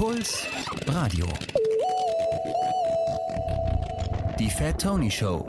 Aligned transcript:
Puls 0.00 0.46
Radio. 0.86 1.26
Die 4.38 4.48
Fat 4.48 4.80
Tony 4.80 5.10
Show. 5.10 5.46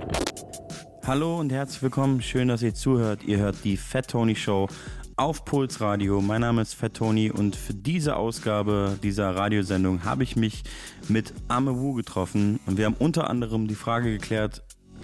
Hallo 1.07 1.39
und 1.39 1.53
herzlich 1.53 1.81
willkommen. 1.81 2.21
Schön, 2.21 2.49
dass 2.49 2.61
ihr 2.61 2.73
zuhört. 2.73 3.23
Ihr 3.23 3.37
hört 3.37 3.63
die 3.63 3.77
Fat 3.77 4.09
Tony 4.09 4.35
Show 4.35 4.67
auf 5.15 5.45
Puls 5.45 5.79
Radio. 5.79 6.19
Mein 6.19 6.41
Name 6.41 6.63
ist 6.63 6.73
Fat 6.73 6.95
Tony 6.95 7.31
und 7.31 7.55
für 7.55 7.73
diese 7.73 8.17
Ausgabe 8.17 8.99
dieser 9.01 9.33
Radiosendung 9.33 10.03
habe 10.03 10.23
ich 10.23 10.35
mich 10.35 10.63
mit 11.07 11.33
Ame 11.47 11.79
Wu 11.79 11.93
getroffen 11.93 12.59
und 12.65 12.77
wir 12.77 12.87
haben 12.87 12.97
unter 12.99 13.29
anderem 13.29 13.69
die 13.69 13.75
Frage 13.75 14.11
geklärt, 14.11 14.63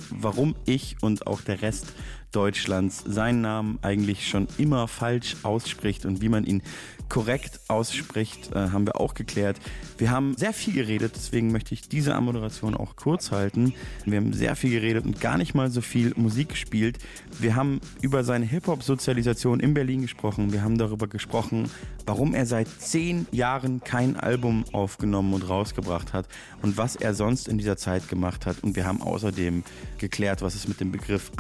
warum 0.10 0.56
ich 0.66 0.98
und 1.02 1.26
auch 1.26 1.40
der 1.40 1.62
Rest 1.62 1.94
Deutschlands 2.32 3.04
seinen 3.06 3.42
Namen 3.42 3.80
eigentlich 3.82 4.28
schon 4.28 4.48
immer 4.58 4.88
falsch 4.88 5.38
ausspricht 5.44 6.06
und 6.06 6.22
wie 6.22 6.30
man 6.30 6.44
ihn 6.44 6.62
korrekt 7.10 7.62
ausspricht, 7.68 8.52
äh, 8.54 8.70
haben 8.70 8.86
wir 8.86 9.00
auch 9.00 9.14
geklärt. 9.14 9.58
Wir 9.98 10.12
haben 10.12 10.36
sehr 10.36 10.54
viel 10.54 10.74
geredet, 10.74 11.14
deswegen 11.16 11.52
möchte 11.52 11.74
ich 11.74 11.88
diese 11.88 12.16
Anmoderation 12.16 12.76
auch 12.76 12.96
kurz 12.96 13.32
halten. 13.32 13.74
Wir 14.06 14.18
haben 14.18 14.34
sehr 14.34 14.56
viel 14.56 14.72
geredet 14.72 15.06
und 15.06 15.22
gar 15.22 15.38
nicht 15.38 15.56
mal 15.56 15.72
so 15.72 15.82
viel 15.82 16.14
Musik 16.18 16.50
gespielt. 16.50 17.00
Wir 17.40 17.56
haben 17.56 17.80
über 18.02 18.24
seine 18.24 18.46
Hip-Hop-Sozialisation 18.46 19.60
in 19.60 19.74
Berlin 19.74 20.02
gesprochen. 20.02 20.52
Wir 20.52 20.64
haben 20.64 20.78
darüber 20.78 21.08
gesprochen, 21.08 21.70
warum 22.06 22.34
er 22.34 22.46
seit 22.46 22.68
zehn 22.68 23.28
Jahren 23.32 23.82
kein 23.84 24.18
Album 24.18 24.66
aufgenommen 24.72 25.34
und 25.34 25.48
rausgebracht 25.48 26.14
hat 26.14 26.28
und 26.62 26.78
was 26.78 26.96
er 26.96 27.14
sonst 27.14 27.48
in 27.48 27.58
dieser 27.58 27.78
Zeit 27.78 28.08
gemacht 28.10 28.46
hat. 28.46 28.64
Und 28.64 28.76
wir 28.76 28.86
haben 28.86 29.02
außerdem 29.02 29.64
geklärt, 29.98 30.42
was 30.42 30.56
es 30.56 30.68
mit 30.68 30.80
dem 30.80 30.92
Begriff 30.92 31.32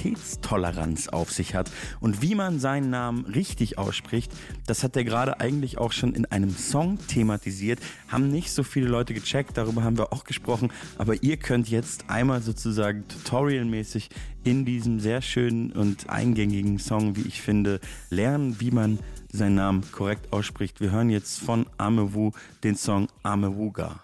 Ambiguitätstoleranz 0.00 1.08
auf 1.08 1.30
sich 1.30 1.54
hat 1.54 1.70
und 2.00 2.22
wie 2.22 2.34
man 2.34 2.58
seinen 2.58 2.90
Namen 2.90 3.24
richtig 3.26 3.78
ausspricht. 3.78 4.32
Das 4.66 4.80
das 4.80 4.84
hat 4.84 4.96
er 4.96 5.04
gerade 5.04 5.40
eigentlich 5.40 5.76
auch 5.76 5.92
schon 5.92 6.14
in 6.14 6.24
einem 6.24 6.56
Song 6.56 6.98
thematisiert. 7.06 7.80
Haben 8.08 8.30
nicht 8.30 8.50
so 8.50 8.62
viele 8.62 8.88
Leute 8.88 9.12
gecheckt, 9.12 9.58
darüber 9.58 9.84
haben 9.84 9.98
wir 9.98 10.10
auch 10.10 10.24
gesprochen. 10.24 10.72
Aber 10.96 11.22
ihr 11.22 11.36
könnt 11.36 11.68
jetzt 11.68 12.08
einmal 12.08 12.40
sozusagen 12.40 13.06
tutorialmäßig 13.06 14.08
in 14.42 14.64
diesem 14.64 14.98
sehr 14.98 15.20
schönen 15.20 15.72
und 15.72 16.08
eingängigen 16.08 16.78
Song, 16.78 17.14
wie 17.16 17.28
ich 17.28 17.42
finde, 17.42 17.78
lernen, 18.08 18.58
wie 18.58 18.70
man 18.70 19.00
seinen 19.30 19.56
Namen 19.56 19.92
korrekt 19.92 20.32
ausspricht. 20.32 20.80
Wir 20.80 20.92
hören 20.92 21.10
jetzt 21.10 21.40
von 21.40 21.66
Amewu 21.76 22.30
den 22.64 22.74
Song 22.74 23.08
Amewuga. 23.22 24.00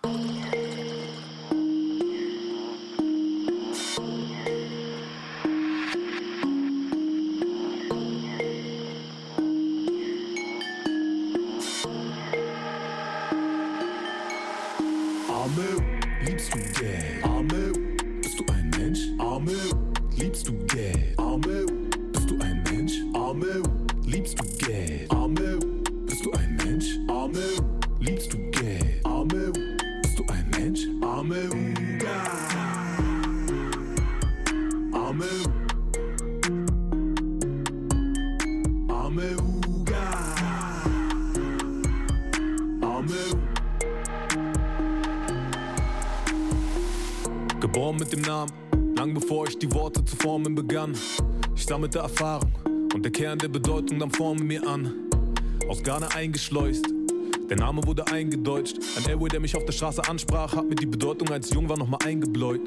Amö, 15.47 15.79
liebst 16.25 16.53
du 16.53 16.59
Geld? 16.59 17.23
Arme, 17.23 17.73
bist 18.21 18.41
du 18.41 18.45
ein 18.53 18.69
Mensch? 18.77 18.99
Arme, 19.21 19.53
liebst 20.17 20.49
du 20.49 20.53
Geld? 20.67 21.17
Arme, 21.19 21.65
bist 22.13 22.29
du 22.29 22.41
ein 22.41 22.65
Mensch? 22.65 22.95
Arme, 23.15 23.63
liebst 24.05 24.41
du 24.41 24.67
Geld? 24.67 25.06
Sammelte 51.77 51.99
Erfahrung 51.99 52.53
und 52.95 53.05
der 53.05 53.13
Kern 53.13 53.39
der 53.39 53.49
Bedeutung 53.49 53.99
dann 53.99 54.11
forme 54.11 54.43
mir 54.43 54.67
an. 54.67 54.93
Aus 55.69 55.83
Ghana 55.83 56.09
eingeschleust, 56.09 56.87
der 57.51 57.59
Name 57.59 57.87
wurde 57.87 58.07
eingedeutscht. 58.07 58.79
Ein 58.97 59.11
Airway, 59.11 59.29
der 59.29 59.41
mich 59.41 59.55
auf 59.55 59.65
der 59.67 59.73
Straße 59.73 60.09
ansprach, 60.09 60.57
hat 60.57 60.69
mir 60.69 60.75
die 60.75 60.87
Bedeutung 60.87 61.29
als 61.31 61.51
jung 61.51 61.69
war 61.69 61.79
nochmal 61.79 62.01
eingebläut. 62.05 62.63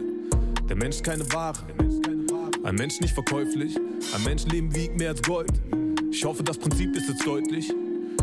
Der 0.70 0.76
Mensch 0.76 1.02
keine 1.02 1.30
Ware, 1.34 1.58
ein 2.64 2.76
Mensch 2.76 3.00
nicht 3.02 3.14
verkäuflich, 3.14 3.76
ein 4.14 4.24
Menschenleben 4.24 4.76
wiegt 4.76 4.98
mehr 4.98 5.10
als 5.10 5.24
Gold. 5.24 5.52
Ich 6.12 6.24
hoffe, 6.24 6.44
das 6.44 6.58
Prinzip 6.58 6.96
ist 6.96 7.10
jetzt 7.10 7.26
deutlich. 7.26 7.74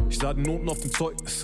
Ich 0.09 0.19
sah 0.19 0.33
die 0.33 0.43
Noten 0.43 0.69
auf 0.69 0.81
dem 0.81 0.93
Zeugnis, 0.93 1.43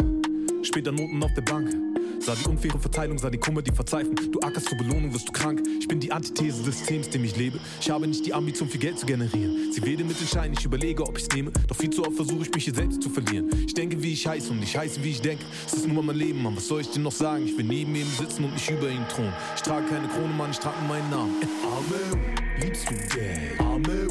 später 0.63 0.93
Noten 0.93 1.23
auf 1.23 1.35
der 1.35 1.43
Bank. 1.43 1.92
Sah 2.25 2.37
die 2.37 2.49
unfaire 2.49 2.79
Verteilung, 2.79 3.19
sah 3.19 3.31
die 3.31 3.39
Kummer, 3.39 3.63
die 3.63 3.73
Verzweiflung. 3.73 4.15
Du 4.31 4.39
ackerst 4.41 4.69
zur 4.69 4.79
Belohnung, 4.79 5.13
wirst 5.13 5.27
du 5.27 5.33
krank. 5.33 5.61
Ich 5.81 5.89
bin 5.89 5.99
die 5.99 6.13
Antithese 6.13 6.63
des 6.63 6.79
Systems, 6.79 7.11
dem 7.11 7.25
ich 7.25 7.37
lebe. 7.37 7.59
Ich 7.81 7.91
habe 7.91 8.07
nicht 8.07 8.25
die 8.25 8.33
Ambition, 8.33 8.69
viel 8.69 8.81
Geld 8.81 8.97
zu 8.97 9.07
generieren. 9.07 9.73
Sie 9.73 9.83
wähle 9.83 10.05
mit 10.05 10.21
den 10.21 10.29
Schein, 10.29 10.53
ich 10.53 10.65
überlege, 10.65 11.03
ob 11.03 11.19
ich's 11.19 11.29
nehme. 11.35 11.51
Doch 11.67 11.75
viel 11.75 11.91
zu 11.91 12.07
oft 12.07 12.15
versuche 12.15 12.43
ich 12.43 12.55
mich 12.55 12.63
hier 12.63 12.75
selbst 12.75 13.03
zu 13.03 13.11
verlieren. 13.11 13.51
Ich 13.67 13.75
denke, 13.75 14.01
wie 14.01 14.13
ich 14.13 14.25
heiße 14.25 14.53
und 14.53 14.63
ich 14.63 14.77
heiße, 14.77 15.03
wie 15.03 15.11
ich 15.11 15.21
denke. 15.21 15.45
Es 15.67 15.73
ist 15.73 15.87
nur 15.87 15.97
mal 15.97 16.03
mein 16.03 16.17
Leben, 16.17 16.41
Mann. 16.41 16.57
Was 16.57 16.69
soll 16.69 16.83
ich 16.83 16.91
dir 16.91 17.01
noch 17.01 17.11
sagen? 17.11 17.45
Ich 17.45 17.59
will 17.59 17.65
neben 17.65 17.93
ihm 17.97 18.07
sitzen 18.07 18.45
und 18.45 18.53
nicht 18.53 18.71
über 18.71 18.89
ihn 18.89 19.05
thronen. 19.09 19.33
Ich 19.57 19.63
trage 19.63 19.89
keine 19.89 20.07
Krone, 20.07 20.33
Mann, 20.33 20.53
ich 20.53 20.61
trage 20.61 20.79
nur 20.79 20.89
meinen 20.89 21.11
Namen. 21.11 21.35
Arme, 21.65 22.23
liebst 22.61 22.89
du 22.89 22.95
Geld? 23.17 23.61
Arme, 23.61 24.07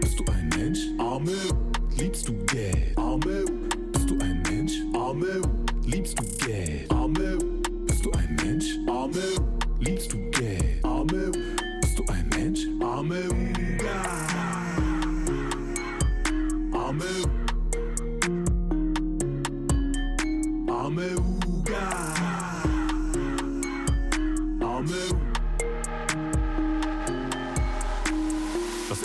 bist 0.00 0.20
du 0.20 0.24
ein 0.32 0.48
Mensch? 0.56 0.78
Arme, 0.98 1.32
liebst 1.98 2.28
du 2.28 2.32
Geld? 2.46 2.96
Arme, 2.96 3.44
bist 3.92 4.08
du 4.08 4.18
ein 4.20 4.40
Mensch? 4.48 4.74
Arme, 4.94 5.42
liebst 5.84 6.16
du 6.16 6.46
Geld? 6.46 6.90
Arme, 6.92 7.38
Arme, 8.86 9.22
liebst 9.80 10.12
du 10.12 10.18
Geld? 10.30 10.84
Arme, 10.84 11.32
bist 11.80 11.98
du 11.98 12.04
ein 12.08 12.28
Mensch? 12.30 12.60
Arme, 12.80 13.22
Uga. 13.28 14.02
Arme, 16.72 17.04
Arme, 24.60 25.25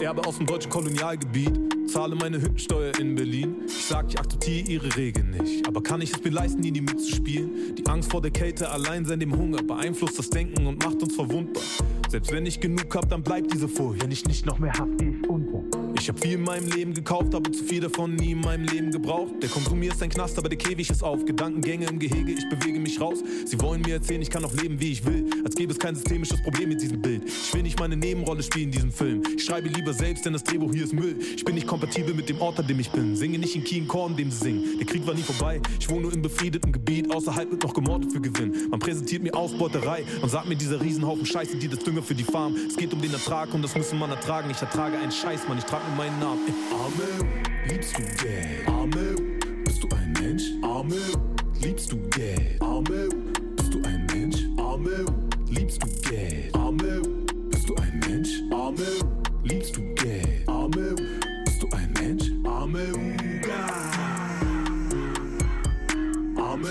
Erbe 0.02 0.26
aus 0.26 0.38
dem 0.38 0.48
deutschen 0.48 0.72
Kolonialgebiet 0.72 1.52
zahle 1.88 2.16
meine 2.16 2.42
Hüttensteuer 2.42 2.92
in 3.00 3.14
Berlin. 3.14 3.56
Ich 3.68 3.86
sag, 3.86 4.10
ich 4.10 4.20
akzeptiere 4.20 4.68
ihre 4.68 4.96
Regeln 4.96 5.30
nicht. 5.30 5.68
Aber 5.68 5.84
kann 5.84 6.02
ich 6.02 6.12
es 6.12 6.24
mir 6.24 6.32
leisten, 6.32 6.64
ihnen 6.64 6.86
mitzuspielen? 6.86 7.76
Die 7.76 7.86
Angst 7.86 8.10
vor 8.10 8.22
der 8.22 8.32
Kälte, 8.32 8.70
allein 8.70 9.06
sein 9.06 9.20
dem 9.20 9.38
Hunger, 9.38 9.62
beeinflusst 9.62 10.18
das 10.18 10.30
Denken 10.32 10.66
und 10.66 10.84
macht 10.84 11.04
uns 11.04 11.14
verwundbar. 11.14 11.64
Selbst 12.10 12.32
wenn 12.32 12.48
ich 12.48 12.60
genug 12.60 12.96
hab, 12.96 13.10
dann 13.10 13.22
bleibt 13.22 13.54
diese 13.54 13.68
Furcht. 13.68 14.02
Wenn 14.02 14.12
ich 14.12 14.26
nicht 14.26 14.44
noch 14.46 14.58
mehr 14.58 14.74
hab, 14.74 14.88
geh 14.98 15.10
ich 15.10 15.30
unter. 15.30 15.81
Ich 16.02 16.10
hab 16.10 16.20
viel 16.20 16.34
in 16.34 16.42
meinem 16.42 16.68
Leben 16.68 16.96
gekauft, 16.96 17.36
aber 17.36 17.52
zu 17.52 17.64
viel 17.64 17.80
davon 17.80 18.16
nie 18.16 18.32
in 18.32 18.42
meinem 18.42 18.66
Leben 18.66 18.90
gebraucht. 18.90 19.34
Der 19.40 19.50
Konsum 19.50 19.84
ist 19.84 20.02
ein 20.02 20.10
Knast, 20.10 20.36
aber 20.40 20.50
der 20.50 20.58
Käfig 20.58 20.90
ist 20.90 21.04
auf. 21.04 21.24
Gedankengänge 21.26 21.86
im 21.86 22.00
Gehege, 22.00 22.32
ich 22.32 22.50
bewege 22.50 22.80
mich 22.80 23.00
raus. 23.00 23.20
Sie 23.46 23.62
wollen 23.62 23.82
mir 23.82 23.94
erzählen, 23.94 24.20
ich 24.20 24.32
kann 24.32 24.44
auch 24.44 24.52
leben, 24.52 24.80
wie 24.80 24.94
ich 24.94 25.06
will. 25.06 25.30
Als 25.46 25.54
gäbe 25.54 25.72
es 25.72 25.78
kein 25.78 25.94
systemisches 25.94 26.42
Problem 26.42 26.70
mit 26.70 26.82
diesem 26.82 27.04
Bild. 27.04 27.26
Ich 27.26 27.54
will 27.54 27.62
nicht 27.62 27.80
meine 27.80 27.96
Nebenrolle 27.96 28.42
spielen 28.42 28.66
in 28.66 28.72
diesem 28.72 28.92
Film. 28.92 29.22
Ich 29.38 29.46
schreibe 29.46 29.68
lieber 29.68 29.94
selbst, 29.94 30.26
denn 30.26 30.34
das 30.34 30.44
Drehbuch 30.44 30.74
hier 30.74 30.86
ist 30.86 30.94
Müll. 30.94 31.20
Ich 31.36 31.46
bin 31.46 31.54
nicht 31.54 31.68
kompatibel 31.68 32.16
mit 32.16 32.30
dem 32.30 32.42
Ort, 32.42 32.58
an 32.58 32.66
dem 32.66 32.80
ich 32.80 32.90
bin. 32.90 33.16
Singe 33.16 33.38
nicht 33.38 33.56
in 33.56 33.64
Kien 33.64 33.88
Korn, 33.88 34.16
dem 34.16 34.32
sie 34.32 34.40
singen. 34.40 34.80
Der 34.80 34.88
Krieg 34.88 35.06
war 35.06 35.14
nie 35.14 35.22
vorbei. 35.22 35.62
Ich 35.80 35.88
wohne 35.88 36.02
nur 36.02 36.14
im 36.14 36.24
befriedeten 36.24 36.72
Gebiet. 36.72 37.14
Außerhalb 37.14 37.52
wird 37.52 37.62
noch 37.62 37.76
gemordet 37.76 38.12
für 38.12 38.22
Gewinn. 38.22 38.72
Man 38.72 38.80
präsentiert 38.80 39.22
mir 39.22 39.36
Ausbeuterei 39.36 40.04
und 40.24 40.30
sagt 40.30 40.50
mir, 40.50 40.56
dieser 40.56 40.82
Riesenhaufen 40.82 41.28
Scheiße, 41.28 41.58
die 41.58 41.68
das 41.68 41.78
Dünger 41.78 42.02
für 42.02 42.16
die 42.16 42.24
Farm. 42.24 42.56
Es 42.68 42.76
geht 42.76 42.92
um 42.92 43.00
den 43.04 43.14
Ertrag 43.14 43.54
und 43.54 43.62
das 43.62 43.76
müssen 43.76 44.00
man 44.00 44.10
ertragen. 44.10 44.50
Ich 44.50 44.60
ertrage 44.60 44.98
einen 44.98 45.12
Scheiß, 45.12 45.48
Mann. 45.48 45.60
Ich 45.60 45.66
trage 45.66 45.91
nur 45.92 45.98
meinen 45.98 46.20
Namen. 46.20 46.54
Arme, 46.72 47.30
liebst 47.68 47.98
du 47.98 48.04
Geld? 48.24 48.68
Arme, 48.68 49.16
bist 49.64 49.84
du 49.84 49.88
ein 49.96 50.14
Mensch? 50.14 50.44
Arme, 50.62 50.96
liebst 51.62 51.92
du 51.92 51.98
Geld? 52.10 52.62
Arme, 52.62 53.10
bist 53.58 53.74
du 53.74 53.82
ein 53.84 54.06
Mensch? 54.12 54.38
Arme, 54.58 55.06
liebst 55.50 55.84
du 55.84 55.88
Geld? 56.10 56.56
Arme, 56.56 57.02
bist 57.50 57.70
du 57.70 57.76
ein 57.76 58.00
Mensch? 58.08 58.30
Arme, 58.52 58.86
liebst 59.44 59.76
du 59.76 59.82
Geld? 59.96 60.48
Arme, 60.48 60.96
bist 61.46 61.62
du 61.62 61.68
ein 61.72 61.94
Mensch? 61.94 62.32
Arme, 62.46 62.84
Uga. 62.94 63.66
Arme, 66.38 66.70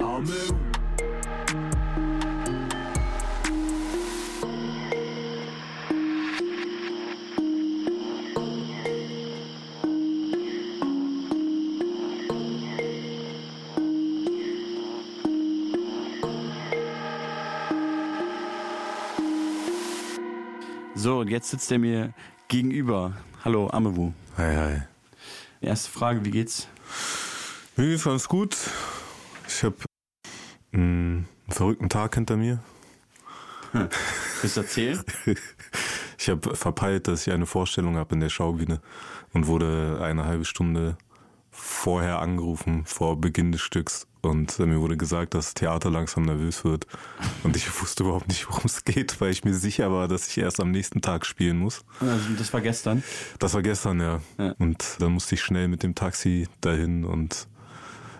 Arme, 0.00 0.55
So, 21.06 21.20
und 21.20 21.28
jetzt 21.28 21.50
sitzt 21.50 21.70
er 21.70 21.78
mir 21.78 22.12
gegenüber. 22.48 23.12
Hallo, 23.44 23.70
Amewu. 23.70 24.10
Hi, 24.36 24.56
hi. 24.56 24.82
Erste 25.60 25.88
Frage, 25.88 26.24
wie 26.24 26.32
geht's? 26.32 26.66
Mir 27.76 27.90
geht's 27.90 28.02
ganz 28.02 28.26
gut. 28.26 28.56
Ich 29.46 29.62
habe 29.62 29.76
einen 30.72 31.28
verrückten 31.48 31.88
Tag 31.88 32.16
hinter 32.16 32.36
mir. 32.36 32.58
Willst 34.42 34.56
du 34.56 34.62
erzählen? 34.62 35.00
Ich 36.18 36.28
habe 36.28 36.56
verpeilt, 36.56 37.06
dass 37.06 37.24
ich 37.24 37.32
eine 37.32 37.46
Vorstellung 37.46 37.94
habe 37.94 38.16
in 38.16 38.20
der 38.20 38.30
Schaubühne 38.30 38.80
und 39.32 39.46
wurde 39.46 40.00
eine 40.02 40.24
halbe 40.24 40.44
Stunde 40.44 40.98
vorher 41.66 42.20
angerufen, 42.20 42.84
vor 42.86 43.20
Beginn 43.20 43.52
des 43.52 43.60
Stücks. 43.60 44.06
Und 44.22 44.58
mir 44.58 44.80
wurde 44.80 44.96
gesagt, 44.96 45.34
dass 45.34 45.46
das 45.46 45.54
Theater 45.54 45.90
langsam 45.90 46.24
nervös 46.24 46.64
wird. 46.64 46.86
Und 47.44 47.56
ich 47.56 47.80
wusste 47.80 48.04
überhaupt 48.04 48.28
nicht, 48.28 48.48
worum 48.48 48.64
es 48.64 48.84
geht, 48.84 49.20
weil 49.20 49.30
ich 49.30 49.44
mir 49.44 49.54
sicher 49.54 49.92
war, 49.92 50.08
dass 50.08 50.28
ich 50.28 50.38
erst 50.38 50.60
am 50.60 50.70
nächsten 50.70 51.00
Tag 51.00 51.26
spielen 51.26 51.58
muss. 51.58 51.84
Also, 52.00 52.34
das 52.36 52.52
war 52.52 52.60
gestern. 52.60 53.02
Das 53.38 53.54
war 53.54 53.62
gestern, 53.62 54.00
ja. 54.00 54.20
Ja. 54.38 54.54
Und 54.58 54.96
dann 54.98 55.12
musste 55.12 55.34
ich 55.34 55.42
schnell 55.42 55.68
mit 55.68 55.82
dem 55.82 55.94
Taxi 55.94 56.48
dahin 56.60 57.04
und 57.04 57.46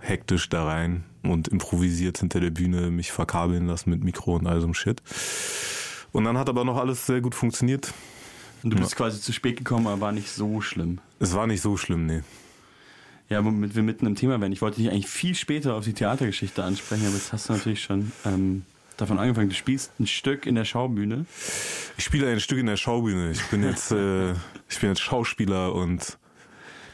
hektisch 0.01 0.49
da 0.49 0.65
rein 0.65 1.05
und 1.23 1.49
improvisiert 1.49 2.19
hinter 2.19 2.41
der 2.41 2.51
Bühne 2.51 2.91
mich 2.91 3.11
verkabeln 3.11 3.67
lassen 3.67 3.91
mit 3.91 4.05
Mikro 4.05 4.37
und 4.37 4.47
all 4.47 4.61
so 4.61 4.67
einem 4.67 4.75
Shit. 4.75 5.03
Und 6.13 6.25
dann 6.25 6.39
hat 6.39 6.49
aber 6.49 6.65
noch 6.65 6.77
alles 6.77 7.07
sehr 7.07 7.21
gut 7.21 7.35
funktioniert. 7.35 7.93
Und 8.63 8.71
du 8.71 8.77
bist 8.77 8.97
quasi 8.97 9.21
zu 9.21 9.33
spät 9.33 9.57
gekommen, 9.57 9.87
aber 9.87 10.01
war 10.01 10.13
nicht 10.13 10.31
so 10.31 10.61
schlimm. 10.61 11.01
Es 11.19 11.35
war 11.35 11.47
nicht 11.47 11.63
so 11.63 11.77
schlimm, 11.77 12.07
nee. 12.07 12.23
Ja, 13.29 13.45
womit 13.45 13.75
wir 13.75 13.83
mitten 13.83 14.07
im 14.07 14.15
Thema 14.15 14.41
werden. 14.41 14.53
Ich 14.53 14.63
wollte 14.63 14.81
dich 14.81 14.91
eigentlich 14.91 15.09
viel 15.09 15.35
später 15.35 15.75
auf 15.75 15.85
die 15.85 15.95
Theatergeschichte 15.95 16.63
ansprechen, 16.63 17.07
aber 17.07 17.17
jetzt 17.17 17.33
hast 17.33 17.49
du 17.49 17.55
natürlich 17.55 17.83
schon 17.83 18.13
ähm, 18.25 18.65
davon 18.97 19.19
angefangen. 19.19 19.49
Du 19.49 19.55
spielst 19.55 19.99
ein 19.99 20.07
Stück 20.07 20.47
in 20.47 20.55
der 20.55 20.65
Schaubühne. 20.65 21.27
Ich 21.99 22.05
spiele 22.05 22.31
ein 22.31 22.41
Stück 22.41 22.59
in 22.59 22.67
der 22.67 22.77
Schaubühne. 22.77 23.33
Ich 23.33 23.43
bin 23.47 23.65
jetzt, 23.65 23.91
äh, 23.91 24.33
ich 24.69 24.81
bin 24.81 24.91
jetzt 24.91 25.01
Schauspieler 25.01 25.75
und 25.75 26.19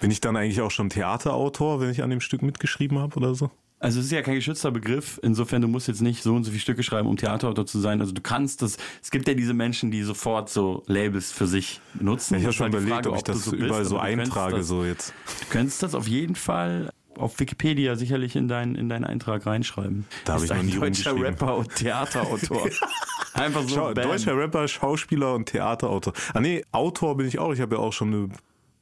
bin 0.01 0.11
ich 0.11 0.21
dann 0.21 0.37
eigentlich 0.37 0.61
auch 0.63 0.71
schon 0.71 0.89
Theaterautor, 0.89 1.81
wenn 1.81 1.91
ich 1.91 2.03
an 2.03 2.11
dem 2.11 2.21
Stück 2.21 2.43
mitgeschrieben 2.43 2.99
habe 2.99 3.17
oder 3.17 3.35
so? 3.35 3.51
Also 3.83 3.99
es 3.99 4.07
ist 4.07 4.13
ja 4.13 4.23
kein 4.23 4.37
geschützter 4.37 4.71
Begriff. 4.71 5.19
Insofern, 5.25 5.61
du 5.61 5.67
musst 5.67 5.89
jetzt 5.89 6.03
nicht 6.03 6.23
so 6.23 6.37
und 6.37 6.45
so 6.45 6.53
viele 6.53 6.61
Stücke 6.61 6.85
schreiben, 6.85 7.09
um 7.09 7.17
Theaterautor 7.17 7.67
zu 7.67 7.81
sein. 7.81 8.01
Also 8.01 8.13
du 8.13 8.21
kannst 8.23 8.63
das. 8.63 8.77
Es 9.03 9.11
gibt 9.11 9.27
ja 9.27 9.35
diese 9.35 9.55
Menschen, 9.55 9.91
die 9.91 10.05
sofort 10.05 10.51
so 10.51 10.85
Labels 10.87 11.33
für 11.33 11.49
sich 11.49 11.81
benutzen. 11.95 12.37
Ich 12.37 12.45
habe 12.45 12.53
schon 12.53 12.73
halt 12.73 12.75
überlegt, 12.75 12.95
Frage, 12.95 13.11
ob 13.11 13.17
ich 13.17 13.23
das 13.25 13.45
so 13.45 13.51
bist, 13.51 13.65
überall 13.65 13.85
so 13.85 13.97
du 13.97 14.03
könntest 14.03 14.31
eintrage, 14.31 14.57
das, 14.59 14.69
so 14.69 14.85
jetzt. 14.85 15.13
Du 15.41 15.47
könntest 15.51 15.83
das 15.83 15.97
auf 15.97 16.07
jeden 16.07 16.37
Fall 16.37 16.93
auf 17.17 17.41
Wikipedia 17.41 17.97
sicherlich 17.97 18.37
in, 18.37 18.47
dein, 18.47 18.77
in 18.77 18.89
deinen 18.89 19.05
Eintrag 19.05 19.47
reinschreiben. 19.47 20.07
Da 20.25 20.35
hab 20.35 20.39
Ist 20.39 20.45
ich 20.45 20.51
noch 20.51 20.59
ein 20.59 20.67
nie 20.67 20.73
deutscher. 20.77 21.21
Rapper 21.21 21.57
und 21.57 21.75
Theaterautor. 21.75 22.69
Einfach 23.35 23.63
so. 23.63 23.75
Schau, 23.75 23.95
deutscher 23.95 24.37
Rapper, 24.37 24.69
Schauspieler 24.69 25.35
und 25.35 25.47
Theaterautor. 25.47 26.13
Ah 26.35 26.41
nee, 26.41 26.65
Autor 26.71 27.17
bin 27.17 27.27
ich 27.27 27.41
auch. 27.41 27.53
Ich 27.53 27.61
habe 27.61 27.75
ja 27.75 27.81
auch 27.83 27.93
schon 27.93 28.15
eine 28.15 28.29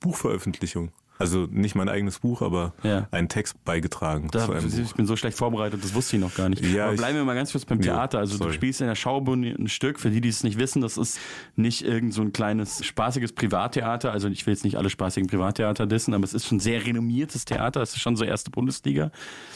Buchveröffentlichung. 0.01 0.93
Also 1.21 1.47
nicht 1.51 1.75
mein 1.75 1.89
eigenes 1.89 2.19
Buch, 2.19 2.41
aber 2.43 2.73
Ja. 2.83 3.07
einen 3.11 3.29
Text 3.29 3.63
beigetragen 3.65 4.29
Da, 4.33 4.47
zu 4.47 4.53
einem 4.53 4.71
Buch. 4.71 4.79
ich 4.79 4.95
bin 4.95 5.07
so 5.07 5.17
schlecht 5.17 5.37
vorbereitet, 5.37 5.85
das 5.85 5.95
wusste 5.95 6.17
ich 6.17 6.23
noch 6.23 6.35
gar 6.35 6.49
nicht. 6.49 6.65
Ja, 6.65 6.85
Aber 6.85 6.95
ich- 6.95 6.99
bleiben 6.99 7.17
wir 7.17 7.25
mal 7.25 7.35
ganz 7.35 7.53
kurz 7.53 7.65
beim 7.67 7.81
Theater. 7.81 8.19
Also 8.19 8.39
du 8.39 8.45
sorry. 8.45 8.55
spielst 8.55 8.81
in 8.81 8.87
der 8.87 8.95
Schaubühne 8.95 9.55
ein 9.59 9.69
Stück, 9.69 10.01
für 10.01 10.11
die, 10.11 10.21
die 10.23 10.31
es 10.31 10.43
nicht 10.43 10.59
wissen, 10.59 10.81
das 10.81 10.97
ist 10.97 11.21
nicht 11.57 11.83
irgend 11.83 12.15
so 12.15 12.23
ein 12.23 12.33
kleines 12.33 12.85
spaßiges 12.85 13.33
Privattheater. 13.35 14.11
Also 14.13 14.29
ich 14.29 14.47
will 14.47 14.55
jetzt 14.55 14.65
nicht 14.65 14.77
alle 14.77 14.89
spaßigen 14.91 15.29
Privattheater 15.29 15.87
dissen, 15.87 16.15
aber 16.15 16.25
es 16.25 16.33
ist 16.35 16.47
schon 16.47 16.59
sehr 16.59 16.85
renommiertes 16.87 17.45
Theater. 17.45 17.83
Es 17.83 17.91
ist 17.95 18.01
schon 18.01 18.17
so 18.17 18.25
erste 18.25 18.51
Bundesliga. 18.51 19.11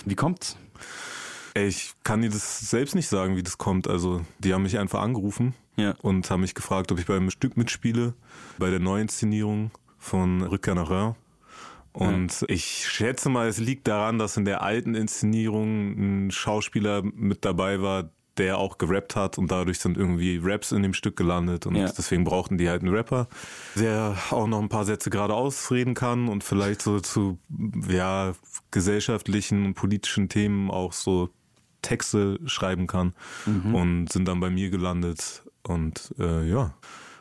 Wie 0.05 0.15
kommt's? 0.15 0.57
Ich 1.57 1.93
kann 2.03 2.21
dir 2.21 2.31
das 2.31 2.69
selbst 2.69 2.95
nicht 2.95 3.09
sagen, 3.09 3.37
wie 3.37 3.43
das 3.43 3.59
kommt. 3.59 3.89
Also 3.89 4.23
die 4.39 4.53
haben 4.53 4.65
mich 4.65 4.79
einfach 4.79 5.01
angerufen 5.01 5.55
Ja. 5.77 5.95
und 6.03 6.29
haben 6.31 6.41
mich 6.43 6.55
gefragt, 6.55 6.91
ob 6.93 6.99
ich 6.99 7.07
beim 7.07 7.31
Stück 7.31 7.57
mitspiele, 7.57 8.13
bei 8.59 8.71
der 8.71 8.81
Neuinszenierung 8.81 9.71
von 9.99 10.43
Rückkehr 10.43 10.75
nach 10.75 10.91
Rhin. 10.91 11.15
Und 11.95 12.45
ich 12.49 12.87
schätze 12.89 13.29
mal, 13.29 13.47
es 13.49 13.59
liegt 13.59 13.87
daran, 13.87 14.19
dass 14.19 14.37
in 14.37 14.45
der 14.45 14.63
alten 14.63 14.95
Inszenierung 14.97 16.27
ein 16.27 16.31
Schauspieler 16.33 17.03
mit 17.03 17.45
dabei 17.45 17.81
war, 17.81 18.11
der 18.37 18.59
auch 18.59 18.79
gerappt 18.79 19.15
hat 19.15 19.39
und 19.39 19.53
dadurch 19.53 19.79
sind 19.79 19.97
irgendwie 19.97 20.41
Raps 20.43 20.73
in 20.73 20.83
dem 20.83 20.93
Stück 20.93 21.17
gelandet 21.17 21.67
und 21.67 21.77
Ja. 21.77 21.85
deswegen 21.87 22.25
brauchten 22.25 22.59
die 22.59 22.69
halt 22.69 22.83
einen 22.83 22.93
Rapper, 22.93 23.29
der 23.77 24.17
auch 24.31 24.49
noch 24.49 24.61
ein 24.61 24.69
paar 24.69 24.85
Sätze 24.85 25.09
gerade 25.09 25.35
ausreden 25.35 25.95
kann 25.95 26.27
und 26.29 26.43
vielleicht 26.43 26.83
so 26.83 26.99
zu 26.99 27.39
ja 27.89 28.33
gesellschaftlichen 28.73 29.65
und 29.65 29.75
politischen 29.75 30.29
Themen 30.29 30.69
auch 30.69 30.93
so 30.93 31.31
Texte 31.81 32.41
schreiben 32.47 32.89
kann 32.89 33.15
und 33.47 34.11
sind 34.13 34.27
dann 34.27 34.41
bei 34.41 34.51
mir 34.51 34.71
gelandet 34.71 35.45
und 35.63 36.13
äh, 36.19 36.49
ja, 36.49 36.75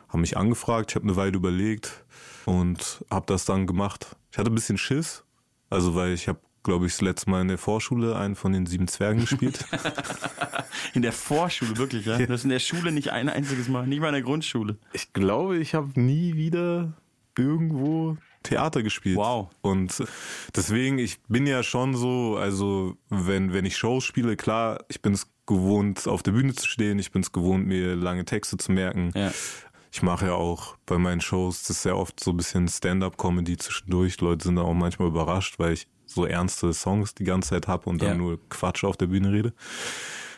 haben 0.08 0.20
mich 0.20 0.36
angefragt, 0.36 0.90
ich 0.90 0.96
habe 0.96 1.04
eine 1.06 1.14
Weile 1.16 1.36
überlegt 1.36 2.04
und 2.46 3.04
habe 3.10 3.26
das 3.26 3.44
dann 3.44 3.66
gemacht. 3.66 4.16
Ich 4.30 4.38
hatte 4.38 4.50
ein 4.50 4.54
bisschen 4.54 4.78
Schiss, 4.78 5.24
also 5.70 5.94
weil 5.94 6.12
ich 6.12 6.28
habe, 6.28 6.40
glaube 6.62 6.86
ich, 6.86 6.92
das 6.92 7.00
letzte 7.00 7.30
Mal 7.30 7.42
in 7.42 7.48
der 7.48 7.58
Vorschule 7.58 8.16
einen 8.16 8.34
von 8.34 8.52
den 8.52 8.66
sieben 8.66 8.88
Zwergen 8.88 9.20
gespielt. 9.20 9.64
In 10.92 11.02
der 11.02 11.12
Vorschule, 11.12 11.76
wirklich, 11.76 12.06
ja? 12.06 12.18
Du 12.18 12.32
hast 12.32 12.44
in 12.44 12.50
der 12.50 12.58
Schule 12.58 12.92
nicht 12.92 13.10
ein 13.10 13.28
einziges 13.28 13.68
Mal, 13.68 13.86
nicht 13.86 14.00
mal 14.00 14.08
in 14.08 14.14
der 14.14 14.22
Grundschule. 14.22 14.76
ich 14.92 15.12
glaube, 15.12 15.58
ich 15.58 15.74
habe 15.74 15.88
nie 15.98 16.34
wieder 16.34 16.92
irgendwo 17.38 18.16
Theater 18.42 18.82
gespielt. 18.82 19.16
Wow. 19.16 19.50
Und 19.62 20.02
deswegen, 20.54 20.98
ich 20.98 21.20
bin 21.22 21.46
ja 21.46 21.62
schon 21.62 21.96
so, 21.96 22.36
also 22.36 22.96
wenn, 23.08 23.52
wenn 23.52 23.64
ich 23.64 23.76
Shows 23.76 24.04
spiele, 24.04 24.36
klar, 24.36 24.84
ich 24.88 25.02
bin 25.02 25.14
es 25.14 25.26
gewohnt, 25.46 26.06
auf 26.06 26.22
der 26.22 26.32
Bühne 26.32 26.54
zu 26.54 26.68
stehen, 26.68 26.98
ich 26.98 27.10
bin 27.10 27.22
es 27.22 27.32
gewohnt, 27.32 27.66
mir 27.66 27.96
lange 27.96 28.24
Texte 28.24 28.56
zu 28.56 28.72
merken. 28.72 29.10
Ja. 29.14 29.32
Ich 29.94 30.02
mache 30.02 30.26
ja 30.26 30.32
auch 30.32 30.76
bei 30.86 30.98
meinen 30.98 31.20
Shows, 31.20 31.60
das 31.60 31.70
ist 31.70 31.82
sehr 31.84 31.96
oft 31.96 32.18
so 32.18 32.32
ein 32.32 32.36
bisschen 32.36 32.66
Stand-up-Comedy 32.66 33.56
zwischendurch. 33.58 34.20
Leute 34.20 34.42
sind 34.42 34.56
da 34.56 34.62
auch 34.62 34.74
manchmal 34.74 35.06
überrascht, 35.06 35.60
weil 35.60 35.74
ich 35.74 35.86
so 36.04 36.26
ernste 36.26 36.72
Songs 36.72 37.14
die 37.14 37.22
ganze 37.22 37.50
Zeit 37.50 37.68
habe 37.68 37.88
und 37.88 38.02
dann 38.02 38.08
Ja. 38.08 38.14
nur 38.16 38.40
Quatsch 38.48 38.82
auf 38.82 38.96
der 38.96 39.06
Bühne 39.06 39.30
rede. 39.30 39.52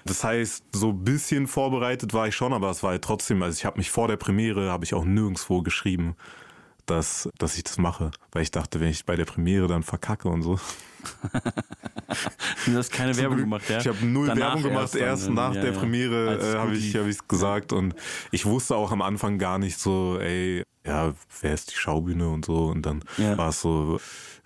Das 0.04 0.22
heißt, 0.22 0.62
so 0.72 0.90
ein 0.90 1.02
bisschen 1.02 1.46
vorbereitet 1.46 2.12
war 2.12 2.28
ich 2.28 2.36
schon, 2.36 2.52
aber 2.52 2.68
es 2.68 2.82
war 2.82 2.90
halt 2.90 3.02
trotzdem, 3.02 3.42
also 3.42 3.56
ich 3.56 3.64
habe 3.64 3.78
mich 3.78 3.90
vor 3.90 4.08
der 4.08 4.18
Premiere, 4.18 4.70
habe 4.70 4.84
ich 4.84 4.92
auch 4.92 5.06
nirgendwo 5.06 5.62
geschrieben, 5.62 6.16
dass, 6.86 7.28
dass 7.38 7.56
ich 7.56 7.64
das 7.64 7.78
mache. 7.78 8.10
Weil 8.32 8.42
ich 8.42 8.50
dachte, 8.50 8.80
wenn 8.80 8.88
ich 8.88 9.04
bei 9.04 9.16
der 9.16 9.24
Premiere 9.24 9.66
dann 9.68 9.82
verkacke 9.82 10.28
und 10.28 10.42
so. 10.42 10.58
Du 12.66 12.76
hast 12.76 12.90
keine 12.92 13.16
Werbung 13.16 13.38
gemacht, 13.38 13.68
ja? 13.68 13.78
Ich 13.78 13.86
habe 13.88 14.04
null 14.04 14.26
Danach 14.28 14.54
Werbung 14.56 14.62
gemacht, 14.70 14.94
erst 14.94 15.26
dann, 15.26 15.34
nach 15.34 15.54
ja, 15.54 15.60
der 15.62 15.72
ja. 15.72 15.78
Premiere 15.78 16.34
es 16.36 16.54
äh, 16.54 16.58
habe 16.58 16.74
ich 16.74 16.92
lief. 16.92 16.94
hab 17.02 17.06
ich's 17.08 17.28
gesagt 17.28 17.72
und 17.72 17.94
ich 18.30 18.46
wusste 18.46 18.76
auch 18.76 18.92
am 18.92 19.02
Anfang 19.02 19.38
gar 19.38 19.58
nicht 19.58 19.78
so, 19.78 20.18
ey, 20.20 20.62
ja, 20.86 21.12
wer 21.40 21.52
ist 21.54 21.72
die 21.72 21.76
Schaubühne 21.76 22.28
und 22.28 22.44
so 22.44 22.66
und 22.66 22.82
dann 22.86 23.02
Ja. 23.18 23.36
war 23.36 23.50
es 23.50 23.60
so 23.60 24.00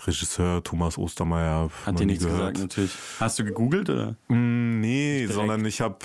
Regisseur 0.06 0.62
Thomas 0.64 0.96
Ostermeier. 0.98 1.70
Hat 1.84 1.98
dir 2.00 2.06
nichts 2.06 2.24
gesagt, 2.24 2.58
natürlich. 2.58 2.92
Hast 3.20 3.38
du 3.38 3.44
gegoogelt 3.44 3.90
oder? 3.90 4.16
Mm, 4.28 4.80
Nee, 4.80 5.18
direkt. 5.20 5.34
sondern 5.34 5.64
ich 5.66 5.80
habe, 5.82 5.96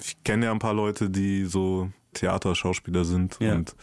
ich 0.00 0.22
kenne 0.24 0.46
ja 0.46 0.52
ein 0.52 0.58
paar 0.58 0.74
Leute, 0.74 1.08
die 1.10 1.44
so 1.46 1.90
Theaterschauspieler 2.12 3.04
sind 3.04 3.36
Ja. 3.40 3.54
und 3.54 3.74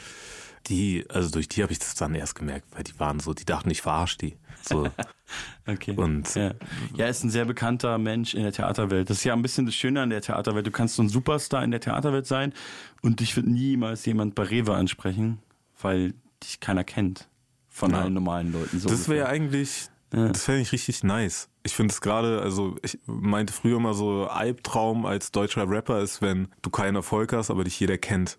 die, 0.67 1.05
also 1.09 1.29
durch 1.29 1.47
die 1.47 1.61
habe 1.63 1.71
ich 1.73 1.79
das 1.79 1.95
dann 1.95 2.15
erst 2.15 2.35
gemerkt, 2.35 2.67
weil 2.75 2.83
die 2.83 2.97
waren 2.99 3.19
so, 3.19 3.33
die 3.33 3.45
dachten, 3.45 3.69
ich 3.69 3.81
verarsche 3.81 4.17
die. 4.17 4.37
So. 4.61 4.87
Okay. 5.65 5.95
Und- 5.95 6.35
ja. 6.35 6.51
ja, 6.95 7.07
ist 7.07 7.23
ein 7.23 7.29
sehr 7.31 7.45
bekannter 7.45 7.97
Mensch 7.97 8.35
in 8.35 8.43
der 8.43 8.51
Theaterwelt. 8.51 9.09
Das 9.09 9.17
ist 9.17 9.23
ja 9.23 9.33
ein 9.33 9.41
bisschen 9.41 9.65
das 9.65 9.73
Schöne 9.73 10.01
an 10.01 10.09
der 10.11 10.21
Theaterwelt. 10.21 10.67
Du 10.67 10.71
kannst 10.71 10.95
so 10.95 11.01
ein 11.01 11.09
Superstar 11.09 11.63
in 11.63 11.71
der 11.71 11.79
Theaterwelt 11.79 12.27
sein 12.27 12.53
und 13.01 13.19
dich 13.19 13.35
wird 13.35 13.47
niemals 13.47 14.05
jemand 14.05 14.35
bei 14.35 14.43
Rewe 14.43 14.75
ansprechen, 14.75 15.39
weil 15.81 16.13
dich 16.43 16.59
keiner 16.59 16.83
kennt. 16.83 17.27
Von 17.69 17.91
Ja. 17.91 18.01
allen 18.01 18.13
normalen 18.13 18.51
Leuten. 18.51 18.79
So 18.79 18.89
Das 18.89 19.09
wäre 19.09 19.27
eigentlich, 19.27 19.87
Ja. 20.13 20.27
das 20.27 20.43
fände 20.43 20.61
ich 20.61 20.71
richtig 20.71 21.03
nice. 21.03 21.49
Ich 21.63 21.73
finde 21.73 21.91
es 21.93 22.01
gerade, 22.01 22.41
also 22.41 22.75
ich 22.83 22.99
meinte 23.07 23.53
früher 23.53 23.79
mal 23.79 23.95
so, 23.95 24.27
Albtraum 24.27 25.05
als 25.07 25.31
deutscher 25.31 25.67
Rapper 25.67 26.01
ist, 26.01 26.21
wenn 26.21 26.49
du 26.61 26.69
keinen 26.69 26.95
Erfolg 26.97 27.33
hast, 27.33 27.49
aber 27.49 27.63
dich 27.63 27.79
jeder 27.79 27.97
kennt. 27.97 28.37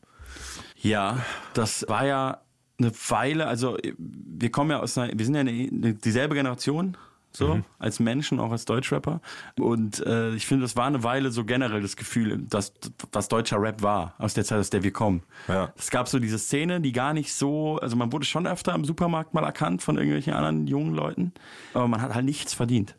Ja, 0.84 1.18
das 1.54 1.86
war 1.88 2.04
ja 2.06 2.38
eine 2.78 2.92
Weile, 3.08 3.46
also 3.46 3.78
wir 3.98 4.50
kommen 4.50 4.70
ja 4.70 4.80
aus 4.80 4.98
einer, 4.98 5.16
wir 5.18 5.24
sind 5.24 5.34
ja 5.34 5.40
eine, 5.40 5.94
dieselbe 5.94 6.34
Generation, 6.34 6.96
so, 7.32 7.56
Mhm. 7.56 7.64
als 7.80 7.98
Menschen, 7.98 8.38
auch 8.38 8.52
als 8.52 8.64
Deutschrapper. 8.64 9.20
Und 9.58 10.04
äh, 10.06 10.34
ich 10.34 10.46
finde, 10.46 10.62
das 10.62 10.76
war 10.76 10.86
eine 10.86 11.02
Weile 11.02 11.30
so 11.32 11.44
generell 11.44 11.80
das 11.82 11.96
Gefühl, 11.96 12.44
dass 12.48 12.72
was 13.10 13.26
deutscher 13.28 13.60
Rap 13.60 13.82
war, 13.82 14.14
aus 14.18 14.34
der 14.34 14.44
Zeit, 14.44 14.60
aus 14.60 14.70
der 14.70 14.84
wir 14.84 14.92
kommen. 14.92 15.22
Ja. 15.48 15.72
Es 15.76 15.90
gab 15.90 16.06
so 16.06 16.20
diese 16.20 16.38
Szene, 16.38 16.80
die 16.80 16.92
gar 16.92 17.12
nicht 17.12 17.32
so, 17.34 17.78
also 17.80 17.96
man 17.96 18.12
wurde 18.12 18.24
schon 18.24 18.46
öfter 18.46 18.72
im 18.74 18.84
Supermarkt 18.84 19.34
mal 19.34 19.42
erkannt 19.42 19.82
von 19.82 19.96
irgendwelchen 19.96 20.32
anderen 20.34 20.66
jungen 20.68 20.94
Leuten, 20.94 21.32
aber 21.72 21.88
man 21.88 22.02
hat 22.02 22.14
halt 22.14 22.24
nichts 22.24 22.54
verdient. 22.54 22.94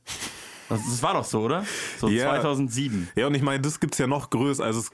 Das, 0.70 0.82
das 0.84 1.04
war 1.04 1.14
doch 1.14 1.24
so, 1.24 1.42
oder? 1.42 1.64
So 2.00 2.08
Ja. 2.10 2.24
2007. 2.40 3.10
Ja, 3.16 3.28
und 3.28 3.36
ich 3.36 3.42
meine, 3.44 3.62
das 3.62 3.80
gibt's 3.80 3.98
ja 4.00 4.08
noch 4.08 4.30
größer, 4.32 4.64
also 4.64 4.80
es, 4.80 4.92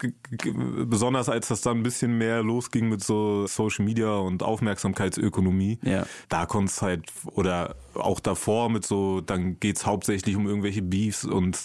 besonders 0.86 1.30
als 1.30 1.48
das 1.48 1.62
dann 1.62 1.78
ein 1.78 1.84
bisschen 1.84 2.18
mehr 2.18 2.44
losging 2.44 2.90
mit 2.90 3.04
so 3.04 3.48
Social 3.48 3.86
Media 3.86 4.13
und 4.16 4.44
Aufmerksamkeitsökonomie. 4.44 5.80
Ja. 5.84 6.06
Da 6.30 6.46
konnt's 6.46 6.82
halt, 6.82 7.06
oder 7.25 7.75
auch 7.94 8.20
davor 8.20 8.70
mit 8.70 8.86
so, 8.86 9.22
dann 9.22 9.60
geht's 9.60 9.86
hauptsächlich 9.86 10.36
um 10.36 10.48
irgendwelche 10.48 10.82
Beefs 10.82 11.25
und 11.25 11.58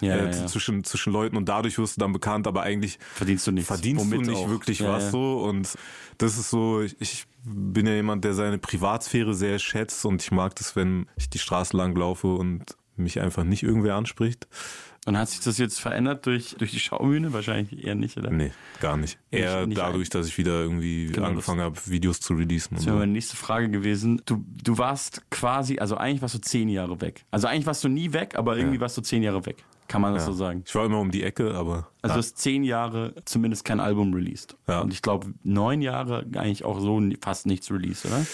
Ja, 0.00 0.16
äh, 0.16 0.24
ja, 0.34 0.46
zwischen 0.46 0.82
zwischen 0.84 1.12
Leuten 1.12 1.36
und 1.36 1.48
dadurch 1.48 1.76
wirst 1.78 1.96
du 1.96 2.00
dann 2.00 2.12
bekannt, 2.12 2.46
aber 2.46 2.62
eigentlich 2.62 2.98
Verdienst 3.14 3.46
du 3.46 3.52
nichts. 3.52 3.68
verdienst 3.68 4.02
Womit 4.04 4.26
du 4.26 4.30
nicht 4.30 4.40
auch. 4.40 4.48
wirklich 4.48 4.82
was 4.82 5.10
so 5.10 5.42
und 5.44 5.74
das 6.18 6.38
ist 6.38 6.50
so, 6.50 6.80
ich, 6.82 6.96
ich 7.00 7.26
bin 7.44 7.86
ja 7.86 7.94
jemand, 7.94 8.24
der 8.24 8.32
seine 8.34 8.58
Privatsphäre 8.58 9.34
sehr 9.34 9.58
schätzt 9.58 10.04
und 10.06 10.22
ich 10.22 10.30
mag 10.30 10.54
das, 10.56 10.74
wenn 10.76 11.06
ich 11.16 11.28
die 11.30 11.38
Straße 11.38 11.76
lang 11.76 11.94
laufe 11.96 12.28
und 12.28 12.76
mich 13.00 13.20
einfach 13.20 13.44
nicht 13.44 13.62
irgendwer 13.62 13.96
anspricht. 13.96 14.46
Und 15.06 15.16
hat 15.16 15.30
sich 15.30 15.40
das 15.40 15.56
jetzt 15.56 15.80
verändert 15.80 16.26
durch, 16.26 16.56
durch 16.58 16.72
die 16.72 16.78
Schaubühne? 16.78 17.32
Wahrscheinlich 17.32 17.84
eher 17.84 17.94
nicht, 17.94 18.18
oder? 18.18 18.30
Nee, 18.30 18.52
gar 18.80 18.98
nicht. 18.98 19.18
Eher 19.30 19.66
nicht 19.66 19.78
dadurch, 19.78 20.10
dass 20.10 20.26
ich 20.26 20.36
wieder 20.36 20.60
irgendwie 20.60 21.06
Genau, 21.06 21.28
angefangen 21.28 21.62
habe, 21.62 21.76
Videos 21.86 22.20
zu 22.20 22.34
releasen. 22.34 22.76
Das 22.76 22.84
wäre 22.84 22.96
meine 22.98 23.12
nächste 23.12 23.34
Frage 23.36 23.70
gewesen. 23.70 24.20
Du, 24.26 24.44
du 24.62 24.76
warst 24.76 25.22
quasi, 25.30 25.78
also 25.78 25.96
eigentlich 25.96 26.20
warst 26.20 26.34
du 26.34 26.38
zehn 26.40 26.68
Jahre 26.68 27.00
weg. 27.00 27.24
Also 27.30 27.46
eigentlich 27.48 27.64
warst 27.64 27.82
du 27.82 27.88
nie 27.88 28.12
weg, 28.12 28.34
aber 28.36 28.58
irgendwie 28.58 28.78
warst 28.78 28.96
du 28.98 29.00
zehn 29.00 29.22
Jahre 29.22 29.46
weg. 29.46 29.64
Kann 29.88 30.02
man 30.02 30.14
das 30.14 30.26
so 30.26 30.32
sagen? 30.32 30.62
Ich 30.66 30.74
war 30.74 30.84
immer 30.84 31.00
um 31.00 31.10
die 31.10 31.24
Ecke, 31.24 31.54
aber 31.54 31.88
Also 32.02 32.14
du 32.14 32.18
hast 32.18 32.36
zehn 32.38 32.62
Jahre 32.62 33.14
zumindest 33.24 33.64
kein 33.64 33.80
Album 33.80 34.14
released. 34.14 34.54
Ja. 34.68 34.82
Und 34.82 34.92
ich 34.92 35.02
glaube, 35.02 35.32
neun 35.42 35.80
Jahre 35.82 36.26
eigentlich 36.36 36.64
auch 36.64 36.78
so 36.78 37.02
fast 37.20 37.46
nichts 37.46 37.72
released, 37.72 38.04
oder? 38.04 38.24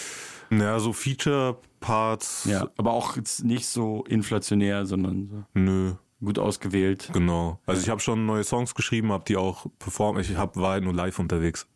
Naja, 0.49 0.79
so 0.79 0.93
Feature-Parts, 0.93 2.45
Ja. 2.45 2.67
Aber 2.77 2.91
auch 2.93 3.15
jetzt 3.17 3.43
nicht 3.43 3.67
so 3.67 4.03
inflationär, 4.05 4.85
sondern 4.85 5.29
so 5.53 5.59
nö, 5.59 5.93
gut 6.23 6.39
ausgewählt. 6.39 7.09
genau. 7.13 7.59
Also 7.65 7.81
ich 7.81 7.89
habe 7.89 7.99
schon 8.01 8.25
neue 8.25 8.43
Songs 8.43 8.73
geschrieben, 8.75 9.11
habe 9.11 9.23
die 9.27 9.37
auch 9.37 9.65
performt. 9.79 10.19
Ich 10.21 10.35
hab, 10.35 10.55
war 10.57 10.71
halt 10.71 10.83
nur 10.83 10.93
live 10.93 11.19
unterwegs. 11.19 11.67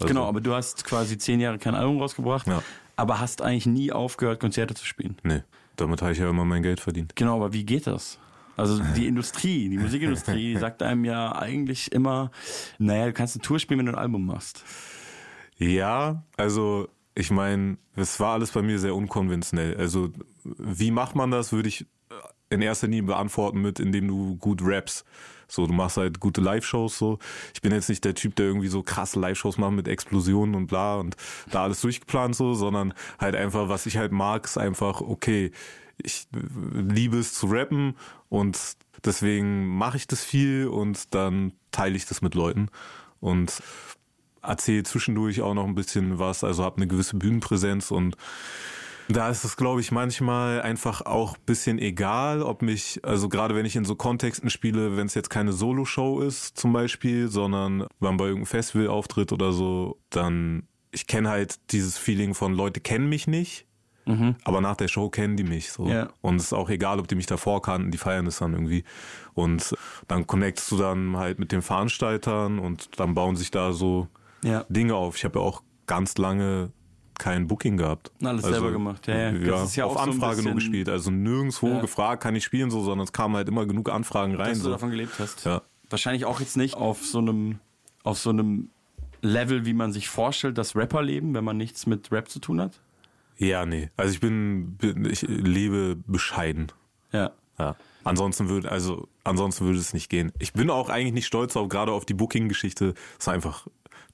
Also, 0.00 0.08
Genau, 0.08 0.26
aber 0.26 0.40
du 0.40 0.54
hast 0.54 0.84
quasi 0.84 1.18
zehn 1.18 1.40
Jahre 1.40 1.58
kein 1.58 1.74
Album 1.74 1.98
rausgebracht, 2.00 2.46
Ja. 2.46 2.62
aber 2.96 3.20
hast 3.20 3.42
eigentlich 3.42 3.66
nie 3.66 3.92
aufgehört, 3.92 4.40
Konzerte 4.40 4.74
zu 4.74 4.86
spielen. 4.86 5.16
Nee, 5.22 5.42
damit 5.76 6.00
habe 6.00 6.12
ich 6.12 6.18
ja 6.18 6.28
immer 6.30 6.44
mein 6.46 6.62
Geld 6.62 6.80
verdient. 6.80 7.14
Genau, 7.16 7.36
aber 7.36 7.52
wie 7.52 7.64
geht 7.64 7.86
das? 7.86 8.18
Also 8.56 8.82
die 8.96 9.06
Industrie, 9.06 9.68
die 9.68 9.78
Musikindustrie 9.78 10.56
sagt 10.56 10.82
einem 10.82 11.04
ja 11.04 11.32
eigentlich 11.36 11.92
immer, 11.92 12.30
naja, 12.78 13.06
du 13.06 13.12
kannst 13.12 13.36
eine 13.36 13.42
Tour 13.42 13.58
spielen, 13.58 13.78
wenn 13.80 13.86
du 13.86 13.92
ein 13.92 13.98
Album 13.98 14.24
machst. 14.26 14.64
Ja, 15.58 16.22
also 16.38 16.88
ich 17.20 17.30
meine, 17.30 17.76
es 17.96 18.18
war 18.18 18.32
alles 18.32 18.50
bei 18.52 18.62
mir 18.62 18.78
sehr 18.78 18.94
unkonventionell. 18.94 19.76
Also 19.76 20.10
wie 20.42 20.90
macht 20.90 21.14
man 21.14 21.30
das, 21.30 21.52
würde 21.52 21.68
ich 21.68 21.86
in 22.48 22.62
erster 22.62 22.88
Linie 22.88 23.04
beantworten 23.04 23.62
mit, 23.62 23.78
indem 23.78 24.08
du 24.08 24.36
gut 24.36 24.60
rappst. 24.62 25.04
So, 25.46 25.66
du 25.66 25.72
machst 25.72 25.96
halt 25.96 26.20
gute 26.20 26.40
Live-Shows 26.40 26.98
so. 26.98 27.18
Ich 27.54 27.60
bin 27.60 27.72
jetzt 27.72 27.88
nicht 27.88 28.04
der 28.04 28.14
Typ, 28.14 28.36
der 28.36 28.46
irgendwie 28.46 28.68
so 28.68 28.82
krasse 28.82 29.20
Live-Shows 29.20 29.58
macht 29.58 29.72
mit 29.72 29.88
Explosionen 29.88 30.54
und 30.54 30.66
bla 30.66 30.96
und 30.96 31.16
da 31.50 31.64
alles 31.64 31.80
durchgeplant 31.80 32.34
so, 32.34 32.54
sondern 32.54 32.94
halt 33.18 33.36
einfach, 33.36 33.68
was 33.68 33.86
ich 33.86 33.96
halt 33.96 34.12
mag, 34.12 34.44
ist 34.44 34.58
einfach, 34.58 35.00
okay, 35.00 35.50
ich 36.02 36.26
liebe 36.72 37.18
es 37.18 37.34
zu 37.34 37.46
rappen 37.46 37.96
und 38.28 38.58
deswegen 39.04 39.66
mache 39.66 39.96
ich 39.96 40.06
das 40.06 40.24
viel 40.24 40.66
und 40.68 41.14
dann 41.14 41.52
teile 41.72 41.96
ich 41.96 42.06
das 42.06 42.22
mit 42.22 42.34
Leuten 42.34 42.68
und 43.20 43.62
erzähle 44.42 44.82
zwischendurch 44.82 45.40
auch 45.42 45.54
noch 45.54 45.66
ein 45.66 45.74
bisschen 45.74 46.18
was, 46.18 46.44
also 46.44 46.64
habe 46.64 46.76
eine 46.76 46.86
gewisse 46.86 47.16
Bühnenpräsenz 47.16 47.90
und 47.90 48.16
da 49.08 49.28
ist 49.28 49.44
es, 49.44 49.56
glaube 49.56 49.80
ich, 49.80 49.90
manchmal 49.90 50.62
einfach 50.62 51.02
auch 51.02 51.34
ein 51.34 51.42
bisschen 51.44 51.78
egal, 51.78 52.42
ob 52.42 52.62
mich, 52.62 53.00
also 53.02 53.28
gerade 53.28 53.56
wenn 53.56 53.66
ich 53.66 53.74
in 53.74 53.84
so 53.84 53.96
Kontexten 53.96 54.50
spiele, 54.50 54.96
wenn 54.96 55.06
es 55.06 55.14
jetzt 55.14 55.30
keine 55.30 55.52
Solo-Show 55.52 56.20
ist 56.20 56.56
zum 56.56 56.72
Beispiel, 56.72 57.28
sondern 57.28 57.86
man 57.98 58.16
bei 58.16 58.26
irgendeinem 58.26 58.46
Festival 58.46 58.88
auftritt 58.88 59.32
oder 59.32 59.52
so, 59.52 59.98
dann, 60.10 60.68
ich 60.92 61.06
kenne 61.08 61.28
halt 61.28 61.58
dieses 61.72 61.98
Feeling 61.98 62.34
von 62.34 62.54
Leute 62.54 62.80
kennen 62.80 63.08
mich 63.08 63.26
nicht, 63.26 63.66
aber 64.42 64.60
nach 64.60 64.74
der 64.74 64.88
Show 64.88 65.08
kennen 65.08 65.36
die 65.36 65.44
mich 65.44 65.70
so. 65.70 65.86
Ja. 65.86 66.08
Und 66.20 66.36
es 66.36 66.44
ist 66.44 66.52
auch 66.52 66.68
egal, 66.68 66.98
ob 66.98 67.06
die 67.06 67.14
mich 67.14 67.26
davor 67.26 67.62
kannten, 67.62 67.92
die 67.92 67.98
feiern 67.98 68.24
das 68.24 68.38
dann 68.38 68.54
irgendwie. 68.54 68.82
Und 69.34 69.76
dann 70.08 70.26
connectst 70.26 70.68
du 70.72 70.76
dann 70.76 71.16
halt 71.16 71.38
mit 71.38 71.52
den 71.52 71.62
Veranstaltern 71.62 72.58
und 72.58 72.98
dann 72.98 73.14
bauen 73.14 73.36
sich 73.36 73.52
da 73.52 73.72
so 73.72 74.08
Ja. 74.42 74.64
Dinge 74.68 74.94
auf. 74.94 75.16
Ich 75.16 75.24
habe 75.24 75.38
ja 75.38 75.44
auch 75.44 75.62
ganz 75.86 76.16
lange 76.18 76.70
kein 77.18 77.46
Booking 77.46 77.76
gehabt. 77.76 78.10
Alles 78.22 78.44
selber 78.44 78.70
gemacht, 78.72 79.06
ja, 79.06 79.30
ja. 79.30 79.50
Das 79.50 79.64
ist 79.70 79.76
ja 79.76 79.84
auf 79.84 79.92
so 79.94 79.98
ein 79.98 80.10
Anfrage 80.10 80.36
nur 80.42 80.54
bisschen- 80.54 80.54
gespielt. 80.54 80.88
Also 80.88 81.10
nirgendwo 81.10 81.68
Ja. 81.68 81.80
gefragt, 81.80 82.22
kann 82.22 82.34
ich 82.34 82.44
spielen 82.44 82.70
so, 82.70 82.82
sondern 82.82 83.04
es 83.04 83.12
kamen 83.12 83.36
halt 83.36 83.48
immer 83.48 83.66
genug 83.66 83.90
Anfragen 83.90 84.34
rein. 84.36 84.48
dass 84.50 84.58
du 84.58 84.64
So. 84.64 84.70
davon 84.70 84.90
gelebt 84.90 85.12
hast. 85.18 85.44
Ja. 85.44 85.60
Wahrscheinlich 85.90 86.24
auch 86.24 86.40
jetzt 86.40 86.56
nicht 86.56 86.74
auf 86.76 87.04
so 87.04 87.18
einem, 87.18 87.58
auf 88.04 88.18
so 88.18 88.30
einem 88.30 88.70
Level, 89.20 89.66
wie 89.66 89.74
man 89.74 89.92
sich 89.92 90.08
vorstellt, 90.08 90.56
dass 90.56 90.74
Rapper 90.74 91.02
leben, 91.02 91.34
wenn 91.34 91.44
man 91.44 91.58
nichts 91.58 91.86
mit 91.86 92.10
Rap 92.10 92.30
zu 92.30 92.38
tun 92.38 92.58
hat. 92.60 92.80
Ja, 93.36 93.66
nee. 93.66 93.90
Also 93.98 94.14
ich 94.14 94.20
bin, 94.20 94.76
bin 94.76 95.04
ich 95.04 95.20
lebe 95.22 95.96
bescheiden. 96.06 96.68
Ja. 97.12 97.32
Ja. 97.58 97.76
Ansonsten 98.04 98.48
würde, 98.48 98.70
also 98.70 99.08
ansonsten 99.24 99.66
würde 99.66 99.78
es 99.78 99.92
nicht 99.92 100.08
gehen. 100.08 100.32
Ich 100.38 100.54
bin 100.54 100.70
auch 100.70 100.88
eigentlich 100.88 101.12
nicht 101.12 101.26
stolz 101.26 101.54
auf, 101.56 101.68
gerade 101.68 101.92
auf 101.92 102.06
die 102.06 102.14
Booking-Geschichte. 102.14 102.94
Das 102.94 103.26
ist 103.26 103.28
einfach 103.28 103.66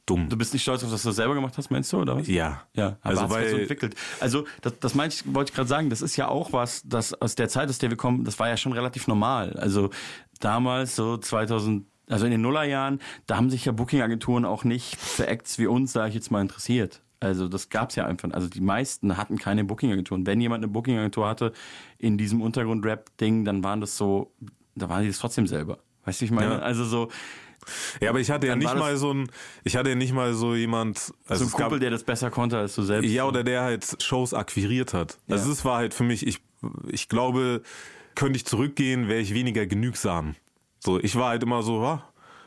dumm. 0.06 0.28
Du 0.28 0.36
bist 0.36 0.52
nicht 0.52 0.62
stolz 0.62 0.82
auf, 0.84 0.90
dass 0.90 1.02
du 1.02 1.08
das 1.08 1.16
selber 1.16 1.34
gemacht 1.34 1.54
hast, 1.58 1.70
meinst 1.70 1.92
du, 1.92 1.98
oder 1.98 2.16
was? 2.16 2.26
Ja. 2.28 2.62
Ja, 2.75 2.96
aber 3.02 3.20
also 3.20 3.30
weil 3.34 3.50
so 3.50 3.56
entwickelt. 3.56 3.94
Also 4.20 4.46
das, 4.62 4.78
das 4.78 4.94
meinte 4.94 5.16
ich, 5.16 5.34
wollte 5.34 5.50
ich 5.50 5.54
gerade 5.54 5.68
sagen, 5.68 5.90
das 5.90 6.00
ist 6.00 6.16
ja 6.16 6.28
auch 6.28 6.52
was, 6.52 6.82
das 6.84 7.12
aus 7.20 7.34
der 7.34 7.48
Zeit, 7.48 7.68
aus 7.68 7.78
der 7.78 7.90
wir 7.90 7.96
kommen, 7.96 8.25
das 8.25 8.38
war 8.38 8.48
ja 8.48 8.56
schon 8.56 8.72
relativ 8.72 9.08
normal. 9.08 9.52
Also 9.58 9.90
damals, 10.40 10.96
so 10.96 11.16
2000, 11.16 11.86
also 12.08 12.25
in 12.25 12.30
den 12.30 12.40
Nullerjahren, 12.40 13.00
da 13.26 13.36
haben 13.36 13.50
sich 13.50 13.64
ja 13.64 13.72
Booking-Agenturen 13.72 14.44
auch 14.44 14.64
nicht 14.64 14.96
für 14.96 15.26
Acts 15.26 15.58
wie 15.58 15.66
uns, 15.66 15.92
sage 15.92 16.10
ich 16.10 16.14
jetzt 16.14 16.30
mal, 16.30 16.40
interessiert. 16.40 17.02
Also 17.18 17.48
das 17.48 17.70
gab's 17.70 17.96
ja 17.96 18.06
einfach. 18.06 18.30
Also 18.32 18.48
die 18.48 18.60
meisten 18.60 19.16
hatten 19.16 19.38
keine 19.38 19.64
Booking-Agenturen. 19.64 20.26
Wenn 20.26 20.40
jemand 20.40 20.62
eine 20.62 20.72
Booking-Agentur 20.72 21.26
hatte 21.26 21.52
in 21.98 22.18
diesem 22.18 22.42
Untergrund-Rap-Ding, 22.42 23.44
dann 23.44 23.64
waren 23.64 23.80
das 23.80 23.96
so, 23.96 24.32
da 24.75 24.88
waren 24.88 25.02
die 25.02 25.08
das 25.08 25.18
trotzdem 25.18 25.46
selber. 25.46 25.78
Weißt 26.04 26.20
du, 26.20 26.22
wie 26.22 26.26
ich 26.26 26.30
meine? 26.30 26.54
Ja. 26.54 26.58
Also 26.60 26.84
so, 26.84 27.08
Ja, 28.00 28.11
aber 28.11 28.20
ich 28.20 28.30
hatte 28.30 28.46
ja 28.46 28.56
nicht 28.56 28.75
mal 28.75 28.96
so 28.96 29.12
ein, 29.12 29.30
ich 29.64 29.76
hatte 29.76 29.90
ja 29.90 29.94
nicht 29.94 30.12
mal 30.12 30.35
so 30.35 30.54
jemand, 30.54 31.12
also 31.26 31.44
so 31.44 31.44
ein 31.44 31.46
es 31.49 31.52
gab, 31.52 31.61
Kumpel, 31.62 31.80
der 31.80 31.90
das 31.90 32.04
besser 32.04 32.30
konnte 32.30 32.58
als 32.58 32.75
du 32.75 32.82
selbst. 32.82 33.11
Ja, 33.11 33.25
oder 33.25 33.42
der 33.44 33.62
halt 33.62 34.02
Shows 34.02 34.35
akquiriert 34.35 34.94
hat. 34.94 35.18
Also 35.28 35.44
Ja. 35.44 35.50
das 35.50 35.64
war 35.64 35.76
halt 35.78 35.94
für 35.94 36.04
mich, 36.04 36.26
ich, 36.26 36.40
ich 36.88 37.08
glaube, 37.08 37.62
könnte 38.14 38.37
ich 38.37 38.46
zurückgehen, 38.46 39.08
wäre 39.08 39.20
ich 39.20 39.35
weniger 39.35 39.66
genügsam. 39.66 40.35
So, 40.80 40.99
ich 41.00 41.16
war 41.16 41.30
halt 41.30 41.42
immer 41.42 41.62
so, 41.62 41.80
ah, 41.80 42.02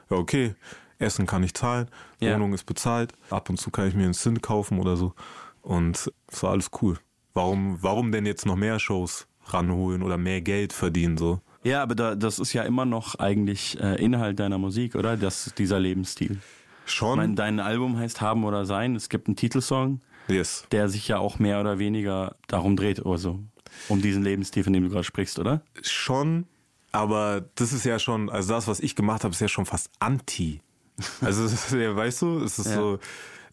ja, 0.10 0.18
okay, 0.18 0.56
Essen 0.98 1.26
kann 1.26 1.44
ich 1.44 1.54
zahlen, 1.54 1.88
Ja. 2.20 2.34
Wohnung 2.36 2.54
ist 2.54 2.66
bezahlt, 2.66 3.14
ab 3.30 3.50
und 3.50 3.58
zu 3.58 3.70
kann 3.72 3.88
ich 3.88 3.96
mir 3.96 4.04
einen 4.04 4.14
Sinn 4.14 4.42
kaufen 4.42 4.80
oder 4.80 4.98
so. 4.98 5.14
Und 5.62 6.12
es 6.28 6.44
war 6.44 6.52
alles 6.52 6.70
cool. 6.82 6.98
Warum, 7.34 7.78
warum 7.82 8.12
denn 8.12 8.26
jetzt 8.26 8.46
noch 8.46 8.56
mehr 8.56 8.80
Shows 8.80 9.28
ranholen 9.46 10.02
oder 10.04 10.18
mehr 10.18 10.42
Geld 10.42 10.74
verdienen, 10.74 11.18
so? 11.18 11.42
Ja, 11.64 11.84
aber 11.84 11.96
da, 11.96 12.16
das 12.16 12.40
ist 12.40 12.54
ja 12.54 12.64
immer 12.64 12.86
noch 12.86 13.16
eigentlich 13.16 13.80
äh, 13.82 14.02
Inhalt 14.04 14.40
deiner 14.40 14.58
Musik, 14.58 14.96
oder? 14.96 15.18
Das, 15.18 15.54
dieser 15.58 15.80
Lebensstil. 15.80 16.40
Ich 16.86 16.94
Schon? 16.94 17.18
meine, 17.18 17.36
dein 17.36 17.60
Album 17.60 17.98
heißt 17.98 18.22
Haben 18.22 18.46
oder 18.46 18.66
Sein. 18.66 18.96
Es 18.96 19.10
gibt 19.10 19.28
einen 19.28 19.36
Titelsong, 19.36 20.00
yes. 20.28 20.66
der 20.72 20.90
sich 20.90 21.08
ja 21.08 21.20
auch 21.20 21.38
mehr 21.40 21.60
oder 21.60 21.78
weniger 21.80 22.36
darum 22.48 22.76
dreht, 22.76 23.06
also 23.06 23.40
um 23.88 24.02
diesen 24.02 24.24
Lebensstil, 24.24 24.64
von 24.64 24.74
dem 24.74 24.84
du 24.84 24.90
gerade 24.90 25.04
sprichst, 25.04 25.38
oder? 25.38 25.62
Schon, 25.84 26.48
aber 26.92 27.46
das 27.56 27.74
ist 27.74 27.86
ja 27.86 28.00
schon, 28.00 28.30
also 28.30 28.54
das, 28.54 28.68
was 28.68 28.80
ich 28.80 28.96
gemacht 28.96 29.24
habe, 29.24 29.34
ist 29.34 29.42
ja 29.42 29.48
schon 29.48 29.66
fast 29.66 29.92
anti. 30.00 30.62
Also, 31.22 31.46
ja, 31.78 31.96
weißt 31.96 32.22
du, 32.24 32.40
es 32.40 32.60
ist 32.60 32.68
Ja. 32.68 32.76
so, 32.76 33.00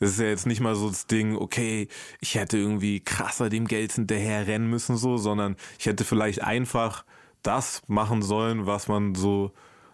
es 0.00 0.12
ist 0.12 0.20
ja 0.20 0.26
jetzt 0.26 0.46
nicht 0.46 0.60
mal 0.60 0.74
so 0.74 0.88
das 0.88 1.06
Ding, 1.06 1.36
okay, 1.36 1.88
ich 2.20 2.34
hätte 2.34 2.56
irgendwie 2.58 3.00
krasser 3.00 3.48
dem 3.48 3.66
Geld 3.66 3.92
hinterher 3.92 4.46
rennen 4.46 4.68
müssen, 4.68 4.96
so, 4.96 5.16
sondern 5.16 5.56
ich 5.78 5.86
hätte 5.86 6.04
vielleicht 6.04 6.42
einfach 6.42 7.04
das 7.46 7.82
machen 7.86 8.22
sollen, 8.22 8.66
was 8.66 8.88
man 8.88 9.14
so 9.14 9.52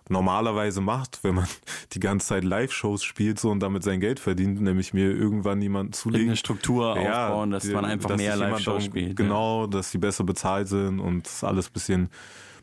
normalerweise 0.08 0.80
macht, 0.80 1.20
wenn 1.22 1.36
man 1.36 1.46
die 1.92 2.00
ganze 2.00 2.26
Zeit 2.28 2.44
Live-Shows 2.44 3.02
spielt 3.04 3.38
so 3.38 3.50
und 3.50 3.60
damit 3.60 3.82
sein 3.84 4.00
Geld 4.00 4.18
verdient, 4.20 4.60
nämlich 4.60 4.92
mir 4.92 5.10
irgendwann 5.10 5.62
jemanden 5.62 5.92
zulegen. 5.92 6.20
Irgendeine 6.22 6.36
Struktur 6.36 6.92
aufbauen, 6.98 7.50
dass 7.52 7.62
die- 7.64 7.72
man 7.72 7.84
einfach 7.84 8.08
dass 8.10 8.18
mehr 8.18 8.36
Live-Shows 8.36 8.84
spielt. 8.84 9.16
Genau, 9.16 9.66
dass 9.66 9.90
die 9.92 9.98
besser 9.98 10.24
bezahlt 10.24 10.68
sind 10.68 10.98
und 11.00 11.26
das 11.26 11.44
alles 11.44 11.70
bisschen 11.70 12.10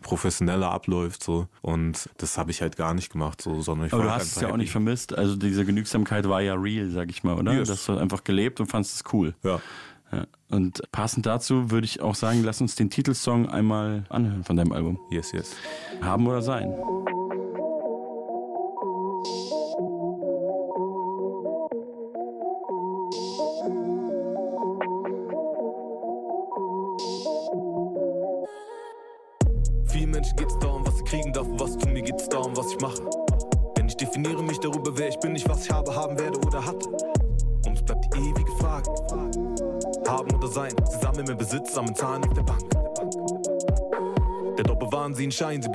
professioneller 0.01 0.71
abläuft 0.71 1.21
so 1.21 1.47
und 1.61 2.09
das 2.19 2.37
habe 2.37 2.51
ich 2.51 2.61
halt 2.61 2.77
gar 2.77 2.93
nicht 2.93 3.11
gemacht 3.11 3.41
so 3.41 3.61
sondern 3.61 3.87
ich 3.87 3.93
Aber 3.93 4.03
du 4.03 4.11
hast 4.11 4.37
es 4.37 4.41
ja 4.41 4.47
auch 4.49 4.55
nicht 4.55 4.67
happy. 4.67 4.71
vermisst. 4.71 5.17
Also 5.17 5.35
diese 5.35 5.65
Genügsamkeit 5.65 6.27
war 6.29 6.39
ja 6.41 6.53
real, 6.55 6.89
sag 6.89 7.09
ich 7.09 7.23
mal, 7.25 7.35
oder? 7.37 7.51
Yes. 7.53 7.67
Dass 7.67 7.85
du 7.85 7.97
einfach 7.97 8.23
gelebt 8.23 8.61
und 8.61 8.67
fandest 8.67 8.95
es 8.95 9.13
cool. 9.13 9.33
ja 9.43 9.59
Ja. 10.11 10.25
Und 10.49 10.81
passend 10.91 11.25
dazu 11.25 11.69
würde 11.71 11.85
ich 11.85 12.01
auch 12.01 12.15
sagen, 12.15 12.43
lass 12.43 12.61
uns 12.61 12.75
den 12.75 12.89
Titelsong 12.89 13.47
einmal 13.49 14.05
anhören 14.09 14.43
von 14.43 14.55
deinem 14.55 14.71
Album. 14.71 14.99
yes 15.11 15.31
yes 15.31 15.55
Haben 16.01 16.27
oder 16.27 16.41
sein. 16.41 16.73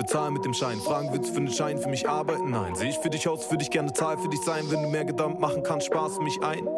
Bezahlen 0.04 0.34
mit 0.34 0.44
dem 0.44 0.52
Schein. 0.52 0.78
Fragen, 0.80 1.08
willst 1.12 1.30
du 1.30 1.32
für 1.32 1.38
einen 1.38 1.50
Schein 1.50 1.78
für 1.78 1.88
mich 1.88 2.08
arbeiten? 2.08 2.50
Nein. 2.50 2.74
Sehe 2.74 2.90
ich 2.90 2.98
für 2.98 3.10
dich 3.10 3.26
aus, 3.26 3.46
für 3.46 3.56
dich 3.56 3.70
gerne 3.70 3.92
Zahl 3.92 4.18
für 4.18 4.28
dich 4.28 4.40
sein. 4.42 4.64
Wenn 4.70 4.82
du 4.82 4.88
mehr 4.88 5.04
Gedanken 5.04 5.40
machen 5.40 5.62
kannst, 5.62 5.86
Spaß 5.86 6.16
für 6.16 6.22
mich 6.22 6.42
ein. 6.42 6.68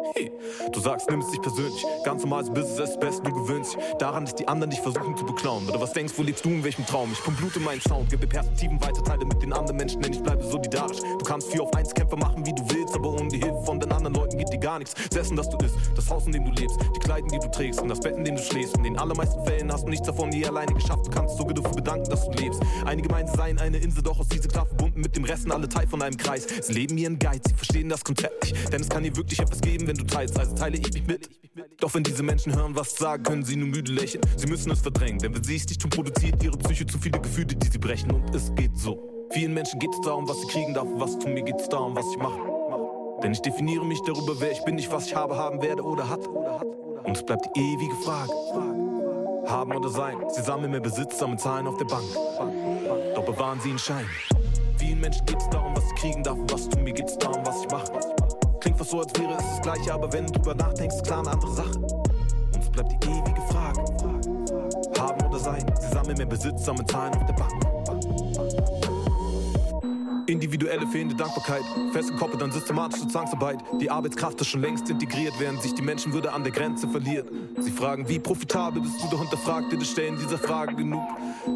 Du 0.71 0.79
sagst, 0.79 1.09
nimm 1.09 1.21
es 1.21 1.31
dich 1.31 1.41
persönlich. 1.41 1.85
Ganz 2.03 2.23
normales 2.23 2.49
Business 2.49 2.89
ist 2.89 2.99
best, 2.99 3.25
du 3.25 3.31
gewöhnst 3.31 3.75
dich 3.75 3.83
daran, 3.99 4.25
dass 4.25 4.35
die 4.35 4.47
anderen 4.47 4.69
dich 4.69 4.81
versuchen 4.81 5.15
zu 5.15 5.25
beklauen. 5.25 5.67
Oder 5.69 5.79
was 5.79 5.93
denkst, 5.93 6.13
wo 6.17 6.23
lebst 6.23 6.43
du, 6.43 6.49
in 6.49 6.63
welchem 6.63 6.85
Traum? 6.85 7.11
Ich 7.11 7.23
pump 7.23 7.37
Blut 7.37 7.55
in 7.55 7.63
meinen 7.63 7.81
Sound, 7.81 8.09
gebe 8.09 8.27
Perspektiven 8.27 8.81
weiter, 8.81 9.03
teile 9.03 9.25
mit 9.25 9.41
den 9.41 9.53
anderen 9.53 9.77
Menschen, 9.77 10.01
denn 10.01 10.13
ich 10.13 10.21
bleibe 10.21 10.43
solidarisch. 10.43 10.99
Du 10.99 11.25
kannst 11.25 11.51
vier 11.51 11.63
auf 11.63 11.73
eins 11.73 11.93
Kämpfer 11.93 12.17
machen, 12.17 12.45
wie 12.45 12.53
du 12.53 12.63
willst, 12.69 12.95
aber 12.95 13.13
ohne 13.13 13.27
die 13.27 13.37
Hilfe 13.37 13.61
von 13.63 13.79
den 13.79 13.91
anderen 13.91 14.15
Leuten 14.15 14.37
geht 14.37 14.51
dir 14.51 14.59
gar 14.59 14.79
nichts. 14.79 14.93
Das 15.09 15.17
Essen, 15.17 15.37
das 15.37 15.49
du 15.49 15.57
isst, 15.57 15.75
das 15.95 16.09
Haus, 16.09 16.25
in 16.25 16.31
dem 16.31 16.45
du 16.45 16.51
lebst, 16.51 16.77
die 16.95 16.99
Kleidung, 16.99 17.29
die 17.29 17.39
du 17.39 17.49
trägst 17.49 17.81
und 17.81 17.89
das 17.89 17.99
Bett, 17.99 18.17
in 18.17 18.25
dem 18.25 18.35
du 18.35 18.41
schläfst. 18.41 18.75
In 18.77 18.83
den 18.83 18.97
allermeisten 18.97 19.43
Fällen 19.45 19.71
hast 19.71 19.85
du 19.85 19.89
nichts 19.89 20.07
davon 20.07 20.31
je 20.31 20.45
alleine 20.45 20.73
geschafft. 20.73 21.05
Du 21.05 21.11
kannst 21.11 21.37
sogar 21.37 21.53
dafür 21.53 21.75
bedanken, 21.75 22.09
dass 22.09 22.25
du 22.25 22.31
lebst. 22.31 22.61
Einige 22.85 23.09
meinen, 23.09 23.27
sie 23.27 23.37
seien 23.37 23.59
eine 23.59 23.77
Insel, 23.77 24.03
doch 24.03 24.19
aus 24.19 24.27
dieser 24.27 24.47
klar 24.47 24.65
verbunden 24.65 24.86
mit 24.97 25.15
dem 25.15 25.23
Resten, 25.23 25.51
alle 25.51 25.69
Teil 25.69 25.87
von 25.87 26.01
einem 26.01 26.17
Kreis. 26.17 26.47
Sie 26.61 26.73
leben 26.73 26.97
ihren 26.97 27.19
Geiz, 27.19 27.43
sie 27.47 27.53
verstehen 27.53 27.89
das 27.89 28.03
Konzept 28.03 28.43
nicht, 28.43 28.73
denn 28.73 28.81
es 28.81 28.89
kann 28.89 29.03
dir 29.03 29.15
wirklich 29.15 29.39
etwas 29.39 29.61
geben, 29.61 29.87
wenn 29.87 29.97
du 29.97 30.05
teilst, 30.05 30.37
also 30.39 30.55
teile 30.55 30.77
ich 30.77 30.93
mich 30.93 31.07
mit. 31.07 31.29
Doch 31.79 31.93
wenn 31.93 32.03
diese 32.03 32.23
Menschen 32.23 32.55
hören, 32.55 32.75
was 32.75 32.93
ich 32.93 32.99
sage, 32.99 33.23
können 33.23 33.43
sie 33.43 33.55
nur 33.55 33.69
müde 33.69 33.91
lächeln. 33.91 34.21
Sie 34.35 34.47
müssen 34.47 34.71
es 34.71 34.81
verdrängen, 34.81 35.19
denn 35.19 35.33
wenn 35.35 35.43
sie 35.43 35.55
es 35.55 35.67
nicht 35.67 35.81
tun, 35.81 35.89
produziert 35.89 36.43
ihre 36.43 36.57
Psyche 36.57 36.85
zu 36.85 36.97
viele 36.99 37.19
Gefühle, 37.19 37.47
die 37.47 37.67
sie 37.67 37.77
brechen 37.77 38.11
und 38.11 38.33
es 38.35 38.53
geht 38.55 38.77
so. 38.77 39.27
Vielen 39.31 39.53
Menschen 39.53 39.79
geht 39.79 39.91
es 39.91 40.01
darum, 40.01 40.27
was 40.27 40.39
sie 40.41 40.47
kriegen 40.47 40.73
darf, 40.73 40.87
was 40.95 41.17
tun, 41.19 41.33
mir 41.33 41.43
geht 41.43 41.59
es 41.59 41.69
darum, 41.69 41.95
was 41.95 42.05
ich 42.11 42.17
mache. 42.17 42.39
Denn 43.23 43.31
ich 43.31 43.41
definiere 43.41 43.85
mich 43.85 43.99
darüber, 44.05 44.39
wer 44.39 44.51
ich 44.51 44.63
bin, 44.63 44.75
nicht 44.75 44.91
was 44.91 45.07
ich 45.07 45.15
habe, 45.15 45.35
haben 45.35 45.61
werde 45.61 45.83
oder 45.83 46.07
hatte. 46.07 46.29
Und 46.29 47.15
es 47.15 47.25
bleibt 47.25 47.45
die 47.55 47.59
ewige 47.59 47.95
Frage. 47.95 48.31
Haben 49.47 49.75
oder 49.75 49.89
sein, 49.89 50.17
sie 50.29 50.41
sammeln 50.41 50.71
mehr 50.71 50.81
Besitz, 50.81 51.17
sammeln 51.17 51.39
Zahlen 51.39 51.67
auf 51.67 51.77
der 51.77 51.85
Bank. 51.85 52.05
Doch 53.15 53.25
bewahren 53.25 53.59
sie 53.61 53.69
einen 53.69 53.79
Schein. 53.79 54.05
Vielen 54.77 54.99
Menschen 54.99 55.25
geht 55.25 55.39
es 55.39 55.49
darum, 55.49 55.75
was 55.75 55.87
sie 55.89 55.95
kriegen 55.95 56.23
darf, 56.23 56.37
was 56.49 56.69
tun, 56.69 56.83
mir 56.83 56.93
geht 56.93 57.07
es 57.07 57.17
darum, 57.17 57.45
was 57.45 57.61
ich 57.63 57.71
mache. 57.71 57.91
Klingt 58.59 58.77
fast 58.77 58.91
so, 58.91 58.99
als 58.99 59.19
wäre 59.19 59.33
es 59.33 59.37
das 59.37 59.61
Gleiche, 59.61 59.93
aber 59.93 60.11
wenn 60.13 60.27
du 60.27 60.33
drüber 60.33 60.55
nachdenkst, 60.55 61.03
klar 61.03 61.19
eine 61.19 61.31
andere 61.31 61.51
Sache. 61.51 61.79
Und 61.79 62.57
es 62.59 62.69
bleibt 62.69 62.91
die 63.03 63.09
ewige 63.09 63.41
Frage. 63.49 63.81
Haben 64.99 65.25
oder 65.27 65.39
sein, 65.39 65.65
sie 65.79 65.87
sammeln 65.87 66.17
mehr 66.17 66.25
Besitz, 66.25 66.65
sammeln 66.65 66.87
Zahlen 66.87 67.13
auf 67.15 67.25
der 67.25 67.33
Bank. 67.33 68.76
Individuelle 70.27 70.85
fehlende 70.87 71.15
Dankbarkeit, 71.15 71.63
festgekoppelt 71.93 72.43
an 72.43 72.51
systematische 72.51 73.07
Zwangsarbeit. 73.07 73.63
Die 73.79 73.89
Arbeitskraft 73.89 74.41
ist 74.41 74.47
schon 74.47 74.61
längst 74.61 74.89
integriert, 74.89 75.33
während 75.39 75.61
sich 75.61 75.73
die 75.73 75.81
Menschenwürde 75.81 76.33
an 76.33 76.43
der 76.43 76.51
Grenze 76.51 76.87
verliert. 76.87 77.29
Sie 77.59 77.71
fragen, 77.71 78.07
wie 78.09 78.19
profitabel 78.19 78.81
bist 78.81 79.01
du, 79.01 79.07
doch 79.09 79.21
hinterfragt 79.21 79.71
dir 79.71 79.77
das 79.77 79.89
Stellen 79.89 80.17
dieser 80.17 80.37
Frage 80.37 80.75
genug. 80.75 81.01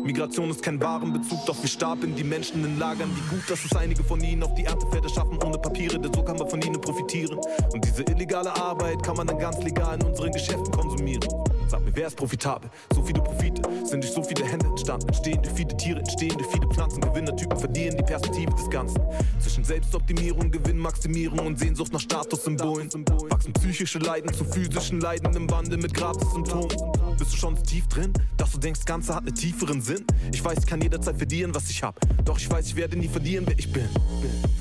Migration 0.03 0.49
ist 0.49 0.63
kein 0.63 0.81
Warenbezug, 0.81 1.45
doch 1.45 1.61
wir 1.61 1.69
stapeln 1.69 2.15
die 2.15 2.23
Menschen 2.23 2.63
in 2.63 2.79
Lagern. 2.79 3.09
Wie 3.13 3.35
gut, 3.35 3.49
dass 3.49 3.63
es 3.65 3.75
einige 3.75 4.03
von 4.03 4.21
ihnen 4.21 4.41
auf 4.41 4.55
die 4.55 4.63
Erntefelder 4.63 5.09
schaffen, 5.09 5.37
ohne 5.43 5.57
Papiere, 5.57 5.99
denn 5.99 6.13
so 6.13 6.23
kann 6.23 6.37
man 6.37 6.49
von 6.49 6.61
ihnen 6.61 6.79
profitieren. 6.79 7.37
Und 7.73 7.83
diese 7.83 8.03
illegale 8.03 8.55
Arbeit 8.55 9.03
kann 9.03 9.17
man 9.17 9.27
dann 9.27 9.37
ganz 9.37 9.61
legal 9.61 9.99
in 9.99 10.07
unseren 10.07 10.31
Geschäften 10.31 10.71
konsumieren. 10.71 11.27
Sag 11.67 11.85
mir, 11.85 11.95
wer 11.95 12.07
ist 12.07 12.15
profitabel? 12.15 12.69
So 12.93 13.01
viele 13.01 13.21
Profite 13.21 13.61
sind 13.85 14.03
durch 14.03 14.13
so 14.13 14.23
viele 14.23 14.45
Hände 14.45 14.67
entstanden. 14.91 15.07
Entstehen 15.07 15.41
durch 15.41 15.55
viele 15.55 15.77
Tiere, 15.77 15.99
entstehen 15.99 16.37
durch 16.37 16.47
viele 16.47 16.67
Pflanzen. 16.67 17.01
Gewinnertypen 17.01 17.57
verlieren 17.57 17.97
die 17.97 18.03
Perspektive 18.03 18.51
des 18.55 18.69
Ganzen. 18.69 19.01
Zwischen 19.39 19.63
Selbstoptimierung, 19.63 20.51
Gewinnmaximierung 20.51 21.39
und 21.39 21.59
Sehnsucht 21.59 21.93
nach 21.93 21.99
Statussymbolen. 21.99 22.89
Wachsen 23.29 23.53
psychische 23.53 23.99
Leiden 23.99 24.33
zu 24.33 24.43
physischen 24.45 24.99
Leiden 24.99 25.33
im 25.35 25.49
Wandel 25.49 25.77
mit 25.77 25.93
Gratis-Symptomen. 25.93 26.69
Bist 27.17 27.33
du 27.33 27.37
schon 27.37 27.55
so 27.55 27.63
tief 27.63 27.87
drin, 27.87 28.13
dass 28.37 28.51
du 28.51 28.57
denkst, 28.57 28.81
das 28.81 28.85
Ganze 28.85 29.15
hat 29.15 29.25
einen 29.25 29.35
tieferen 29.35 29.81
Sinn? 29.81 30.05
Ich 30.31 30.43
weiß, 30.43 30.59
ich 30.59 30.65
kann 30.65 30.81
jederzeit 30.81 31.17
verlieren, 31.17 31.53
was 31.53 31.69
ich 31.69 31.83
hab. 31.83 31.99
Doch 32.25 32.37
ich 32.37 32.49
weiß, 32.49 32.67
ich 32.67 32.75
werde 32.75 32.97
nie 32.97 33.07
verlieren, 33.07 33.45
wer 33.47 33.57
ich 33.57 33.71
bin. 33.71 33.87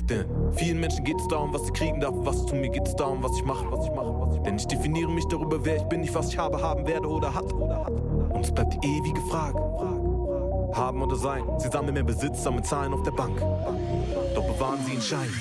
Denn 0.09 0.25
vielen 0.53 0.79
Menschen 0.79 1.03
geht 1.05 1.19
es 1.19 1.27
darum, 1.27 1.53
was 1.53 1.65
sie 1.65 1.71
kriegen 1.71 1.99
darf, 1.99 2.13
was 2.17 2.45
tun. 2.45 2.61
Mir 2.61 2.69
geht 2.69 2.87
es 2.87 2.95
darum, 2.95 3.23
was 3.23 3.35
ich 3.37 3.43
mache, 3.45 3.65
was 3.71 3.85
ich 3.85 3.91
mache, 3.91 4.13
was 4.19 4.35
ich 4.35 4.41
Denn 4.41 4.57
ich 4.57 4.67
definiere 4.67 5.11
mich 5.11 5.25
darüber, 5.25 5.63
wer 5.63 5.77
ich 5.77 5.83
bin, 5.83 6.01
nicht 6.01 6.13
was 6.13 6.29
ich 6.29 6.37
habe, 6.37 6.61
haben 6.61 6.85
werde 6.85 7.07
oder 7.07 7.33
hat. 7.33 7.51
Und 7.53 8.45
es 8.45 8.53
bleibt 8.53 8.73
die 8.73 8.87
ewige 8.87 9.21
Frage. 9.21 9.59
Haben 10.73 11.01
oder 11.01 11.15
sein, 11.15 11.43
sie 11.57 11.69
sammeln 11.69 11.93
mehr 11.93 12.03
Besitz, 12.03 12.43
sammeln 12.43 12.63
Zahlen 12.63 12.93
auf 12.93 13.03
der 13.03 13.11
Bank. 13.11 13.39
Doch 14.35 14.45
bewahren 14.45 14.79
sie 14.85 14.93
einen 14.93 15.01
Schein. 15.01 15.33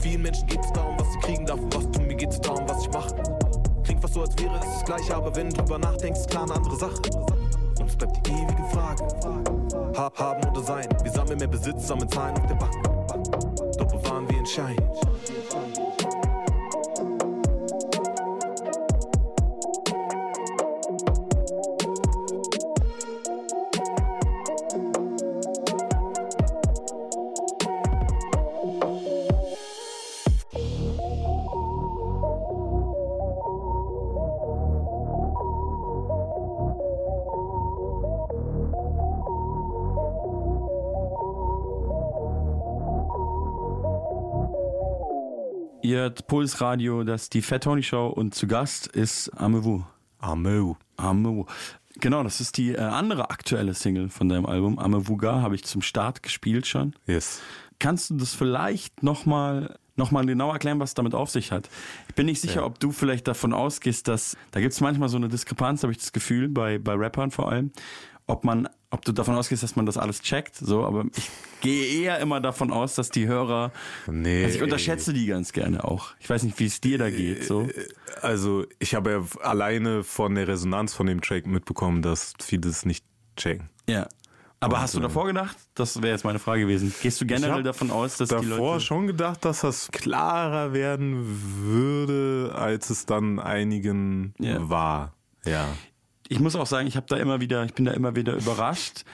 Vielen 0.00 0.22
Menschen 0.22 0.46
geht 0.46 0.60
es 0.60 0.72
darum, 0.72 0.94
was 0.98 1.12
sie 1.12 1.18
kriegen 1.20 1.46
darf, 1.46 1.58
was 1.72 1.90
tun. 1.90 2.06
Mir 2.06 2.16
geht 2.16 2.30
es 2.30 2.40
darum, 2.40 2.68
was 2.68 2.82
ich 2.82 2.92
mache. 2.92 3.14
Klingt 3.82 4.00
fast 4.00 4.14
so, 4.14 4.20
als 4.20 4.38
wäre 4.38 4.54
es 4.56 4.60
das 4.60 4.84
Gleiche, 4.84 5.16
aber 5.16 5.34
wenn 5.34 5.50
du 5.50 5.56
drüber 5.56 5.78
nachdenkst, 5.78 6.20
ist 6.20 6.30
klar 6.30 6.44
eine 6.44 6.54
andere 6.54 6.76
Sache. 6.76 7.00
Und 7.80 7.88
es 7.88 7.96
bleibt 7.96 8.26
die 8.26 8.30
ewige 8.30 8.64
Frage. 8.70 9.08
Hab, 9.96 10.18
haben 10.18 10.48
oder 10.50 10.62
sein, 10.62 10.86
wir 11.02 11.10
sammeln 11.10 11.38
mehr 11.38 11.48
Besitz, 11.48 11.88
sammeln 11.88 12.08
Zahlen 12.08 12.36
auf 12.36 12.46
der 12.46 12.54
Bank. 12.54 12.74
Doch 13.78 13.86
bewahren 13.86 14.28
wir 14.28 14.36
einen 14.36 14.46
Schein. 14.46 14.76
Hört 46.18 46.26
Puls 46.26 46.60
Radio, 46.60 47.04
das 47.04 47.24
ist 47.24 47.34
die 47.34 47.42
Fat 47.42 47.62
Tony 47.62 47.82
Show 47.82 48.08
und 48.08 48.34
zu 48.34 48.48
Gast 48.48 48.88
ist 48.88 49.30
Amewu. 49.36 49.82
Ameu. 50.18 50.74
Amewu. 50.96 51.44
Genau, 52.00 52.24
das 52.24 52.40
ist 52.40 52.56
die 52.56 52.72
äh, 52.72 52.78
andere 52.78 53.30
aktuelle 53.30 53.72
Single 53.72 54.08
von 54.08 54.28
deinem 54.28 54.44
Album. 54.46 54.78
Amewuga 54.80 55.40
habe 55.42 55.54
ich 55.54 55.64
zum 55.64 55.80
Start 55.80 56.24
gespielt 56.24 56.66
schon. 56.66 56.94
Yes. 57.06 57.40
Kannst 57.78 58.10
du 58.10 58.16
das 58.16 58.34
vielleicht 58.34 59.02
nochmal 59.02 59.78
noch 59.94 60.10
mal 60.12 60.24
genau 60.26 60.52
erklären, 60.52 60.80
was 60.80 60.94
damit 60.94 61.14
auf 61.14 61.30
sich 61.30 61.50
hat? 61.52 61.68
Ich 62.08 62.14
bin 62.16 62.26
nicht 62.26 62.40
sicher, 62.40 62.60
Ja. 62.60 62.66
ob 62.66 62.78
du 62.80 62.90
vielleicht 62.92 63.26
davon 63.28 63.52
ausgehst, 63.52 64.08
dass 64.08 64.36
da 64.50 64.60
gibt 64.60 64.72
es 64.72 64.80
manchmal 64.80 65.08
so 65.08 65.16
eine 65.16 65.28
Diskrepanz, 65.28 65.82
habe 65.82 65.92
ich 65.92 65.98
das 65.98 66.12
Gefühl, 66.12 66.48
bei, 66.48 66.78
bei 66.78 66.94
Rappern 66.94 67.30
vor 67.30 67.50
allem, 67.50 67.70
ob 68.26 68.44
man, 68.44 68.68
ob 68.90 69.04
du 69.04 69.12
davon 69.12 69.34
ausgehst, 69.36 69.62
dass 69.62 69.76
man 69.76 69.84
das 69.86 69.98
alles 69.98 70.22
checkt, 70.22 70.56
so, 70.56 70.84
aber 70.84 71.04
ich 71.16 71.28
gehe 71.60 72.02
eher 72.02 72.18
immer 72.20 72.40
davon 72.40 72.72
aus, 72.72 72.94
dass 72.94 73.10
die 73.10 73.26
Hörer, 73.26 73.70
Nee. 74.06 74.44
also 74.44 74.56
ich 74.56 74.62
unterschätze 74.62 75.12
die 75.12 75.26
ganz 75.26 75.52
gerne 75.52 75.84
auch. 75.84 76.12
Ich 76.20 76.30
weiß 76.30 76.42
nicht, 76.44 76.58
wie 76.58 76.66
es 76.66 76.80
dir 76.80 76.96
da 76.98 77.10
geht, 77.10 77.44
so. 77.44 77.68
Also 78.22 78.64
ich 78.78 78.94
habe 78.94 79.10
ja 79.10 79.40
alleine 79.42 80.04
von 80.04 80.34
der 80.34 80.48
Resonanz 80.48 80.94
von 80.94 81.06
dem 81.06 81.20
Track 81.20 81.46
mitbekommen, 81.46 82.00
dass 82.02 82.32
viele 82.40 82.68
es 82.68 82.84
nicht 82.86 83.04
checken. 83.36 83.68
Ja. 83.88 84.08
Aber 84.60 84.76
Und, 84.76 84.82
hast 84.82 84.94
du 84.94 84.98
ähm, 84.98 85.02
davor 85.04 85.26
gedacht? 85.26 85.56
Das 85.74 86.02
wäre 86.02 86.08
jetzt 86.12 86.24
meine 86.24 86.40
Frage 86.40 86.62
gewesen. 86.62 86.92
Gehst 87.00 87.20
du 87.20 87.24
Ich 87.24 87.28
generell 87.28 87.62
davon 87.62 87.92
aus, 87.92 88.16
dass 88.16 88.28
die 88.30 88.34
davor 88.34 88.72
Leute 88.72 88.80
schon 88.84 89.06
gedacht, 89.06 89.44
dass 89.44 89.60
das 89.60 89.88
klarer 89.92 90.72
werden 90.72 91.24
würde, 91.62 92.52
als 92.56 92.90
es 92.90 93.06
dann 93.06 93.38
einigen 93.38 94.34
Ja. 94.40 94.68
war. 94.68 95.12
Ja. 95.44 95.68
Ich 96.28 96.40
muss 96.40 96.56
auch 96.56 96.66
sagen, 96.66 96.86
ich 96.86 96.96
habe 96.96 97.06
da 97.08 97.16
immer 97.16 97.40
wieder, 97.40 97.64
ich 97.64 97.74
bin 97.74 97.84
da 97.84 97.92
immer 97.92 98.16
wieder 98.16 98.34
überrascht. 98.34 99.04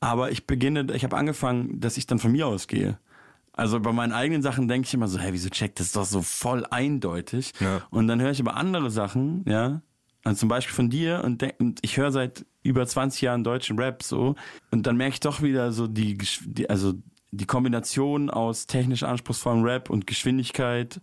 Aber 0.00 0.30
ich 0.30 0.46
beginne, 0.46 0.86
ich 0.94 1.04
habe 1.04 1.16
angefangen, 1.16 1.80
dass 1.80 1.96
ich 1.96 2.06
dann 2.06 2.18
von 2.18 2.32
mir 2.32 2.46
ausgehe. 2.46 2.98
Also 3.52 3.80
bei 3.80 3.92
meinen 3.92 4.12
eigenen 4.12 4.42
Sachen 4.42 4.68
denke 4.68 4.86
ich 4.86 4.94
immer 4.94 5.08
so, 5.08 5.18
hey, 5.18 5.32
wieso 5.32 5.48
checkt 5.48 5.80
das 5.80 5.92
doch 5.92 6.04
so 6.04 6.22
voll 6.22 6.66
eindeutig? 6.70 7.52
Ja. 7.60 7.82
Und 7.90 8.08
dann 8.08 8.20
höre 8.20 8.32
ich 8.32 8.40
aber 8.40 8.56
andere 8.56 8.90
Sachen, 8.90 9.44
ja, 9.48 9.80
also 10.24 10.40
zum 10.40 10.48
Beispiel 10.48 10.74
von 10.74 10.90
dir 10.90 11.22
und, 11.22 11.42
denk, 11.42 11.54
und 11.58 11.78
ich 11.82 11.98
höre 11.98 12.10
seit 12.10 12.46
über 12.62 12.86
20 12.86 13.20
Jahren 13.20 13.44
deutschen 13.44 13.78
Rap 13.78 14.02
so 14.02 14.34
und 14.70 14.86
dann 14.86 14.96
merke 14.96 15.14
ich 15.14 15.20
doch 15.20 15.42
wieder 15.42 15.70
so 15.70 15.86
die, 15.86 16.18
die 16.46 16.68
also 16.68 16.94
die 17.30 17.46
Kombination 17.46 18.30
aus 18.30 18.66
technisch 18.66 19.02
anspruchsvollem 19.02 19.62
Rap 19.62 19.90
und 19.90 20.06
Geschwindigkeit 20.06 21.00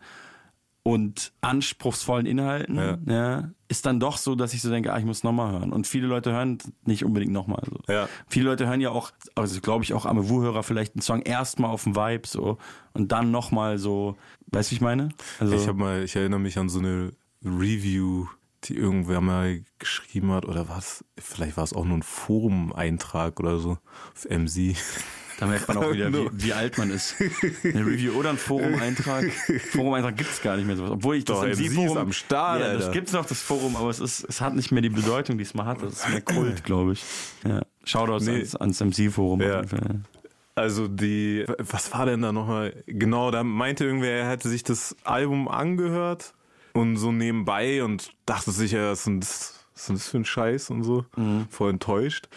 und 0.84 1.32
anspruchsvollen 1.42 2.26
Inhalten, 2.26 2.76
ja. 2.76 2.98
Ja. 3.06 3.52
ist 3.68 3.86
dann 3.86 4.00
doch 4.00 4.18
so, 4.18 4.34
dass 4.36 4.54
ich 4.54 4.62
so 4.62 4.70
denke, 4.72 4.92
ah, 4.92 4.98
ich 4.98 5.06
muss 5.06 5.24
nochmal 5.24 5.52
hören. 5.52 5.72
Und 5.72 5.86
viele 5.86 6.08
Leute 6.08 6.32
hören 6.32 6.58
nicht 6.86 7.06
unbedingt 7.06 7.32
nochmal. 7.32 7.62
So. 7.66 7.94
Ja. 7.94 8.10
Viele 8.28 8.46
Leute 8.46 8.68
hören 8.68 8.82
ja 8.82 8.90
auch, 8.90 9.12
also 9.36 9.62
glaube 9.62 9.84
ich 9.84 9.94
auch 9.94 10.06
am 10.06 10.28
hörer 10.28 10.64
vielleicht 10.64 10.96
einen 10.96 11.02
Song 11.02 11.22
erstmal 11.22 11.70
auf 11.70 11.84
den 11.84 11.96
Vibe 11.96 12.28
so 12.28 12.58
und 12.94 13.12
dann 13.12 13.30
nochmal 13.30 13.78
so, 13.78 14.16
weißt 14.52 14.70
du, 14.70 14.72
wie 14.72 14.76
ich 14.76 14.82
meine? 14.82 15.10
Also, 15.40 15.56
Ich 15.56 15.68
habe 15.68 15.78
mal, 15.78 16.04
ich 16.04 16.16
erinnere 16.16 16.40
mich 16.40 16.58
an 16.58 16.70
so 16.70 16.80
eine 16.80 17.14
Review, 17.44 18.28
die 18.64 18.76
irgendwer 18.76 19.22
mal 19.22 19.64
geschrieben 19.80 20.32
hat, 20.32 20.46
oder 20.46 20.68
was? 20.70 21.04
Vielleicht 21.18 21.58
war 21.58 21.64
es 21.64 21.74
auch 21.74 21.86
nur 21.86 21.98
ein 21.98 22.04
Forum-Eintrag 22.04 23.40
oder 23.40 23.60
so 23.60 23.78
auf 24.16 24.28
MC. 24.30 24.76
Da 25.42 25.48
merkt 25.48 25.68
man 25.68 25.78
auch 25.78 25.92
wieder, 25.92 26.14
wie, 26.14 26.30
wie 26.34 26.54
alt 26.54 26.78
man 26.78 26.92
ist. 26.92 27.16
Eine 27.64 27.84
Review 27.84 28.12
oder 28.14 28.30
ein 28.30 28.38
Forum-Eintrag. 28.38 29.26
Forum-Eintrag 29.72 30.16
gibt 30.16 30.30
es 30.30 30.40
gar 30.44 30.56
nicht 30.56 30.68
mehr 30.68 30.76
sowas. 30.78 30.92
Obwohl 30.92 31.16
ich 31.16 31.26
das 31.26 31.40
Doch, 31.40 31.48
MC-Forum. 31.48 31.98
am 31.98 32.14
Start, 32.14 32.62
ja, 32.62 32.74
das 32.78 32.92
gibt 32.92 33.08
es 33.08 33.14
noch, 33.16 33.26
das 33.26 33.42
Forum, 33.42 33.76
aber 33.76 33.90
es, 33.90 34.00
ist, 34.00 34.24
es 34.30 34.40
hat 34.40 34.56
nicht 34.56 34.72
mehr 34.72 34.84
die 34.84 34.90
Bedeutung, 34.90 35.40
die 35.40 35.44
es 35.44 35.56
mal 35.56 35.66
hatte. 35.66 35.88
Es 35.88 35.94
ist 35.94 36.10
mehr 36.10 36.22
Kult, 36.22 36.64
glaube 36.64 36.94
ich. 36.94 37.04
Ja. 37.44 37.64
Shoutouts 37.86 38.26
Nee. 38.28 38.34
ans, 38.36 38.56
ans 38.56 38.80
MC-Forum. 38.82 39.42
Ja. 39.42 39.62
auf 39.62 39.72
jeden 39.72 39.84
Fall. 39.84 40.00
Also 40.54 40.88
die, 40.88 41.44
was 41.58 41.92
war 41.92 42.06
denn 42.06 42.22
da 42.22 42.32
nochmal? 42.32 42.84
Genau, 42.86 43.32
da 43.32 43.44
meinte 43.44 43.84
irgendwer, 43.84 44.12
er 44.12 44.30
hätte 44.30 44.48
sich 44.48 44.62
das 44.64 44.96
Album 45.06 45.48
angehört 45.48 46.36
und 46.74 46.98
so 46.98 47.12
nebenbei 47.12 47.84
und 47.84 48.14
dachte 48.28 48.52
sich, 48.52 48.74
ja, 48.74 48.92
was 48.92 49.00
ist 49.00 49.08
denn 49.08 49.20
das, 49.22 49.66
was 49.74 49.82
ist 49.82 49.88
denn 49.90 49.96
das 49.96 50.08
für 50.08 50.18
ein 50.18 50.26
Scheiß 50.26 50.70
und 50.70 50.84
so, 50.84 51.04
voll 51.50 51.72
enttäuscht. 51.72 52.30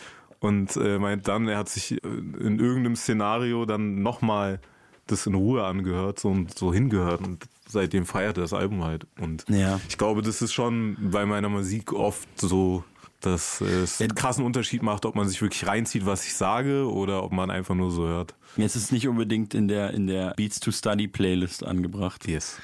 Und 0.45 0.77
äh, 0.77 0.99
meint 0.99 1.27
dann, 1.29 1.49
er 1.49 1.59
hat 1.59 1.69
sich 1.69 1.93
äh, 1.93 1.99
in 2.07 2.59
irgendeinem 2.59 2.97
Szenario 2.97 3.65
dann 3.65 4.03
nochmal 4.03 4.61
das 5.07 5.27
in 5.27 5.35
Ruhe 5.35 5.65
angehört 5.65 6.19
so, 6.21 6.29
und 6.31 6.57
so 6.57 6.73
hingehört 6.73 7.21
und 7.21 7.45
seitdem 7.69 8.07
feiert 8.07 8.39
er 8.39 8.43
das 8.43 8.53
Album 8.53 8.85
halt. 8.85 9.07
Und 9.21 9.45
Ja. 9.49 9.81
ich 9.89 9.99
glaube, 9.99 10.23
das 10.23 10.41
ist 10.43 10.53
schon 10.53 10.97
bei 11.11 11.27
meiner 11.27 11.49
Musik 11.49 11.93
oft 11.93 12.29
so, 12.41 12.85
dass 13.21 13.61
es 13.61 14.01
einen 14.01 14.15
krassen 14.15 14.45
Unterschied 14.45 14.83
macht, 14.83 15.07
ob 15.07 15.15
man 15.15 15.29
sich 15.29 15.41
wirklich 15.41 15.67
reinzieht, 15.67 16.05
was 16.07 16.25
ich 16.27 16.35
sage, 16.35 16.91
oder 16.91 17.23
ob 17.23 17.33
man 17.33 17.51
einfach 17.51 17.75
nur 17.75 17.91
so 17.91 18.07
hört. 18.07 18.35
Jetzt 18.57 18.77
ist 18.77 18.85
es 18.85 18.93
nicht 18.93 19.09
unbedingt 19.09 19.55
in 19.55 19.67
der, 19.69 19.93
in 19.93 20.07
der 20.07 20.35
Beats 20.37 20.61
to 20.61 20.71
Study 20.73 21.09
Playlist 21.09 21.65
angebracht. 21.65 22.27
Yes. 22.29 22.59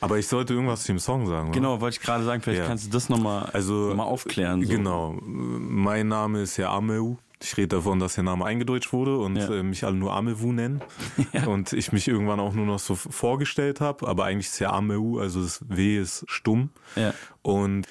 Aber 0.00 0.18
ich 0.18 0.26
sollte 0.28 0.54
irgendwas 0.54 0.82
zu 0.82 0.92
dem 0.92 0.98
Song 0.98 1.26
sagen. 1.26 1.48
oder? 1.48 1.54
Genau, 1.54 1.80
wollte 1.80 1.96
ich 1.98 2.02
gerade 2.04 2.24
sagen, 2.24 2.40
vielleicht 2.42 2.60
Ja. 2.60 2.66
kannst 2.66 2.86
du 2.86 2.90
das 2.90 3.08
nochmal 3.08 3.50
Also, 3.52 3.88
noch 3.88 3.96
mal 3.96 4.04
aufklären. 4.04 4.62
So. 4.64 4.68
Genau. 4.70 5.18
Mein 5.22 6.08
Name 6.08 6.42
ist 6.42 6.56
ja 6.56 6.70
Ameu. 6.70 7.14
Ich 7.40 7.56
rede 7.56 7.68
davon, 7.76 8.00
dass 8.00 8.14
der 8.16 8.24
Name 8.24 8.44
eingedeutscht 8.44 8.92
wurde 8.92 9.16
und 9.18 9.36
Ja. 9.36 9.48
äh, 9.52 9.62
mich 9.62 9.84
alle 9.84 9.94
nur 9.96 10.12
Amewu 10.12 10.52
nennen. 10.52 10.80
Und 11.46 11.72
ich 11.72 11.92
mich 11.92 12.08
irgendwann 12.08 12.40
auch 12.40 12.52
nur 12.52 12.66
noch 12.66 12.80
so 12.80 12.96
vorgestellt 12.96 13.80
habe. 13.80 14.08
Aber 14.08 14.24
eigentlich 14.24 14.48
ist 14.48 14.58
ja 14.58 14.72
Ameu, 14.72 15.20
also 15.20 15.40
das 15.42 15.60
W 15.68 15.98
ist 15.98 16.24
stumm. 16.26 16.70
Ja. 16.96 17.14
Und 17.42 17.86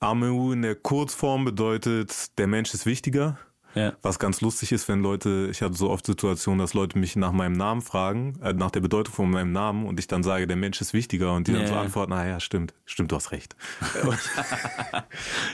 Ameu 0.00 0.52
in 0.52 0.62
der 0.62 0.76
Kurzform 0.76 1.44
bedeutet, 1.44 2.38
der 2.38 2.46
Mensch 2.46 2.72
ist 2.72 2.86
wichtiger. 2.86 3.36
Ja. 3.74 3.92
Was 4.02 4.18
ganz 4.18 4.40
lustig 4.40 4.72
ist, 4.72 4.88
wenn 4.88 5.00
Leute, 5.00 5.48
ich 5.50 5.62
hatte 5.62 5.74
so 5.74 5.90
oft 5.90 6.04
Situationen, 6.04 6.58
dass 6.58 6.74
Leute 6.74 6.98
mich 6.98 7.14
nach 7.14 7.30
meinem 7.30 7.52
Namen 7.52 7.82
fragen, 7.82 8.38
äh, 8.42 8.52
nach 8.52 8.70
der 8.72 8.80
Bedeutung 8.80 9.14
von 9.14 9.30
meinem 9.30 9.52
Namen 9.52 9.86
und 9.86 10.00
ich 10.00 10.08
dann 10.08 10.22
sage, 10.24 10.46
der 10.48 10.56
Mensch 10.56 10.80
ist 10.80 10.92
wichtiger 10.92 11.32
und 11.34 11.46
die 11.46 11.52
dann 11.52 11.62
Ja, 11.62 11.68
so 11.68 11.74
ja. 11.74 11.80
antworten, 11.82 12.10
na 12.10 12.26
ja, 12.26 12.40
stimmt, 12.40 12.74
stimmt, 12.84 13.12
du 13.12 13.16
hast 13.16 13.30
recht. 13.30 13.54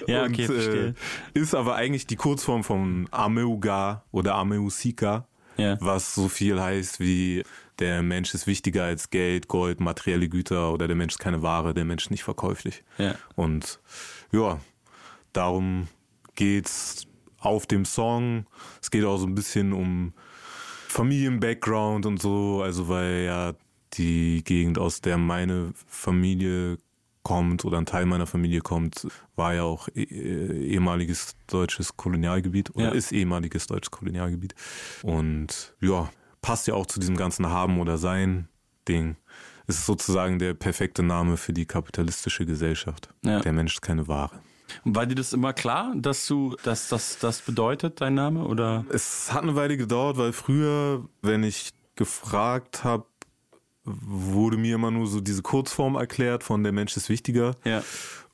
Ja, 0.07 0.23
und, 0.25 0.31
okay, 0.33 0.47
verstehe. 0.47 0.95
Äh, 1.35 1.39
ist 1.39 1.55
aber 1.55 1.75
eigentlich 1.75 2.07
die 2.07 2.17
Kurzform 2.17 2.65
von 2.65 3.09
Ameuga 3.11 4.05
oder 4.13 4.35
Ameusika, 4.37 5.27
Ja. 5.57 5.77
was 5.81 6.15
so 6.15 6.29
viel 6.29 6.61
heißt 6.61 7.01
wie 7.01 7.43
der 7.79 8.03
Mensch 8.03 8.33
ist 8.35 8.47
wichtiger 8.47 8.85
als 8.85 9.11
Geld, 9.11 9.49
Gold, 9.49 9.81
materielle 9.81 10.29
Güter 10.31 10.73
oder 10.73 10.87
der 10.87 10.97
Mensch 10.97 11.15
ist 11.15 11.19
keine 11.19 11.43
Ware, 11.43 11.75
der 11.75 11.85
Mensch 11.85 12.05
ist 12.05 12.11
nicht 12.11 12.25
verkäuflich. 12.25 12.83
Ja. 12.97 13.15
Und 13.35 13.81
ja, 14.33 14.59
darum 15.35 15.89
geht's 16.35 17.07
auf 17.47 17.67
dem 17.67 17.85
Song. 17.85 18.47
Es 18.83 18.91
geht 18.91 19.05
auch 19.05 19.19
so 19.19 19.27
ein 19.27 19.35
bisschen 19.35 19.73
um 19.73 20.13
Familien-Background 20.89 22.07
und 22.07 22.21
so, 22.21 22.63
also 22.63 22.89
weil 22.89 23.25
ja 23.27 23.55
die 23.95 24.43
Gegend, 24.45 24.79
aus 24.79 25.01
der 25.01 25.17
meine 25.19 25.73
Familie 25.87 26.79
kommt 27.23 27.65
oder 27.65 27.79
ein 27.79 27.87
Teil 27.87 28.07
meiner 28.07 28.27
Familie 28.27 28.61
kommt, 28.61 29.07
war 29.35 29.55
ja 29.55 29.63
auch 29.65 29.89
eh- 29.95 30.03
eh- 30.03 30.67
ehemaliges 30.73 31.35
deutsches 31.49 31.97
Kolonialgebiet 31.97 32.75
oder 32.77 32.87
Ja. 32.87 32.93
ist 32.93 33.11
ehemaliges 33.13 33.67
deutsches 33.67 33.91
Kolonialgebiet. 33.91 34.55
Und 35.03 35.75
ja, 35.81 36.09
passt 36.41 36.67
ja 36.69 36.75
auch 36.75 36.87
zu 36.87 37.01
diesem 37.01 37.17
ganzen 37.17 37.47
Haben 37.49 37.81
oder 37.81 37.99
Sein 37.99 38.49
Ding. 38.89 39.17
Es 39.67 39.79
ist 39.79 39.87
sozusagen 39.87 40.39
der 40.39 40.55
perfekte 40.55 41.03
Name 41.03 41.37
für 41.37 41.53
die 41.53 41.67
kapitalistische 41.67 42.47
Gesellschaft. 42.47 43.13
Ja. 43.25 43.41
Der 43.41 43.53
Mensch 43.53 43.75
ist 43.75 43.81
keine 43.83 44.07
Ware. 44.07 44.41
Und 44.85 44.97
war 44.97 45.07
dir 45.07 45.15
das 45.15 45.33
immer 45.33 45.53
klar, 45.53 45.93
dass 45.97 46.27
du, 46.27 46.57
dass 46.63 46.89
das 46.89 47.19
das 47.19 47.41
bedeutet, 47.41 48.01
dein 48.01 48.15
Name? 48.15 48.45
Oder? 48.45 48.85
Es 48.91 49.33
hat 49.33 49.43
eine 49.43 49.55
Weile 49.55 49.77
gedauert, 49.77 50.17
weil 50.17 50.33
früher, 50.33 51.05
wenn 51.23 51.45
ich 51.45 51.71
gefragt 51.95 52.85
habe, 52.85 53.07
wurde 53.85 54.57
mir 54.57 54.75
immer 54.75 54.91
nur 54.91 55.07
so 55.07 55.21
diese 55.21 55.43
Kurzform 55.43 55.95
erklärt 55.95 56.43
von 56.43 56.63
der 56.63 56.73
Mensch 56.73 56.97
ist 56.97 57.09
wichtiger. 57.09 57.55
Ja. 57.65 57.83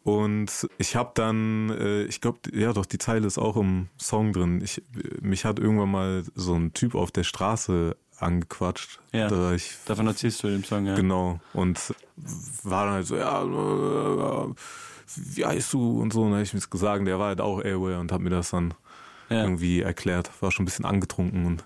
Und 0.05 0.69
ich 0.79 0.97
habe 0.97 1.13
dann, 1.15 1.71
äh, 1.71 2.03
ich 2.05 2.21
glaube, 2.21 2.39
ja 2.53 2.73
doch, 2.73 2.87
die 2.87 2.99
Zeile 2.99 3.27
ist 3.27 3.39
auch 3.39 3.57
im 3.57 3.89
Song 3.99 4.33
drin. 4.33 4.61
Ich, 4.63 4.83
mich 5.21 5.45
hat 5.45 5.61
irgendwann 5.61 5.91
mal 5.91 6.25
so 6.35 6.55
ein 6.55 6.73
Typ 6.73 6.97
auf 6.97 7.13
der 7.13 7.23
Straße 7.23 7.97
angequatscht. 8.19 9.01
Ja. 9.13 9.29
Da 9.29 9.53
ich 9.53 9.77
Davon 9.85 10.07
erzählst 10.07 10.43
du 10.43 10.49
dem 10.49 10.65
Song, 10.65 10.87
ja. 10.87 10.97
Genau. 10.97 11.41
Und 11.53 11.95
war 12.65 12.87
dann 12.87 12.95
halt 12.95 13.07
so, 13.07 13.17
ja, 13.17 13.43
wie 15.17 15.45
heißt 15.45 15.73
du 15.73 16.01
und 16.01 16.13
so. 16.13 16.21
Und 16.23 16.27
dann 16.29 16.35
habe 16.35 16.43
ich 16.45 16.53
mir 16.55 16.61
das 16.61 16.71
gesagt, 16.71 17.07
der 17.07 17.19
war 17.19 17.29
halt 17.29 17.41
auch 17.41 17.61
Airway 17.63 17.97
und 17.97 18.13
hat 18.13 18.21
mir 18.21 18.31
das 18.31 18.51
dann 18.51 18.75
Ja. 19.29 19.43
irgendwie 19.43 19.81
erklärt. 19.81 20.31
War 20.41 20.51
schon 20.51 20.63
ein 20.65 20.67
bisschen 20.67 20.85
angetrunken 20.85 21.47
und 21.47 21.65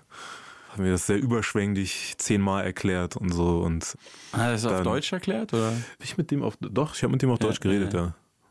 hat 0.69 0.79
mir 0.79 0.91
das 0.91 1.07
sehr 1.07 1.17
überschwänglich 1.19 2.15
zehnmal 2.17 2.63
erklärt 2.65 3.15
und 3.15 3.33
so. 3.33 3.59
Und 3.61 3.97
Hat 4.33 4.41
er 4.41 4.51
das 4.51 4.65
auf 4.65 4.81
Deutsch 4.83 5.11
erklärt? 5.13 5.53
Oder? 5.53 5.73
ich 6.01 6.17
mit 6.17 6.31
dem 6.31 6.43
auf, 6.43 6.57
doch, 6.59 6.95
ich 6.95 7.03
habe 7.03 7.11
mit 7.11 7.21
dem 7.21 7.29
auf 7.31 7.39
Ja, 7.41 7.47
Deutsch 7.47 7.59
geredet, 7.59 7.93
ja, 7.93 7.99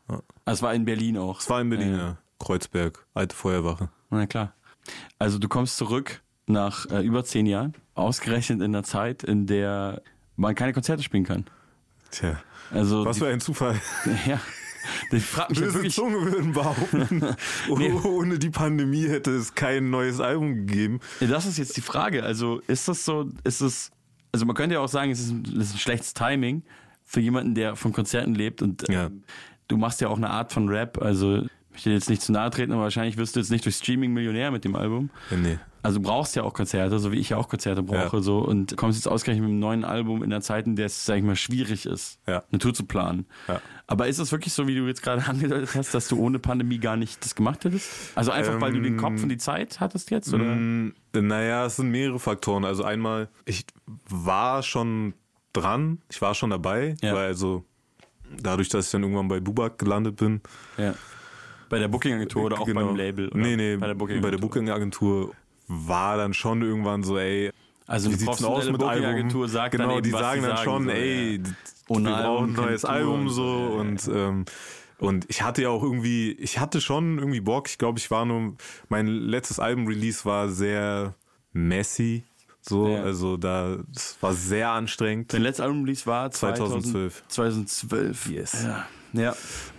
ja. 0.09 0.15
ja. 0.15 0.21
Ah, 0.45 0.51
es 0.51 0.61
war 0.61 0.73
in 0.73 0.85
Berlin 0.85 1.17
auch. 1.17 1.39
Es 1.39 1.49
war 1.49 1.61
in 1.61 1.69
Berlin, 1.69 1.95
Ja. 1.95 2.17
Kreuzberg, 2.39 3.05
alte 3.15 3.35
Feuerwache. 3.35 3.89
Na 4.09 4.27
klar. 4.27 4.53
Also 5.19 5.39
du 5.39 5.47
kommst 5.47 5.77
zurück 5.77 6.21
nach 6.45 6.85
äh, 6.91 7.01
über 7.01 7.23
zehn 7.25 7.45
Jahren, 7.45 7.73
ausgerechnet 7.95 8.59
in 8.61 8.73
einer 8.75 8.83
Zeit, 8.83 9.23
in 9.23 9.47
der 9.47 10.01
man 10.35 10.53
keine 10.55 10.71
Konzerte 10.73 11.01
spielen 11.03 11.23
kann. 11.25 11.45
Tja, 12.11 12.39
Also 12.71 13.03
was 13.05 13.17
für 13.17 13.27
ein 13.27 13.39
Zufall. 13.41 13.81
ja, 14.27 14.39
ich 15.11 15.23
frage 15.23 15.51
mich 15.53 15.59
Böse 15.61 15.73
wirklich, 15.75 15.93
Zunge 15.95 16.21
würden 16.21 16.53
behaupten, 16.53 17.35
Nee. 17.77 17.91
ohne 17.91 18.39
die 18.39 18.49
Pandemie 18.49 19.07
hätte 19.07 19.31
es 19.31 19.55
kein 19.55 19.89
neues 19.89 20.19
Album 20.19 20.53
gegeben. 20.67 20.99
das 21.19 21.45
ist 21.45 21.57
jetzt 21.57 21.77
die 21.77 21.81
Frage. 21.81 22.23
Also 22.23 22.59
ist 22.67 22.87
das 22.87 23.05
so, 23.05 23.29
ist 23.43 23.61
es, 23.61 23.91
also 24.31 24.45
man 24.45 24.55
könnte 24.55 24.75
ja 24.75 24.81
auch 24.81 24.87
sagen, 24.89 25.11
es 25.11 25.19
ist 25.19 25.31
ein, 25.31 25.43
es 25.59 25.69
ist 25.69 25.75
ein 25.75 25.79
schlechtes 25.79 26.13
Timing 26.13 26.63
für 27.05 27.19
jemanden, 27.21 27.55
der 27.55 27.75
von 27.75 27.93
Konzerten 27.93 28.35
lebt 28.35 28.61
und 28.61 28.87
Ja. 28.89 29.05
ähm, 29.07 29.23
du 29.67 29.77
machst 29.77 30.01
ja 30.01 30.07
auch 30.09 30.17
eine 30.17 30.29
Art 30.29 30.51
von 30.53 30.67
Rap, 30.69 31.01
also 31.01 31.43
ich 31.75 31.85
will 31.85 31.93
jetzt 31.93 32.09
nicht 32.09 32.21
zu 32.21 32.31
nahe 32.31 32.49
treten, 32.49 32.71
aber 32.71 32.83
wahrscheinlich 32.83 33.17
wirst 33.17 33.35
du 33.35 33.39
jetzt 33.39 33.51
nicht 33.51 33.63
durch 33.65 33.75
Streaming 33.75 34.11
Millionär 34.11 34.49
mit 34.51 34.63
dem 34.65 34.75
Album. 34.75 35.09
Nee. 35.29 35.59
Also 35.83 35.99
du 35.99 36.05
brauchst 36.05 36.35
ja 36.35 36.43
auch 36.43 36.53
Konzerte, 36.53 36.99
so 36.99 37.11
wie 37.11 37.17
ich 37.17 37.29
ja 37.29 37.37
auch 37.37 37.47
Konzerte 37.49 37.83
brauche, 37.83 38.17
Ja. 38.17 38.21
so 38.23 38.39
und 38.39 38.75
kommst 38.77 38.97
jetzt 38.97 39.07
ausgerechnet 39.07 39.43
mit 39.43 39.51
einem 39.51 39.59
neuen 39.59 39.85
Album 39.85 40.23
in 40.23 40.31
einer 40.33 40.41
Zeit, 40.41 40.65
in 40.67 40.75
der 40.75 40.87
es, 40.87 41.05
sag 41.05 41.17
ich 41.17 41.23
mal, 41.23 41.35
schwierig 41.35 41.85
ist, 41.85 42.19
Ja. 42.27 42.43
eine 42.51 42.59
Tour 42.59 42.73
zu 42.73 42.85
planen. 42.85 43.25
Ja. 43.47 43.61
Aber 43.85 44.07
ist 44.07 44.17
es 44.19 44.31
wirklich 44.31 44.53
so, 44.53 44.67
wie 44.67 44.75
du 44.75 44.85
jetzt 44.87 45.01
gerade 45.03 45.23
angedeutet 45.27 45.69
hast, 45.75 45.93
dass 45.93 46.07
du 46.07 46.17
ohne 46.19 46.39
Pandemie 46.39 46.77
gar 46.79 46.97
nicht 46.97 47.23
das 47.23 47.35
gemacht 47.35 47.63
hättest? 47.63 47.89
Also 48.15 48.31
einfach, 48.31 48.59
weil 48.59 48.73
du 48.73 48.81
den 48.81 48.97
Kopf 48.97 49.21
und 49.23 49.29
die 49.29 49.37
Zeit 49.37 49.79
hattest 49.79 50.11
jetzt, 50.11 50.33
oder? 50.33 50.43
Mm, 50.43 50.93
Naja, 51.13 51.65
es 51.65 51.77
sind 51.77 51.89
mehrere 51.89 52.19
Faktoren. 52.19 52.65
Also 52.65 52.83
einmal, 52.83 53.29
ich 53.45 53.65
war 54.09 54.63
schon 54.63 55.13
dran, 55.53 55.99
ich 56.11 56.21
war 56.21 56.35
schon 56.35 56.49
dabei, 56.49 56.95
weil 57.01 57.15
also 57.27 57.63
dadurch, 58.41 58.67
dass 58.69 58.87
ich 58.87 58.91
dann 58.91 59.03
irgendwann 59.03 59.27
bei 59.29 59.39
Bubak 59.39 59.77
gelandet 59.77 60.17
bin. 60.17 60.41
Ja. 60.77 60.93
Bei 61.69 61.79
der 61.79 61.87
Booking-Agentur 61.87 62.43
oder 62.45 62.59
auch 62.61 62.65
genau, 62.65 62.87
beim 62.87 62.95
Label? 62.95 63.27
Oder? 63.29 63.37
Nee, 63.37 63.55
nee, 63.55 63.75
bei 63.77 63.87
der 63.87 63.93
Booking-Agentur. 63.95 64.21
bei 64.21 64.31
der 64.31 64.37
Booking-Agentur 64.41 65.31
war 65.67 66.17
dann 66.17 66.33
schon 66.33 66.61
irgendwann 66.61 67.03
so, 67.03 67.17
ey, 67.17 67.51
Also 67.85 68.09
wie 68.09 68.15
sieht's 68.15 68.37
denn 68.37 68.45
aus 68.47 68.69
mit 68.69 68.81
Album? 68.81 69.47
Sagt 69.47 69.71
genau, 69.73 69.87
dann 69.87 69.97
eben, 69.97 70.03
die 70.03 70.13
was 70.13 70.21
sagen 70.21 70.41
dann 70.41 70.57
sagen, 70.57 70.63
schon, 70.63 70.83
so, 70.85 70.89
ey, 70.91 71.41
wir 71.87 71.95
Album 71.95 72.05
brauchen 72.07 72.49
ein 72.49 72.53
neues 72.53 72.85
Album 72.85 73.21
und 73.21 73.29
so 73.29 73.47
und 73.79 74.07
ähm, 74.13 74.45
und 74.99 75.25
ich 75.29 75.43
hatte 75.43 75.61
ja 75.61 75.69
auch 75.69 75.83
irgendwie, 75.83 76.31
ich 76.31 76.57
hatte 76.59 76.81
schon 76.81 77.19
irgendwie 77.19 77.39
Bock. 77.39 77.69
Ich 77.69 77.77
glaube, 77.77 77.99
ich 77.99 78.09
war 78.09 78.25
nur, 78.25 78.55
mein 78.89 79.05
letztes 79.05 79.59
Album-Release 79.59 80.25
war 80.25 80.49
sehr 80.49 81.13
messy, 81.53 82.23
so, 82.61 82.87
Ja. 82.87 83.03
also 83.03 83.37
da, 83.37 83.77
es 83.95 84.17
war 84.21 84.33
sehr 84.33 84.71
anstrengend. 84.71 85.31
Dein 85.33 85.43
letztes 85.43 85.63
Album-Release 85.63 86.05
war 86.07 86.31
2012. 86.31 87.23
2012. 87.27 88.29
Yes. 88.31 88.63
Ja. 88.63 88.87
ja. 89.13 89.35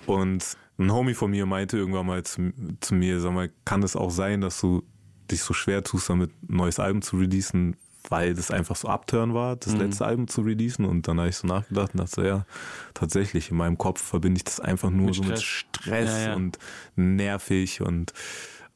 Und 0.07 0.57
ein 0.79 0.92
Homie 0.92 1.14
von 1.14 1.31
mir 1.33 1.46
meinte 1.46 1.77
irgendwann 1.77 2.07
mal 2.07 2.22
zu, 2.22 2.53
zu 2.81 2.94
mir, 2.94 3.20
sag 3.20 3.33
mal, 3.33 3.51
kann 3.64 3.83
es 3.83 3.96
auch 3.96 4.11
sein, 4.11 4.40
dass 4.40 4.61
du 4.61 4.85
dich 5.30 5.42
so 5.42 5.54
schwer 5.54 5.82
tust, 5.84 6.08
damit 6.10 6.30
ein 6.48 6.56
neues 6.56 6.78
Album 6.78 7.02
zu 7.02 7.16
releasen, 7.16 7.76
weil 8.08 8.34
das 8.34 8.50
einfach 8.50 8.76
so 8.76 8.88
abturn 8.88 9.34
war, 9.34 9.56
das 9.56 9.74
Mhm. 9.74 9.80
letzte 9.80 10.06
Album 10.06 10.28
zu 10.28 10.40
releasen. 10.42 10.84
Und 10.84 11.06
dann 11.08 11.18
habe 11.18 11.28
ich 11.28 11.36
so 11.36 11.46
nachgedacht 11.46 11.92
und 11.92 12.00
dachte 12.00 12.12
so, 12.14 12.22
ja, 12.22 12.46
tatsächlich, 12.94 13.50
in 13.50 13.56
meinem 13.56 13.76
Kopf 13.78 14.00
verbinde 14.02 14.38
ich 14.38 14.44
das 14.44 14.60
einfach 14.60 14.90
nur 14.90 15.06
Mit 15.06 15.14
so 15.16 15.22
mit 15.24 15.40
Stress. 15.40 15.42
Stress 15.82 16.10
Ja, 16.10 16.28
ja. 16.28 16.34
und 16.34 16.58
nervig 16.96 17.80
und 17.82 18.12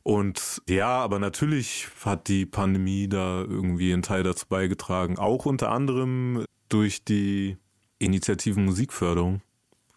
und 0.04 0.60
ja, 0.68 0.88
aber 0.98 1.20
natürlich 1.20 1.86
hat 2.04 2.26
die 2.26 2.44
Pandemie 2.44 3.06
da 3.08 3.42
irgendwie 3.42 3.92
einen 3.92 4.02
Teil 4.02 4.24
dazu 4.24 4.46
beigetragen. 4.48 5.16
Auch 5.16 5.46
unter 5.46 5.70
anderem 5.70 6.44
durch 6.68 7.04
die 7.04 7.56
Initiativen 8.00 8.64
Musikförderung 8.64 9.42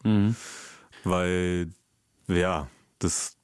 Mhm. 0.04 0.36
weil 1.04 1.70
ja, 2.28 2.68
das 3.00 3.38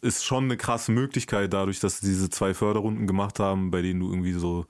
ist 0.00 0.24
schon 0.24 0.44
eine 0.44 0.56
krasse 0.56 0.90
Möglichkeit, 0.92 1.52
dadurch, 1.52 1.80
dass 1.80 2.00
sie 2.00 2.06
diese 2.06 2.30
zwei 2.30 2.54
Förderrunden 2.54 3.06
gemacht 3.06 3.38
haben, 3.38 3.70
bei 3.70 3.82
denen 3.82 4.00
du 4.00 4.08
irgendwie 4.10 4.32
so 4.32 4.66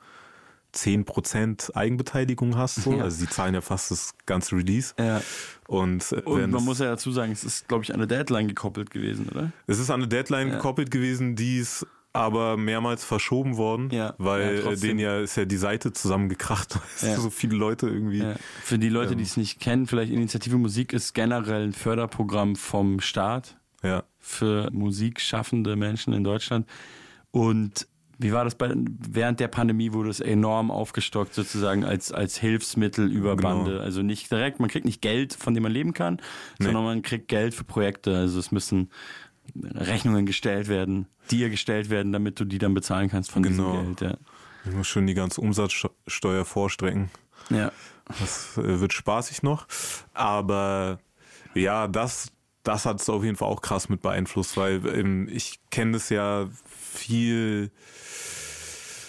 10% 0.74 1.74
Eigenbeteiligung 1.74 2.56
hast. 2.56 2.76
So. 2.76 2.92
Ja. 2.94 3.04
Also 3.04 3.16
sie 3.18 3.28
zahlen 3.28 3.54
ja 3.54 3.60
fast 3.60 3.90
das 3.90 4.14
ganze 4.26 4.56
Release. 4.56 4.94
Ja. 4.98 5.20
Und, 5.66 6.12
äh, 6.12 6.20
Und 6.22 6.50
man 6.50 6.64
muss 6.64 6.78
ja 6.78 6.86
dazu 6.86 7.10
sagen, 7.12 7.32
es 7.32 7.44
ist, 7.44 7.68
glaube 7.68 7.84
ich, 7.84 7.90
an 7.92 7.96
eine 8.00 8.06
Deadline 8.06 8.48
gekoppelt 8.48 8.90
gewesen, 8.90 9.28
oder? 9.30 9.52
Es 9.66 9.78
ist 9.78 9.90
an 9.90 10.00
eine 10.00 10.08
Deadline 10.08 10.48
Ja. 10.48 10.54
gekoppelt 10.56 10.90
gewesen, 10.90 11.36
die 11.36 11.58
ist 11.58 11.86
aber 12.12 12.56
mehrmals 12.56 13.04
verschoben 13.04 13.56
worden, 13.56 13.88
Ja, 13.92 14.14
weil 14.18 14.62
ja, 14.64 14.70
äh, 14.72 14.76
denen 14.76 14.98
ja 14.98 15.20
ist 15.20 15.36
ja 15.36 15.44
die 15.44 15.56
Seite 15.56 15.92
zusammengekracht, 15.92 16.76
weil 17.02 17.10
Ja. 17.10 17.16
so 17.20 17.30
viele 17.30 17.56
Leute 17.56 17.86
irgendwie. 17.88 18.18
Ja. 18.18 18.34
Für 18.64 18.78
die 18.80 18.88
Leute, 18.88 19.12
Ähm. 19.12 19.18
die 19.18 19.24
es 19.24 19.36
nicht 19.36 19.60
kennen, 19.60 19.86
vielleicht 19.86 20.10
Initiative 20.12 20.56
Musik 20.58 20.92
ist 20.92 21.14
generell 21.14 21.68
ein 21.68 21.72
Förderprogramm 21.72 22.56
vom 22.56 22.98
Staat 23.00 23.56
Ja. 23.82 24.02
für 24.18 24.70
musikschaffende 24.72 25.76
Menschen 25.76 26.12
in 26.12 26.24
Deutschland. 26.24 26.66
Und 27.30 27.86
wie 28.18 28.32
war 28.32 28.44
das 28.44 28.54
bei, 28.54 28.74
während 28.74 29.40
der 29.40 29.48
Pandemie 29.48 29.92
wurde 29.94 30.10
es 30.10 30.20
enorm 30.20 30.70
aufgestockt 30.70 31.32
sozusagen 31.32 31.84
als, 31.84 32.12
als 32.12 32.36
Hilfsmittel 32.36 33.10
über 33.10 33.36
Genau. 33.36 33.64
Bande. 33.64 33.80
Also 33.80 34.02
nicht 34.02 34.30
direkt, 34.30 34.60
man 34.60 34.68
kriegt 34.68 34.84
nicht 34.84 35.00
Geld, 35.00 35.32
von 35.32 35.54
dem 35.54 35.62
man 35.62 35.72
leben 35.72 35.94
kann, 35.94 36.16
Nee. 36.58 36.66
sondern 36.66 36.84
man 36.84 37.02
kriegt 37.02 37.28
Geld 37.28 37.54
für 37.54 37.64
Projekte. 37.64 38.14
Also 38.16 38.38
es 38.38 38.52
müssen 38.52 38.90
Rechnungen 39.74 40.26
gestellt 40.26 40.68
werden, 40.68 41.06
dir 41.30 41.48
gestellt 41.48 41.88
werden, 41.88 42.12
damit 42.12 42.38
du 42.38 42.44
die 42.44 42.58
dann 42.58 42.74
bezahlen 42.74 43.08
kannst 43.08 43.30
von 43.30 43.42
Genau. 43.42 43.72
diesem 43.80 43.96
Geld. 43.96 44.18
Ich 44.66 44.72
muss 44.72 44.86
schon 44.88 45.06
die 45.06 45.14
ganze 45.14 45.40
Umsatzsteuer 45.40 46.44
vorstrecken. 46.44 47.10
Ja. 47.48 47.56
ja. 47.56 47.72
Das 48.18 48.58
äh, 48.58 48.80
wird 48.80 48.92
spaßig 48.92 49.42
noch. 49.42 49.66
Aber 50.12 50.98
ja, 51.54 51.88
das, 51.88 52.30
das 52.62 52.86
hat 52.86 53.00
es 53.00 53.08
auf 53.08 53.24
jeden 53.24 53.36
Fall 53.36 53.48
auch 53.48 53.62
krass 53.62 53.88
mit 53.88 54.02
beeinflusst, 54.02 54.56
weil 54.56 54.86
ähm, 54.86 55.28
ich 55.30 55.60
kenne 55.70 55.92
das 55.92 56.10
ja 56.10 56.48
viel. 56.66 57.70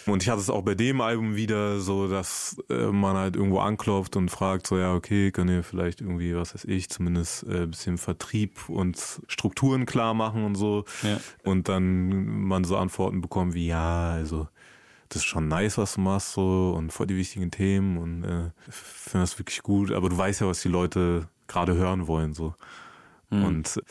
Und 0.08 0.24
ich 0.24 0.30
hatte 0.30 0.42
es 0.42 0.50
auch 0.50 0.64
bei 0.64 0.74
dem 0.74 1.00
Album 1.00 1.36
wieder 1.36 1.80
so, 1.80 2.08
dass 2.08 2.58
äh, 2.70 2.88
man 2.88 3.16
halt 3.16 3.36
irgendwo 3.36 3.60
anklopft 3.60 4.16
und 4.16 4.30
fragt 4.30 4.66
so, 4.66 4.78
ja, 4.78 4.94
okay, 4.96 5.32
könnt 5.32 5.52
ihr 5.52 5.64
vielleicht 5.64 6.02
irgendwie, 6.02 6.36
was 6.36 6.56
weiß 6.56 6.66
ich, 6.66 6.90
zumindest 6.90 7.44
äh, 7.44 7.64
ein 7.64 7.72
bisschen 7.72 7.98
Vertrieb 7.98 8.68
und 8.68 9.22
Strukturen 9.28 9.86
klar 9.86 10.14
machen 10.14 10.44
und 10.44 10.56
so. 10.56 10.86
Ja. 11.04 11.20
Und 11.44 11.70
dann 11.70 12.26
man 12.42 12.64
so 12.64 12.78
Antworten 12.78 13.22
bekommt 13.22 13.54
wie, 13.54 13.68
ja, 13.68 14.10
also 14.10 14.48
das 15.10 15.22
ist 15.22 15.28
schon 15.28 15.50
nice, 15.50 15.78
was 15.78 15.96
du 15.96 16.02
machst 16.02 16.34
so 16.34 16.74
und 16.76 16.92
voll 16.92 17.06
die 17.06 17.18
wichtigen 17.18 17.52
Themen 17.52 17.98
und 17.98 18.24
äh, 18.24 18.52
finde 18.70 19.24
das 19.24 19.38
wirklich 19.38 19.62
gut. 19.62 19.92
Aber 19.92 20.10
du 20.10 20.18
weißt 20.18 20.42
ja, 20.42 20.48
was 20.48 20.62
die 20.62 20.70
Leute 20.70 21.28
gerade 21.48 21.76
hören 21.76 22.08
wollen 22.08 22.34
so. 22.34 22.56
Und 23.32 23.78
äh, 23.78 23.82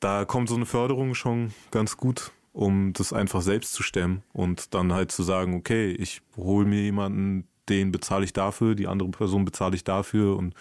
da 0.00 0.24
kommt 0.24 0.48
so 0.48 0.54
eine 0.54 0.66
Förderung 0.66 1.14
schon 1.14 1.52
ganz 1.70 1.96
gut, 1.96 2.32
um 2.52 2.92
das 2.92 3.12
einfach 3.12 3.42
selbst 3.42 3.72
zu 3.72 3.82
stemmen 3.82 4.22
und 4.32 4.74
dann 4.74 4.92
halt 4.92 5.10
zu 5.10 5.22
sagen, 5.22 5.54
okay, 5.54 5.90
ich 5.90 6.20
hole 6.36 6.66
mir 6.66 6.82
jemanden, 6.82 7.48
den 7.68 7.92
bezahle 7.92 8.24
ich 8.24 8.32
dafür, 8.32 8.74
die 8.74 8.86
andere 8.86 9.08
Person 9.08 9.44
bezahle 9.44 9.74
ich 9.74 9.84
dafür 9.84 10.36
und 10.36 10.54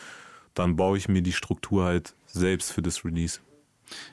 dann 0.54 0.76
baue 0.76 0.98
ich 0.98 1.10
mir 1.10 1.22
die 1.22 1.34
Struktur 1.34 1.84
halt 1.84 2.16
selbst 2.26 2.72
für 2.72 2.82
das 2.82 3.04
Release. 3.04 3.40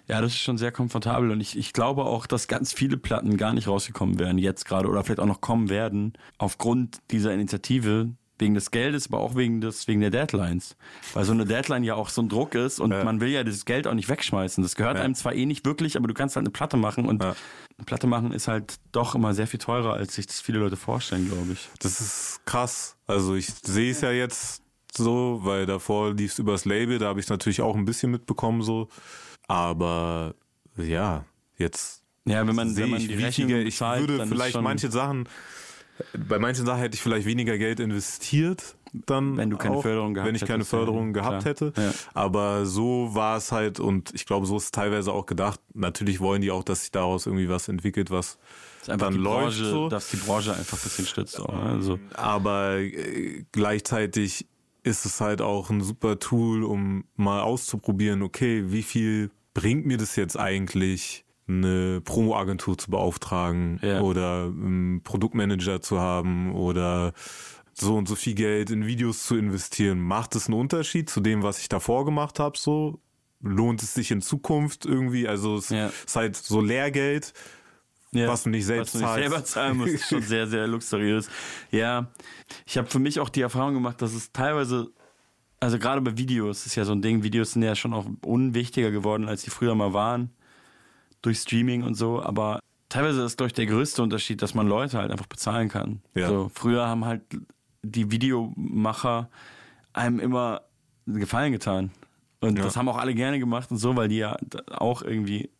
Ja, 0.08 0.20
das 0.20 0.32
ist 0.32 0.40
schon 0.40 0.58
sehr 0.58 0.72
komfortabel 0.72 1.30
und 1.30 1.40
ich, 1.40 1.56
ich 1.56 1.72
glaube 1.72 2.04
auch, 2.04 2.26
dass 2.26 2.48
ganz 2.48 2.72
viele 2.72 2.96
Platten 2.96 3.36
gar 3.36 3.54
nicht 3.54 3.68
rausgekommen 3.68 4.18
wären 4.18 4.36
jetzt 4.36 4.64
gerade 4.64 4.88
oder 4.88 5.04
vielleicht 5.04 5.20
auch 5.20 5.26
noch 5.26 5.40
kommen 5.40 5.68
werden 5.68 6.14
aufgrund 6.38 6.98
dieser 7.10 7.32
Initiative 7.32 8.10
wegen 8.40 8.54
des 8.54 8.70
Geldes, 8.70 9.06
aber 9.08 9.18
auch 9.20 9.36
wegen 9.36 9.60
des 9.60 9.86
wegen 9.88 10.00
der 10.00 10.10
Deadlines, 10.10 10.76
weil 11.14 11.24
so 11.24 11.32
eine 11.32 11.44
Deadline 11.44 11.84
ja 11.84 11.94
auch 11.94 12.08
so 12.08 12.22
ein 12.22 12.28
Druck 12.28 12.54
ist 12.54 12.80
und 12.80 12.90
Ja. 12.92 13.04
man 13.04 13.20
will 13.20 13.28
ja 13.28 13.44
das 13.44 13.64
Geld 13.64 13.86
auch 13.86 13.94
nicht 13.94 14.08
wegschmeißen. 14.08 14.62
Das 14.62 14.74
gehört 14.74 14.96
Ja. 14.96 15.04
einem 15.04 15.14
zwar 15.14 15.34
eh 15.34 15.46
nicht 15.46 15.64
wirklich, 15.66 15.96
aber 15.96 16.08
du 16.08 16.14
kannst 16.14 16.36
halt 16.36 16.44
eine 16.44 16.50
Platte 16.50 16.76
machen 16.76 17.06
und 17.06 17.22
Ja. 17.22 17.34
eine 17.78 17.84
Platte 17.86 18.06
machen 18.06 18.32
ist 18.32 18.48
halt 18.48 18.76
doch 18.92 19.14
immer 19.14 19.34
sehr 19.34 19.46
viel 19.46 19.60
teurer, 19.60 19.94
als 19.94 20.14
sich 20.14 20.26
das 20.26 20.40
viele 20.40 20.58
Leute 20.58 20.76
vorstellen, 20.76 21.26
glaube 21.28 21.52
ich. 21.52 21.68
Das 21.80 22.00
ist 22.00 22.40
krass. 22.46 22.96
Also 23.06 23.34
ich 23.34 23.46
sehe 23.46 23.90
es 23.92 24.00
ja 24.00 24.10
jetzt 24.10 24.62
so, 24.96 25.40
weil 25.42 25.66
davor 25.66 26.14
lief 26.14 26.32
es 26.32 26.38
übers 26.38 26.64
Label, 26.64 26.98
da 26.98 27.06
habe 27.06 27.20
ich 27.20 27.28
natürlich 27.28 27.60
auch 27.62 27.76
ein 27.76 27.84
bisschen 27.84 28.10
mitbekommen 28.10 28.62
so. 28.62 28.88
Aber 29.48 30.34
ja, 30.76 31.24
jetzt 31.58 32.02
Ja, 32.26 32.46
wenn 32.46 32.54
man 32.54 32.76
wenn 32.76 32.90
man 32.90 33.00
ich, 33.00 33.08
die 33.08 33.14
Rechnung 33.14 33.48
Geld, 33.48 33.66
ich 33.68 33.74
bezahlt, 33.74 34.00
würde 34.00 34.18
dann 34.18 34.28
ist 34.28 34.34
vielleicht 34.34 34.52
schon, 34.52 34.64
manche 34.64 34.90
Sachen, 34.90 35.28
bei 36.28 36.38
manchen 36.38 36.66
Sachen 36.66 36.80
hätte 36.80 36.94
ich 36.94 37.02
vielleicht 37.02 37.26
weniger 37.26 37.58
Geld 37.58 37.80
investiert, 37.80 38.76
dann 38.92 39.36
Wenn 39.36 39.50
du 39.50 39.56
keine 39.56 39.76
auch, 39.76 39.82
Förderung 39.82 40.14
gehabt 40.14 40.28
wenn 40.28 40.34
ich 40.34 40.42
keine 40.42 40.54
hättest, 40.54 40.70
Förderung 40.70 41.12
klar. 41.12 41.30
gehabt 41.30 41.44
hätte. 41.44 41.72
Ja. 41.76 41.92
Aber 42.14 42.66
so 42.66 43.14
war 43.14 43.36
es 43.36 43.52
halt 43.52 43.78
und 43.78 44.12
ich 44.14 44.26
glaube, 44.26 44.46
so 44.46 44.56
ist 44.56 44.64
es 44.64 44.70
teilweise 44.72 45.12
auch 45.12 45.26
gedacht. 45.26 45.60
Natürlich 45.74 46.20
wollen 46.20 46.42
die 46.42 46.50
auch, 46.50 46.64
dass 46.64 46.82
sich 46.82 46.90
daraus 46.90 47.26
irgendwie 47.26 47.48
was 47.48 47.68
entwickelt, 47.68 48.10
was 48.10 48.38
dann 48.86 49.12
die 49.12 49.18
läuft 49.18 49.58
Branche, 49.58 49.64
so. 49.64 49.88
dass 49.88 50.10
die 50.10 50.16
Branche 50.16 50.54
einfach 50.54 50.78
ein 50.78 50.82
bisschen 50.82 51.06
stützt. 51.06 51.38
Auch, 51.38 51.52
ne? 51.52 51.62
also, 51.62 51.98
Aber 52.14 52.78
äh, 52.78 53.44
gleichzeitig 53.52 54.46
ist 54.82 55.04
es 55.04 55.20
halt 55.20 55.42
auch 55.42 55.70
ein 55.70 55.82
super 55.82 56.18
Tool, 56.18 56.64
um 56.64 57.04
mal 57.16 57.42
auszuprobieren, 57.42 58.22
okay, 58.22 58.64
wie 58.68 58.82
viel 58.82 59.30
bringt 59.54 59.86
mir 59.86 59.98
das 59.98 60.16
jetzt 60.16 60.38
eigentlich, 60.38 61.24
eine 61.58 62.00
Promo-Agentur 62.00 62.78
zu 62.78 62.90
beauftragen 62.90 63.78
Ja. 63.82 64.00
oder 64.00 64.44
einen 64.44 65.02
Produktmanager 65.02 65.80
zu 65.82 66.00
haben 66.00 66.52
oder 66.54 67.12
so 67.72 67.96
und 67.96 68.08
so 68.08 68.14
viel 68.16 68.34
Geld 68.34 68.70
in 68.70 68.86
Videos 68.86 69.24
zu 69.24 69.36
investieren. 69.36 70.00
Macht 70.00 70.34
es 70.36 70.46
einen 70.48 70.58
Unterschied 70.58 71.08
zu 71.08 71.20
dem, 71.20 71.42
was 71.42 71.60
ich 71.60 71.68
davor 71.68 72.04
gemacht 72.04 72.38
habe? 72.38 72.58
So 72.58 73.00
lohnt 73.42 73.82
es 73.82 73.94
sich 73.94 74.10
in 74.10 74.20
Zukunft 74.20 74.84
irgendwie? 74.86 75.26
Also 75.26 75.56
es 75.56 75.70
Ja. 75.70 75.86
ist 76.06 76.16
halt 76.16 76.36
so 76.36 76.60
Lehrgeld, 76.60 77.32
Ja, 78.12 78.26
was 78.28 78.42
du 78.42 78.50
nicht 78.50 78.66
selbst 78.66 78.88
was 78.88 78.92
du 78.92 78.98
nicht 78.98 79.06
zahlst. 79.06 79.20
selber 79.30 79.44
zahlen 79.44 79.76
musst, 79.78 79.94
ist 79.94 80.08
schon 80.08 80.22
sehr, 80.22 80.46
sehr 80.46 80.66
luxuriös. 80.66 81.30
Ja, 81.70 82.08
ich 82.66 82.76
habe 82.76 82.88
für 82.88 82.98
mich 82.98 83.20
auch 83.20 83.28
die 83.28 83.40
Erfahrung 83.40 83.72
gemacht, 83.74 84.02
dass 84.02 84.12
es 84.14 84.32
teilweise, 84.32 84.90
also 85.60 85.78
gerade 85.78 86.00
bei 86.02 86.18
Videos 86.18 86.66
ist 86.66 86.74
ja 86.74 86.84
so 86.84 86.92
ein 86.92 87.02
Ding, 87.02 87.22
Videos 87.22 87.52
sind 87.52 87.62
ja 87.62 87.74
schon 87.76 87.94
auch 87.94 88.06
unwichtiger 88.26 88.90
geworden, 88.90 89.28
als 89.28 89.42
die 89.44 89.50
früher 89.50 89.74
mal 89.76 89.92
waren, 89.94 90.30
durch 91.22 91.38
Streaming 91.38 91.82
und 91.82 91.94
so, 91.94 92.22
aber 92.22 92.60
teilweise 92.88 93.22
ist, 93.22 93.36
glaube 93.36 93.48
ich, 93.48 93.52
der 93.54 93.66
größte 93.66 94.02
Unterschied, 94.02 94.42
dass 94.42 94.54
man 94.54 94.66
Leute 94.68 94.98
halt 94.98 95.10
einfach 95.10 95.26
bezahlen 95.26 95.68
kann. 95.68 96.02
Ja. 96.14 96.28
So, 96.28 96.50
früher 96.54 96.86
haben 96.86 97.04
halt 97.04 97.22
die 97.82 98.10
Videomacher 98.10 99.28
einem 99.92 100.20
immer 100.20 100.62
Gefallen 101.06 101.52
getan. 101.52 101.90
Und 102.40 102.56
Ja. 102.58 102.64
das 102.64 102.76
haben 102.76 102.88
auch 102.88 102.96
alle 102.98 103.14
gerne 103.14 103.38
gemacht 103.38 103.70
und 103.70 103.78
so, 103.78 103.96
weil 103.96 104.08
die 104.08 104.18
ja 104.18 104.36
auch 104.70 105.02
irgendwie 105.02 105.50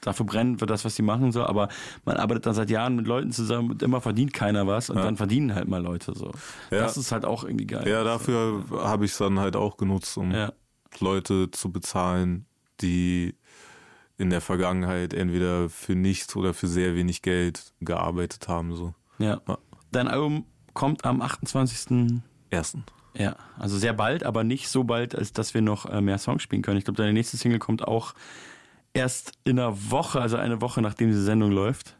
dafür 0.00 0.24
brennen 0.26 0.58
für 0.58 0.66
das, 0.66 0.84
was 0.84 0.94
sie 0.96 1.02
machen, 1.02 1.30
so, 1.32 1.44
aber 1.44 1.68
man 2.04 2.16
arbeitet 2.16 2.46
dann 2.46 2.54
seit 2.54 2.70
Jahren 2.70 2.96
mit 2.96 3.06
Leuten 3.06 3.32
zusammen 3.32 3.70
und 3.70 3.82
immer 3.82 4.00
verdient 4.00 4.32
keiner 4.32 4.66
was 4.66 4.88
und 4.90 4.96
Ja. 4.96 5.02
dann 5.04 5.16
verdienen 5.16 5.54
halt 5.54 5.68
mal 5.68 5.82
Leute 5.82 6.14
so. 6.16 6.32
Ja. 6.70 6.80
Das 6.80 6.96
ist 6.96 7.12
halt 7.12 7.24
auch 7.24 7.44
irgendwie 7.44 7.66
geil. 7.66 7.86
Ja, 7.86 8.02
dafür 8.04 8.64
habe 8.70 9.04
ich 9.04 9.12
es 9.12 9.18
dann 9.18 9.38
halt 9.38 9.56
auch 9.56 9.76
genutzt, 9.76 10.16
um. 10.16 10.34
Leute 10.98 11.50
zu 11.50 11.70
bezahlen, 11.70 12.46
die 12.80 13.34
in 14.20 14.30
der 14.30 14.40
Vergangenheit 14.40 15.14
entweder 15.14 15.68
für 15.68 15.94
nichts 15.94 16.36
oder 16.36 16.54
für 16.54 16.68
sehr 16.68 16.94
wenig 16.94 17.22
Geld 17.22 17.72
gearbeitet 17.80 18.48
haben. 18.48 18.74
So. 18.74 18.94
Ja. 19.18 19.40
Ja. 19.48 19.58
Dein 19.90 20.08
Album 20.08 20.44
kommt 20.74 21.04
am 21.04 21.20
28. 21.20 22.20
Ersten. 22.50 22.84
Ja, 23.14 23.36
also 23.58 23.76
sehr 23.76 23.92
bald, 23.92 24.22
aber 24.22 24.44
nicht 24.44 24.68
so 24.68 24.84
bald, 24.84 25.16
als 25.16 25.32
dass 25.32 25.54
wir 25.54 25.62
noch 25.62 25.86
äh, 25.86 26.00
mehr 26.00 26.18
Songs 26.18 26.42
spielen 26.42 26.62
können. 26.62 26.78
Ich 26.78 26.84
glaube, 26.84 26.98
deine 26.98 27.12
nächste 27.12 27.36
Single 27.36 27.58
kommt 27.58 27.86
auch 27.86 28.14
erst 28.92 29.32
in 29.44 29.58
einer 29.58 29.90
Woche, 29.90 30.20
also 30.20 30.36
eine 30.36 30.60
Woche 30.60 30.80
nachdem 30.80 31.08
diese 31.08 31.24
Sendung 31.24 31.50
läuft. 31.50 31.96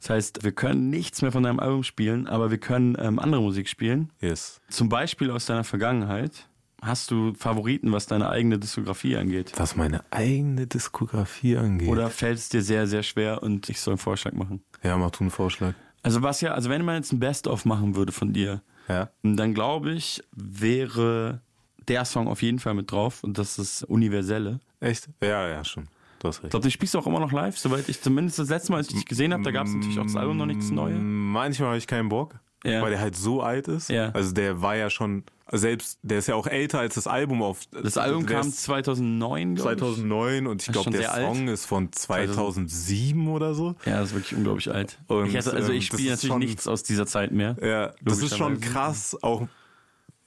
Das 0.00 0.10
heißt, 0.10 0.44
wir 0.44 0.52
können 0.52 0.90
nichts 0.90 1.22
mehr 1.22 1.32
von 1.32 1.42
deinem 1.42 1.60
Album 1.60 1.82
spielen, 1.82 2.26
aber 2.26 2.50
wir 2.50 2.58
können 2.58 2.96
ähm, 2.98 3.18
andere 3.18 3.40
Musik 3.40 3.68
spielen. 3.68 4.10
Yes. 4.20 4.60
Zum 4.68 4.88
Beispiel 4.88 5.30
aus 5.30 5.46
deiner 5.46 5.64
Vergangenheit. 5.64 6.48
Hast 6.82 7.10
du 7.10 7.34
Favoriten, 7.34 7.92
was 7.92 8.06
deine 8.06 8.30
eigene 8.30 8.58
Diskografie 8.58 9.16
angeht? 9.16 9.52
Was 9.56 9.76
meine 9.76 10.02
eigene 10.10 10.66
Diskografie 10.66 11.56
angeht. 11.58 11.88
Oder 11.88 12.08
fällt 12.10 12.38
es 12.38 12.48
dir 12.48 12.62
sehr, 12.62 12.86
sehr 12.86 13.02
schwer 13.02 13.42
und 13.42 13.68
ich 13.68 13.80
soll 13.80 13.92
einen 13.92 13.98
Vorschlag 13.98 14.32
machen? 14.32 14.62
Ja, 14.82 14.96
mach 14.96 15.10
du 15.10 15.20
einen 15.24 15.30
Vorschlag. 15.30 15.74
Also 16.02 16.22
was 16.22 16.40
ja, 16.40 16.52
also 16.54 16.70
wenn 16.70 16.82
man 16.84 16.96
jetzt 16.96 17.12
ein 17.12 17.20
Best-of 17.20 17.66
machen 17.66 17.94
würde 17.96 18.12
von 18.12 18.32
dir, 18.32 18.62
Ja. 18.88 19.10
dann 19.22 19.52
glaube 19.52 19.92
ich, 19.92 20.22
wäre 20.32 21.40
der 21.88 22.04
Song 22.04 22.28
auf 22.28 22.42
jeden 22.42 22.58
Fall 22.58 22.74
mit 22.74 22.90
drauf 22.92 23.22
und 23.24 23.36
das 23.36 23.58
ist 23.58 23.82
Universelle. 23.84 24.60
Echt? 24.80 25.08
Ja, 25.22 25.48
ja, 25.48 25.64
schon. 25.64 25.88
Du 26.20 26.28
hast 26.28 26.38
Ich 26.38 26.44
recht. 26.44 26.50
glaube, 26.52 26.62
den 26.64 26.70
spielst 26.70 26.94
du 26.94 26.98
auch 26.98 27.06
immer 27.06 27.20
noch 27.20 27.32
live, 27.32 27.58
soweit 27.58 27.88
ich 27.88 28.00
zumindest 28.00 28.38
das 28.38 28.48
letzte 28.48 28.72
Mal, 28.72 28.78
als 28.78 28.88
ich 28.88 28.94
dich 28.94 29.06
gesehen 29.06 29.32
habe, 29.32 29.42
da 29.42 29.50
gab 29.50 29.66
es 29.66 29.74
natürlich 29.74 29.98
auch 29.98 30.04
das 30.04 30.16
Album 30.16 30.36
noch 30.38 30.46
nichts 30.46 30.70
Neues. 30.70 30.96
Manchmal 31.00 31.68
habe 31.68 31.78
ich 31.78 31.86
keinen 31.86 32.08
Bock, 32.08 32.38
Ja. 32.64 32.80
weil 32.82 32.90
der 32.90 33.00
halt 33.00 33.16
so 33.16 33.42
alt 33.42 33.68
ist. 33.68 33.88
Ja. 33.90 34.10
Also 34.10 34.32
der 34.32 34.60
war 34.62 34.76
ja 34.76 34.88
schon, 34.90 35.24
selbst, 35.52 35.98
der 36.02 36.18
ist 36.18 36.28
ja 36.28 36.34
auch 36.34 36.46
älter 36.46 36.78
als 36.80 36.94
das 36.94 37.06
Album 37.06 37.42
auf. 37.42 37.60
Das 37.82 37.96
Album 37.98 38.26
der 38.26 38.38
kam 38.38 38.48
ist 38.48 38.62
2009, 38.62 39.54
glaube 39.56 39.72
ich. 39.72 39.78
2009 39.78 40.46
und 40.46 40.62
ich 40.62 40.72
glaube, 40.72 40.90
der 40.90 41.00
sehr 41.00 41.12
alt. 41.14 41.26
Song 41.26 41.48
ist 41.48 41.66
von 41.66 41.92
2007 41.92 43.28
oder 43.28 43.54
so. 43.54 43.74
Ja, 43.84 44.00
das 44.00 44.10
ist 44.10 44.14
wirklich 44.14 44.36
unglaublich 44.36 44.70
alt. 44.70 44.98
Und, 45.08 45.26
ich 45.26 45.36
also 45.36 45.52
ähm, 45.52 45.70
ich 45.72 45.88
das 45.88 45.98
spiele 45.98 46.10
natürlich 46.10 46.28
schon- 46.32 46.38
nichts 46.40 46.68
aus 46.68 46.82
dieser 46.82 47.06
Zeit 47.06 47.32
mehr. 47.32 47.56
Ja, 47.62 47.92
das 48.02 48.22
ist 48.22 48.36
schon 48.36 48.60
krass, 48.60 49.16
auch 49.22 49.46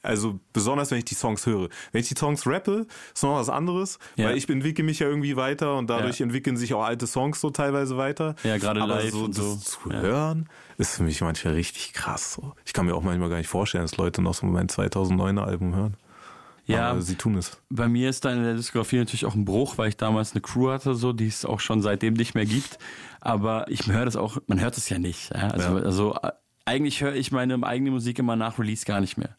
Also 0.04 0.39
besonders, 0.52 0.92
wenn 0.92 0.98
ich 1.00 1.06
die 1.06 1.16
Songs 1.16 1.46
höre. 1.46 1.70
Wenn 1.94 2.02
ich 2.02 2.10
die 2.10 2.16
Songs 2.18 2.46
rappe, 2.46 2.86
ist 3.13 3.24
noch 3.24 3.36
was 3.38 3.50
anderes, 3.50 4.00
Ja. 4.18 4.28
weil 4.28 4.38
ich 4.38 4.50
entwickle 4.50 4.84
mich 4.84 5.00
ja 5.00 5.08
irgendwie 5.08 5.36
weiter 5.38 5.78
und 5.78 5.89
dadurch 5.89 6.20
Ja. 6.20 6.26
entwickeln 6.26 6.58
sich 6.58 6.74
auch 6.74 6.84
alte 6.84 7.08
Songs 7.08 7.39
so 7.39 7.50
teilweise 7.50 7.96
weiter. 7.98 8.36
Ja, 8.44 8.58
gerade 8.58 8.82
live 8.82 9.12
so 9.12 9.24
und 9.24 9.38
das 9.38 9.46
so. 9.46 9.56
zu 9.56 9.89
Ja. 9.92 10.02
hören, 10.02 10.50
ist 10.78 10.96
für 10.98 11.04
mich 11.04 11.22
manchmal 11.22 11.54
richtig 11.54 11.94
krass. 11.94 12.34
So. 12.34 12.54
Ich 12.66 12.74
kann 12.74 12.86
mir 12.86 12.96
auch 12.96 13.02
manchmal 13.04 13.30
gar 13.30 13.38
nicht 13.38 13.48
vorstellen, 13.48 13.86
dass 13.86 13.98
Leute 13.98 14.22
noch 14.22 14.34
so 14.34 14.46
mein 14.46 14.68
2009er 14.68 15.46
Album 15.46 15.74
hören. 15.74 15.96
Ja, 16.66 16.92
Aber 16.92 17.02
sie 17.02 17.16
tun 17.16 17.36
es. 17.36 17.58
bei 17.70 17.89
mir 17.89 18.10
ist 18.10 18.24
da 18.24 18.32
in 18.32 18.42
der 18.44 18.54
Diskografie 18.56 18.98
natürlich 18.98 19.26
auch 19.26 19.36
ein 19.36 19.44
Bruch, 19.44 19.78
weil 19.78 19.89
ich 19.89 19.98
damals 19.98 20.32
eine 20.32 20.39
Crew 20.42 20.70
hatte, 20.70 20.96
so, 20.96 21.12
die 21.12 21.28
es 21.28 21.44
auch 21.44 21.60
schon 21.60 21.82
seitdem 21.82 22.13
nicht 22.13 22.36
mehr 22.36 22.46
gibt. 22.46 22.78
Aber 23.20 23.66
ich 23.70 23.86
höre 23.88 24.06
das 24.06 24.16
auch, 24.16 24.38
man 24.48 24.62
hört 24.62 24.78
es 24.78 24.88
ja 24.89 24.98
nicht. 24.98 25.34
Also, 25.36 25.76
also 25.76 26.16
äh, 26.24 26.32
eigentlich 26.66 27.02
höre 27.02 27.16
ich 27.16 27.34
meine 27.34 27.62
eigene 27.63 27.92
Musik 27.92 28.18
immer 28.20 28.36
nach 28.38 28.60
Release 28.60 28.86
gar 28.86 29.02
nicht 29.02 29.18
mehr. 29.18 29.36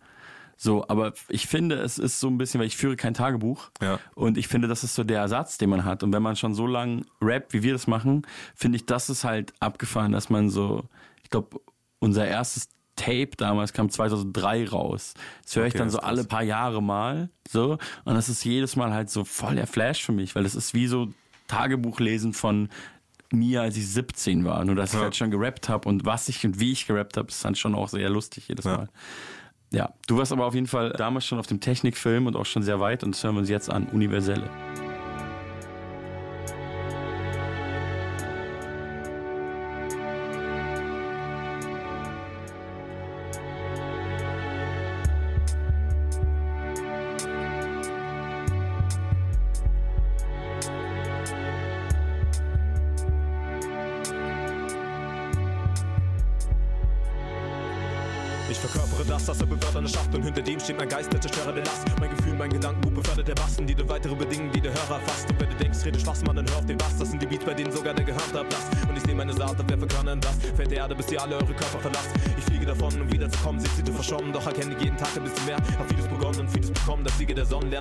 So, 0.57 0.87
aber 0.89 1.13
ich 1.29 1.47
finde, 1.47 1.77
es 1.77 1.99
ist 1.99 2.21
so 2.21 2.29
ein 2.29 2.39
bisschen, 2.39 2.61
weil 2.61 2.67
ich 2.67 2.77
führe 2.77 2.97
kein 2.97 3.15
Tagebuch. 3.15 3.71
Ja. 3.83 3.99
Und 4.15 4.39
ich 4.39 4.49
finde, 4.49 4.69
das 4.69 4.85
ist 4.85 4.95
so 4.95 5.05
der 5.05 5.19
Ersatz, 5.21 5.59
den 5.59 5.71
man 5.71 5.85
hat. 5.85 6.03
Und 6.03 6.13
wenn 6.13 6.23
man 6.23 6.37
schon 6.37 6.55
so 6.55 6.67
lang 6.67 7.05
rappt, 7.21 7.53
wie 7.53 7.63
wir 7.63 7.73
das 7.73 7.87
machen, 7.87 8.23
finde 8.55 8.77
ich, 8.77 8.87
das 8.87 9.11
ist 9.11 9.25
halt 9.25 9.53
abgefahren, 9.61 10.13
dass 10.13 10.31
man 10.31 10.51
so, 10.51 10.85
ich 11.23 11.31
glaube, 11.31 11.61
unser 11.99 12.27
erstes 12.27 12.69
Tape 12.97 13.31
damals 13.37 13.73
kam 13.73 13.91
2003 13.91 14.69
raus. 14.69 15.15
Das 15.45 15.57
höre 15.57 15.67
ich 15.67 15.73
Okay, 15.75 15.79
dann 15.79 15.91
so 15.91 15.99
alle 15.99 16.19
krass. 16.19 16.29
paar 16.29 16.43
Jahre 16.45 16.81
mal. 16.81 17.29
So. 17.49 17.79
Und 18.05 18.15
das 18.15 18.29
ist 18.29 18.45
jedes 18.45 18.77
Mal 18.77 18.93
halt 18.95 19.11
so 19.11 19.25
voll 19.25 19.57
der 19.57 19.67
Flash 19.67 20.05
für 20.05 20.13
mich, 20.13 20.37
weil 20.37 20.45
das 20.45 20.55
ist 20.55 20.75
wie 20.75 20.87
so 20.87 21.09
Tagebuchlesen 21.49 22.33
von 22.33 22.69
mir, 23.33 23.63
als 23.63 23.77
ich 23.77 23.89
17 23.89 24.45
war. 24.45 24.65
Nur, 24.65 24.77
dass 24.77 24.91
ich 24.93 24.99
Ja. 24.99 25.05
halt 25.05 25.17
schon 25.17 25.31
gerappt 25.33 25.69
habe 25.69 25.89
und 25.89 26.05
was 26.05 26.29
ich 26.29 26.45
und 26.47 26.61
wie 26.61 26.71
ich 26.73 26.87
gerappt 26.87 27.17
habe, 27.17 27.29
ist 27.29 27.45
dann 27.45 27.55
schon 27.57 27.75
auch 27.75 27.89
sehr 27.89 28.09
lustig 28.09 28.47
jedes 28.49 28.65
Ja. 28.65 28.77
Mal. 28.77 28.89
Ja, 29.75 29.91
du 30.07 30.17
warst 30.19 30.31
aber 30.31 30.47
auf 30.47 30.55
jeden 30.55 30.69
Fall 30.69 30.91
damals 30.91 31.27
schon 31.27 31.41
auf 31.41 31.49
dem 31.49 31.59
Technikfilm 31.59 32.29
und 32.29 32.37
auch 32.37 32.47
schon 32.47 32.63
sehr 32.63 32.79
weit 32.79 33.03
und 33.03 33.13
das 33.13 33.25
hören 33.25 33.35
wir 33.35 33.41
uns 33.41 33.49
jetzt 33.49 33.69
an, 33.69 33.89
Universelle. 33.93 34.49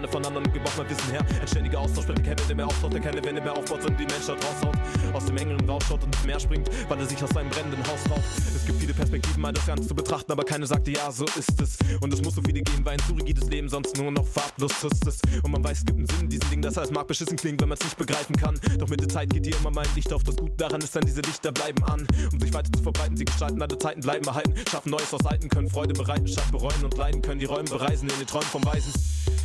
Siege 0.04 0.08
der 0.08 0.08
Sonne, 0.08 0.08
lerne 0.08 0.08
von 0.08 0.26
anderen 0.26 0.46
und 0.46 0.78
mein 0.78 0.90
Wissen 0.90 1.12
her. 1.12 1.26
Ein 1.42 1.48
ständiger 1.48 1.80
Austausch, 1.80 2.08
wenn 2.08 2.24
Kenne, 2.24 2.36
der 2.48 2.56
mehr 2.56 2.68
auftaucht, 2.68 2.94
der 2.94 3.02
keine 3.02 3.24
Wände 3.24 3.42
mehr 3.42 3.54
aufbaut, 3.54 3.82
sondern 3.82 3.98
die 3.98 4.06
Menschheit 4.06 4.38
raushaut. 4.44 4.76
Aus 5.14 5.26
dem 5.26 5.38
engeren 5.38 5.70
rausschaut 5.70 6.04
und 6.04 6.16
ins 6.16 6.26
Meer 6.26 6.40
springt, 6.40 6.70
weil 6.90 7.00
er 7.00 7.06
sich 7.06 7.22
aus 7.24 7.30
seinem 7.30 7.50
brennenden 7.50 7.82
Haus 7.88 8.10
raubt. 8.10 8.24
Es 8.56 8.66
gibt 8.66 8.80
viele 8.80 8.94
Perspektiven, 8.94 9.42
mal 9.42 9.54
das 9.54 9.66
Ganze 9.66 9.88
zu 9.88 9.96
betrachten, 9.96 10.32
aber 10.32 10.44
keine 10.44 10.66
sagte 10.66 10.92
ja, 10.92 11.12
so 11.12 11.26
ist 11.26 11.62
es. 11.62 11.78
Und 12.02 12.14
es 12.14 12.22
muss 12.22 12.36
so 12.36 12.42
viele 12.42 12.62
geben, 12.62 12.86
weil 12.86 12.94
ein 12.94 13.00
zu 13.00 13.14
rigides 13.14 13.50
Leben 13.50 13.70
sonst 13.70 13.98
nur 13.98 14.12
noch 14.12 14.26
farblos 14.26 14.72
ist. 14.84 15.22
Und 15.44 15.52
man 15.52 15.64
weiß, 15.64 15.80
es 15.80 15.86
gibt 15.86 15.98
einen 15.98 16.08
Sinn 16.08 16.22
in 16.22 16.30
diesen 16.30 16.50
Dingen, 16.50 16.62
das 16.62 16.78
heißt, 16.78 16.92
mag 16.92 17.08
beschissen 17.08 17.38
klingen, 17.38 17.60
wenn 17.60 17.70
man 17.70 17.78
es 17.78 17.84
nicht 17.84 17.98
begreifen 17.98 18.36
kann. 18.36 18.60
Doch 18.78 18.90
mit 18.90 19.02
der 19.02 19.10
Zeit 19.10 19.30
geht 19.30 19.46
dir 19.46 19.56
immer 19.58 19.72
mein 19.72 19.88
Licht 19.96 20.12
auf. 20.12 20.24
Das 20.24 20.36
Gute 20.36 20.54
daran 20.58 20.82
ist 20.82 20.96
dann, 20.96 21.06
diese 21.06 21.22
Lichter 21.22 21.52
bleiben 21.52 21.84
an. 21.86 22.08
Um 22.32 22.40
sich 22.40 22.54
weiter 22.54 22.72
zu 22.72 22.82
verbreiten, 22.82 23.18
sie 23.18 23.26
gestalten 23.26 23.62
alle 23.62 23.78
Zeiten, 23.78 24.02
bleiben 24.02 24.26
erhalten. 24.26 24.54
Schaffen 24.70 24.92
Neues 24.92 25.14
aus 25.14 25.26
Alten, 25.26 25.50
können 25.50 25.70
Freude 25.70 25.94
bereiten, 25.94 26.28
statt 26.28 26.52
bereuen 26.52 26.84
und 26.84 26.98
leiden, 26.98 27.22
können 27.22 27.40
die 27.40 27.46
Räume 27.46 27.70
bereisen 27.70 28.10
in 28.10 28.18
den 28.18 28.28
Träumen 28.28 28.48
vom 28.48 28.66
Weisen. 28.66 28.94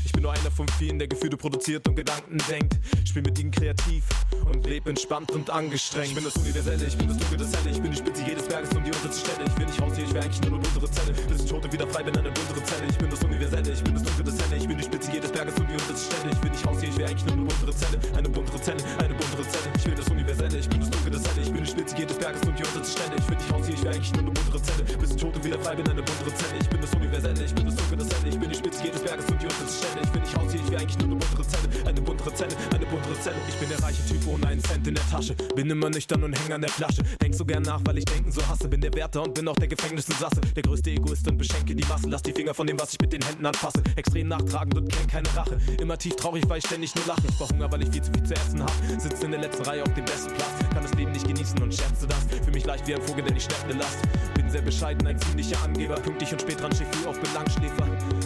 Ich 0.08 0.12
bin 0.12 0.22
nur 0.22 0.32
einer 0.32 0.50
von 0.50 0.66
vielen, 0.78 0.98
der 0.98 1.06
Gefühle 1.06 1.36
produziert 1.36 1.86
und 1.86 1.94
Gedanken 1.94 2.38
denkt. 2.48 2.78
Spiel 3.04 3.20
mit 3.20 3.38
ihnen 3.38 3.50
kreativ 3.50 4.04
und 4.50 4.64
leb 4.64 4.86
entspannt 4.86 5.30
und 5.32 5.50
angestrengt. 5.50 6.08
Ich 6.08 6.14
bin 6.14 6.24
das 6.24 6.34
Universelle, 6.36 6.82
ich 6.86 6.96
bin 6.96 7.08
das 7.08 7.18
Dunkel, 7.18 7.36
das 7.36 7.52
Helle. 7.52 7.70
Ich 7.70 7.82
bin 7.82 7.90
die 7.90 7.98
Spitze 7.98 8.22
jedes 8.26 8.48
Berges 8.48 8.70
und 8.74 8.86
die 8.86 8.90
unterste 8.90 9.20
Stelle. 9.20 9.44
Ich 9.46 9.58
will 9.58 9.66
nicht 9.66 9.82
raus 9.82 9.92
hier, 9.94 10.04
ich 10.04 10.14
wäre 10.14 10.24
eigentlich 10.24 10.40
nur 10.40 10.52
eine 10.52 10.62
buntere 10.62 10.90
Zelle. 10.90 11.12
Bis 11.12 11.42
ich 11.44 11.50
Tote 11.50 11.70
wieder 11.70 11.86
frei 11.88 12.02
bin, 12.02 12.16
eine 12.16 12.30
buntere 12.30 12.64
Zelle. 12.64 12.86
Ich 12.88 12.96
bin 12.96 13.10
das 13.10 13.22
Universelle, 13.22 13.70
ich 13.70 13.84
bin 13.84 13.94
das 13.94 14.02
Dunkel, 14.02 14.24
das 14.24 14.38
Helle. 14.40 14.56
Ich 14.56 14.66
bin 14.66 14.78
die 14.78 14.84
Spitze 14.84 15.12
jedes 15.12 15.30
Berges 15.30 15.54
und 15.60 15.68
die 15.68 15.76
unterste 15.76 16.16
Stelle. 16.16 16.32
Ich 16.32 16.42
will 16.42 16.50
nicht 16.52 16.66
raus 16.66 16.80
hier, 16.80 16.88
ich 16.88 16.96
wäre 16.96 17.10
eigentlich 17.10 17.26
nur 17.26 17.34
eine 17.36 17.44
buntere 17.44 17.74
Zelle. 17.76 17.98
Eine 18.16 18.28
buntere 18.30 18.60
Zelle, 18.62 18.84
eine 19.04 19.14
buntere 19.14 19.42
Zelle. 19.44 19.68
Ich 19.76 19.84
will 19.84 19.94
das 19.94 20.08
Universelle, 20.08 20.56
ich 20.58 20.68
bin 20.70 20.80
das 20.80 20.88
Dunkel, 20.88 21.12
das 21.12 21.24
Helle. 21.28 21.42
Ich 21.44 21.52
bin 21.52 21.64
die 21.64 21.70
Spitze 21.70 21.96
jedes 21.98 22.16
Berges 22.16 22.42
und 22.48 22.58
die 22.58 22.64
unterste 22.64 22.92
Stelle. 22.96 23.12
Ich 23.12 23.28
will 23.28 23.36
nicht 23.36 23.52
raus 23.52 23.66
hier, 23.68 23.74
ich 23.76 23.82
wäre 23.84 23.92
eigentlich 23.92 24.12
nur 24.16 24.24
eine 24.24 24.37
buntere 24.48 24.62
Zelle. 24.62 24.98
Bis 24.98 25.10
ich 25.10 25.16
Tote 25.16 25.44
wieder 25.44 25.58
frei 25.58 25.74
bin, 25.76 25.88
eine 25.88 26.02
buntere 26.02 26.34
Zelle. 26.34 26.60
Ich 26.60 26.68
bin 26.68 26.80
das 26.80 26.94
Universelle, 26.94 27.44
ich 27.44 27.54
bin 27.54 27.66
das 27.66 27.76
Dunkel, 27.76 27.98
das 27.98 28.08
Helle. 28.08 28.28
Ich 28.28 28.40
bin 28.40 28.48
die 28.48 28.54
Spitze 28.54 28.84
jedes 28.84 29.02
Berges 29.02 29.26
und 29.26 29.42
die 29.42 29.46
unterste 29.46 29.86
Stelle. 29.86 30.04
Ich 30.04 30.14
will 30.14 30.20
nicht 30.20 30.36
raus 30.36 30.52
hier, 30.52 30.60
ich 30.60 30.70
wäre 30.70 30.80
eigentlich 30.80 30.98
nur 30.98 31.06
eine 31.08 31.16
buntere 31.16 31.46
Zelle. 31.46 31.68
Eine 31.86 32.00
buntere 32.00 32.34
Zelle, 32.34 32.56
eine 32.74 32.77
Zelle. 33.20 33.36
Ich 33.48 33.54
bin 33.56 33.68
der 33.68 33.82
reiche 33.82 34.04
Typ 34.06 34.26
ohne 34.26 34.46
einen 34.46 34.62
Cent 34.62 34.86
in 34.86 34.94
der 34.94 35.08
Tasche. 35.10 35.34
Bin 35.54 35.70
immer 35.70 35.90
nüchtern 35.90 36.22
und 36.24 36.38
häng 36.38 36.52
an 36.52 36.60
der 36.60 36.70
Flasche. 36.70 37.02
Denk 37.20 37.34
so 37.34 37.44
gern 37.44 37.62
nach, 37.62 37.80
weil 37.84 37.98
ich 37.98 38.04
denken 38.04 38.30
so 38.30 38.46
hasse. 38.46 38.68
Bin 38.68 38.80
der 38.80 38.92
Wärter 38.94 39.22
und 39.22 39.34
bin 39.34 39.46
auch 39.48 39.56
der 39.56 39.68
Gefängnisinsasse. 39.68 40.40
Der 40.56 40.62
größte 40.62 40.90
Egoist 40.90 41.26
und 41.28 41.38
beschenke 41.38 41.74
die 41.74 41.84
Massen. 41.86 42.10
Lass 42.10 42.22
die 42.22 42.32
Finger 42.32 42.54
von 42.54 42.66
dem, 42.66 42.78
was 42.78 42.92
ich 42.92 43.00
mit 43.00 43.12
den 43.12 43.22
Händen 43.22 43.46
anfasse. 43.46 43.82
Extrem 43.96 44.28
nachtragend 44.28 44.76
und 44.76 44.92
kenn 44.92 45.06
keine 45.06 45.28
Rache. 45.36 45.58
Immer 45.80 45.98
tief 45.98 46.16
traurig, 46.16 46.44
weil 46.48 46.58
ich 46.58 46.66
ständig 46.66 46.94
nur 46.94 47.06
lache. 47.06 47.22
Ich 47.28 47.36
verhungere, 47.36 47.72
weil 47.72 47.82
ich 47.82 47.90
viel 47.90 48.02
zu 48.02 48.12
viel 48.12 48.22
zu 48.24 48.34
essen 48.34 48.62
hab. 48.62 48.72
Sitze 48.98 49.24
in 49.24 49.32
der 49.32 49.40
letzten 49.40 49.64
Reihe 49.64 49.82
auf 49.82 49.94
dem 49.94 50.04
besten 50.04 50.32
Platz. 50.34 50.52
Kann 50.72 50.82
das 50.82 50.94
Leben 50.94 51.12
nicht 51.12 51.26
genießen 51.26 51.60
und 51.62 51.74
scherze 51.74 52.06
das. 52.06 52.26
Für 52.44 52.50
mich 52.50 52.64
leicht 52.64 52.86
wie 52.86 52.94
ein 52.94 53.02
Vogel, 53.02 53.24
der 53.24 53.32
nicht 53.34 53.44
schleppt 53.44 53.64
eine 53.64 53.80
Last. 53.80 53.98
Bin 54.34 54.50
sehr 54.50 54.62
bescheiden, 54.62 55.06
ein 55.06 55.18
ziemlicher 55.18 55.62
Angeber. 55.62 55.94
Pünktlich 55.94 56.32
und 56.32 56.40
spät 56.42 56.60
dran, 56.60 56.72
früh 56.72 57.06
auf, 57.06 57.20
bin 57.20 57.32
Langschläfer. 57.34 57.78
Militant 57.86 58.17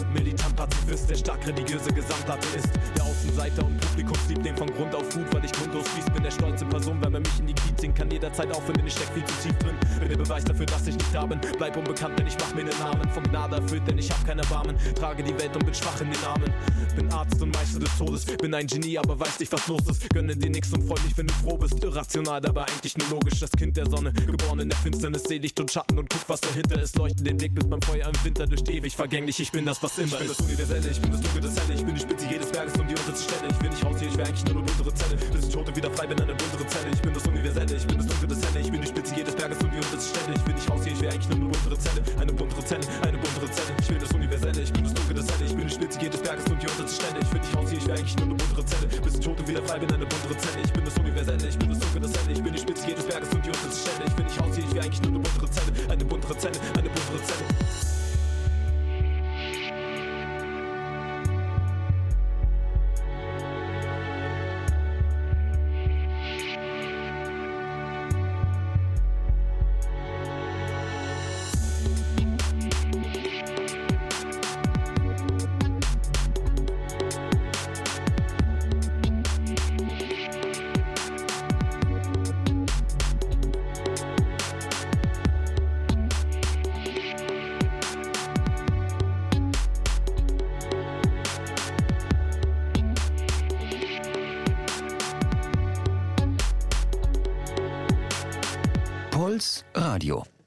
Pazifist, 0.63 1.09
der 1.09 1.15
stark 1.15 1.45
religiöse 1.45 1.91
Gesamtatheist. 1.91 2.69
Der 2.95 3.03
Außenseiter 3.03 3.65
und 3.65 3.81
Publikumslieb, 3.81 4.43
den 4.43 4.55
von 4.55 4.73
Grund 4.73 4.95
auf 4.95 5.09
gut, 5.13 5.25
weil 5.33 5.43
ich 5.43 5.51
grundlos 5.51 5.85
fließ. 5.89 6.05
Bin 6.13 6.23
der 6.23 6.31
stolze 6.31 6.65
Person, 6.65 7.03
weil 7.03 7.09
man 7.09 7.21
mich 7.21 7.39
in 7.39 7.47
die 7.47 7.53
Knie 7.53 7.75
ziehen 7.75 7.93
kann. 7.93 8.09
Jederzeit 8.09 8.49
aufhören, 8.55 8.75
denn 8.75 8.87
ich 8.87 8.93
steck 8.93 9.09
viel 9.13 9.25
zu 9.25 9.33
tief 9.43 9.57
drin. 9.57 9.75
Bin 9.99 10.09
der 10.09 10.17
Beweis 10.17 10.45
dafür, 10.45 10.65
dass 10.65 10.87
ich 10.87 10.95
nicht 10.95 11.13
da 11.13 11.25
bin. 11.25 11.41
Bleib 11.57 11.75
unbekannt, 11.75 12.17
denn 12.17 12.27
ich 12.27 12.37
mach 12.39 12.53
mir 12.55 12.61
einen 12.61 12.79
Namen. 12.79 13.09
Von 13.09 13.23
Gnade 13.23 13.57
erfüllt, 13.57 13.85
denn 13.87 13.97
ich 13.97 14.09
hab 14.09 14.25
keinen 14.25 14.39
Erbarmen. 14.39 14.77
Trage 14.95 15.21
die 15.21 15.37
Welt 15.37 15.53
und 15.53 15.65
bin 15.65 15.73
schwach 15.73 15.99
in 15.99 16.11
den 16.11 16.23
Armen. 16.23 16.53
Bin 16.95 17.11
Arzt 17.11 17.41
und 17.41 17.53
Meister 17.53 17.79
des 17.79 17.97
Todes. 17.97 18.25
Bin 18.25 18.53
ein 18.53 18.67
Genie, 18.67 18.97
aber 18.97 19.19
weiß 19.19 19.39
nicht, 19.41 19.51
was 19.51 19.67
los 19.67 19.81
ist. 19.89 20.09
Gönne 20.13 20.35
dir 20.35 20.49
nix 20.49 20.71
und 20.71 20.87
freu 20.87 20.95
mich, 21.03 21.17
wenn 21.17 21.27
du 21.27 21.33
froh 21.33 21.57
bist. 21.57 21.83
Irrational, 21.83 22.39
dabei 22.39 22.61
eigentlich 22.61 22.97
nur 22.97 23.09
logisch. 23.09 23.41
Das 23.41 23.51
Kind 23.51 23.75
der 23.75 23.89
Sonne, 23.89 24.13
geboren 24.13 24.59
in 24.59 24.69
der 24.69 24.77
Finsternis. 24.77 25.23
Seh 25.23 25.39
Licht 25.39 25.59
und 25.59 25.69
Schatten 25.69 25.99
und 25.99 26.09
guck, 26.09 26.21
was 26.29 26.39
dahinter 26.39 26.81
ist. 26.81 26.97
Leuchten 26.97 27.25
den 27.25 27.41
Weg 27.41 27.53
bis 27.53 27.67
beim 27.67 27.81
Feuer 27.81 28.07
im 28.07 28.23
Winter 28.23 28.47
durch 28.47 28.61
ewig 28.69 28.95
vergänglich. 28.95 29.41
Ich 29.41 29.51
bin 29.51 29.65
das, 29.65 29.83
was 29.83 29.97
immer 29.97 30.21
ich 30.21 30.52
ist. 30.53 30.63
das 30.63 30.69
Universelle, 30.69 30.91
ich 30.91 31.01
bin 31.01 31.11
das 31.11 31.21
Dunkel, 31.21 31.41
das 31.41 31.55
Helle. 31.55 31.73
Ich 31.73 31.85
bin 31.85 31.95
die 31.95 32.01
Spitze 32.01 32.25
jedes 32.29 32.51
Berges 32.51 32.73
und 32.79 32.87
die 32.89 32.95
unterste 32.95 33.23
Stelle. 33.23 33.47
Ich 33.49 33.61
will 33.61 33.69
nicht 33.69 33.85
raus 33.85 33.95
hier, 33.99 34.07
ich 34.09 34.17
wäre 34.17 34.27
eigentlich 34.27 34.45
nur 34.45 34.55
eine 34.55 34.65
buntere 34.65 34.93
Zelle. 34.93 35.15
Bis 35.15 35.47
ich 35.47 35.53
Tote 35.53 35.75
wieder 35.75 35.91
frei 35.91 36.07
bin, 36.07 36.21
eine 36.21 36.35
buntere 36.35 36.67
Zelle. 36.67 36.89
Ich 36.93 37.01
bin 37.01 37.13
das 37.13 37.27
Universelle, 37.27 37.75
ich 37.75 37.87
bin 37.87 37.97
das 37.97 38.07
Dunkel, 38.07 38.27
das 38.29 38.41
Helle. 38.45 38.59
Ich 38.59 38.71
bin 38.71 38.81
die 38.81 38.87
Spitze 38.87 39.15
jedes 39.15 39.35
Berges 39.35 39.57
und 39.63 39.71
die 39.73 39.77
unterste 39.77 40.09
Stelle. 40.09 40.35
Ich 40.35 40.45
will 40.45 40.53
nicht 40.53 40.69
raus 40.69 40.81
hier, 40.83 40.93
ich 40.93 41.01
wäre 41.01 41.13
eigentlich 41.13 41.29
nur 41.29 41.37
eine 41.37 41.49
buntere 41.49 41.77
Zelle. 41.77 42.01
Eine 42.19 42.33
buntere 42.33 42.65
Zelle, 42.65 42.85
eine 43.03 43.17
buntere 43.17 43.51
Zelle. 43.51 43.71
Ich 43.81 43.89
will 43.89 43.99
das 43.99 44.11
Universelle, 44.13 44.61
ich 44.61 44.73
bin 44.73 44.83
das 44.83 44.93
Dunkel, 44.93 45.15
das 45.15 45.27
Helle. 45.33 45.45
Ich 45.45 45.55
bin 45.55 45.67
die 45.67 45.73
Spitze 45.73 45.99
jedes 46.01 46.21
Berges 46.21 46.45
und 46.45 46.61
die 46.61 46.67
unterste 46.67 46.95
Stelle. 46.95 47.17
Ich 47.21 47.31
will 47.33 47.41
nicht 47.41 47.55
raus 47.55 47.69
hier, 47.69 47.79
ich 47.79 47.87
wäre 47.87 47.97
eigentlich 47.97 48.17
nur 48.17 48.27
eine 48.27 48.35
buntere 48.35 48.65
Zelle. 48.65 48.85
Bis 49.03 49.13
ich 49.13 49.25
Tote 49.25 49.47
wieder 49.47 49.63
frei 49.63 49.79
bin, 49.79 49.89
eine 49.93 50.05
buntere 50.05 50.37
Zelle. 50.37 50.59
Ich 50.63 50.73
bin 50.73 50.85
das 50.85 50.95
Universelle, 50.97 51.47
ich 51.47 51.57
bin 51.57 51.69
das 51.69 51.79
Dunkel, 51.79 52.01
das 52.01 52.13
Helle. 52.13 52.31
Ich 52.33 52.43
bin 52.43 52.53
die 52.53 52.61
Spitze 52.61 52.87
jedes 52.87 53.05
Berges 53.05 53.29
und 53.33 53.41
die 53.45 53.51
unterste 53.51 53.79
Stelle. 53.81 54.05
Ich 54.05 54.15
will 54.17 54.25
nicht 54.25 54.39
raus 54.39 54.53
hier, 54.55 54.65
ich 54.65 54.73
wäre 54.73 54.85
eigentlich 54.85 55.01
nur 55.01 55.11
eine 55.11 55.19
buntere 55.19 55.49
Zelle. 55.49 55.71
Eine 55.89 56.05
buntere 56.05 56.37
Zelle, 56.37 56.57
eine 56.77 56.89
buntere 56.89 57.19
Zelle. 57.25 57.42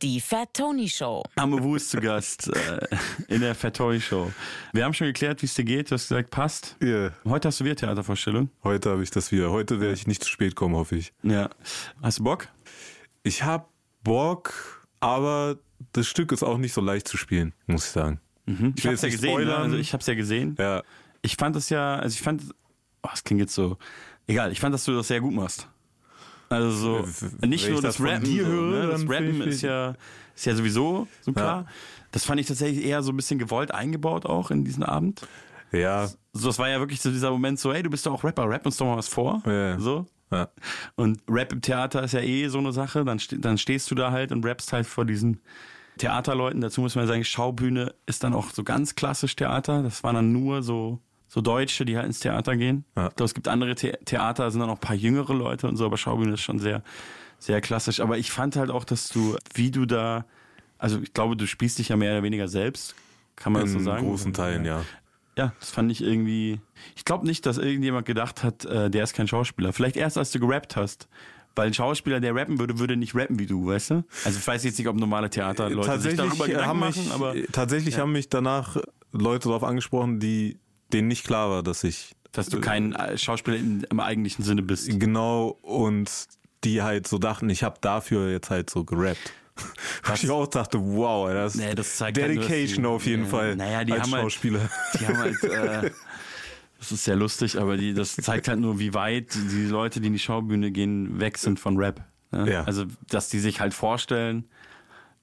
Die 0.07 0.21
Fat 0.21 0.55
Tony 0.55 0.89
Show. 0.89 1.25
Amobu 1.35 1.75
ist 1.75 1.91
zu 1.91 1.99
Gast 1.99 2.47
äh, 2.55 2.79
in 3.27 3.41
der 3.41 3.57
Fat 3.57 3.75
Toy 3.77 4.01
Show. 4.01 4.31
Wir 4.73 4.85
haben 4.85 4.95
schon 4.95 5.09
geklärt, 5.09 5.43
wie 5.43 5.47
es 5.47 5.55
dir 5.55 5.65
geht. 5.65 5.91
Du 5.91 5.95
hast 5.97 6.09
gesagt, 6.09 6.31
passt. 6.31 6.77
Ja, 6.81 7.11
Heute 7.25 7.49
hast 7.49 7.59
du 7.59 7.65
wieder 7.65 7.75
Theatervorstellung. 7.75 8.49
heute 8.63 8.91
habe 8.91 9.03
ich 9.03 9.11
das 9.11 9.33
wieder. 9.33 9.51
Heute 9.51 9.81
werde 9.81 9.95
ich 9.95 10.07
nicht 10.07 10.23
zu 10.23 10.31
spät 10.31 10.55
kommen, 10.55 10.77
hoffe 10.77 10.95
ich. 10.95 11.13
Ja. 11.25 11.51
Hast 12.01 12.21
du 12.21 12.23
Bock? 12.23 12.47
Ich 13.25 13.43
habe 13.43 13.67
Bock, 14.05 14.87
aber 15.01 15.59
das 15.93 16.07
Stück 16.07 16.31
ist 16.31 16.45
auch 16.45 16.59
nicht 16.59 16.73
so 16.73 16.81
leicht 16.81 17.09
zu 17.09 17.17
spielen, 17.17 17.53
muss 17.67 17.87
ich 17.87 17.91
sagen. 17.91 18.21
Mhm. 18.45 18.75
Ich 18.77 18.85
will 18.85 18.93
hab's 18.93 19.03
ja 19.03 19.09
gesehen. 19.09 19.45
Ne? 19.45 19.57
Also 19.57 19.77
ich 19.77 19.93
hab's 19.93 20.07
ja 20.07 20.15
gesehen. 20.15 20.55
Ja, 20.57 20.85
Ich 21.23 21.35
fand 21.35 21.57
das 21.57 21.69
ja, 21.69 21.97
also 21.97 22.15
ich 22.15 22.23
fand, 22.23 22.43
oh, 23.03 23.09
das 23.11 23.25
klingt 23.25 23.41
jetzt 23.41 23.55
so, 23.57 23.77
egal, 24.29 24.53
ich 24.53 24.61
fand, 24.61 24.73
dass 24.73 24.85
du 24.85 24.95
das 24.95 25.09
sehr 25.09 25.21
gut 25.21 25.35
machst. 25.35 25.69
Also 26.49 26.71
so, 26.71 27.09
Wenn 27.39 27.51
nicht 27.51 27.65
ich 27.65 27.71
nur 27.73 27.83
das 27.83 27.97
das 27.97 28.07
Rappen, 28.07 28.27
so, 28.27 28.45
höre, 28.47 28.83
ne? 28.83 28.87
das 28.89 29.03
Rappen 29.03 29.41
ist 29.43 29.63
ja, 29.63 29.95
ist 30.35 30.47
ja 30.47 30.55
sowieso 30.55 31.09
so 31.23 31.33
klar. 31.33 31.63
Ja. 31.63 31.67
Das 32.13 32.25
fand 32.25 32.41
ich 32.41 32.47
tatsächlich 32.47 32.85
eher 32.85 33.03
so 33.03 33.13
ein 33.13 33.17
bisschen 33.17 33.39
gewollt 33.39 33.73
eingebaut 33.73 34.27
auch 34.27 34.51
in 34.51 34.65
diesen 34.65 34.83
Abend. 34.85 35.27
ja, 35.73 36.07
So, 36.33 36.49
das 36.49 36.59
war 36.59 36.69
ja 36.69 36.79
wirklich 36.79 37.01
so 37.01 37.11
dieser 37.11 37.31
Moment 37.31 37.59
so, 37.59 37.73
hey, 37.75 37.83
du 37.83 37.91
bist 37.91 38.07
doch 38.07 38.13
auch 38.13 38.25
Rapper, 38.25 38.49
rap 38.49 38.65
uns 38.65 38.77
doch 38.77 38.87
mal 38.87 38.97
was 38.97 39.09
vor. 39.09 39.43
Ja. 39.45 39.79
So. 39.79 40.07
ja. 40.31 40.49
Und 40.95 41.21
Rap 41.29 41.53
im 41.53 41.61
Theater 41.61 42.03
ist 42.05 42.13
ja 42.13 42.21
eh 42.21 42.49
so 42.49 42.59
eine 42.59 42.73
Sache. 42.73 43.05
Dann, 43.05 43.21
dann 43.39 43.59
stehst 43.59 43.91
du 43.91 43.95
da 43.95 44.13
halt 44.13 44.33
und 44.33 44.45
rappst 44.47 44.73
halt 44.73 44.87
vor 44.87 45.05
diesen 45.05 45.41
Theaterleuten. 45.99 46.61
Dazu 46.61 46.81
muss 46.81 46.95
man 46.95 47.07
sagen, 47.07 47.25
Schaubühne 47.25 47.95
ist 48.07 48.23
dann 48.23 48.35
auch 48.35 48.51
so 48.51 48.63
ganz 48.65 48.95
klassisch 48.95 49.35
Theater. 49.37 49.83
Das 49.83 50.05
waren 50.05 50.15
dann 50.15 50.33
nur 50.33 50.63
so, 50.63 51.01
so 51.29 51.41
Deutsche, 51.41 51.85
die 51.85 51.97
halt 51.97 52.07
ins 52.07 52.21
Theater 52.21 52.57
gehen. 52.57 52.85
Ja. 52.97 53.09
Ich 53.09 53.17
glaube, 53.17 53.27
es 53.27 53.35
gibt 53.35 53.49
andere 53.49 53.77
The 53.77 53.93
Theater, 54.05 54.45
da 54.45 54.51
sind 54.51 54.61
dann 54.61 54.71
auch 54.71 54.77
ein 54.77 54.81
paar 54.81 54.97
jüngere 54.97 55.35
Leute 55.35 55.69
und 55.69 55.77
so, 55.77 55.87
aber 55.87 55.97
Schaubühne 55.97 56.35
ist 56.35 56.41
schon 56.41 56.59
sehr, 56.59 56.83
sehr 57.39 57.61
klassisch. 57.61 58.01
Aber 58.01 58.19
ich 58.19 58.31
fand 58.31 58.57
halt 58.57 58.71
auch, 58.71 58.85
dass 58.85 59.09
du, 59.09 59.37
wie 59.55 59.71
du 59.71 59.87
da, 59.87 60.25
also 60.79 61.01
ich 61.01 61.13
glaube, 61.13 61.37
du 61.37 61.47
spielst 61.47 61.79
dich 61.79 61.89
ja 61.89 61.97
mehr 61.97 62.13
oder 62.13 62.23
weniger 62.23 62.49
selbst. 62.49 62.95
Kann 63.35 63.53
man 63.53 63.63
das 63.63 63.73
so 63.73 63.79
In 63.79 63.85
sagen? 63.85 64.07
großen 64.07 64.33
Teilen, 64.33 64.65
ja. 64.65 64.83
Ja, 65.37 65.53
das 65.61 65.71
fand 65.71 65.93
ich 65.93 66.03
irgendwie. 66.03 66.61
Ich 66.95 67.05
glaube 67.05 67.27
nicht, 67.27 67.45
dass 67.45 67.59
irgendjemand 67.59 68.07
gedacht 68.07 68.43
hat, 68.43 68.65
äh, 68.65 68.91
der 68.91 69.05
ist 69.05 69.15
kein 69.15 69.29
Schauspieler. 69.29 69.75
Vielleicht 69.75 69.97
erst, 69.97 70.17
als 70.17 70.31
du 70.31 70.41
gerappt 70.41 70.77
hast. 70.77 71.09
Weil 71.55 71.69
ein 71.69 71.75
Schauspieler, 71.75 72.21
der 72.21 72.35
rappen 72.35 72.59
würde, 72.59 72.79
würde 72.79 72.97
nicht 72.97 73.15
rappen 73.15 73.39
wie 73.39 73.47
du, 73.47 73.67
weißt 73.67 73.91
du? 73.91 74.05
Also 74.25 74.39
ich 74.39 74.47
weiß 74.47 74.65
jetzt 74.65 74.79
nicht, 74.79 74.89
ob 74.89 74.97
normale 74.97 75.31
Theaterleute 75.31 76.01
sich 76.01 76.15
darüber 76.15 76.47
Gedanken 76.47 76.67
haben 76.67 76.79
machen, 76.81 77.05
mich, 77.05 77.13
aber 77.13 77.35
tatsächlich 77.51 77.99
haben 77.99 78.13
mich 78.13 78.29
danach 78.29 78.77
Leute 79.13 79.49
darauf 79.49 79.65
angesprochen, 79.65 80.21
die 80.21 80.59
denen 80.93 81.09
nicht 81.09 81.25
klar 81.27 81.51
war, 81.51 81.63
dass 81.63 81.85
ich 81.85 82.15
dass 82.33 82.49
du 82.49 82.61
kein 82.61 82.93
äh, 82.95 83.17
Schauspieler 83.17 83.57
im, 83.57 83.99
eigentlichen 84.01 84.45
Sinne 84.45 84.61
bist. 84.63 84.89
genau 85.01 85.57
und 85.63 86.11
die 86.65 86.83
halt 86.83 87.07
so 87.09 87.19
dachten, 87.19 87.49
ich 87.49 87.63
habe 87.63 87.77
dafür 87.81 88.31
jetzt 88.31 88.51
halt 88.51 88.69
so 88.69 88.85
gerappt. 88.85 89.33
Was 90.05 90.23
ich 90.23 90.29
auch 90.31 90.47
dachte, 90.47 90.79
wow, 90.81 91.31
das, 91.31 91.55
Nee, 91.55 91.75
das 91.75 91.97
zeigt 91.97 92.19
halt 92.21 92.31
Dedication 92.37 92.83
die- 92.83 92.89
auf 92.89 93.07
jeden 93.07 93.23
Ja, 93.25 93.29
Fall 93.31 93.57
naja, 93.57 93.85
die 93.85 93.93
als 93.95 94.03
haben 94.03 94.13
halt- 94.13 94.23
Schauspieler. 94.25 94.69
Die 95.01 95.07
haben 95.07 95.17
halt, 95.17 95.43
äh, 95.45 95.91
das 96.79 96.93
ist 96.93 97.05
sehr 97.05 97.17
lustig, 97.17 97.59
aber 97.59 97.79
die, 97.79 97.95
das 97.95 98.17
zeigt 98.17 98.49
halt 98.49 98.61
nur, 98.61 98.79
wie 98.79 98.93
weit 98.93 99.35
die 99.35 99.65
Leute, 99.65 100.01
die 100.01 100.09
in 100.09 100.13
die 100.13 100.19
Schaubühne 100.19 100.71
gehen, 100.73 101.19
weg 101.19 101.39
sind 101.39 101.59
von 101.59 101.79
Rap. 101.79 102.05
Ne? 102.33 102.53
Ja. 102.53 102.65
Also, 102.65 102.85
dass 103.09 103.31
die 103.31 103.39
sich 103.39 103.61
halt 103.61 103.73
vorstellen, 103.73 104.45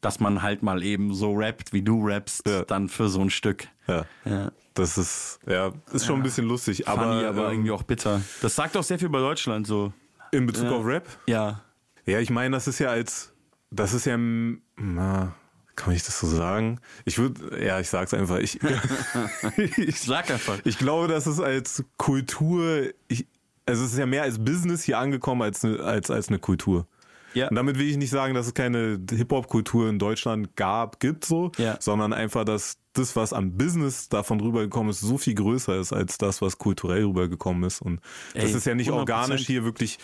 dass 0.04 0.20
man 0.20 0.42
halt 0.44 0.62
mal 0.64 0.84
eben 0.84 1.14
so 1.14 1.34
rappt, 1.34 1.74
wie 1.74 1.82
du 1.82 2.06
rappst, 2.06 2.48
Ja. 2.48 2.64
dann 2.64 2.90
für 2.90 3.10
so 3.10 3.22
ein 3.22 3.30
Stück. 3.32 3.68
Ja, 3.88 4.06
Ja. 4.26 4.52
das 4.76 4.98
ist 4.98 5.40
ja 5.48 5.72
ist 5.92 6.06
schon 6.06 6.18
ein 6.18 6.24
bisschen 6.24 6.46
lustig, 6.48 6.84
Funny, 6.86 7.00
aber, 7.00 7.28
aber 7.28 7.46
ähm, 7.48 7.52
irgendwie 7.54 7.72
auch 7.72 7.84
bitter. 7.84 8.22
Das 8.42 8.56
sagt 8.56 8.78
auch 8.78 8.84
sehr 8.84 9.00
viel 9.00 9.08
über 9.08 9.20
Deutschland 9.20 9.66
so. 9.66 9.92
in 10.32 10.46
Bezug 10.46 10.68
auf 10.68 10.86
Rap. 10.86 11.08
Ja. 11.26 11.62
Ja, 12.06 12.20
ich 12.20 12.30
meine, 12.30 12.56
das 12.56 12.68
ist 12.68 12.80
ja 12.80 12.90
als, 12.90 13.32
das 13.72 13.94
ist 13.94 14.06
ja, 14.06 14.18
na, 14.18 15.34
kann 15.76 15.94
ich 15.94 16.04
das 16.04 16.20
so 16.20 16.28
sagen? 16.28 16.80
Ich 17.06 17.18
würde, 17.18 17.64
ja, 17.66 17.80
ich 17.80 17.90
sag's 17.90 18.14
einfach. 18.14 18.38
Ich, 18.40 18.60
ich, 19.78 20.02
Sag 20.02 20.30
einfach. 20.30 20.60
ich 20.66 20.78
glaube, 20.78 21.08
das 21.08 21.28
ist 21.28 21.40
als 21.40 21.84
Kultur, 21.98 22.90
ich, 23.08 23.26
also 23.66 23.84
es 23.86 23.94
ist 23.94 23.98
ja 24.00 24.06
mehr 24.06 24.24
als 24.24 24.44
Business 24.44 24.84
hier 24.84 24.98
angekommen 25.00 25.42
als, 25.42 25.64
ne- 25.64 25.80
als, 25.80 26.12
als 26.12 26.28
eine 26.28 26.40
Kultur. 26.40 26.86
Ja. 27.34 27.48
Und 27.50 27.56
damit 27.56 27.78
will 27.80 27.88
ich 27.90 27.98
nicht 27.98 28.10
sagen, 28.12 28.34
dass 28.34 28.48
es 28.48 28.54
keine 28.54 29.00
Hip-Hop-Kultur 29.10 29.90
in 29.90 30.00
Deutschland 30.00 30.56
gab, 30.56 31.00
gibt 31.00 31.26
so, 31.26 31.52
Ja. 31.58 31.78
sondern 31.80 32.14
einfach, 32.14 32.46
dass 32.46 32.78
das, 32.94 33.16
was 33.16 33.34
am 33.34 33.58
Business 33.58 34.08
davon 34.10 34.40
rübergekommen 34.40 34.92
ist, 34.92 35.00
so 35.00 35.18
viel 35.18 35.34
größer 35.34 35.78
ist 35.80 35.92
als 35.94 36.18
das, 36.20 36.42
was 36.42 36.58
kulturell 36.60 37.06
rübergekommen 37.06 37.64
ist. 37.64 37.82
Und 37.82 38.00
das 38.36 38.44
Ey, 38.52 38.52
ist 38.58 38.66
ja 38.66 38.76
nicht 38.76 38.90
100%. 38.92 38.94
organisch 39.00 39.46
hier 39.48 39.64
wirklich 39.64 39.98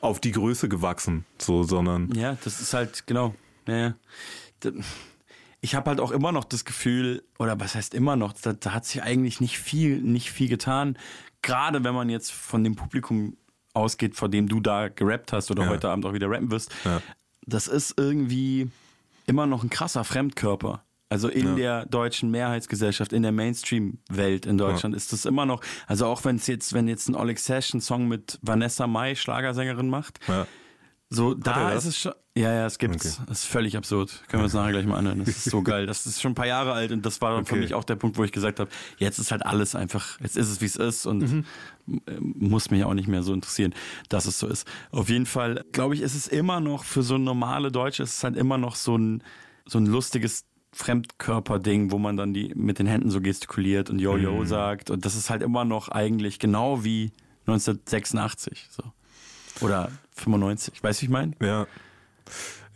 auf 0.00 0.20
die 0.20 0.32
Größe 0.32 0.68
gewachsen, 0.68 1.24
so, 1.38 1.62
sondern 1.62 2.12
Ja, 2.14 2.36
das 2.44 2.60
ist 2.60 2.74
halt, 2.74 3.06
genau. 3.06 3.34
Ja, 3.66 3.94
Ich 5.60 5.74
habe 5.74 5.88
halt 5.90 6.00
auch 6.00 6.10
immer 6.10 6.30
noch 6.32 6.44
das 6.44 6.64
Gefühl, 6.66 7.22
oder 7.38 7.58
was 7.58 7.74
heißt 7.74 7.94
immer 7.94 8.16
noch, 8.16 8.34
da, 8.34 8.52
da 8.52 8.72
hat 8.72 8.84
sich 8.84 9.02
eigentlich 9.02 9.40
nicht 9.40 9.58
viel, 9.58 10.00
nicht 10.02 10.30
viel 10.30 10.48
getan. 10.48 10.98
Gerade 11.40 11.84
wenn 11.84 11.94
man 11.94 12.10
jetzt 12.10 12.32
von 12.32 12.62
dem 12.64 12.74
Publikum 12.76 13.36
ausgeht, 13.74 14.14
vor 14.16 14.28
dem 14.28 14.48
du 14.48 14.60
da 14.60 14.88
gerappt 14.88 15.32
hast 15.32 15.50
oder 15.50 15.64
Ja. 15.64 15.68
heute 15.68 15.90
Abend 15.90 16.06
auch 16.06 16.12
wieder 16.14 16.30
rappen 16.30 16.50
wirst. 16.50 16.72
Ja. 16.84 17.02
Das 17.46 17.66
ist 17.68 17.94
irgendwie 17.98 18.70
immer 19.26 19.46
noch 19.46 19.62
ein 19.62 19.70
krasser 19.70 20.04
Fremdkörper. 20.04 20.82
Also 21.10 21.28
in 21.28 21.48
Ja. 21.48 21.54
der 21.56 21.86
deutschen 21.86 22.30
Mehrheitsgesellschaft, 22.30 23.12
in 23.12 23.22
der 23.22 23.30
Mainstream-Welt 23.32 24.46
in 24.46 24.56
Deutschland 24.58 24.96
ist 24.96 25.12
das 25.12 25.26
immer 25.26 25.44
noch, 25.46 25.62
also 25.86 26.06
auch 26.06 26.24
wenn 26.24 26.36
es 26.36 26.46
jetzt, 26.46 26.72
wenn 26.72 26.88
jetzt 26.88 27.08
ein 27.08 27.14
Oleg 27.14 27.38
Session 27.38 27.80
Song 27.80 28.08
mit 28.08 28.38
Vanessa 28.42 28.86
Mai, 28.86 29.14
Schlagersängerin 29.14 29.88
macht. 29.90 30.18
So, 31.10 31.34
da 31.34 31.70
ist 31.72 31.84
es 31.84 31.98
schon. 31.98 32.12
Ja, 32.36 32.52
ja, 32.52 32.66
es 32.66 32.78
gibt's. 32.78 33.20
Das 33.28 33.42
ist 33.42 33.46
völlig 33.46 33.76
absurd. 33.76 34.24
Können 34.26 34.40
wir 34.40 34.44
uns 34.46 34.54
nachher 34.54 34.72
gleich 34.72 34.86
mal 34.86 34.96
anhören. 34.98 35.20
Das 35.20 35.28
ist 35.28 35.44
so 35.44 35.62
geil. 35.62 35.86
Das 35.86 36.04
ist 36.04 36.20
schon 36.20 36.32
ein 36.32 36.34
paar 36.34 36.48
Jahre 36.48 36.72
alt 36.72 36.90
und 36.90 37.06
das 37.06 37.20
war 37.20 37.32
dann 37.36 37.44
für 37.46 37.52
Okay. 37.54 37.62
mich 37.62 37.74
auch 37.74 37.84
der 37.84 37.94
Punkt, 37.94 38.18
wo 38.18 38.24
ich 38.24 38.32
gesagt 38.32 38.58
habe, 38.58 38.68
jetzt 38.98 39.18
ist 39.20 39.30
halt 39.30 39.46
alles 39.46 39.76
einfach, 39.76 40.18
jetzt 40.20 40.36
ist 40.36 40.48
es 40.48 40.60
wie 40.60 40.64
es 40.64 40.74
ist 40.74 41.06
und 41.06 41.20
Mhm. 41.20 41.44
muss 42.18 42.70
mich 42.72 42.82
auch 42.82 42.94
nicht 42.94 43.06
mehr 43.06 43.22
so 43.22 43.32
interessieren, 43.32 43.72
dass 44.08 44.26
es 44.26 44.40
so 44.40 44.48
ist. 44.48 44.66
Auf 44.90 45.08
jeden 45.10 45.26
Fall, 45.26 45.64
glaube 45.70 45.94
ich, 45.94 46.00
ist 46.00 46.16
es 46.16 46.26
immer 46.26 46.58
noch 46.58 46.82
für 46.82 47.04
so 47.04 47.18
normale 47.18 47.70
Deutsche, 47.70 48.02
ist 48.02 48.16
es 48.16 48.24
halt 48.24 48.36
immer 48.36 48.58
noch 48.58 48.74
so 48.74 48.96
ein, 48.98 49.22
so 49.66 49.78
ein 49.78 49.86
lustiges 49.86 50.44
Fremdkörperding, 50.72 51.92
wo 51.92 51.98
man 51.98 52.16
dann 52.16 52.34
die 52.34 52.52
mit 52.56 52.80
den 52.80 52.86
Händen 52.88 53.10
so 53.12 53.20
gestikuliert 53.20 53.90
und 53.90 54.00
Yo-Yo 54.00 54.40
Mhm. 54.40 54.46
sagt. 54.46 54.90
Und 54.90 55.04
das 55.04 55.14
ist 55.14 55.30
halt 55.30 55.42
immer 55.42 55.64
noch 55.64 55.88
eigentlich 55.88 56.40
genau 56.40 56.82
wie 56.82 57.12
1986. 57.46 58.66
So. 58.70 58.82
Oder 59.60 59.90
95. 60.16 60.82
Weißt 60.82 61.00
du, 61.02 61.06
ich 61.06 61.10
meine? 61.10 61.32
Ja. 61.42 61.66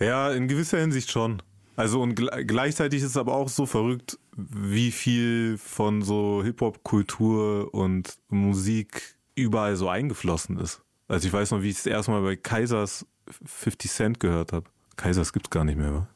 Ja, 0.00 0.30
in 0.32 0.48
gewisser 0.48 0.78
Hinsicht 0.78 1.10
schon. 1.10 1.42
Also 1.76 2.00
und 2.02 2.18
gle- 2.18 2.44
gleichzeitig 2.44 3.02
ist 3.02 3.10
es 3.10 3.16
aber 3.16 3.34
auch 3.34 3.48
so 3.48 3.66
verrückt, 3.66 4.18
wie 4.36 4.90
viel 4.92 5.58
von 5.58 6.02
so 6.02 6.42
Hip-Hop-Kultur 6.44 7.72
und 7.74 8.18
Musik 8.28 9.16
überall 9.34 9.76
so 9.76 9.88
eingeflossen 9.88 10.58
ist. 10.58 10.80
Also 11.08 11.26
ich 11.28 11.32
weiß 11.32 11.52
noch, 11.52 11.62
wie 11.62 11.70
ich 11.70 11.76
das 11.76 11.86
erste 11.86 12.10
Mal 12.10 12.22
bei 12.22 12.36
Kaisers 12.36 13.06
50 13.44 13.90
Cent 13.90 14.20
gehört 14.20 14.52
habe. 14.52 14.66
Kaisers 14.96 15.32
gibt's 15.32 15.50
gar 15.50 15.64
nicht 15.64 15.78
mehr, 15.78 15.92
wa? 15.94 16.08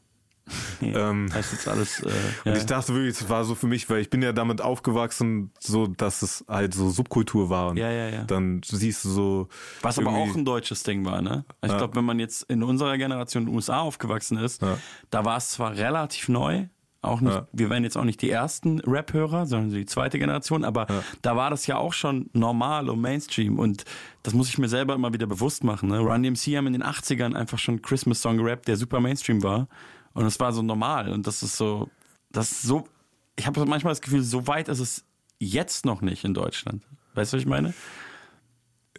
Ähm, 0.81 1.29
Das 1.33 1.45
ist 1.47 1.51
jetzt 1.53 1.67
alles. 1.67 1.99
Äh, 2.01 2.05
Und 2.05 2.13
ja. 2.45 2.55
ich 2.55 2.65
dachte 2.65 2.93
wirklich, 2.93 3.11
es 3.21 3.29
war 3.29 3.43
so 3.45 3.55
für 3.55 3.67
mich, 3.67 3.89
weil 3.89 3.99
ich 4.01 4.09
bin 4.09 4.21
ja 4.21 4.33
damit 4.33 4.61
aufgewachsen, 4.61 5.51
so 5.59 5.87
dass 5.87 6.21
es 6.21 6.43
halt 6.47 6.73
so 6.73 6.89
Subkultur 6.89 7.49
war. 7.49 7.69
Und 7.69 7.77
Ja, 7.77 7.89
ja, 7.89 8.09
ja. 8.09 8.23
Dann 8.25 8.61
siehst 8.65 9.05
du 9.05 9.09
so. 9.09 9.47
Was 9.81 9.97
aber 9.99 10.11
auch 10.11 10.35
ein 10.35 10.45
deutsches 10.45 10.83
Ding 10.83 11.05
war, 11.05 11.21
ne? 11.21 11.45
Ich 11.63 11.71
Ja. 11.71 11.77
glaube, 11.77 11.95
wenn 11.95 12.05
man 12.05 12.19
jetzt 12.19 12.43
in 12.43 12.63
unserer 12.63 12.97
Generation 12.97 13.43
in 13.43 13.49
den 13.49 13.55
USA 13.55 13.79
aufgewachsen 13.79 14.37
ist, 14.37 14.61
Ja. 14.61 14.77
da 15.09 15.23
war 15.25 15.37
es 15.37 15.49
zwar 15.51 15.75
relativ 15.77 16.27
neu, 16.27 16.65
auch 17.01 17.19
nicht, 17.21 17.33
Ja. 17.33 17.47
wir 17.51 17.69
wären 17.69 17.83
jetzt 17.83 17.97
auch 17.97 18.03
nicht 18.05 18.21
die 18.21 18.29
ersten 18.29 18.79
Rap-Hörer, 18.81 19.45
sondern 19.45 19.71
die 19.71 19.85
zweite 19.85 20.19
Generation, 20.19 20.63
aber 20.63 20.87
da 21.21 21.35
war 21.35 21.49
das 21.49 21.67
ja 21.67 21.77
auch 21.77 21.91
schon 21.93 22.29
normal 22.33 22.89
und 22.89 23.01
Mainstream 23.01 23.59
und 23.59 23.83
das 24.23 24.33
muss 24.33 24.47
ich 24.49 24.57
mir 24.57 24.69
selber 24.69 24.93
immer 24.95 25.11
wieder 25.13 25.27
bewusst 25.27 25.63
machen. 25.65 25.89
Ne? 25.89 25.99
Run 25.99 26.23
DMC 26.23 26.55
haben 26.57 26.67
in 26.67 26.73
den 26.73 26.83
80ern 26.83 27.33
einfach 27.35 27.59
schon 27.59 27.75
einen 27.75 27.81
Christmas-Song 27.81 28.37
gerappt, 28.37 28.67
der 28.69 28.77
super 28.77 28.99
Mainstream 29.01 29.43
war 29.43 29.67
und 30.13 30.25
es 30.25 30.39
war 30.39 30.53
so 30.53 30.61
normal 30.61 31.11
und 31.11 31.27
das 31.27 31.43
ist 31.43 31.57
so, 31.57 31.89
das 32.31 32.51
ist 32.51 32.61
so, 32.63 32.87
ich 33.35 33.45
habe 33.47 33.65
manchmal 33.65 33.91
das 33.91 34.01
Gefühl, 34.01 34.23
so 34.23 34.47
weit 34.47 34.67
ist 34.69 34.79
es 34.79 35.05
jetzt 35.39 35.85
noch 35.85 36.01
nicht 36.01 36.23
in 36.23 36.33
Deutschland. 36.33 36.83
Weißt 37.15 37.33
du, 37.33 37.37
was 37.37 37.43
ich 37.43 37.47
meine? 37.47 37.73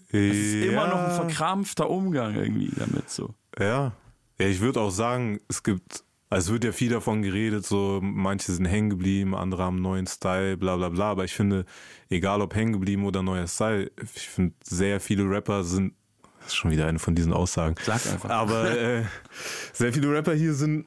Es 0.09 0.37
ist 0.37 0.55
immer 0.67 0.87
noch 0.87 0.99
ein 0.99 1.11
verkrampfter 1.11 1.91
Umgang 1.91 2.37
irgendwie 2.37 2.71
damit 2.77 3.11
so. 3.11 3.35
Ja. 3.59 3.93
Ja, 4.39 4.47
ich 4.47 4.61
würde 4.61 4.81
auch 4.81 4.91
sagen, 4.91 5.41
es 5.49 5.63
gibt, 5.63 6.05
also 6.31 6.49
es 6.49 6.53
wird 6.53 6.65
ja 6.65 6.73
viel 6.73 6.91
davon 6.91 7.23
geredet, 7.23 7.67
so 7.67 8.01
manche 8.03 8.53
sind 8.53 8.67
hängen 8.67 8.91
geblieben, 8.91 9.35
andere 9.35 9.63
haben 9.63 9.77
einen 9.77 9.83
neuen 9.83 10.07
Style, 10.07 10.57
bla 10.57 10.77
bla 10.77 10.89
bla. 10.89 11.11
Aber 11.11 11.25
ich 11.25 11.35
finde, 11.35 11.65
egal 12.11 12.41
ob 12.43 12.55
hängen 12.55 12.73
geblieben 12.73 13.05
oder 13.07 13.23
neuer 13.23 13.47
Style, 13.47 13.91
ich 14.15 14.29
finde, 14.29 14.55
sehr 14.63 15.01
viele 15.01 15.29
Rapper 15.29 15.65
sind, 15.65 15.95
das 16.39 16.49
ist 16.49 16.57
schon 16.57 16.71
wieder 16.71 16.87
eine 16.87 16.99
von 16.99 17.15
diesen 17.15 17.33
Aussagen. 17.33 17.75
Sag 17.83 18.07
einfach. 18.07 18.29
Aber 18.29 18.71
äh, 18.77 19.05
sehr 19.73 19.93
viele 19.93 20.13
Rapper 20.13 20.35
hier 20.35 20.55
sind 20.55 20.87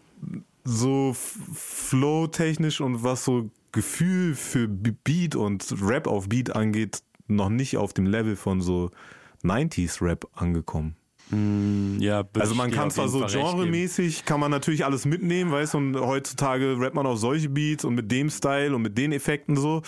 so 0.63 1.15
flow-technisch 1.15 2.81
und 2.81 3.03
was 3.03 3.25
so 3.25 3.49
Gefühl 3.71 4.35
für 4.35 4.67
Beat 4.67 5.35
und 5.35 5.75
Rap 5.81 6.07
auf 6.07 6.29
Beat 6.29 6.55
angeht, 6.55 7.03
noch 7.27 7.49
nicht 7.49 7.77
auf 7.77 7.93
dem 7.93 8.05
Level 8.05 8.35
von 8.35 8.61
so 8.61 8.89
90s 9.43 10.01
Rap 10.01 10.27
angekommen. 10.33 10.95
Mm, 11.29 11.99
ja, 11.99 12.23
Also 12.39 12.55
man 12.55 12.71
kann 12.71 12.89
zwar 12.89 13.09
so 13.09 13.25
genremäßig, 13.25 14.25
kann 14.25 14.39
man 14.39 14.51
natürlich 14.51 14.85
alles 14.85 15.05
mitnehmen, 15.05 15.51
weißt 15.51 15.73
du, 15.73 15.77
und 15.77 15.99
heutzutage 15.99 16.79
rappt 16.79 16.95
man 16.95 17.05
auf 17.05 17.19
solche 17.19 17.49
Beats 17.49 17.83
und 17.83 17.95
mit 17.95 18.11
dem 18.11 18.29
Style 18.29 18.73
und 18.75 18.81
mit 18.81 18.97
den 18.97 19.11
Effekten 19.11 19.57
so, 19.57 19.81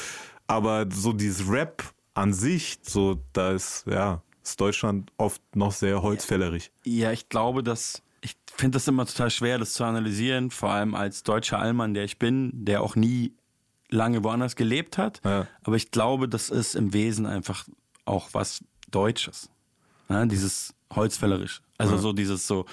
aber 0.47 0.87
so 0.91 1.13
dieses 1.13 1.49
Rap 1.49 1.83
an 2.13 2.33
sich, 2.33 2.79
so, 2.81 3.19
da 3.33 3.51
ist, 3.51 3.85
ja, 3.87 4.21
ist 4.43 4.59
Deutschland 4.59 5.11
oft 5.17 5.41
noch 5.55 5.71
sehr 5.71 6.01
holzfällerig. 6.01 6.71
Ja, 6.83 7.11
ich 7.11 7.29
glaube, 7.29 7.63
dass 7.63 8.01
ich 8.21 8.35
finde 8.55 8.75
das 8.75 8.87
immer 8.87 9.05
total 9.05 9.29
schwer, 9.29 9.57
das 9.57 9.73
zu 9.73 9.83
analysieren, 9.83 10.51
vor 10.51 10.71
allem 10.71 10.95
als 10.95 11.23
deutscher 11.23 11.59
Allmann, 11.59 11.93
der 11.93 12.03
ich 12.03 12.19
bin, 12.19 12.51
der 12.53 12.81
auch 12.81 12.95
nie 12.95 13.33
lange 13.89 14.23
woanders 14.23 14.55
gelebt 14.55 14.97
hat. 14.97 15.21
Ja. 15.25 15.47
Aber 15.63 15.75
ich 15.75 15.91
glaube, 15.91 16.29
das 16.29 16.49
ist 16.49 16.75
im 16.75 16.93
Wesen 16.93 17.25
einfach 17.25 17.67
auch 18.05 18.29
was 18.33 18.63
Deutsches. 18.91 19.49
Ja, 20.09 20.25
dieses 20.25 20.73
Holzfällerisch. 20.93 21.61
Also 21.77 21.97
so 21.97 22.13
dieses 22.13 22.47
so. 22.47 22.65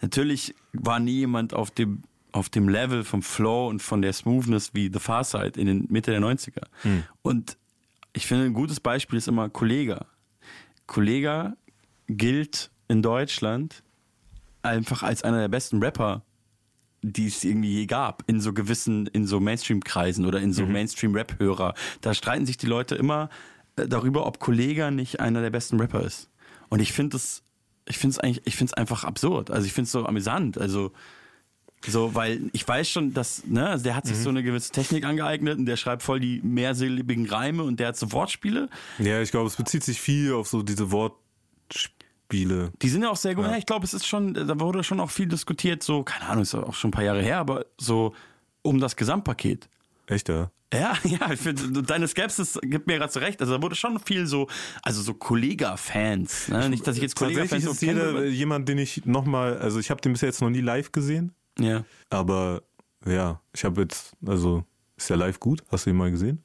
Natürlich 0.00 0.54
war 0.72 1.00
nie 1.00 1.18
jemand 1.18 1.52
auf 1.54 1.70
dem 1.70 2.02
auf 2.32 2.48
dem 2.48 2.68
Level 2.68 3.04
vom 3.04 3.22
Flow 3.22 3.68
und 3.68 3.82
von 3.82 4.02
der 4.02 4.12
Smoothness 4.12 4.74
wie 4.74 4.90
The 4.92 4.98
Far 4.98 5.24
Side 5.24 5.60
in 5.60 5.66
den 5.66 5.86
Mitte 5.88 6.12
der 6.12 6.20
90er. 6.20 6.62
Und 7.22 7.56
ich 8.12 8.26
finde, 8.26 8.44
ein 8.44 8.54
gutes 8.54 8.80
Beispiel 8.80 9.18
ist 9.18 9.28
immer 9.28 9.48
Kollega. 9.48 10.06
Kollega 10.86 11.56
gilt 12.08 12.70
in 12.88 13.02
Deutschland 13.02 13.82
einfach 14.62 15.02
als 15.02 15.22
einer 15.22 15.38
der 15.38 15.48
besten 15.48 15.82
Rapper, 15.82 16.22
die 17.02 17.26
es 17.26 17.44
irgendwie 17.44 17.72
je 17.72 17.86
gab, 17.86 18.22
in 18.26 18.40
so 18.40 18.52
gewissen, 18.52 19.06
in 19.06 19.26
so 19.26 19.40
Mainstream-Kreisen 19.40 20.26
oder 20.26 20.40
in 20.40 20.52
so 20.52 20.66
Mainstream-Rap-Hörer. 20.66 21.74
Da 22.00 22.14
streiten 22.14 22.46
sich 22.46 22.58
die 22.58 22.66
Leute 22.66 22.94
immer 22.94 23.30
äh, 23.76 23.88
darüber, 23.88 24.26
ob 24.26 24.38
Kollega 24.38 24.90
nicht 24.90 25.20
einer 25.20 25.40
der 25.40 25.50
besten 25.50 25.80
Rapper 25.80 26.02
ist. 26.02 26.28
Und 26.68 26.80
ich 26.80 26.92
finde 26.92 27.16
es, 27.16 27.42
ich 27.88 27.98
finde 27.98 28.14
es 28.14 28.18
eigentlich, 28.18 28.46
ich 28.46 28.56
finde 28.56 28.72
es 28.72 28.74
einfach 28.74 29.04
absurd. 29.04 29.50
Also 29.50 29.66
ich 29.66 29.72
finde 29.72 29.86
es 29.86 29.92
so 29.92 30.04
amüsant. 30.04 30.58
Also 30.58 30.92
so, 31.86 32.14
weil 32.14 32.50
ich 32.52 32.66
weiß 32.68 32.88
schon, 32.88 33.14
dass, 33.14 33.46
ne, 33.46 33.68
also 33.70 33.84
der 33.84 33.96
hat 33.96 34.06
sich 34.06 34.18
so 34.18 34.28
eine 34.28 34.42
gewisse 34.42 34.70
Technik 34.70 35.04
angeeignet 35.04 35.58
und 35.58 35.64
der 35.64 35.76
schreibt 35.76 36.02
voll 36.02 36.20
die 36.20 36.40
mehrsilbigen 36.42 37.26
Reime 37.26 37.62
und 37.62 37.80
der 37.80 37.88
hat 37.88 37.96
so 37.96 38.12
Wortspiele. 38.12 38.68
Ja, 38.98 39.22
ich 39.22 39.30
glaube, 39.30 39.46
es 39.46 39.56
bezieht 39.56 39.82
sich 39.82 39.98
viel 39.98 40.34
auf 40.34 40.46
so 40.46 40.62
diese 40.62 40.90
Wortspiele. 40.90 41.99
Die 42.32 42.88
sind 42.88 43.02
ja 43.02 43.10
auch 43.10 43.16
sehr 43.16 43.34
gut. 43.34 43.44
Ja. 43.44 43.56
ich 43.56 43.66
glaube, 43.66 43.84
es 43.84 43.94
ist 43.94 44.06
schon, 44.06 44.34
da 44.34 44.58
wurde 44.60 44.82
schon 44.84 45.00
auch 45.00 45.10
viel 45.10 45.26
diskutiert, 45.26 45.82
so, 45.82 46.02
keine 46.02 46.26
Ahnung, 46.28 46.42
ist 46.42 46.54
auch 46.54 46.74
schon 46.74 46.88
ein 46.88 46.92
paar 46.92 47.04
Jahre 47.04 47.22
her, 47.22 47.38
aber 47.38 47.66
so 47.78 48.14
um 48.62 48.78
das 48.80 48.96
Gesamtpaket. 48.96 49.68
Echt, 50.06 50.28
ja? 50.28 50.50
Ja, 50.72 50.96
ja, 51.04 51.32
ich 51.32 51.40
finde, 51.40 51.82
deine 51.82 52.06
Skepsis 52.06 52.58
gibt 52.62 52.86
mir 52.86 52.98
gerade 52.98 53.12
so 53.12 53.18
recht. 53.20 53.40
Also 53.40 53.56
da 53.56 53.62
wurde 53.62 53.74
schon 53.74 53.98
viel 53.98 54.26
so, 54.26 54.46
also 54.82 55.02
so 55.02 55.14
Kollega-Fans. 55.14 56.48
Ne? 56.48 56.68
Nicht, 56.68 56.86
dass 56.86 56.96
ich 56.96 57.02
jetzt 57.02 57.16
Kollega-Fans 57.16 57.64
so 57.64 57.74
kenne, 57.74 58.00
jeder 58.00 58.24
jemand, 58.26 58.68
den 58.68 58.78
ich 58.78 59.04
nochmal, 59.06 59.58
also 59.58 59.80
ich 59.80 59.90
habe 59.90 60.00
den 60.00 60.12
bis 60.12 60.20
jetzt 60.20 60.40
noch 60.40 60.50
nie 60.50 60.60
live 60.60 60.92
gesehen, 60.92 61.32
Ja. 61.58 61.84
aber 62.08 62.62
ja, 63.06 63.40
ich 63.54 63.64
habe 63.64 63.82
jetzt, 63.82 64.12
also 64.24 64.64
ist 64.96 65.08
der 65.10 65.16
live 65.16 65.40
gut? 65.40 65.64
Hast 65.70 65.86
du 65.86 65.90
ihn 65.90 65.96
mal 65.96 66.10
gesehen? 66.10 66.42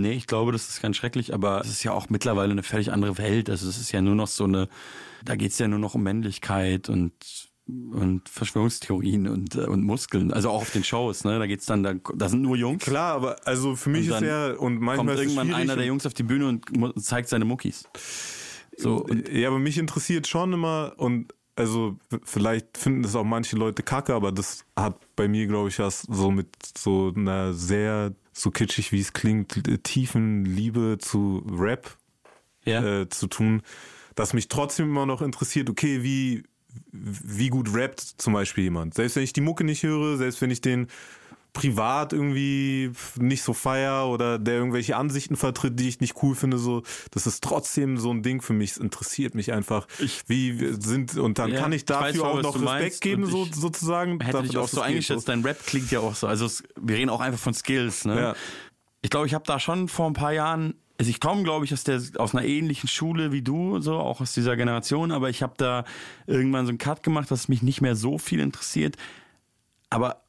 Nee, 0.00 0.12
ich 0.12 0.26
glaube, 0.26 0.52
das 0.52 0.68
ist 0.68 0.82
ganz 0.82 0.96
schrecklich, 0.96 1.34
aber 1.34 1.60
es 1.60 1.68
ist 1.68 1.82
ja 1.82 1.92
auch 1.92 2.08
mittlerweile 2.08 2.52
eine 2.52 2.62
völlig 2.62 2.92
andere 2.92 3.18
Welt. 3.18 3.50
Also 3.50 3.68
es 3.68 3.78
ist 3.78 3.92
ja 3.92 4.00
nur 4.00 4.14
noch 4.14 4.28
so 4.28 4.44
eine, 4.44 4.68
da 5.24 5.36
geht 5.36 5.52
es 5.52 5.58
ja 5.58 5.68
nur 5.68 5.78
noch 5.78 5.94
um 5.94 6.02
Männlichkeit 6.02 6.88
und 6.88 7.12
und 7.68 8.28
Verschwörungstheorien 8.28 9.28
und, 9.28 9.54
äh, 9.54 9.66
und 9.66 9.84
Muskeln. 9.84 10.32
Also 10.32 10.48
auch 10.48 10.62
auf 10.62 10.70
den 10.70 10.84
Shows, 10.84 11.24
ne? 11.24 11.38
Da 11.38 11.46
geht's 11.46 11.66
dann, 11.66 11.82
da, 11.82 11.94
da 12.14 12.28
sind 12.30 12.40
nur 12.40 12.56
Jungs. 12.56 12.82
Klar, 12.82 13.14
aber 13.14 13.46
also 13.46 13.76
für 13.76 13.90
mich 13.90 14.08
ist 14.08 14.22
ja, 14.22 14.52
und 14.54 14.80
manchmal 14.80 15.16
Kommt 15.16 15.18
irgendwann 15.18 15.52
einer 15.52 15.76
der 15.76 15.84
Jungs 15.84 16.06
auf 16.06 16.14
die 16.14 16.22
Bühne 16.22 16.48
und 16.48 17.04
zeigt 17.04 17.28
seine 17.28 17.44
Muckis. 17.44 17.84
So, 18.76 19.06
ja, 19.30 19.48
aber 19.48 19.58
mich 19.58 19.76
interessiert 19.76 20.26
schon 20.26 20.52
immer 20.52 20.94
und 20.96 21.34
also 21.56 21.98
vielleicht 22.24 22.78
finden 22.78 23.02
das 23.02 23.16
auch 23.16 23.24
manche 23.24 23.56
Leute 23.56 23.82
kacke, 23.82 24.14
aber 24.14 24.30
das 24.30 24.64
hat 24.76 24.96
bei 25.16 25.26
mir, 25.26 25.46
glaube 25.48 25.68
ich, 25.68 25.78
was 25.80 26.02
so 26.02 26.30
mit 26.30 26.48
so 26.76 27.12
einer 27.14 27.52
sehr, 27.52 28.14
so 28.38 28.50
kitschig 28.50 28.92
wie 28.92 29.00
es 29.00 29.12
klingt, 29.12 29.62
tiefen 29.82 30.44
Liebe 30.44 30.98
zu 30.98 31.44
Rap 31.50 31.96
ja. 32.64 33.00
äh, 33.02 33.08
zu 33.08 33.26
tun, 33.26 33.62
dass 34.14 34.32
mich 34.32 34.48
trotzdem 34.48 34.86
immer 34.90 35.06
noch 35.06 35.22
interessiert, 35.22 35.70
okay, 35.70 36.02
wie, 36.02 36.44
wie 36.92 37.48
gut 37.48 37.72
rappt 37.72 38.00
zum 38.00 38.32
Beispiel 38.32 38.64
jemand. 38.64 38.94
Selbst 38.94 39.16
wenn 39.16 39.22
ich 39.22 39.32
die 39.32 39.40
Mucke 39.40 39.64
nicht 39.64 39.82
höre, 39.82 40.16
selbst 40.16 40.40
wenn 40.40 40.50
ich 40.50 40.60
den 40.60 40.88
privat 41.52 42.12
irgendwie 42.12 42.92
nicht 43.16 43.42
so 43.42 43.52
feier 43.52 44.06
oder 44.08 44.38
der 44.38 44.54
irgendwelche 44.54 44.96
Ansichten 44.96 45.36
vertritt, 45.36 45.78
die 45.80 45.88
ich 45.88 46.00
nicht 46.00 46.22
cool 46.22 46.34
finde, 46.34 46.58
so, 46.58 46.82
das 47.10 47.26
ist 47.26 47.42
trotzdem 47.42 47.98
so 47.98 48.12
ein 48.12 48.22
Ding 48.22 48.42
für 48.42 48.52
mich. 48.52 48.72
Es 48.72 48.76
interessiert 48.76 49.34
mich 49.34 49.52
einfach, 49.52 49.86
wie 50.26 50.60
wir 50.60 50.80
sind, 50.80 51.16
und 51.16 51.38
dann 51.38 51.52
Ja, 51.52 51.60
kann 51.60 51.72
ich 51.72 51.82
ich 51.82 51.88
weiß 51.88 52.14
dafür 52.14 52.26
auch 52.26 52.42
noch 52.42 52.54
Respekt 52.54 52.64
meinst 52.64 53.00
geben, 53.00 53.26
so, 53.26 53.44
ich 53.44 53.54
sozusagen. 53.54 54.20
Hätte 54.20 54.32
dafür, 54.32 54.50
ich 54.50 54.56
auch 54.56 54.68
so 54.68 54.80
eingeschätzt, 54.80 55.28
dein 55.28 55.42
Rap 55.42 55.64
klingt 55.66 55.90
ja 55.90 56.00
auch 56.00 56.14
so. 56.14 56.26
Also 56.26 56.46
es, 56.46 56.62
wir 56.80 56.96
reden 56.96 57.10
auch 57.10 57.20
einfach 57.20 57.40
von 57.40 57.54
Skills, 57.54 58.04
ne? 58.04 58.20
Ja. 58.20 58.34
Ich 59.00 59.10
glaube, 59.10 59.26
ich 59.26 59.34
habe 59.34 59.44
da 59.46 59.58
schon 59.58 59.88
vor 59.88 60.06
ein 60.06 60.12
paar 60.14 60.32
Jahren, 60.32 60.74
also 60.98 61.10
ich 61.10 61.20
komme, 61.20 61.44
glaube 61.44 61.64
ich, 61.64 61.72
aus, 61.72 61.84
der, 61.84 62.00
aus 62.18 62.34
einer 62.34 62.44
ähnlichen 62.44 62.88
Schule 62.88 63.32
wie 63.32 63.42
du, 63.42 63.80
so 63.80 63.96
auch 63.96 64.20
aus 64.20 64.32
dieser 64.32 64.56
Generation, 64.56 65.12
aber 65.12 65.30
ich 65.30 65.42
habe 65.42 65.54
da 65.56 65.84
irgendwann 66.26 66.66
so 66.66 66.70
einen 66.70 66.78
Cut 66.78 67.02
gemacht, 67.02 67.30
dass 67.30 67.48
mich 67.48 67.62
nicht 67.62 67.80
mehr 67.80 67.96
so 67.96 68.18
viel 68.18 68.40
interessiert. 68.40 68.96
Aber 69.90 70.22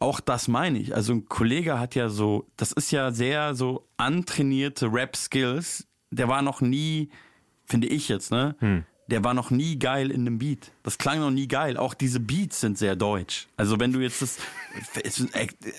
auch 0.00 0.20
das 0.20 0.48
meine 0.48 0.78
ich. 0.78 0.94
Also 0.94 1.12
ein 1.14 1.26
Kollege 1.28 1.78
hat 1.78 1.94
ja 1.94 2.08
so, 2.08 2.46
das 2.56 2.72
ist 2.72 2.90
ja 2.90 3.10
sehr 3.10 3.54
so 3.54 3.86
antrainierte 3.96 4.92
Rap-Skills. 4.92 5.86
Der 6.10 6.28
war 6.28 6.42
noch 6.42 6.60
nie, 6.60 7.10
finde 7.64 7.86
ich 7.88 8.08
jetzt, 8.08 8.30
ne? 8.30 8.54
Der 9.08 9.24
war 9.24 9.34
noch 9.34 9.50
nie 9.50 9.78
geil 9.78 10.10
in 10.10 10.22
einem 10.22 10.38
Beat. 10.38 10.70
Das 10.84 10.96
klang 10.96 11.20
noch 11.20 11.30
nie 11.30 11.48
geil. 11.48 11.76
Auch 11.76 11.92
diese 11.92 12.20
Beats 12.20 12.60
sind 12.60 12.78
sehr 12.78 12.96
deutsch. 12.96 13.48
Also 13.56 13.78
wenn 13.80 13.92
du 13.92 14.00
jetzt 14.00 14.22
das, 14.22 14.38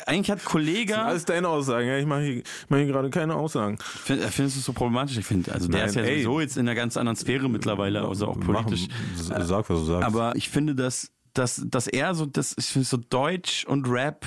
eigentlich 0.06 0.30
hat 0.30 0.44
Kollege, 0.44 1.00
Alles 1.00 1.26
deine 1.26 1.48
Aussagen, 1.48 1.88
ja, 1.88 1.98
ich 1.98 2.06
mache 2.06 2.22
hier, 2.22 2.44
mach 2.70 2.78
hier 2.78 2.88
gerade 2.88 3.10
keine 3.10 3.36
Aussagen. 3.36 3.78
Find, 3.80 4.22
äh, 4.22 4.28
findest 4.28 4.58
du 4.58 4.60
es 4.60 4.66
so 4.66 4.74
problematisch? 4.74 5.18
Ich 5.18 5.26
finde, 5.26 5.52
also 5.52 5.68
der 5.68 5.80
Nein, 5.80 5.90
ist 5.90 5.96
ja 5.96 6.02
ey. 6.04 6.16
sowieso 6.16 6.40
jetzt 6.42 6.58
in 6.58 6.68
einer 6.68 6.76
ganz 6.76 6.98
anderen 6.98 7.16
Sphäre 7.16 7.50
mittlerweile, 7.50 8.08
also 8.08 8.28
auch 8.28 8.40
politisch. 8.40 8.88
Mach, 9.30 9.42
sag, 9.44 9.70
was 9.70 9.80
du 9.80 9.86
sagst. 9.86 10.06
Aber 10.06 10.36
ich 10.36 10.50
finde, 10.50 10.76
dass, 10.76 11.10
dass, 11.34 11.62
dass 11.66 11.88
er 11.88 12.16
so, 12.16 12.26
das, 12.26 12.56
ich 12.58 12.68
finde 12.68 12.88
so 12.88 12.98
Deutsch 12.98 13.66
und 13.66 13.88
Rap 13.88 14.26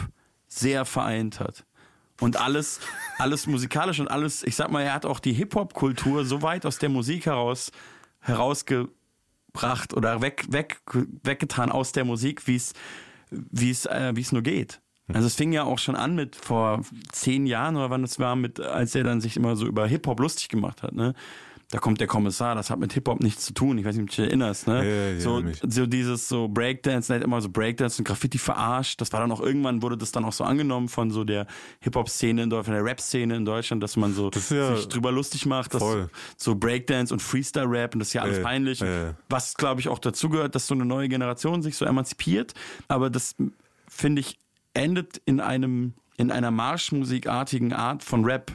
sehr 0.49 0.85
vereint 0.85 1.41
hat. 1.41 1.65
Und 2.21 2.41
alles, 2.41 2.81
alles 3.19 3.47
musikalisch 3.47 4.01
und 4.01 4.09
alles, 4.09 4.43
ich 4.43 4.57
sag 4.57 4.71
mal, 4.71 4.83
er 4.83 4.95
hat 4.95 5.05
auch 5.05 5.21
die 5.21 5.35
Hip-Hop-Kultur 5.35 6.25
so 6.25 6.43
weit 6.43 6.65
aus 6.65 6.79
der 6.79 6.89
Musik 6.89 7.27
heraus, 7.27 7.71
herausgebracht 8.21 9.93
oder 9.95 10.23
weg, 10.23 10.47
weg, 10.49 10.81
weggetan 11.23 11.71
aus 11.71 11.93
der 11.93 12.05
Musik, 12.05 12.47
wie 12.47 12.57
es, 12.57 12.73
wie 13.31 13.71
es, 13.71 13.85
äh, 13.87 14.13
wie 14.15 14.23
es 14.23 14.33
nur 14.33 14.43
geht. 14.43 14.81
Also 15.13 15.27
es 15.27 15.37
fing 15.37 15.53
ja 15.53 15.63
auch 15.63 15.79
schon 15.79 15.95
an 15.95 16.17
mit 16.17 16.35
vor 16.35 16.81
zehn 17.13 17.47
Jahren 17.47 17.77
oder 17.77 17.91
wann 17.91 18.03
es 18.03 18.19
war, 18.19 18.35
mit, 18.35 18.59
als 18.59 18.95
er 18.95 19.05
dann 19.05 19.21
sich 19.21 19.37
immer 19.37 19.55
so 19.55 19.67
über 19.67 19.87
Hip-Hop 19.87 20.19
lustig 20.19 20.49
gemacht 20.49 20.83
hat, 20.83 20.95
ne? 20.95 21.15
Da 21.73 21.79
kommt 21.79 21.99
der 21.99 22.07
Kommissar, 22.07 22.55
das 22.55 22.71
hat 22.71 22.79
mit 22.79 22.93
Hip-Hop 22.93 23.21
nichts 23.21 23.45
zu 23.45 23.53
tun. 23.53 23.77
Ich 23.77 23.85
weiß 23.85 23.97
nicht, 23.97 24.05
ob 24.05 24.11
du 24.11 24.15
dich 24.23 24.25
erinnerst, 24.31 24.69
ne? 24.69 24.85
Ja, 24.89 25.13
ja, 25.15 25.21
so, 25.21 25.41
mich. 25.41 25.59
so 25.67 25.85
dieses 25.87 26.29
so 26.29 26.47
Breakdance, 26.47 27.09
der 27.09 27.17
hat 27.17 27.25
immer 27.25 27.41
so 27.41 27.49
Breakdance 27.49 27.99
und 28.01 28.05
Graffiti 28.07 28.39
verarscht. 28.39 29.01
Das 29.01 29.13
war 29.13 29.19
dann 29.19 29.33
auch 29.33 29.41
irgendwann 29.41 29.83
wurde 29.83 29.97
das 29.99 30.13
dann 30.13 30.25
auch 30.25 30.33
so 30.33 30.45
angenommen 30.45 30.89
von 30.89 31.11
so 31.11 31.25
der 31.25 31.49
Hip-Hop-Szene 31.81 32.45
in 32.45 32.51
Deutschland, 32.51 32.77
der 32.77 32.85
Rap-Szene 32.85 33.35
in 33.35 33.45
Deutschland, 33.45 33.83
dass 33.83 33.97
man 33.97 34.15
so 34.15 34.31
ist 34.31 34.53
ja 34.53 34.77
sich 34.77 34.87
drüber 34.87 35.11
lustig 35.11 35.45
macht, 35.45 35.75
dass 35.75 35.83
voll. 35.83 36.09
so 36.37 36.55
Breakdance 36.55 37.13
und 37.13 37.21
Freestyle-Rap 37.21 37.95
und 37.95 37.99
das 37.99 38.09
ist 38.09 38.15
ja 38.15 38.23
alles 38.23 38.39
Äh, 38.39 38.43
peinlich. 38.43 38.81
äh. 38.83 39.15
Was, 39.29 39.55
glaube 39.57 39.81
ich, 39.81 39.89
auch 39.89 39.99
dazu 39.99 40.29
gehört, 40.29 40.55
dass 40.55 40.69
so 40.69 40.75
eine 40.75 40.85
neue 40.85 41.09
Generation 41.09 41.63
sich 41.63 41.77
so 41.77 41.85
emanzipiert. 41.85 42.55
Aber 42.87 43.11
das, 43.11 43.35
finde 43.89 44.21
ich, 44.21 44.39
endet 44.73 45.21
in 45.25 45.41
einem, 45.41 45.95
in 46.17 46.31
einer 46.31 46.53
marschmusikartigen 46.53 47.73
Art 47.73 48.05
von 48.05 48.25
Rap, 48.25 48.53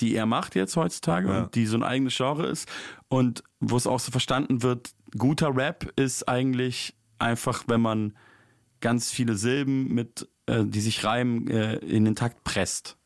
die 0.00 0.14
er 0.14 0.26
macht 0.26 0.54
jetzt 0.54 0.76
heutzutage 0.76 1.28
Ja. 1.28 1.42
und 1.44 1.54
die 1.54 1.66
so 1.66 1.76
ein 1.76 1.82
eigenes 1.82 2.16
Genre 2.16 2.46
ist. 2.46 2.68
Und 3.08 3.42
wo 3.60 3.76
es 3.76 3.86
auch 3.86 4.00
so 4.00 4.10
verstanden 4.10 4.62
wird, 4.62 4.90
guter 5.16 5.54
Rap 5.56 5.92
ist 5.96 6.28
eigentlich 6.28 6.94
einfach, 7.18 7.64
wenn 7.66 7.80
man 7.80 8.16
ganz 8.80 9.10
viele 9.10 9.34
Silben 9.34 9.92
mit, 9.92 10.28
äh, 10.46 10.64
die 10.64 10.80
sich 10.80 11.02
reimen, 11.04 11.48
äh, 11.48 11.76
in 11.76 12.04
den 12.04 12.14
Takt 12.14 12.44
presst. 12.44 12.96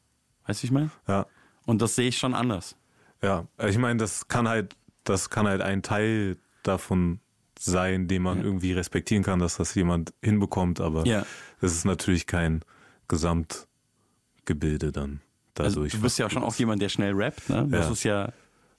Weißt 0.46 0.60
du, 0.60 0.62
wie 0.64 0.66
ich 0.66 0.72
meine? 0.72 0.90
ja. 1.08 1.26
Und 1.64 1.80
das 1.80 1.94
sehe 1.94 2.08
ich 2.08 2.18
schon 2.18 2.34
anders. 2.34 2.76
Ja, 3.22 3.46
ich 3.68 3.78
meine, 3.78 3.98
das 4.00 4.26
kann 4.26 4.48
halt, 4.48 4.74
das 5.04 5.30
kann 5.30 5.46
halt 5.46 5.60
ein 5.62 5.82
Teil 5.82 6.36
davon 6.64 7.20
sein, 7.56 8.08
den 8.08 8.22
man 8.22 8.42
irgendwie 8.42 8.72
respektieren 8.72 9.22
kann, 9.22 9.38
dass 9.38 9.56
das 9.58 9.72
jemand 9.76 10.12
hinbekommt, 10.20 10.80
aber 10.80 11.06
Ja. 11.06 11.24
es 11.60 11.72
ist 11.72 11.84
natürlich 11.84 12.26
kein 12.26 12.64
Gesamtgebilde 13.06 14.90
dann 14.92 15.20
Also 15.58 15.76
dadurch. 15.76 15.92
du 15.92 16.00
bist 16.00 16.18
ja 16.18 16.28
schon 16.30 16.42
auch 16.42 16.54
jemand, 16.56 16.80
der 16.82 16.88
schnell 16.88 17.12
rappt, 17.14 17.48
ne? 17.50 17.66
Das 17.70 17.86
Ja. 17.86 17.92
ist 17.92 18.04
ja, 18.04 18.32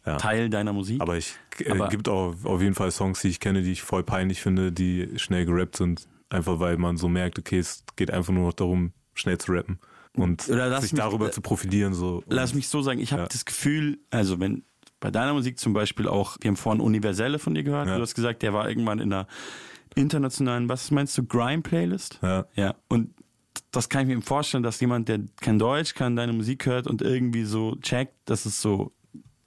Ja. 0.06 0.18
Teil 0.18 0.50
deiner 0.50 0.74
Musik. 0.74 1.00
aber 1.02 1.18
ich 1.18 1.36
äh, 1.60 1.88
gibt 1.90 2.10
auch 2.10 2.36
auf 2.44 2.62
jeden 2.62 2.76
Fall 2.76 2.92
Songs, 2.92 3.22
die 3.22 3.30
ich 3.30 3.40
kenne, 3.40 3.62
die 3.62 3.72
ich 3.72 3.82
voll 3.84 4.04
peinlich 4.04 4.42
finde, 4.42 4.72
die 4.72 5.10
schnell 5.18 5.46
gerappt 5.46 5.78
sind, 5.78 6.08
einfach 6.30 6.60
weil 6.60 6.78
man 6.78 6.98
so 6.98 7.08
merkt, 7.08 7.40
okay, 7.40 7.60
es 7.60 7.84
geht 7.96 8.12
einfach 8.12 8.34
nur 8.34 8.48
noch 8.48 8.54
darum, 8.54 8.92
schnell 9.14 9.38
zu 9.38 9.52
rappen 9.54 9.80
und 10.16 10.42
sich 10.42 10.56
mich- 10.56 10.92
darüber 10.94 11.32
zu 11.32 11.40
profitieren 11.42 11.94
so. 11.94 12.22
Lass 12.28 12.54
mich 12.54 12.68
so 12.68 12.82
sagen, 12.82 13.00
ich 13.00 13.14
habe 13.14 13.22
Ja. 13.24 13.28
das 13.30 13.46
Gefühl, 13.46 14.00
also 14.12 14.40
wenn 14.40 14.64
bei 15.00 15.12
deiner 15.12 15.34
Musik 15.34 15.60
zum 15.60 15.74
Beispiel 15.74 16.08
auch, 16.08 16.38
wir 16.42 16.50
haben 16.50 16.56
vorhin 16.58 16.82
Universelle 16.82 17.38
von 17.40 17.54
dir 17.54 17.64
gehört. 17.64 17.88
Ja. 17.88 17.96
Du 17.96 18.02
hast 18.02 18.16
gesagt, 18.16 18.42
der 18.42 18.54
war 18.54 18.68
irgendwann 18.70 19.00
in 19.00 19.12
einer 19.14 19.28
internationalen, 19.96 20.70
was 20.70 20.92
meinst 20.92 21.18
du, 21.18 21.24
Grime-Playlist? 21.26 22.20
Ja. 22.22 22.46
Ja. 22.56 22.76
Und 22.90 23.14
das 23.72 23.90
kann 23.90 24.02
ich 24.02 24.08
mir 24.08 24.14
eben 24.14 24.22
vorstellen, 24.22 24.64
dass 24.64 24.80
jemand, 24.80 25.10
der 25.10 25.20
kein 25.42 25.60
Deutsch 25.60 25.94
kann, 25.96 26.16
deine 26.16 26.34
Musik 26.34 26.66
hört 26.66 26.88
und 26.88 27.02
irgendwie 27.02 27.44
so 27.44 27.76
checkt, 27.82 28.14
dass 28.26 28.46
es 28.46 28.62
so, 28.62 28.92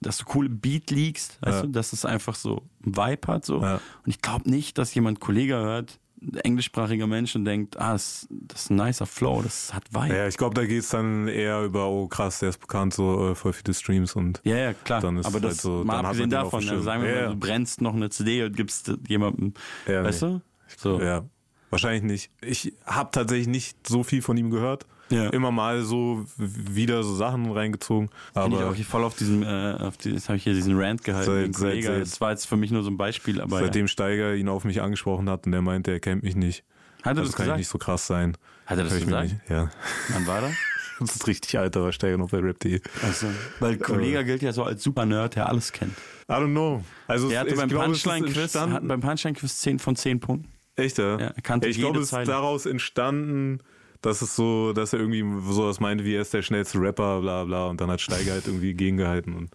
dass 0.01 0.19
du 0.19 0.25
coole 0.25 0.49
Beat 0.49 0.91
liegst, 0.91 1.39
weißt 1.43 1.57
Ja. 1.59 1.63
du, 1.63 1.69
dass 1.69 1.93
es 1.93 2.05
einfach 2.05 2.35
so 2.35 2.63
ein 2.85 2.97
Vibe 2.97 3.27
hat, 3.29 3.45
so. 3.45 3.61
Ja. 3.63 3.75
Und 3.77 3.81
ich 4.07 4.21
glaube 4.21 4.49
nicht, 4.49 4.79
dass 4.79 4.95
jemand 4.95 5.21
Kollege 5.21 5.55
hört, 5.55 5.99
englischsprachiger 6.43 7.07
Mensch 7.07 7.37
und 7.37 7.45
denkt, 7.45 7.79
ah, 7.79 7.93
das, 7.93 8.27
das 8.31 8.63
ist 8.63 8.71
ein 8.71 8.77
nicer 8.77 9.05
Flow, 9.07 9.43
das 9.43 9.75
hat 9.75 9.85
Vibe. 9.93 10.17
Ja, 10.17 10.27
ich 10.27 10.37
glaube, 10.39 10.55
da 10.55 10.65
geht's 10.65 10.89
dann 10.89 11.29
eher 11.29 11.63
über, 11.63 11.89
oh 11.89 12.09
krass, 12.09 12.39
der 12.39 12.49
ist 12.49 12.59
bekannt, 12.59 12.95
so 12.95 13.31
äh, 13.31 13.35
voll 13.35 13.53
viele 13.53 13.75
Streams 13.75 14.15
und 14.17 14.41
Ja, 14.45 14.57
ja, 14.57 14.73
klar. 14.73 15.01
Dann 15.03 15.19
ist 15.19 15.27
aber 15.27 15.35
halt 15.35 15.45
das 15.45 15.59
so, 15.63 15.85
mal 15.85 15.97
dann 15.97 16.07
abgesehen 16.07 16.31
davon, 16.31 16.69
also 16.69 16.83
sagen 16.83 17.03
wir 17.03 17.11
Ja, 17.15 17.23
mal, 17.27 17.35
du 17.35 17.37
brennst 17.37 17.81
noch 17.83 17.95
eine 17.95 18.09
CD 18.09 18.45
und 18.45 18.57
gibst 18.57 18.91
jemandem, 19.09 19.53
Ja, 19.87 20.05
weißt 20.05 20.23
nee. 20.23 20.29
du? 20.29 20.41
So. 20.79 21.01
ja, 21.01 21.25
wahrscheinlich 21.71 22.03
nicht. 22.03 22.31
Ich 22.41 22.73
habe 22.85 23.11
tatsächlich 23.13 23.49
nicht 23.49 23.87
so 23.89 24.03
viel 24.03 24.23
von 24.23 24.37
ihm 24.37 24.51
gehört. 24.51 24.87
Ja. 25.09 25.29
Immer 25.29 25.53
mal 25.53 25.83
so 25.83 26.27
wieder 26.37 27.05
so 27.05 27.15
Sachen 27.15 27.53
reingezogen, 27.53 28.09
Bin 28.35 28.51
ich 28.51 28.59
aber 28.59 28.71
auch 28.71 28.75
hier 28.75 28.85
voll 28.85 29.05
auf 29.05 29.15
diesem, 29.15 29.45
äh, 29.45 29.75
auf 29.75 29.97
die, 29.99 30.11
jetzt 30.11 30.29
habe 30.29 30.37
ich 30.37 30.43
hier 30.43 30.53
diesen 30.55 30.77
Rant 30.77 31.05
gehalten. 31.05 31.53
Seit- 31.53 31.55
seit- 31.55 31.85
seit- 31.85 32.01
das 32.03 32.21
war 32.21 32.33
jetzt 32.33 32.47
für 32.47 32.57
mich 32.57 32.73
nur 32.73 32.83
so 32.83 32.91
ein 32.91 32.97
Beispiel, 32.97 33.41
aber 33.41 33.61
seitdem 33.61 33.87
Steiger 33.87 34.35
ihn 34.35 34.49
auf 34.49 34.65
mich 34.65 34.83
angesprochen 34.83 35.31
hat 35.31 35.47
und 35.47 35.53
er 35.53 35.63
meinte, 35.63 35.93
er 35.93 36.01
kennt 36.01 36.25
mich 36.25 36.35
nicht, 36.35 36.65
ja. 37.05 37.11
hat 37.11 37.17
er 37.19 37.21
das 37.23 37.27
das 37.27 37.37
kann 37.37 37.45
gesagt? 37.45 37.57
ich 37.59 37.61
nicht 37.61 37.69
so 37.69 37.79
krass 37.79 38.05
sein. 38.09 38.37
Hat 38.67 38.79
er 38.79 38.85
das 38.85 38.95
gesagt? 38.99 39.23
Nicht, 39.31 39.37
ja, 39.49 39.71
Wann 40.13 40.27
war 40.27 40.41
das? 40.41 40.55
das 40.99 41.15
ist 41.15 41.27
richtig 41.29 41.57
alter, 41.57 41.85
war 41.85 41.93
Steiger 41.93 42.17
noch 42.17 42.31
bei 42.31 42.39
Rap.de. 42.39 42.81
Also, 43.05 43.29
weil 43.61 43.77
Kollege 43.77 44.25
gilt 44.25 44.43
ja 44.43 44.53
so 44.53 44.65
als 44.65 44.83
Super-Nerd, 44.83 45.37
der 45.37 45.49
alles 45.49 45.71
kennt. 45.71 45.93
I 46.29 46.33
don't 46.33 46.51
know. 46.51 46.83
Also 47.07 47.29
Der 47.29 47.39
hatte 47.39 47.55
beim 47.55 47.69
Punchline-Quiz 47.69 48.55
Punchline-Quiz 48.55 49.59
10 49.61 49.79
von 49.79 49.95
10 49.95 50.19
Punkten. 50.19 50.51
Echt, 50.77 50.99
ja? 50.99 51.19
Ja, 51.19 51.33
kannte 51.43 51.69
ich 51.69 51.77
jede 51.77 51.91
glaube, 51.91 52.01
es 52.05 52.13
ist 52.13 52.29
daraus 52.29 52.67
entstanden, 52.67 53.61
dass 54.03 54.23
es 54.23 54.37
so, 54.37 54.73
dass 54.73 54.93
er 54.93 55.01
irgendwie 55.01 55.25
sowas 55.53 55.81
meinte, 55.81 56.05
wie 56.05 56.15
er 56.15 56.23
ist 56.23 56.35
der 56.35 56.43
schnellste 56.43 56.79
Rapper, 56.81 57.21
bla 57.21 57.45
bla. 57.45 57.67
Und 57.67 57.81
dann 57.81 57.91
hat 57.91 58.01
Steiger 58.01 58.33
halt 58.33 58.47
irgendwie 58.47 58.75
gegengehalten 58.75 59.35
und 59.35 59.51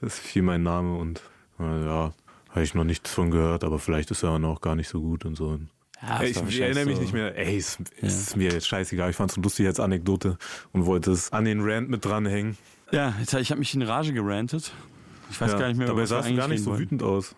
das 0.00 0.18
fiel 0.18 0.42
mein 0.42 0.62
Name 0.62 0.96
und 0.96 1.22
ja, 1.58 2.12
habe 2.50 2.62
ich 2.62 2.74
noch 2.74 2.84
nichts 2.84 3.10
von 3.10 3.30
gehört, 3.30 3.64
aber 3.64 3.78
vielleicht 3.78 4.10
ist 4.10 4.22
er 4.22 4.30
auch 4.30 4.38
noch 4.38 4.60
gar 4.60 4.74
nicht 4.74 4.88
so 4.88 5.00
gut 5.00 5.24
und 5.24 5.36
so. 5.36 5.58
Ja, 6.02 6.20
Ey, 6.20 6.30
ist 6.30 6.42
ich 6.48 6.60
erinnere 6.60 6.84
mich 6.86 6.96
so. 6.96 7.02
nicht 7.02 7.12
mehr. 7.12 7.36
Ey, 7.38 7.56
es 7.56 7.78
ist 8.00 8.36
mir 8.36 8.50
jetzt 8.50 8.66
scheißegal. 8.66 9.10
Ich 9.10 9.16
fand 9.16 9.30
es 9.30 9.36
so 9.36 9.40
lustig 9.40 9.66
als 9.66 9.78
Anekdote 9.78 10.36
und 10.72 10.84
wollte 10.86 11.12
es 11.12 11.32
an 11.32 11.44
den 11.44 11.60
Rant 11.62 11.88
mit 11.88 12.04
dranhängen. 12.04 12.58
Ja, 12.90 13.14
ich 13.22 13.50
habe 13.50 13.58
mich 13.60 13.74
in 13.74 13.82
Rage 13.82 14.12
gerantet. 14.12 14.72
Ich 15.30 15.40
weiß 15.40 15.52
ja. 15.52 15.58
gar 15.58 15.68
nicht 15.68 15.78
mehr, 15.78 15.86
Dabei 15.86 16.04
du 16.04 16.16
eigentlich 16.16 16.36
gar 16.36 16.48
nicht 16.48 16.64
so 16.64 16.70
wollten. 16.70 16.82
wütend 16.82 17.02
aus. 17.04 17.34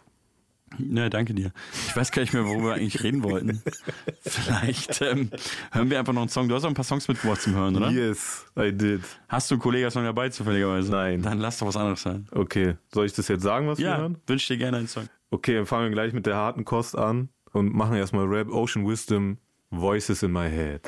Ja, 0.79 1.09
danke 1.09 1.35
dir. 1.35 1.53
Ich 1.89 1.97
weiß 1.97 2.11
gar 2.13 2.23
nicht 2.23 2.33
mehr, 2.33 2.45
worüber 2.45 2.69
wir 2.69 2.75
eigentlich 2.75 3.03
reden 3.03 3.23
wollten. 3.23 3.63
Vielleicht 4.23 5.01
ähm, 5.03 5.31
hören 5.73 5.91
wir 5.91 5.99
einfach 5.99 6.13
noch 6.13 6.23
einen 6.23 6.29
Song. 6.31 6.49
Du 6.49 6.55
hast 6.55 6.65
auch 6.65 6.69
ein 6.69 6.75
paar 6.75 6.85
Songs 6.85 7.09
mitgebracht 7.09 7.41
zum 7.43 7.55
Hören, 7.55 7.77
oder? 7.77 7.91
Yes, 7.91 8.47
I 8.59 8.73
did. 8.73 9.03
Hast 9.29 9.51
du 9.51 9.55
einen 9.55 9.63
Kollega-Song 9.63 10.05
dabei 10.05 10.29
zufälligerweise? 10.29 10.91
Nein. 10.91 11.23
Dann 11.23 11.39
lass 11.39 11.59
doch 11.59 11.67
was 11.67 11.77
anderes 11.77 12.03
sein. 12.03 12.27
Okay, 12.33 12.77
soll 12.93 13.07
ich 13.07 13.13
das 13.13 13.29
jetzt 13.29 13.43
sagen, 13.43 13.67
was 13.69 13.79
wir 13.79 13.87
Ja, 13.87 13.97
hören? 13.99 14.19
wünsch 14.27 14.47
dir 14.47 14.57
gerne 14.57 14.79
einen 14.79 14.89
Song. 14.89 15.09
Okay, 15.31 15.55
dann 15.55 15.67
fangen 15.67 15.85
wir 15.85 15.91
gleich 15.91 16.13
mit 16.13 16.27
der 16.27 16.37
harten 16.37 16.65
Kost 16.65 16.97
an 16.97 17.29
und 17.53 17.75
machen 17.75 17.97
erstmal 17.97 18.25
Rap 18.27 18.49
Ocean 18.51 18.87
Wisdom 18.89 19.39
Voices 19.71 20.23
in 20.23 20.33
my 20.33 20.49
head. 20.49 20.83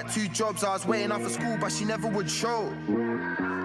Worked 0.00 0.14
two 0.14 0.28
jobs, 0.28 0.64
I 0.64 0.72
was 0.72 0.86
waiting 0.86 1.12
off 1.12 1.22
for 1.22 1.28
school, 1.28 1.58
but 1.60 1.70
she 1.70 1.84
never 1.84 2.08
would 2.08 2.30
show. 2.30 2.72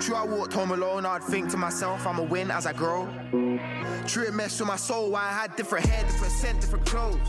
True, 0.01 0.15
I 0.15 0.25
walked 0.25 0.51
home 0.51 0.71
alone, 0.71 1.05
I'd 1.05 1.23
think 1.23 1.49
to 1.51 1.57
myself, 1.57 2.05
I'ma 2.05 2.23
win 2.23 2.51
as 2.51 2.65
I 2.65 2.73
grow. 2.73 3.07
True, 4.05 4.25
it 4.25 4.33
messed 4.33 4.59
with 4.59 4.67
my 4.67 4.75
soul, 4.75 5.11
why 5.11 5.21
I 5.21 5.31
had 5.31 5.55
different 5.55 5.85
hair, 5.85 6.03
different 6.03 6.33
scent, 6.33 6.59
different 6.59 6.85
clothes. 6.85 7.19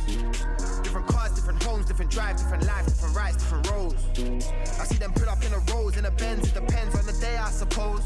Different 0.83 1.07
cars, 1.07 1.33
different 1.35 1.63
homes, 1.63 1.87
different 1.87 2.11
drives, 2.11 2.43
different 2.43 2.67
lives, 2.67 2.95
different 2.95 3.15
rights, 3.15 3.37
different 3.37 3.71
roles. 3.71 3.95
I 4.81 4.85
see 4.85 4.99
them 4.99 5.13
put 5.13 5.29
up 5.29 5.45
in 5.45 5.53
a 5.53 5.59
rows, 5.73 5.97
in 5.97 6.05
a 6.07 6.11
Benz, 6.11 6.49
it 6.49 6.55
depends 6.55 6.97
on 6.97 7.07
the 7.07 7.17
day, 7.21 7.37
I 7.37 7.51
suppose. 7.51 8.03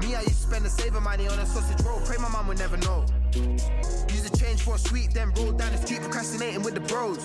Me, 0.00 0.16
I 0.16 0.22
used 0.22 0.42
to 0.42 0.48
spend 0.48 0.64
the 0.64 0.70
saving 0.70 1.04
money 1.04 1.28
on 1.28 1.38
a 1.38 1.46
sausage 1.46 1.86
roll, 1.86 2.00
pray 2.00 2.16
my 2.16 2.28
mum 2.30 2.48
would 2.48 2.58
never 2.58 2.78
know. 2.78 3.06
For 4.60 4.74
a 4.74 4.78
sweet, 4.78 5.14
then 5.14 5.32
roll 5.36 5.52
down 5.52 5.72
the 5.72 5.78
street 5.78 6.02
procrastinating 6.02 6.62
with 6.62 6.74
the 6.74 6.80
bros. 6.80 7.18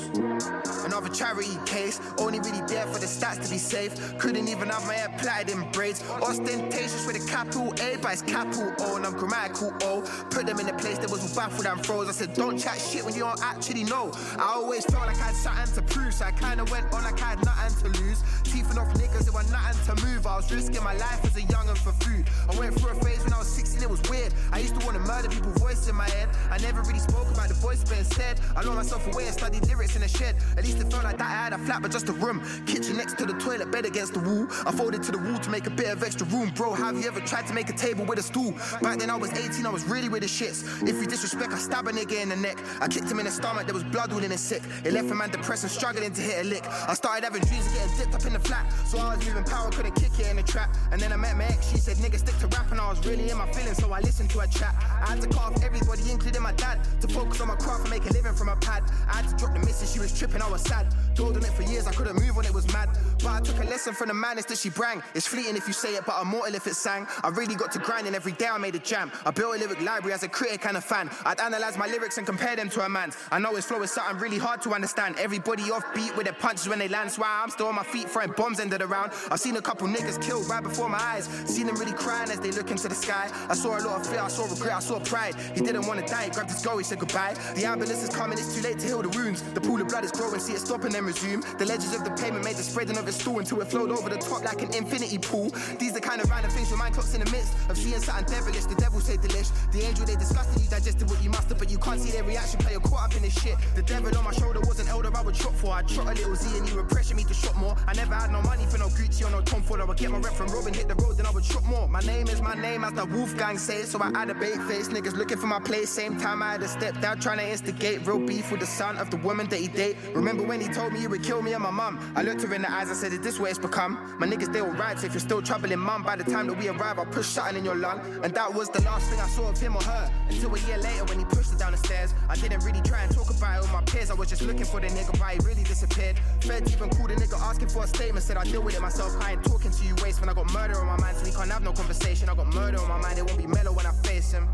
Another 0.86 1.10
charity 1.10 1.58
case, 1.66 2.00
only 2.18 2.40
really 2.40 2.62
there 2.68 2.88
for 2.88 3.00
the 3.00 3.06
stats 3.06 3.44
to 3.44 3.50
be 3.50 3.58
safe. 3.58 3.94
Couldn't 4.18 4.48
even 4.48 4.70
have 4.70 4.86
my 4.88 4.94
hair 4.94 5.14
plaited 5.20 5.54
in 5.54 5.70
braids. 5.72 6.02
Ostentatious 6.10 7.06
with 7.06 7.18
a 7.22 7.28
capital 7.28 7.74
A, 7.82 7.98
but 7.98 8.14
it's 8.14 8.22
capital 8.22 8.74
O, 8.80 8.96
and 8.96 9.06
I'm 9.06 9.14
grammatical 9.14 9.74
O. 9.84 10.02
Put 10.30 10.46
them 10.46 10.60
in 10.60 10.70
a 10.70 10.78
place 10.78 10.98
that 11.00 11.12
was 11.12 11.36
baffled 11.36 11.66
and 11.66 11.86
froze. 11.86 12.08
I 12.08 12.14
said, 12.14 12.34
don't 12.34 12.58
chat 12.58 12.80
shit 12.80 13.04
when 13.04 13.14
you 13.14 13.22
don't 13.22 13.42
actually 13.44 13.84
know. 13.84 14.12
I 14.38 14.54
always 14.56 14.86
felt 14.86 15.06
like 15.06 15.18
I 15.18 15.32
had 15.32 15.36
something 15.36 15.76
to 15.76 15.94
prove, 15.94 16.14
so 16.14 16.26
I 16.26 16.32
kinda 16.32 16.64
went 16.72 16.86
on 16.94 17.04
like 17.04 17.22
I 17.22 17.36
had 17.36 17.44
nothing 17.44 17.92
to 17.92 18.00
lose. 18.02 18.24
Teething 18.44 18.78
off 18.78 18.94
niggas, 18.94 19.28
it 19.28 19.34
was 19.34 19.52
nothing 19.52 19.96
to 19.96 20.06
move. 20.06 20.26
I 20.26 20.38
was 20.38 20.52
risking 20.52 20.84
my 20.84 20.96
life 20.96 21.26
as 21.26 21.36
a 21.36 21.42
youngin' 21.42 21.78
for 21.78 21.92
food. 22.06 22.26
I 22.50 22.58
went 22.58 22.80
through 22.80 22.92
a 22.92 22.96
phase 23.04 23.24
when 23.24 23.34
I 23.34 23.40
was 23.40 23.50
16, 23.50 23.84
it 23.84 23.90
was 23.90 24.02
weird. 24.10 24.34
I 24.54 24.60
used 24.60 24.80
to 24.80 24.86
wanna 24.86 25.00
murder 25.00 25.28
people, 25.30 25.52
voice 25.54 25.88
in 25.90 25.96
my 25.96 26.10
head. 26.10 26.30
I 26.50 26.58
never 26.60 26.82
really 26.82 27.00
spoke 27.00 27.25
about 27.32 27.48
the 27.50 27.56
voice, 27.56 27.84
but 27.84 27.98
instead, 27.98 28.40
I 28.56 28.62
locked 28.62 28.78
myself 28.78 29.08
away 29.14 29.26
and 29.26 29.34
studied 29.34 29.66
lyrics 29.68 29.96
in 29.96 30.04
a 30.04 30.08
shed. 30.08 30.36
At 30.58 30.64
least 30.64 30.80
it 30.80 30.92
felt 30.92 31.04
like 31.04 31.18
that 31.18 31.28
I 31.28 31.44
had 31.46 31.54
a 31.54 31.58
flat, 31.58 31.82
but 31.82 31.92
just 31.92 32.10
a 32.10 32.14
room. 32.14 32.42
Kitchen 32.66 32.98
next 32.98 33.18
to 33.18 33.26
the 33.26 33.34
toilet, 33.34 33.72
bed 33.72 33.86
against 33.86 34.14
the 34.14 34.20
wall. 34.20 34.48
I 34.66 34.72
folded 34.72 35.04
to 35.04 35.12
the 35.12 35.18
wall 35.18 35.40
to 35.40 35.50
make 35.50 35.68
a 35.68 35.70
bit 35.70 35.88
of 35.88 36.04
extra 36.04 36.28
room. 36.28 36.52
Bro, 36.56 36.74
have 36.74 36.98
you 36.98 37.08
ever 37.08 37.20
tried 37.22 37.48
to 37.48 37.54
make 37.54 37.70
a 37.70 37.74
table 37.74 38.06
with 38.06 38.20
a 38.20 38.24
stool? 38.24 38.54
Back 38.82 39.00
then 39.00 39.10
I 39.10 39.16
was 39.16 39.32
18, 39.32 39.66
I 39.66 39.70
was 39.70 39.86
really 39.86 40.10
with 40.10 40.22
the 40.22 40.28
shits. 40.28 40.64
If 40.88 40.96
you 41.02 41.08
disrespect, 41.08 41.54
I 41.54 41.58
stab 41.58 41.88
a 41.88 41.92
nigga 41.92 42.22
in 42.22 42.30
the 42.30 42.36
neck. 42.36 42.58
I 42.82 42.88
kicked 42.88 43.10
him 43.10 43.20
in 43.20 43.26
the 43.26 43.32
stomach, 43.32 43.66
there 43.66 43.74
was 43.74 43.84
blood 43.84 44.12
all 44.12 44.24
in 44.24 44.32
his 44.32 44.42
sick. 44.42 44.64
It 44.84 44.94
left 44.94 45.10
a 45.12 45.16
man 45.16 45.30
depressed 45.30 45.64
and 45.64 45.72
struggling 45.72 46.12
to 46.14 46.22
hit 46.22 46.46
a 46.46 46.48
lick. 46.48 46.66
I 46.88 46.94
started 46.94 47.24
having 47.24 47.42
dreams 47.44 47.68
of 47.68 47.74
getting 47.74 47.98
dipped 47.98 48.16
up 48.16 48.26
in 48.26 48.34
the 48.34 48.40
flat. 48.40 48.72
So 48.88 48.98
I 48.98 49.16
was 49.16 49.26
moving 49.26 49.44
power, 49.44 49.70
couldn't 49.72 49.96
kick 49.96 50.20
it 50.20 50.28
in 50.28 50.38
the 50.38 50.44
trap. 50.44 50.76
And 50.92 51.00
then 51.00 51.12
I 51.14 51.16
met 51.16 51.38
my 51.38 51.46
ex, 51.46 51.72
she 51.72 51.78
said, 51.78 51.98
nigga, 51.98 52.20
stick 52.20 52.38
to 52.40 52.48
rap. 52.48 52.72
And 52.72 52.80
I 52.80 52.90
was 52.90 53.06
really 53.06 53.30
in 53.30 53.38
my 53.38 53.52
feelings, 53.52 53.78
so 53.78 53.92
I 53.92 54.00
listened 54.00 54.30
to 54.32 54.40
her 54.40 54.48
chat. 54.48 54.76
I 55.02 55.12
had 55.12 55.22
to 55.22 55.28
off 55.46 55.64
everybody, 55.64 56.02
including 56.12 56.42
my 56.42 56.54
dad, 56.54 56.80
to 57.02 57.08
focus 57.16 57.40
on 57.40 57.48
my 57.48 57.56
craft 57.56 57.82
and 57.82 57.90
make 57.90 58.06
a 58.06 58.14
living 58.14 58.34
from 58.34 58.50
a 58.50 58.56
pad. 58.58 58.84
I 59.08 59.18
had 59.18 59.30
to 59.30 59.36
drop 59.38 59.54
the 59.54 59.60
missus, 59.60 59.92
she 59.94 60.00
was 60.00 60.12
tripping, 60.18 60.42
I 60.42 60.50
was 60.50 60.62
sad. 60.62 60.94
Told 61.16 61.38
on 61.38 61.44
it 61.44 61.54
for 61.54 61.64
years, 61.64 61.88
I 61.88 61.94
couldn't 61.94 62.20
move 62.20 62.38
on, 62.38 62.46
it 62.46 62.54
was 62.54 62.68
mad. 62.74 62.90
But 63.24 63.30
I 63.30 63.40
took 63.40 63.58
a 63.64 63.68
lesson 63.68 63.94
from 63.94 64.10
the 64.10 64.14
madness 64.14 64.46
that 64.46 64.58
she 64.58 64.70
brang. 64.70 65.02
It's 65.16 65.26
fleeting 65.26 65.56
if 65.56 65.66
you 65.66 65.74
say 65.74 65.96
it, 65.96 66.06
but 66.06 66.16
I'm 66.18 66.28
mortal 66.28 66.56
if 66.56 66.68
it 66.68 66.76
sang. 66.76 67.08
I 67.24 67.30
really 67.30 67.56
got 67.56 67.72
to 67.72 67.80
grinding 67.80 68.16
every 68.16 68.34
day, 68.34 68.48
I 68.48 68.58
made 68.58 68.76
a 68.76 68.80
jam. 68.80 69.12
I 69.26 69.32
built 69.32 69.56
a 69.56 69.60
lyric 69.60 69.82
library 69.82 70.14
as 70.14 70.24
a 70.24 70.28
critic 70.28 70.66
and 70.66 70.76
a 70.76 70.82
fan. 70.82 71.10
I'd 71.26 71.40
analyze 71.40 71.78
my 71.78 71.88
lyrics 71.88 72.18
and 72.18 72.28
compare 72.28 72.58
them 72.58 72.70
to 72.72 72.82
a 72.82 72.90
man's. 72.90 73.16
I 73.32 73.40
know 73.40 73.56
his 73.56 73.66
flow 73.66 73.82
is 73.82 73.92
something 73.92 74.18
really 74.18 74.38
hard 74.38 74.62
to 74.64 74.74
understand. 74.74 75.16
Everybody 75.18 75.64
offbeat 75.64 76.16
with 76.18 76.26
their 76.26 76.34
punches 76.34 76.68
when 76.68 76.80
they 76.80 76.90
land, 76.90 77.12
so 77.12 77.24
I'm 77.26 77.50
still 77.50 77.68
on 77.68 77.76
my 77.76 77.84
feet 77.84 78.10
throwing 78.10 78.34
bombs 78.34 78.60
ended 78.60 78.82
around. 78.82 79.14
I've 79.32 79.40
seen 79.40 79.56
a 79.56 79.62
couple 79.62 79.88
niggas 79.88 80.22
killed 80.22 80.50
right 80.50 80.62
before 80.62 80.90
my 80.90 81.00
eyes. 81.00 81.28
Seen 81.46 81.68
them 81.68 81.78
really 81.78 81.94
crying 81.94 82.30
as 82.30 82.42
they 82.42 82.52
look 82.52 82.72
into 82.72 82.90
the 82.90 82.96
sky. 82.96 83.32
I 83.50 83.56
saw 83.56 83.80
a 83.80 83.82
lot 83.88 84.02
of 84.02 84.08
fear, 84.08 84.20
I 84.20 84.28
saw 84.28 84.44
regret, 84.44 84.74
I 84.74 84.80
saw 84.80 85.00
pride. 85.00 85.36
He 85.54 85.62
didn't 85.62 85.88
want 85.88 86.06
to 86.06 86.06
die, 86.06 86.26
he 86.26 86.32
grabbed 86.32 86.52
his 86.52 86.62
go, 86.62 86.78
he 86.78 86.84
said 86.84 87.00
goodbye. 87.06 87.36
The 87.56 87.66
ambulance 87.66 88.04
is 88.04 88.10
coming, 88.10 88.38
it's 88.38 88.56
too 88.56 88.62
late 88.62 88.80
to 88.80 88.88
heal 88.88 89.02
the 89.02 89.10
wounds. 89.10 89.42
The 89.54 89.62
pool 89.62 89.82
of 89.82 89.88
blood 89.88 90.04
is 90.04 90.12
growing, 90.12 90.40
see 90.40 90.54
it 90.54 90.66
them 90.66 90.96
and 90.96 91.06
resume. 91.06 91.42
The 91.58 91.66
ledges 91.66 91.96
of 91.96 92.04
the 92.04 92.12
pavement 92.12 92.44
made 92.44 92.56
the 92.56 92.64
spreading 92.64 92.98
of 92.98 93.08
its 93.08 93.18
stool 93.18 93.40
until 93.40 93.62
it 93.62 93.68
flowed 93.68 93.92
over 93.92 94.10
the 94.10 94.18
top 94.18 94.44
like 94.44 94.62
an 94.62 94.74
infinity 94.74 95.18
pool. 95.18 95.50
These 95.80 95.94
the 95.94 96.02
kind 96.02 96.22
of 96.22 96.30
random 96.30 96.52
things 96.52 96.70
your 96.70 96.80
mind 96.80 96.96
clocks 96.96 97.14
in 97.14 97.24
the 97.24 97.32
midst 97.32 97.54
of 97.70 97.78
seeing 97.78 98.00
something 98.00 98.26
devilish. 98.26 98.66
The 98.66 98.76
devil 98.76 99.00
say 99.00 99.18
delish. 99.18 99.52
The 99.72 99.84
angel 99.86 100.06
they 100.06 100.16
disgusted 100.16 100.62
you 100.64 100.70
digested 100.70 101.10
what 101.10 101.24
you 101.24 101.30
must 101.30 101.50
have, 101.50 101.60
but 101.60 101.70
you 101.70 101.78
can't 101.78 102.00
see 102.00 102.12
their 102.12 102.24
reaction. 102.24 102.60
Play 102.60 102.76
a 102.76 102.80
caught 102.80 103.06
up 103.06 103.16
in 103.16 103.22
this 103.22 103.40
shit. 103.42 103.56
The 103.76 103.84
devil 103.84 104.16
on 104.18 104.24
my 104.24 104.32
shoulder 104.32 104.60
was 104.62 104.80
an 104.80 104.88
elder 104.88 105.12
I 105.16 105.22
would 105.22 105.36
chop 105.36 105.54
for. 105.54 105.72
I'd 105.72 105.88
trot 105.88 106.08
a 106.08 106.14
little 106.14 106.36
Z 106.36 106.58
and 106.58 106.68
you 106.70 106.76
were 106.76 106.84
pressuring 106.84 107.18
me 107.18 107.24
to 107.26 107.34
shot 107.34 107.56
more. 107.58 107.76
I 107.88 107.94
never 107.94 108.16
had 108.16 108.32
no 108.32 108.42
money 108.42 108.66
for 108.66 108.78
no 108.78 108.88
Gucci 108.88 109.26
or 109.26 109.32
no 109.32 109.42
Tom 109.42 109.62
Ford. 109.64 109.82
I 109.82 109.86
would 109.86 109.98
get 109.98 110.12
my 110.12 110.20
rep 110.20 110.34
from 110.34 110.48
Robin, 110.48 110.74
hit 110.74 110.88
the 110.88 110.96
road, 110.96 111.18
then 111.18 111.26
I 111.26 111.32
would 111.32 111.44
trot 111.44 111.64
more. 111.66 111.88
My 111.88 112.02
name 112.02 112.28
is 112.28 112.42
my 112.42 112.56
name, 112.56 112.84
as 112.84 112.94
the 112.94 113.06
Wolfgang 113.06 113.58
says. 113.58 113.92
So 113.92 114.02
I 114.02 114.10
had 114.18 114.30
a 114.30 114.36
bait 114.36 114.58
face. 114.64 114.90
Niggas 114.90 115.16
looking 115.16 115.38
for 115.38 115.48
my 115.48 115.60
place. 115.60 115.90
Same 115.90 116.18
time 116.18 116.42
I 116.42 116.54
had 116.54 116.64
a 116.64 116.68
step 116.68 116.95
down, 117.02 117.20
trying 117.20 117.38
to 117.40 117.50
instigate 117.50 118.06
real 118.06 118.20
beef 118.20 118.52
with 118.52 118.60
the 118.60 118.66
son 118.66 118.98
of 118.98 119.10
the 119.10 119.18
woman 119.18 119.48
that 119.50 119.60
he 119.60 119.68
date. 119.68 119.98
Remember 120.14 120.44
when 120.44 120.62
he 120.62 120.68
told 120.68 120.94
me 120.94 121.00
he 121.00 121.08
would 121.08 121.24
kill 121.24 121.42
me 121.42 121.54
and 121.54 121.64
my 121.64 121.72
mum? 121.72 122.00
I 122.16 122.24
looked 122.24 122.42
her 122.42 122.54
in 122.54 122.62
the 122.62 122.72
eyes, 122.72 122.90
I 122.90 122.94
said, 122.94 123.14
Is 123.14 123.22
this 123.22 123.40
what 123.40 123.50
it's 123.50 123.60
become? 123.60 124.16
My 124.20 124.28
niggas, 124.28 124.52
they 124.52 124.62
all 124.62 124.70
right. 124.70 124.98
So 125.00 125.08
if 125.08 125.14
you're 125.14 125.20
still 125.20 125.42
troubling 125.42 125.80
mum, 125.80 126.04
by 126.04 126.16
the 126.16 126.24
time 126.24 126.48
that 126.48 126.58
we 126.58 126.68
arrive, 126.68 127.00
I'll 127.00 127.06
push 127.06 127.28
something 127.28 127.58
in 127.58 127.66
your 127.66 127.76
lung. 127.76 128.00
And 128.24 128.34
that 128.34 128.54
was 128.54 128.70
the 128.70 128.82
last 128.84 129.10
thing 129.10 129.20
I 129.20 129.28
saw 129.28 129.50
of 129.50 129.60
him 129.60 129.76
or 129.76 129.84
her. 129.84 130.12
Until 130.30 130.56
a 130.56 130.60
year 130.60 130.78
later 130.78 131.06
when 131.06 131.20
he 131.20 131.26
pushed 131.26 131.52
her 131.52 131.58
down 131.58 131.72
the 131.72 131.78
stairs. 131.78 132.14
I 132.30 132.36
didn't 132.36 132.64
really 132.64 132.82
try 132.82 133.02
and 133.02 133.14
talk 133.14 133.30
about 133.30 133.58
it 133.58 133.62
with 133.62 133.72
my 133.72 133.82
peers. 133.84 134.12
I 134.12 134.14
was 134.14 134.30
just 134.30 134.42
looking 134.42 134.66
for 134.66 134.80
the 134.80 134.88
nigga, 134.88 135.18
but 135.20 135.34
he 135.34 135.40
really 135.48 135.64
disappeared. 135.64 136.20
Feds 136.42 136.74
even 136.74 136.90
called 136.90 137.12
a 137.12 137.16
nigga 137.16 137.40
asking 137.40 137.70
for 137.70 137.84
a 137.84 137.88
statement. 137.88 138.24
Said 138.24 138.38
I 138.38 138.44
deal 138.44 138.62
with 138.62 138.76
it 138.76 138.82
myself. 138.82 139.16
I 139.22 139.34
ain't 139.34 139.44
talking 139.44 139.72
to 139.72 139.84
you 139.86 139.96
waste 140.04 140.20
when 140.20 140.30
I 140.30 140.34
got 140.34 140.52
murder 140.52 140.80
on 140.80 140.88
my 140.88 140.98
mind. 140.98 141.18
So 141.18 141.26
we 141.26 141.32
can't 141.32 141.52
have 141.52 141.64
no 141.64 141.74
conversation. 141.74 142.30
I 142.30 142.36
got 142.36 142.48
murder 142.48 142.80
on 142.80 142.90
my 142.90 143.00
mind. 143.00 143.20
It 143.20 143.26
won't 143.26 143.38
be 143.38 143.48
mellow 143.48 143.74
when 143.74 143.86
I 143.86 143.92
face 144.04 144.32
him. 144.32 144.48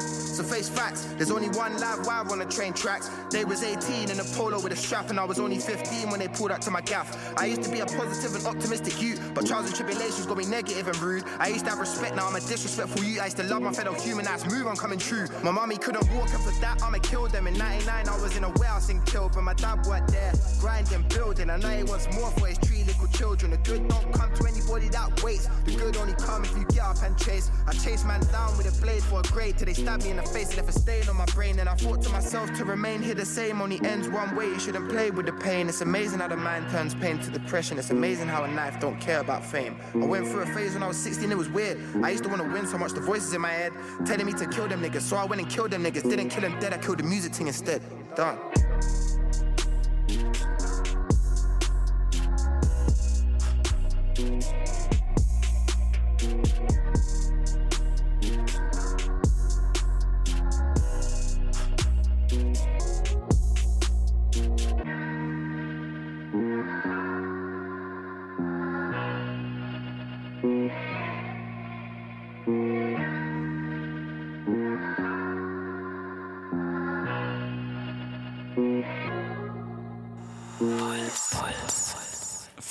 So 0.00 0.42
face 0.42 0.68
facts. 0.68 1.04
There's 1.16 1.30
only 1.30 1.48
one 1.54 1.78
live 1.78 2.06
wire 2.06 2.24
on 2.30 2.38
the 2.38 2.44
train 2.44 2.72
tracks. 2.72 3.10
They 3.30 3.44
was 3.44 3.62
18 3.62 4.10
in 4.10 4.20
a 4.20 4.24
polo 4.24 4.60
with 4.60 4.72
a 4.72 4.76
strap, 4.76 5.10
and 5.10 5.20
I 5.20 5.24
was 5.24 5.38
only 5.38 5.58
15 5.58 6.10
when 6.10 6.20
they 6.20 6.28
pulled 6.28 6.50
out 6.50 6.62
to 6.62 6.70
my 6.70 6.80
gaff. 6.80 7.34
I 7.38 7.46
used 7.46 7.62
to 7.62 7.70
be 7.70 7.80
a 7.80 7.86
positive 7.86 8.34
and 8.34 8.46
optimistic 8.46 9.00
youth, 9.00 9.20
but 9.34 9.46
trials 9.46 9.66
and 9.66 9.74
tribulations 9.74 10.26
got 10.26 10.36
me 10.36 10.46
negative 10.46 10.88
and 10.88 10.96
rude. 10.98 11.24
I 11.38 11.48
used 11.48 11.64
to 11.64 11.70
have 11.70 11.80
respect, 11.80 12.16
now 12.16 12.26
I'm 12.26 12.34
a 12.34 12.40
disrespectful 12.40 13.04
youth. 13.04 13.20
I 13.20 13.26
used 13.26 13.36
to 13.38 13.44
love 13.44 13.62
my 13.62 13.72
fellow 13.72 13.94
human, 13.94 14.24
that's 14.24 14.44
move 14.50 14.66
I'm 14.66 14.76
coming 14.76 14.98
true. 14.98 15.26
My 15.42 15.50
mommy 15.50 15.76
couldn't 15.76 16.10
walk 16.14 16.30
after 16.30 16.50
that, 16.60 16.82
I'ma 16.82 16.98
kill 16.98 17.28
them. 17.28 17.46
In 17.46 17.54
99, 17.56 18.08
I 18.08 18.22
was 18.22 18.36
in 18.36 18.44
a 18.44 18.50
warehouse 18.50 18.88
in 18.88 19.00
Kill, 19.02 19.30
but 19.32 19.42
my 19.42 19.54
dad 19.54 19.86
worked 19.86 20.08
there, 20.08 20.32
grinding, 20.60 21.02
building. 21.08 21.50
I 21.50 21.56
know 21.58 21.68
he 21.68 21.84
wants 21.84 22.08
more 22.16 22.30
for 22.32 22.46
his 22.46 22.58
three 22.58 22.84
little 22.84 23.06
children. 23.08 23.50
The 23.52 23.58
good 23.58 23.86
don't 23.88 24.12
come 24.12 24.32
to 24.34 24.46
anybody 24.46 24.88
that 24.88 25.22
waits. 25.22 25.48
The 25.64 25.76
good 25.76 25.96
only 25.96 26.14
come 26.14 26.44
if 26.44 26.56
you 26.56 26.64
get 26.66 26.84
up 26.84 27.02
and 27.02 27.16
chase. 27.18 27.50
I 27.66 27.72
chase 27.72 28.04
man 28.04 28.20
down 28.32 28.56
with 28.56 28.66
a 28.66 28.80
blade 28.80 29.02
for 29.02 29.20
a 29.20 29.22
grade 29.22 29.58
till 29.58 29.66
they 29.66 29.74
stab 29.74 30.02
me 30.02 30.10
in 30.10 30.16
the 30.16 30.22
face 30.22 30.48
and 30.48 30.56
left 30.56 30.68
a 30.68 30.80
stain 30.80 31.08
on 31.08 31.16
my 31.16 31.26
brain. 31.26 31.43
And 31.46 31.68
I 31.68 31.74
thought 31.74 32.02
to 32.02 32.10
myself 32.10 32.52
to 32.54 32.64
remain 32.64 33.02
here 33.02 33.14
the 33.14 33.24
same 33.24 33.60
only 33.60 33.78
ends 33.84 34.08
one 34.08 34.34
way. 34.34 34.46
You 34.46 34.58
shouldn't 34.58 34.88
play 34.88 35.10
with 35.10 35.26
the 35.26 35.32
pain. 35.32 35.68
It's 35.68 35.82
amazing 35.82 36.20
how 36.20 36.28
the 36.28 36.36
mind 36.36 36.70
turns 36.70 36.94
pain 36.94 37.18
to 37.18 37.30
depression. 37.30 37.78
It's 37.78 37.90
amazing 37.90 38.28
how 38.28 38.44
a 38.44 38.48
knife 38.48 38.80
don't 38.80 38.98
care 38.98 39.20
about 39.20 39.44
fame. 39.44 39.76
I 39.94 40.06
went 40.06 40.26
through 40.26 40.40
a 40.40 40.46
phase 40.46 40.72
when 40.72 40.82
I 40.82 40.88
was 40.88 40.96
16, 40.96 41.30
it 41.30 41.36
was 41.36 41.50
weird. 41.50 41.78
I 42.02 42.10
used 42.10 42.24
to 42.24 42.30
want 42.30 42.42
to 42.42 42.48
win 42.48 42.66
so 42.66 42.78
much, 42.78 42.92
the 42.92 43.00
voices 43.00 43.34
in 43.34 43.42
my 43.42 43.50
head 43.50 43.72
telling 44.06 44.24
me 44.26 44.32
to 44.32 44.46
kill 44.46 44.68
them 44.68 44.82
niggas. 44.82 45.02
So 45.02 45.16
I 45.16 45.24
went 45.24 45.42
and 45.42 45.50
killed 45.50 45.70
them 45.70 45.84
niggas. 45.84 46.02
Didn't 46.02 46.30
kill 46.30 46.42
them 46.42 46.58
dead, 46.60 46.72
I 46.72 46.78
killed 46.78 46.98
the 46.98 47.04
music 47.04 47.34
thing 47.34 47.46
instead. 47.46 47.82
Done. 48.16 48.38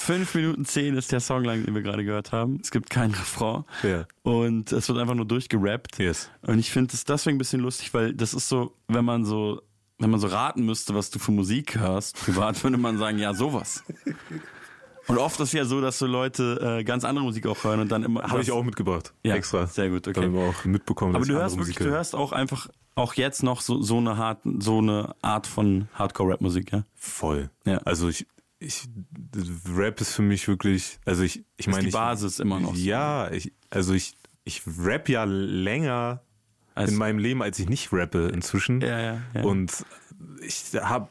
Fünf 0.03 0.35
Minuten 0.35 0.65
zehn 0.65 0.97
ist 0.97 1.13
der 1.13 1.21
Song 1.21 1.45
lang, 1.45 1.63
den 1.63 1.73
wir 1.73 1.81
gerade 1.81 2.03
gehört 2.03 2.33
haben. 2.33 2.59
Es 2.61 2.71
gibt 2.71 2.89
keinen 2.89 3.13
Refrain. 3.13 3.63
Ja. 3.83 4.05
Und 4.21 4.73
es 4.73 4.89
wird 4.89 4.99
einfach 4.99 5.15
nur 5.15 5.25
durchgerappt. 5.25 5.97
Yes. 5.97 6.29
Und 6.41 6.59
ich 6.59 6.71
finde 6.71 6.93
es 6.93 7.05
deswegen 7.05 7.35
ein 7.35 7.37
bisschen 7.37 7.61
lustig, 7.61 7.93
weil 7.93 8.13
das 8.13 8.33
ist 8.33 8.49
so, 8.49 8.75
wenn 8.89 9.05
man 9.05 9.23
so, 9.23 9.61
wenn 9.99 10.09
man 10.09 10.19
so 10.19 10.27
raten 10.27 10.65
müsste, 10.65 10.93
was 10.93 11.09
du 11.09 11.19
für 11.19 11.31
Musik 11.31 11.79
hörst, 11.79 12.17
privat 12.17 12.61
würde 12.65 12.75
man 12.75 12.97
sagen, 12.97 13.17
ja, 13.17 13.33
sowas. 13.33 13.81
Und 15.07 15.17
oft 15.19 15.39
ist 15.39 15.53
ja 15.53 15.63
so, 15.63 15.79
dass 15.79 15.99
so 15.99 16.05
Leute 16.05 16.79
äh, 16.79 16.83
ganz 16.83 17.05
andere 17.05 17.23
Musik 17.23 17.47
auch 17.47 17.63
hören 17.63 17.79
und 17.79 17.89
dann 17.89 18.03
immer. 18.03 18.23
Habe 18.23 18.41
ich 18.41 18.51
auch 18.51 18.63
mitgebracht. 18.63 19.13
Ja, 19.23 19.35
Extra. 19.35 19.67
sehr 19.67 19.89
gut, 19.89 20.05
okay. 20.05 20.19
Damit 20.19 20.33
wir 20.33 20.49
auch 20.49 20.65
mitbekommen, 20.65 21.15
Aber 21.15 21.25
du 21.25 21.33
hörst 21.33 21.55
wirklich, 21.55 21.77
Musik 21.77 21.87
du 21.87 21.93
hörst 21.93 22.13
auch 22.13 22.33
einfach, 22.33 22.67
auch 22.95 23.13
jetzt 23.13 23.41
noch 23.41 23.61
so, 23.61 23.81
so 23.81 23.99
eine 23.99 24.15
Art, 24.15 24.39
so 24.59 24.79
eine 24.79 25.15
Art 25.21 25.47
von 25.47 25.87
Hardcore-Rap-Musik, 25.93 26.73
ja? 26.73 26.83
Voll. 26.93 27.49
Ja. 27.65 27.77
Also 27.85 28.09
ich, 28.09 28.27
ich, 28.63 28.87
Rap 29.75 29.99
ist 30.01 30.13
für 30.13 30.21
mich 30.21 30.47
wirklich, 30.47 30.99
also 31.05 31.23
ich, 31.23 31.43
ich 31.57 31.67
meine, 31.67 31.81
die 31.81 31.87
ich, 31.89 31.93
Basis 31.93 32.39
immer 32.39 32.59
noch. 32.59 32.75
Ja, 32.75 33.29
ich, 33.31 33.51
also 33.69 33.93
ich, 33.93 34.15
ich 34.43 34.61
rap 34.79 35.09
ja 35.09 35.23
länger 35.25 36.21
Also- 36.75 36.91
in 36.93 36.97
meinem 36.97 37.19
Leben, 37.19 37.41
als 37.41 37.59
ich 37.59 37.69
nicht 37.69 37.89
rappe 37.91 38.29
inzwischen. 38.33 38.81
Ja, 38.81 38.99
ja, 38.99 39.21
ja. 39.33 39.43
Und 39.43 39.85
ich 40.45 40.63
habe, 40.81 41.07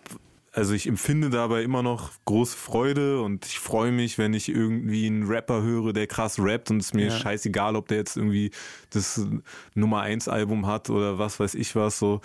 also 0.52 0.74
ich 0.74 0.86
empfinde 0.86 1.30
dabei 1.30 1.62
immer 1.62 1.82
noch 1.82 2.10
große 2.26 2.56
Freude 2.56 3.22
und 3.22 3.46
ich 3.46 3.58
freue 3.58 3.90
mich, 3.92 4.18
wenn 4.18 4.34
ich 4.34 4.48
irgendwie 4.50 5.06
einen 5.06 5.22
Rapper 5.24 5.62
höre, 5.62 5.92
der 5.92 6.06
krass 6.06 6.38
rappt 6.38 6.70
und 6.70 6.78
es 6.82 6.92
mir 6.92 7.06
Ja. 7.06 7.16
scheißegal, 7.18 7.74
ob 7.76 7.88
der 7.88 7.98
jetzt 7.98 8.16
irgendwie 8.16 8.50
das 8.90 9.26
Nummer 9.74 10.00
1 10.02 10.28
Album 10.28 10.66
hat 10.66 10.90
oder 10.90 11.18
was 11.18 11.40
weiß 11.40 11.54
ich 11.54 11.74
was 11.74 11.98
so. 11.98 12.20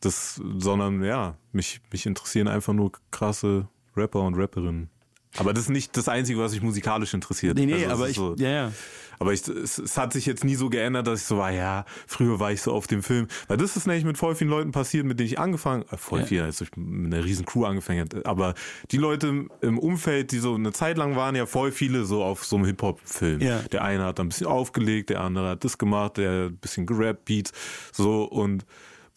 Das, 0.00 0.40
sondern 0.58 1.02
ja, 1.04 1.36
mich, 1.52 1.80
mich 1.92 2.06
interessieren 2.06 2.46
einfach 2.48 2.72
nur 2.72 2.92
krasse 3.10 3.68
Rapper 3.98 4.20
und 4.22 4.34
Rapperinnen. 4.34 4.88
Aber 5.36 5.52
das 5.52 5.64
ist 5.64 5.70
nicht 5.70 5.94
das 5.96 6.08
Einzige, 6.08 6.38
was 6.40 6.52
mich 6.52 6.62
musikalisch 6.62 7.12
interessiert. 7.12 7.56
Nee, 7.58 7.66
nee, 7.66 7.84
Also 7.84 7.90
aber 8.02 8.08
ich, 8.08 8.16
so, 8.16 8.34
ja, 8.38 8.48
ja. 8.48 8.72
aber 9.18 9.34
ich, 9.34 9.46
es, 9.46 9.76
es 9.76 9.98
hat 9.98 10.14
sich 10.14 10.24
jetzt 10.24 10.42
nie 10.42 10.54
so 10.54 10.70
geändert, 10.70 11.06
dass 11.06 11.20
ich 11.20 11.26
so 11.26 11.36
war, 11.36 11.50
ja, 11.52 11.84
früher 12.06 12.40
war 12.40 12.50
ich 12.50 12.62
so 12.62 12.72
auf 12.72 12.86
dem 12.86 13.02
Film. 13.02 13.26
Weil 13.46 13.58
das 13.58 13.76
ist 13.76 13.86
nämlich 13.86 14.06
mit 14.06 14.16
voll 14.16 14.34
vielen 14.34 14.48
Leuten 14.48 14.72
passiert, 14.72 15.04
mit 15.04 15.20
denen 15.20 15.26
ich 15.26 15.38
angefangen, 15.38 15.84
äh, 15.92 15.98
voll 15.98 16.20
Ja. 16.20 16.26
viel, 16.26 16.42
als 16.42 16.62
ich 16.62 16.70
mit 16.76 17.12
einer 17.12 17.22
riesen 17.24 17.44
Crew 17.44 17.66
angefangen 17.66 18.00
habe. 18.00 18.24
Aber 18.24 18.54
die 18.90 18.96
Leute 18.96 19.26
im- 19.28 19.50
im 19.60 19.78
Umfeld, 19.78 20.32
die 20.32 20.38
so 20.38 20.54
eine 20.54 20.72
Zeit 20.72 20.96
lang 20.96 21.14
waren, 21.14 21.36
ja 21.36 21.44
voll 21.44 21.72
viele 21.72 22.06
so 22.06 22.24
auf 22.24 22.44
so 22.46 22.56
einem 22.56 22.64
Hip-Hop-Film. 22.64 23.40
Ja. 23.42 23.60
Der 23.70 23.84
eine 23.84 24.04
hat 24.04 24.18
ein 24.20 24.30
bisschen 24.30 24.46
aufgelegt, 24.46 25.10
der 25.10 25.20
andere 25.20 25.50
hat 25.50 25.62
das 25.62 25.76
gemacht, 25.76 26.16
der 26.16 26.30
hat 26.46 26.50
ein 26.52 26.56
bisschen 26.56 26.86
gerappt, 26.86 27.26
Beats, 27.26 27.52
so 27.92 28.24
und 28.24 28.64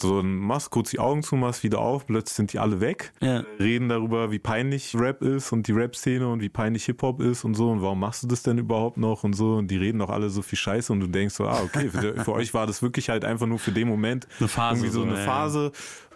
so 0.02 0.18
dann 0.22 0.36
machst 0.36 0.70
kurz 0.72 0.90
die 0.92 1.00
Augen 1.00 1.24
zu, 1.24 1.36
machst 1.36 1.64
wieder 1.64 1.80
auf, 1.80 2.06
plötzlich 2.08 2.36
sind 2.36 2.54
die 2.54 2.60
alle 2.60 2.80
weg, 2.82 3.14
Ja. 3.22 3.44
reden 3.60 3.90
darüber, 3.90 4.32
wie 4.32 4.40
peinlich 4.40 4.96
Rap 4.96 5.22
ist 5.22 5.52
und 5.52 5.68
die 5.68 5.72
Rap-Szene 5.72 6.28
und 6.28 6.42
wie 6.42 6.50
peinlich 6.50 6.86
Hip-Hop 6.86 7.22
ist 7.22 7.44
und 7.46 7.54
so 7.56 7.70
und 7.72 7.82
warum 7.82 8.00
machst 8.00 8.24
du 8.24 8.28
das 8.28 8.44
denn 8.44 8.58
überhaupt 8.58 8.98
noch 8.98 9.24
und 9.24 9.34
so 9.34 9.56
und 9.56 9.70
die 9.70 9.78
reden 9.78 10.00
doch 10.00 10.10
alle 10.10 10.30
so 10.30 10.42
viel 10.42 10.58
Scheiße 10.60 10.92
und 10.92 11.00
du 11.00 11.08
denkst 11.08 11.36
so, 11.36 11.48
ah, 11.48 11.62
okay, 11.64 11.90
für, 11.90 12.16
für 12.24 12.34
euch 12.34 12.54
war 12.54 12.68
das 12.68 12.82
wirklich 12.82 13.10
halt 13.10 13.24
einfach 13.26 13.48
nur 13.48 13.60
für 13.60 13.72
den 13.72 13.88
Moment 13.88 14.28
Eine 14.40 14.48
Phase 14.48 14.80
irgendwie 14.80 14.92
so 14.92 15.02
so, 15.02 15.06
eine 15.08 15.14
ja, 15.14 15.20
ja. 15.20 15.26
Phase, 15.26 15.72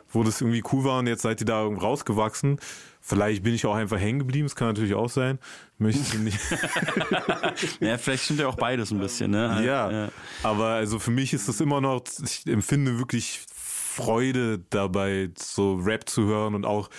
wo 0.10 0.24
das 0.24 0.42
irgendwie 0.42 0.64
cool 0.72 0.84
war 0.84 1.00
und 1.00 1.08
jetzt 1.08 1.22
seid 1.24 1.42
ihr 1.42 1.46
da 1.46 1.62
rausgewachsen. 1.64 2.58
Vielleicht 3.08 3.44
bin 3.44 3.54
ich 3.54 3.66
auch 3.68 3.76
einfach 3.76 4.00
hängen 4.00 4.18
geblieben, 4.18 4.48
das 4.48 4.56
kann 4.56 4.68
natürlich 4.70 4.96
auch 4.96 5.10
sein. 5.10 5.38
Möchte 5.78 6.02
ich 6.02 6.20
nicht. 6.20 6.40
Ja, 7.80 7.98
vielleicht 7.98 8.24
stimmt 8.24 8.40
ja 8.40 8.48
auch 8.48 8.56
beides 8.56 8.92
ein 8.92 9.00
bisschen, 9.00 9.32
ne? 9.32 9.62
Ja, 9.66 10.10
aber 10.44 10.66
also 10.70 11.00
für 11.00 11.12
mich 11.12 11.34
ist 11.34 11.48
das 11.48 11.62
immer 11.62 11.82
noch, 11.82 12.02
ich 12.24 12.46
empfinde 12.48 12.98
wirklich 12.98 13.42
Freude 13.96 14.60
dabei, 14.70 15.30
so 15.38 15.76
Rap 15.76 16.10
zu 16.10 16.26
hören 16.26 16.54
und 16.54 16.66
auch, 16.66 16.89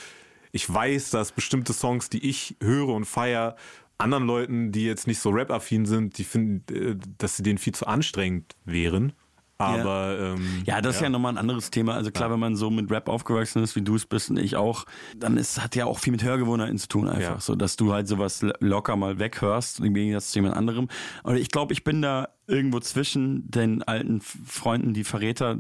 ich 0.50 0.72
weiß, 0.72 1.10
dass 1.10 1.32
bestimmte 1.32 1.74
Songs, 1.74 2.08
die 2.08 2.26
ich 2.26 2.56
höre 2.62 2.88
und 2.88 3.04
feier, 3.04 3.56
anderen 3.98 4.26
Leuten, 4.26 4.72
die 4.72 4.84
jetzt 4.84 5.06
nicht 5.06 5.18
so 5.18 5.28
Rap-affin 5.28 5.84
sind, 5.84 6.16
die 6.16 6.24
finden, 6.24 6.74
äh, 6.74 6.96
dass 7.18 7.36
sie 7.36 7.42
denen 7.42 7.58
viel 7.58 7.74
zu 7.74 7.86
anstrengend 7.86 8.56
wären. 8.64 9.12
Aber 9.58 10.18
ähm, 10.20 10.62
Ja, 10.66 10.80
das 10.80 10.96
ist 10.96 11.02
ja 11.02 11.08
nochmal 11.08 11.32
ein 11.32 11.38
anderes 11.38 11.70
Thema. 11.70 11.94
Also 11.94 12.10
klar, 12.10 12.30
wenn 12.30 12.38
man 12.38 12.56
so 12.56 12.70
mit 12.70 12.90
Rap 12.90 13.08
aufgewachsen 13.08 13.62
ist, 13.62 13.74
wie 13.74 13.82
du 13.82 13.96
es 13.96 14.04
bist 14.04 14.30
und 14.30 14.38
ich 14.38 14.56
auch, 14.56 14.84
dann 15.16 15.36
ist, 15.36 15.62
hat 15.62 15.74
ja 15.76 15.86
auch 15.86 15.98
viel 15.98 16.10
mit 16.10 16.22
Hörgewohnheiten 16.22 16.78
zu 16.78 16.88
tun 16.88 17.08
einfach. 17.08 17.36
Ja. 17.36 17.40
So, 17.40 17.54
dass 17.54 17.76
du 17.76 17.92
halt 17.92 18.06
sowas 18.06 18.44
locker 18.60 18.96
mal 18.96 19.18
weghörst, 19.18 19.80
im 19.80 19.94
Gegensatz 19.94 20.32
zu 20.32 20.38
jemand 20.38 20.56
anderem. 20.56 20.88
Und 21.22 21.36
ich 21.36 21.50
glaube, 21.50 21.72
ich 21.72 21.84
bin 21.84 22.02
da 22.02 22.28
irgendwo 22.46 22.80
zwischen 22.80 23.50
den 23.50 23.82
alten 23.82 24.20
Freunden, 24.20 24.94
die 24.94 25.04
Verräter 25.04 25.56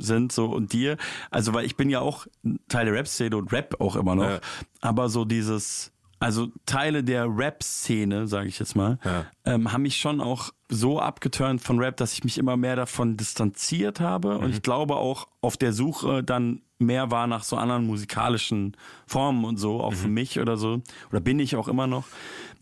sind, 0.00 0.32
so 0.32 0.46
und 0.46 0.72
dir. 0.72 0.96
Also, 1.30 1.54
weil 1.54 1.64
ich 1.64 1.76
bin 1.76 1.88
ja 1.88 2.00
auch 2.00 2.26
Teil 2.68 2.86
der 2.86 2.94
Rap-Szene 2.94 3.36
und 3.36 3.52
Rap 3.52 3.80
auch 3.80 3.96
immer 3.96 4.14
noch. 4.16 4.24
Ja. 4.24 4.40
Aber 4.80 5.08
so 5.08 5.24
dieses, 5.24 5.92
also 6.18 6.48
Teile 6.64 7.04
der 7.04 7.26
Rap-Szene, 7.28 8.26
sage 8.26 8.48
ich 8.48 8.58
jetzt 8.58 8.74
mal, 8.76 8.98
Ja. 9.04 9.26
ähm, 9.44 9.72
haben 9.72 9.82
mich 9.82 9.96
schon 9.98 10.20
auch 10.20 10.50
so 10.68 10.98
abgeturnt 11.00 11.60
von 11.60 11.78
Rap, 11.78 11.96
dass 11.98 12.12
ich 12.12 12.24
mich 12.24 12.38
immer 12.38 12.56
mehr 12.56 12.76
davon 12.76 13.16
distanziert 13.16 14.00
habe. 14.00 14.34
Mhm. 14.38 14.44
Und 14.44 14.50
ich 14.50 14.62
glaube 14.62 14.96
auch 14.96 15.28
auf 15.40 15.56
der 15.56 15.72
Suche 15.72 16.22
dann 16.24 16.62
mehr 16.78 17.10
war 17.10 17.26
nach 17.26 17.42
so 17.44 17.56
anderen 17.56 17.86
musikalischen 17.86 18.76
Formen 19.06 19.44
und 19.44 19.56
so, 19.58 19.80
auch 19.80 19.92
Mhm. 19.92 19.96
für 19.96 20.08
mich 20.08 20.40
oder 20.40 20.56
so. 20.56 20.82
Oder 21.10 21.20
bin 21.20 21.38
ich 21.38 21.56
auch 21.56 21.68
immer 21.68 21.86
noch. 21.86 22.04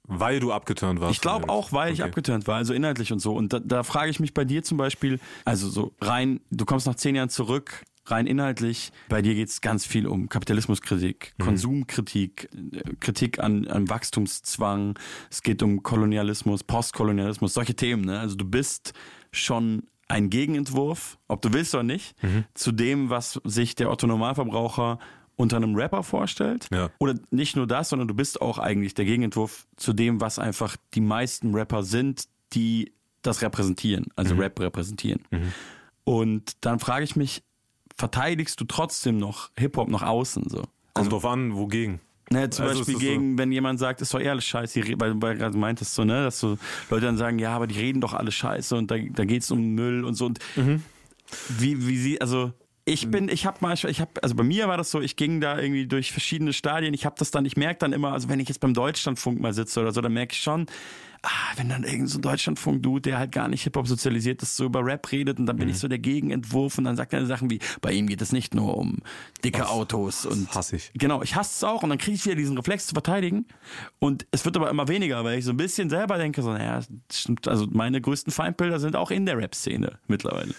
Weil 0.06 0.38
du 0.38 0.52
abgeturnt 0.52 1.00
warst. 1.00 1.14
Ich 1.14 1.22
glaube 1.22 1.48
auch, 1.48 1.72
weil 1.72 1.92
ich 1.94 2.00
Okay. 2.00 2.08
abgeturnt 2.10 2.46
war, 2.46 2.56
also 2.56 2.74
inhaltlich 2.74 3.10
und 3.10 3.20
so. 3.20 3.34
Und 3.34 3.54
da, 3.54 3.58
da 3.60 3.82
frage 3.82 4.10
ich 4.10 4.20
mich 4.20 4.34
bei 4.34 4.44
dir 4.44 4.62
zum 4.62 4.76
Beispiel, 4.76 5.18
also 5.46 5.66
so 5.70 5.92
rein, 6.02 6.40
du 6.50 6.66
kommst 6.66 6.86
nach 6.86 6.94
zehn 6.96 7.14
Jahren 7.16 7.30
zurück, 7.30 7.82
rein 8.06 8.26
inhaltlich, 8.26 8.92
bei 9.08 9.22
dir 9.22 9.34
geht 9.34 9.48
es 9.48 9.60
ganz 9.60 9.86
viel 9.86 10.06
um 10.06 10.28
Kapitalismuskritik, 10.28 11.34
Konsumkritik, 11.38 12.48
äh, 12.72 12.96
Kritik 13.00 13.38
an, 13.38 13.66
an 13.68 13.88
Wachstumszwang, 13.88 14.98
es 15.30 15.42
geht 15.42 15.62
um 15.62 15.82
Kolonialismus, 15.82 16.64
Postkolonialismus, 16.64 17.54
solche 17.54 17.74
Themen. 17.74 18.04
Ne? 18.04 18.20
Also 18.20 18.36
du 18.36 18.44
bist 18.44 18.92
schon 19.32 19.84
ein 20.08 20.30
Gegenentwurf, 20.30 21.18
ob 21.28 21.42
du 21.42 21.52
willst 21.52 21.74
oder 21.74 21.82
nicht, 21.82 22.14
zu 22.52 22.72
dem, 22.72 23.08
was 23.08 23.40
sich 23.44 23.74
der 23.74 23.90
Otto-Normalverbraucher 23.90 24.98
unter 25.36 25.56
einem 25.56 25.74
Rapper 25.74 26.02
vorstellt. 26.02 26.68
Ja. 26.72 26.90
Oder 26.98 27.14
nicht 27.30 27.56
nur 27.56 27.66
das, 27.66 27.88
sondern 27.88 28.06
du 28.06 28.14
bist 28.14 28.40
auch 28.40 28.58
eigentlich 28.58 28.94
der 28.94 29.06
Gegenentwurf 29.06 29.66
zu 29.76 29.92
dem, 29.92 30.20
was 30.20 30.38
einfach 30.38 30.76
die 30.94 31.00
meisten 31.00 31.54
Rapper 31.54 31.82
sind, 31.82 32.28
die 32.52 32.92
das 33.22 33.42
repräsentieren, 33.42 34.06
also 34.16 34.34
Rap 34.34 34.60
repräsentieren. 34.60 35.24
Und 36.04 36.64
dann 36.64 36.78
frage 36.78 37.04
ich 37.04 37.16
mich, 37.16 37.42
verteidigst 37.96 38.60
du 38.60 38.64
trotzdem 38.64 39.18
noch 39.18 39.50
Hip-Hop 39.58 39.88
nach 39.88 40.02
außen 40.02 40.44
so? 40.48 40.62
Kommt 40.94 41.12
drauf 41.12 41.24
an, 41.24 41.56
wogegen. 41.56 42.00
Ne, 42.30 42.48
zum 42.50 42.64
Also 42.64 42.78
Beispiel 42.78 42.94
das 42.94 43.02
so- 43.02 43.08
gegen, 43.08 43.38
wenn 43.38 43.52
jemand 43.52 43.78
sagt, 43.78 44.00
ist 44.00 44.14
doch 44.14 44.20
eh 44.20 44.28
alles 44.30 44.44
scheiße, 44.46 44.80
weil, 44.98 45.20
weil 45.20 45.34
du 45.34 45.40
gerade 45.40 45.56
meintest 45.58 45.94
so, 45.94 46.04
ne, 46.04 46.24
dass 46.24 46.40
so 46.40 46.56
Leute 46.90 47.06
dann 47.06 47.18
sagen, 47.18 47.38
ja, 47.38 47.54
aber 47.54 47.66
die 47.66 47.78
reden 47.78 48.00
doch 48.00 48.14
alle 48.14 48.32
scheiße 48.32 48.76
und 48.76 48.90
da, 48.90 48.96
da 48.98 49.24
geht's 49.24 49.50
um 49.50 49.74
Müll 49.74 50.04
und 50.04 50.14
so 50.14 50.26
und 50.26 50.38
Mhm. 50.56 50.82
wie, 51.58 51.86
wie 51.86 51.96
sie, 51.98 52.20
also 52.20 52.52
ich 52.86 53.10
bin, 53.10 53.28
ich 53.30 53.46
habe 53.46 53.58
manchmal, 53.60 53.90
ich 53.92 54.00
habe, 54.00 54.10
also 54.22 54.34
bei 54.34 54.42
mir 54.42 54.68
war 54.68 54.76
das 54.76 54.90
so, 54.90 55.00
ich 55.00 55.16
ging 55.16 55.40
da 55.40 55.58
irgendwie 55.58 55.86
durch 55.86 56.12
verschiedene 56.12 56.52
Stadien, 56.52 56.92
ich 56.94 57.06
habe 57.06 57.16
das 57.18 57.30
dann, 57.30 57.44
ich 57.46 57.56
merke 57.56 57.78
dann 57.78 57.92
immer, 57.94 58.12
also 58.12 58.28
wenn 58.28 58.40
ich 58.40 58.48
jetzt 58.48 58.60
beim 58.60 58.74
Deutschlandfunk 58.74 59.40
mal 59.40 59.52
sitze 59.54 59.80
oder 59.80 59.92
so, 59.92 60.00
dann 60.02 60.12
merke 60.12 60.32
ich 60.34 60.40
schon, 60.42 60.66
ah, 61.24 61.52
wenn 61.56 61.68
dann 61.68 61.84
irgend 61.84 62.08
so 62.08 62.18
ein 62.18 62.22
Deutschlandfunk-Dude, 62.22 63.02
der 63.02 63.18
halt 63.18 63.32
gar 63.32 63.48
nicht 63.48 63.62
Hip-Hop 63.64 63.88
sozialisiert 63.88 64.42
ist, 64.42 64.56
so 64.56 64.64
über 64.64 64.84
Rap 64.84 65.10
redet 65.10 65.38
und 65.38 65.46
dann 65.46 65.56
Mhm. 65.56 65.60
bin 65.60 65.68
ich 65.70 65.78
so 65.78 65.88
der 65.88 65.98
Gegenentwurf 65.98 66.78
und 66.78 66.84
dann 66.84 66.96
sagt 66.96 67.12
er 67.12 67.24
Sachen 67.26 67.50
wie, 67.50 67.58
bei 67.80 67.92
ihm 67.92 68.06
geht 68.06 68.20
es 68.22 68.32
nicht 68.32 68.54
nur 68.54 68.76
um 68.76 68.98
dicke 69.44 69.68
Autos 69.68 70.26
und 70.26 70.54
hasse 70.54 70.76
ich. 70.76 70.90
Genau, 70.94 71.22
ich 71.22 71.34
hasse 71.34 71.52
es 71.56 71.64
auch 71.64 71.82
und 71.82 71.88
dann 71.88 71.98
kriege 71.98 72.14
ich 72.14 72.24
wieder 72.24 72.36
diesen 72.36 72.56
Reflex 72.56 72.86
zu 72.86 72.94
verteidigen 72.94 73.46
und 73.98 74.26
es 74.30 74.44
wird 74.44 74.56
aber 74.56 74.70
immer 74.70 74.88
weniger, 74.88 75.24
weil 75.24 75.38
ich 75.38 75.44
so 75.44 75.50
ein 75.52 75.56
bisschen 75.56 75.90
selber 75.90 76.18
denke, 76.18 76.42
so, 76.42 76.52
naja, 76.52 76.80
das 77.08 77.20
stimmt, 77.20 77.48
also 77.48 77.66
meine 77.70 78.00
größten 78.00 78.32
Feindbilder 78.32 78.78
sind 78.78 78.96
auch 78.96 79.10
in 79.10 79.26
der 79.26 79.38
Rap-Szene 79.38 79.98
mittlerweile. 80.06 80.54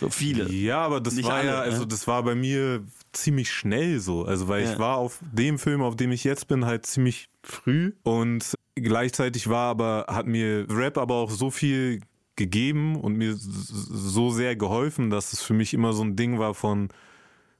So 0.00 0.10
viele. 0.10 0.50
Ja, 0.52 0.78
aber 0.82 1.00
das 1.00 1.14
Nicht 1.14 1.28
war 1.28 1.42
ja, 1.42 1.54
alle, 1.54 1.58
also 1.58 1.80
ne? 1.80 1.88
das 1.88 2.06
war 2.06 2.22
bei 2.22 2.36
mir 2.36 2.84
ziemlich 3.12 3.50
schnell 3.50 3.98
so. 3.98 4.24
Also 4.24 4.46
weil 4.46 4.62
Ja. 4.64 4.72
ich 4.72 4.78
war 4.78 4.96
auf 4.96 5.18
dem 5.32 5.58
Film, 5.58 5.82
auf 5.82 5.96
dem 5.96 6.12
ich 6.12 6.22
jetzt 6.22 6.46
bin, 6.46 6.64
halt 6.66 6.86
ziemlich 6.86 7.28
früh 7.42 7.92
und 8.04 8.54
gleichzeitig 8.80 9.48
war 9.48 9.70
aber, 9.70 10.06
hat 10.08 10.26
mir 10.26 10.66
Rap 10.70 10.98
aber 10.98 11.14
auch 11.14 11.30
so 11.30 11.50
viel 11.50 12.00
gegeben 12.36 12.96
und 12.96 13.16
mir 13.16 13.34
so 13.36 14.30
sehr 14.30 14.56
geholfen, 14.56 15.10
dass 15.10 15.32
es 15.32 15.42
für 15.42 15.54
mich 15.54 15.74
immer 15.74 15.92
so 15.92 16.02
ein 16.04 16.16
Ding 16.16 16.38
war 16.38 16.54
von, 16.54 16.88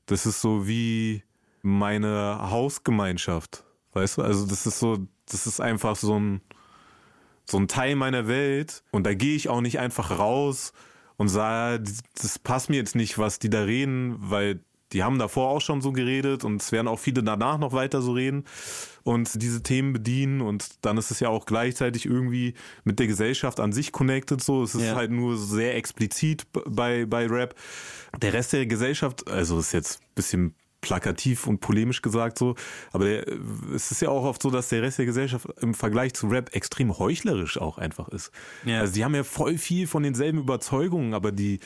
das 0.06 0.24
ist 0.24 0.40
so 0.40 0.66
wie 0.66 1.22
meine 1.62 2.50
Hausgemeinschaft. 2.50 3.64
Weißt 3.92 4.18
du? 4.18 4.22
Also 4.22 4.46
das 4.46 4.66
ist 4.66 4.78
so, 4.78 4.98
das 5.26 5.46
ist 5.46 5.60
einfach 5.60 5.96
so 5.96 6.18
ein, 6.18 6.40
so 7.44 7.58
ein 7.58 7.68
Teil 7.68 7.96
meiner 7.96 8.28
Welt 8.28 8.84
und 8.90 9.04
da 9.04 9.14
gehe 9.14 9.34
ich 9.34 9.48
auch 9.48 9.60
nicht 9.60 9.78
einfach 9.80 10.18
raus 10.18 10.72
und 11.16 11.28
sage, 11.28 11.82
das 12.14 12.38
passt 12.38 12.70
mir 12.70 12.76
jetzt 12.76 12.94
nicht, 12.94 13.18
was 13.18 13.38
die 13.38 13.50
da 13.50 13.62
reden, 13.62 14.16
weil 14.18 14.60
die 14.92 15.02
haben 15.02 15.18
davor 15.18 15.50
auch 15.50 15.60
schon 15.60 15.82
so 15.82 15.92
geredet 15.92 16.44
und 16.44 16.62
es 16.62 16.72
werden 16.72 16.88
auch 16.88 16.98
viele 16.98 17.22
danach 17.22 17.58
noch 17.58 17.72
weiter 17.72 18.00
so 18.00 18.12
reden 18.12 18.44
und 19.08 19.40
diese 19.42 19.62
Themen 19.62 19.94
bedienen 19.94 20.42
und 20.42 20.68
dann 20.82 20.98
ist 20.98 21.10
es 21.10 21.18
ja 21.20 21.30
auch 21.30 21.46
gleichzeitig 21.46 22.04
irgendwie 22.04 22.52
mit 22.84 22.98
der 22.98 23.06
Gesellschaft 23.06 23.58
an 23.58 23.72
sich 23.72 23.90
connected 23.90 24.42
so. 24.42 24.62
Es 24.62 24.74
ist 24.74 24.82
Ja. 24.82 24.96
halt 24.96 25.10
nur 25.10 25.38
sehr 25.38 25.76
explizit 25.76 26.46
bei, 26.52 27.06
bei 27.06 27.26
Rap. 27.26 27.54
Der 28.20 28.34
Rest 28.34 28.52
der 28.52 28.66
Gesellschaft, 28.66 29.26
also 29.30 29.58
ist 29.58 29.72
jetzt 29.72 30.00
ein 30.02 30.14
bisschen 30.14 30.54
plakativ 30.82 31.46
und 31.46 31.60
polemisch 31.60 32.02
gesagt 32.02 32.38
so, 32.38 32.54
aber 32.92 33.04
der, 33.06 33.26
es 33.74 33.90
ist 33.90 34.02
ja 34.02 34.10
auch 34.10 34.24
oft 34.24 34.42
so, 34.42 34.50
dass 34.50 34.68
der 34.68 34.82
Rest 34.82 34.98
der 34.98 35.06
Gesellschaft 35.06 35.46
im 35.60 35.72
Vergleich 35.74 36.12
zu 36.12 36.28
Rap 36.28 36.54
extrem 36.54 36.96
heuchlerisch 36.98 37.58
auch 37.58 37.78
einfach 37.78 38.08
ist. 38.10 38.30
Ja. 38.64 38.80
Also 38.80 38.92
die 38.92 39.04
haben 39.04 39.14
ja 39.14 39.24
voll 39.24 39.56
viel 39.58 39.86
von 39.86 40.02
denselben 40.02 40.38
Überzeugungen, 40.38 41.14
aber 41.14 41.32
die, 41.32 41.60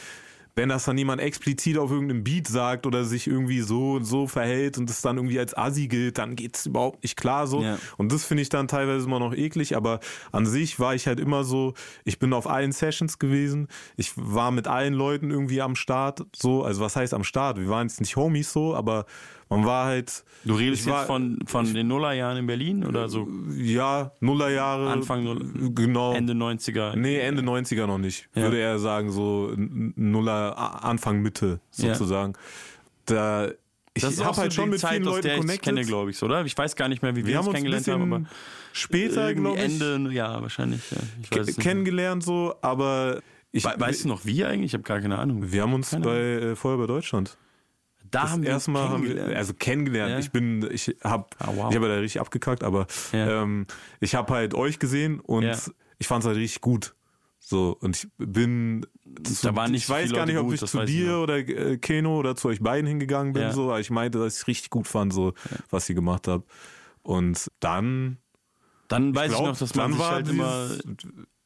wenn 0.55 0.69
das 0.69 0.85
dann 0.85 0.99
jemand 0.99 1.21
explizit 1.21 1.79
auf 1.79 1.91
irgendeinem 1.91 2.25
Beat 2.25 2.47
sagt 2.47 2.87
oder 2.87 3.05
sich 3.05 3.27
irgendwie 3.27 3.61
so 3.61 3.93
und 3.93 4.05
so 4.05 4.27
verhält 4.27 4.77
und 4.79 4.91
es 4.91 5.01
dann 5.01 5.17
irgendwie 5.17 5.39
als 5.39 5.57
Assi 5.57 5.89
gilt, 5.89 6.19
dann 6.19 6.37
geht's 6.37 6.67
überhaupt 6.67 7.03
nicht 7.03 7.17
klar 7.17 7.47
so. 7.47 7.63
Ja. 7.63 7.79
Und 7.97 8.13
das 8.13 8.25
finde 8.25 8.43
ich 8.43 8.49
dann 8.49 8.69
teilweise 8.69 9.07
immer 9.07 9.19
noch 9.19 9.35
eklig, 9.35 9.77
aber 9.77 10.01
an 10.31 10.45
sich 10.47 10.79
war 10.79 10.95
ich 10.95 11.07
halt 11.07 11.21
immer 11.21 11.45
so, 11.45 11.75
ich 12.05 12.19
bin 12.19 12.33
auf 12.33 12.47
allen 12.47 12.73
Sessions 12.73 13.19
gewesen, 13.19 13.69
ich 13.97 14.13
war 14.17 14.51
mit 14.51 14.69
allen 14.69 14.95
Leuten 14.95 15.31
irgendwie 15.31 15.63
am 15.63 15.75
Start, 15.75 16.27
so, 16.37 16.63
also 16.65 16.81
was 16.83 16.97
heißt 16.97 17.15
am 17.15 17.25
Start? 17.25 17.59
Wir 17.59 17.69
waren 17.69 17.89
jetzt 17.89 18.01
nicht 18.01 18.17
Homies 18.17 18.53
so, 18.53 18.75
aber 18.75 19.07
man 19.53 19.67
war 19.67 19.85
halt. 19.85 20.25
Du 20.45 20.55
redest 20.55 20.81
ich 20.81 20.87
jetzt 20.87 20.97
war, 20.97 21.05
von, 21.05 21.39
von 21.47 21.73
den 21.73 21.87
Nullerjahren 21.87 22.39
in 22.39 22.47
Berlin 22.47 22.87
oder 22.87 23.09
so 23.11 23.29
Ja, 23.55 24.13
Nullerjahre. 24.21 24.89
Anfang 24.91 25.25
Null, 25.25 25.73
Genau. 25.75 26.15
Ende 26.15 26.33
90er? 26.33 26.97
Nee, 26.97 27.19
Ende 27.19 27.43
90er 27.43 27.87
noch 27.87 27.99
nicht. 27.99 28.29
Ja. 28.35 28.43
Würde 28.45 28.59
er 28.59 28.79
sagen, 28.79 29.11
so 29.11 29.53
Nuller, 29.57 30.42
Anfang, 30.51 31.21
Mitte 31.23 31.61
Ja. 31.77 31.95
sozusagen. 31.95 32.35
Da, 33.07 33.49
ich 33.95 34.05
habe 34.05 34.37
halt 34.37 34.55
schon 34.55 34.71
mit 34.71 34.81
Zeit, 34.81 34.93
vielen 34.93 35.05
Leuten 35.05 35.23
der 35.23 35.35
ich 35.35 35.41
connected. 35.41 35.63
kenne, 35.65 35.85
glaube 35.85 36.11
ich, 36.11 36.23
oder? 36.23 36.45
Ich 36.45 36.57
weiß 36.57 36.77
gar 36.77 36.89
nicht 36.89 37.03
mehr, 37.03 37.15
wie 37.17 37.27
wir, 37.27 37.35
wir 37.35 37.41
uns 37.41 37.51
kennengelernt 37.53 37.89
haben, 37.89 38.13
aber 38.13 38.25
später, 38.73 39.35
glaube 39.35 39.59
ich, 39.59 39.65
Ende, 39.65 40.11
ja, 40.13 40.41
wahrscheinlich. 40.41 40.81
Ja. 40.91 40.97
Ich 41.23 41.31
weiß 41.39 41.47
nicht. 41.49 41.61
kennengelernt 41.61 42.23
so, 42.23 42.55
aber 42.63 43.21
ich, 43.51 43.65
We 43.65 43.75
weißt 43.77 44.05
du 44.05 44.09
noch 44.09 44.25
wie 44.25 44.45
eigentlich? 44.45 44.71
Ich 44.71 44.75
habe 44.75 44.83
gar 44.85 45.01
keine 45.01 45.19
Ahnung. 45.19 45.53
wir 45.53 45.63
haben 45.63 45.75
uns 45.75 45.91
Keine 45.91 46.05
bei 46.05 46.19
äh, 46.19 46.57
vorher 46.57 46.79
bei 46.79 46.87
Deutschland. 46.87 47.37
da 48.11 48.23
Das 48.23 48.31
haben 48.31 48.43
wir 48.43 48.49
uns 48.49 48.55
erste 48.55 48.71
Mal 48.71 48.89
haben 48.89 49.03
wir, 49.03 49.09
kennengelernt. 49.11 49.37
also 49.37 49.55
kennengelernt. 49.55 50.11
Ja. 50.13 50.19
Ich 50.21 50.31
bin, 50.31 50.69
ich 50.73 50.97
habe, 51.05 51.27
Ah, 51.39 51.49
wow. 51.55 51.71
ich 51.71 51.77
habe 51.77 51.89
da 51.89 51.95
richtig 51.97 52.21
abgekackt, 52.21 52.65
aber 52.65 52.87
Ja. 53.13 53.43
ähm, 53.43 53.67
ich 54.01 54.15
habe 54.15 54.33
halt 54.33 54.55
euch 54.55 54.79
gesehen 54.79 55.21
und 55.21 55.43
Ja. 55.43 55.59
ich 55.99 56.07
fand 56.07 56.23
es 56.25 56.29
halt 56.29 56.39
richtig 56.39 56.63
gut. 56.63 56.95
So 57.41 57.77
und 57.81 57.97
ich 57.97 58.09
bin, 58.17 58.87
zu, 59.25 59.55
waren 59.57 59.71
nicht 59.73 59.85
ich 59.85 59.89
weiß 59.91 60.13
gar 60.13 60.27
nicht, 60.27 60.37
ob 60.39 60.47
gut, 60.47 60.55
ich 60.63 60.65
zu 60.69 60.81
ich 60.83 60.91
dir 60.91 61.13
noch. 61.13 61.23
oder 61.25 61.39
äh, 61.39 61.79
Keno 61.79 62.19
oder 62.19 62.37
zu 62.37 62.49
euch 62.49 62.61
beiden 62.61 62.87
hingegangen 62.87 63.33
bin, 63.33 63.43
Ja. 63.43 63.53
so, 63.53 63.65
aber 63.71 63.81
ich 63.81 63.91
meinte, 63.91 64.19
dass 64.19 64.41
ich 64.41 64.47
richtig 64.47 64.71
gut 64.71 64.87
fand, 64.87 65.13
so 65.13 65.35
was 65.71 65.89
ihr 65.89 65.95
gemacht 65.95 66.29
habt. 66.29 66.49
Und 67.03 67.49
dann 67.61 68.19
Dann 68.89 69.15
weiß 69.15 69.31
ich, 69.33 69.37
glaub, 69.37 69.49
noch, 69.49 69.59
dass 69.59 69.75
man 69.75 69.93
sich 69.93 70.01
war 70.01 70.11
halt 70.13 70.29
immer 70.29 70.69
dieses, 70.69 70.85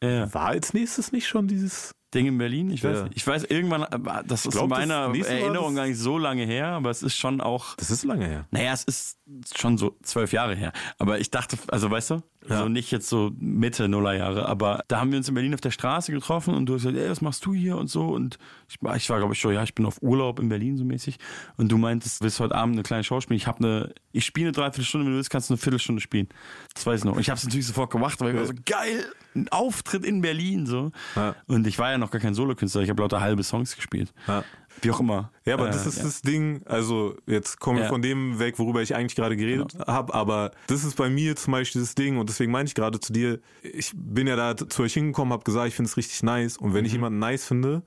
ja, 0.03 0.09
ja. 0.11 0.35
war 0.35 0.47
als 0.47 0.75
nächstes 0.75 1.13
nicht 1.13 1.27
schon 1.27 1.49
dieses 1.49 1.93
Ding 2.15 2.27
in 2.27 2.39
Berlin. 2.39 2.71
Ich 2.71 2.85
weiß, 2.85 2.97
Ja. 2.99 3.05
nicht. 3.05 3.17
ich 3.17 3.27
weiß 3.27 3.45
irgendwann, 3.45 3.83
äh, 3.83 4.23
das 4.27 4.47
ist 4.47 4.53
glaub, 4.53 4.65
in 4.65 4.71
meiner 4.71 5.13
Erinnerung 5.15 5.75
gar 5.75 5.87
nicht 5.87 5.99
so 5.99 6.19
lange 6.19 6.45
her, 6.45 6.69
aber 6.69 6.91
es 6.91 7.03
ist 7.03 7.17
schon 7.17 7.41
auch 7.41 7.75
Das 7.77 7.91
ist 7.91 8.05
lange 8.05 8.27
her. 8.27 8.47
Naja, 8.51 8.73
es 8.73 8.85
ist 8.85 9.19
schon 9.57 9.77
so 9.79 9.97
zwölf 10.03 10.33
Jahre 10.33 10.55
her. 10.55 10.73
Aber 10.99 11.19
ich 11.19 11.31
dachte, 11.31 11.59
also 11.69 11.91
weißt 11.91 12.11
du, 12.11 12.23
Ja. 12.49 12.59
so 12.63 12.69
nicht 12.69 12.91
jetzt 12.91 13.09
so 13.09 13.33
Mitte 13.39 13.89
Nullerjahre, 13.89 14.47
aber 14.47 14.83
da 14.89 15.01
haben 15.01 15.11
wir 15.11 15.19
uns 15.19 15.29
in 15.29 15.35
Berlin 15.35 15.55
auf 15.55 15.61
der 15.61 15.71
Straße 15.71 16.13
getroffen 16.13 16.55
und 16.55 16.67
du 16.67 16.75
hast 16.75 16.83
gesagt, 16.83 16.97
ey, 16.99 17.11
was 17.11 17.21
machst 17.21 17.45
du 17.47 17.55
hier 17.55 17.77
und 17.77 17.89
so 17.89 18.07
und 18.09 18.39
ich, 18.69 18.77
war- 18.81 18.97
ich 18.97 19.09
war 19.11 19.19
glaube 19.19 19.35
ich 19.35 19.41
so, 19.41 19.51
ja, 19.51 19.63
ich 19.63 19.75
bin 19.75 19.87
auf 19.87 20.03
Urlaub 20.03 20.39
in 20.41 20.49
Berlin 20.49 20.77
so 20.77 20.85
mäßig 20.85 21.19
und 21.57 21.71
du 21.73 21.79
meintest, 21.79 22.23
willst 22.23 22.41
heute 22.41 22.55
Abend 22.55 22.75
eine 22.77 22.83
kleine 22.83 23.05
Show 23.05 23.21
spielen? 23.21 23.37
Ich 23.37 23.47
habe 23.47 23.59
eine, 23.59 23.95
ich 24.13 24.25
spiele 24.25 24.47
eine 24.49 24.53
Dreiviertelstunde, 24.53 25.05
wenn 25.07 25.13
du 25.13 25.17
willst, 25.17 25.31
kannst 25.31 25.51
du 25.51 25.55
eine 25.55 25.59
Viertelstunde 25.59 26.01
spielen. 26.01 26.29
Das 26.75 26.87
weiß 26.87 27.01
ich 27.01 27.05
noch. 27.05 27.15
Und 27.15 27.21
ich 27.21 27.31
habe 27.31 27.39
es 27.39 27.45
natürlich 27.45 27.67
sofort 27.67 27.91
gemacht, 27.91 28.21
weil 28.21 28.31
ich 28.35 28.37
war 28.41 28.47
so 28.47 28.53
geil, 28.65 29.05
ein 29.35 29.49
Auftritt 29.51 30.05
in 30.05 30.21
Berlin 30.23 30.67
so. 30.67 30.93
Ja. 31.15 31.35
Und 31.47 31.67
ich 31.67 31.79
war 31.79 31.91
ja 31.91 31.99
noch 31.99 32.11
gar 32.11 32.21
kein 32.21 32.35
Solokünstler, 32.35 32.83
ich 32.83 32.91
habe 32.91 33.03
lauter 33.03 33.21
halbe 33.21 33.43
Songs 33.43 33.77
gespielt. 33.77 34.13
Ja. 34.27 34.45
Wie 34.83 34.91
auch 34.91 35.01
immer. 35.01 35.31
Ja, 35.45 35.55
aber 35.55 35.69
Äh, 35.69 35.73
das 35.73 35.87
ist 35.87 35.99
ja. 35.99 36.05
das 36.05 36.21
Ding, 36.23 36.63
also 36.67 37.17
jetzt 37.27 37.61
kommen 37.61 37.79
wir 37.79 37.85
Ja. 37.85 37.89
von 37.91 38.03
dem 38.03 38.39
weg, 38.39 38.59
worüber 38.59 38.83
ich 38.83 38.95
eigentlich 38.95 39.15
gerade 39.17 39.37
geredet 39.37 39.73
Genau. 39.73 39.87
habe, 39.87 40.13
aber 40.15 40.51
das 40.67 40.85
ist 40.85 40.97
bei 40.97 41.09
mir 41.09 41.35
zum 41.37 41.53
Beispiel 41.53 41.81
das 41.81 41.95
Ding 41.95 42.19
und 42.19 42.29
deswegen 42.29 42.53
meine 42.53 42.67
ich 42.69 42.75
gerade 42.75 43.01
zu 43.01 43.13
dir, 43.13 43.41
ich 43.63 43.93
bin 43.95 44.27
ja 44.27 44.37
da 44.37 44.57
zu 44.57 44.83
euch 44.83 44.95
hingekommen, 44.95 45.33
habe 45.33 45.45
gesagt, 45.45 45.69
ich 45.69 45.75
finde 45.75 45.89
es 45.91 45.97
richtig 45.97 46.23
nice 46.23 46.57
und 46.59 46.75
wenn 46.75 46.81
Mhm. 46.81 46.87
ich 46.87 46.93
jemanden 46.93 47.19
nice 47.19 47.45
finde, 47.47 47.83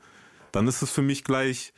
dann 0.51 0.67
ist 0.67 0.81
es 0.81 0.89
für 0.91 1.01
mich 1.03 1.23
gleich, 1.23 1.73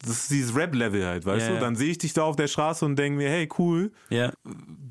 das 0.00 0.10
ist 0.24 0.30
dieses 0.30 0.54
Rap-Level 0.56 1.06
halt, 1.06 1.24
weißt 1.24 1.46
Ja, 1.48 1.54
du? 1.54 1.60
Dann 1.60 1.76
sehe 1.76 1.90
ich 1.92 1.98
dich 1.98 2.12
da 2.12 2.24
auf 2.24 2.34
der 2.36 2.48
Straße 2.48 2.84
und 2.84 2.96
denke 2.96 3.16
mir, 3.18 3.30
hey, 3.30 3.48
cool, 3.58 3.92
Ja, 4.10 4.32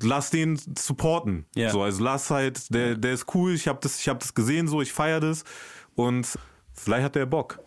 lass 0.02 0.30
den 0.30 0.58
supporten. 0.78 1.46
Ja. 1.54 1.70
So, 1.70 1.82
also 1.82 2.02
lass 2.02 2.30
halt, 2.30 2.74
der, 2.74 2.96
der 2.96 3.12
ist 3.12 3.26
cool, 3.34 3.52
ich 3.54 3.68
habe 3.68 3.78
das, 3.82 4.00
ich 4.00 4.08
hab 4.08 4.18
das 4.20 4.34
gesehen, 4.34 4.66
so, 4.68 4.80
ich 4.82 4.92
feiere 4.92 5.20
das 5.20 5.44
und 5.94 6.26
vielleicht 6.72 7.04
hat 7.04 7.14
der 7.14 7.26
Bock. 7.26 7.60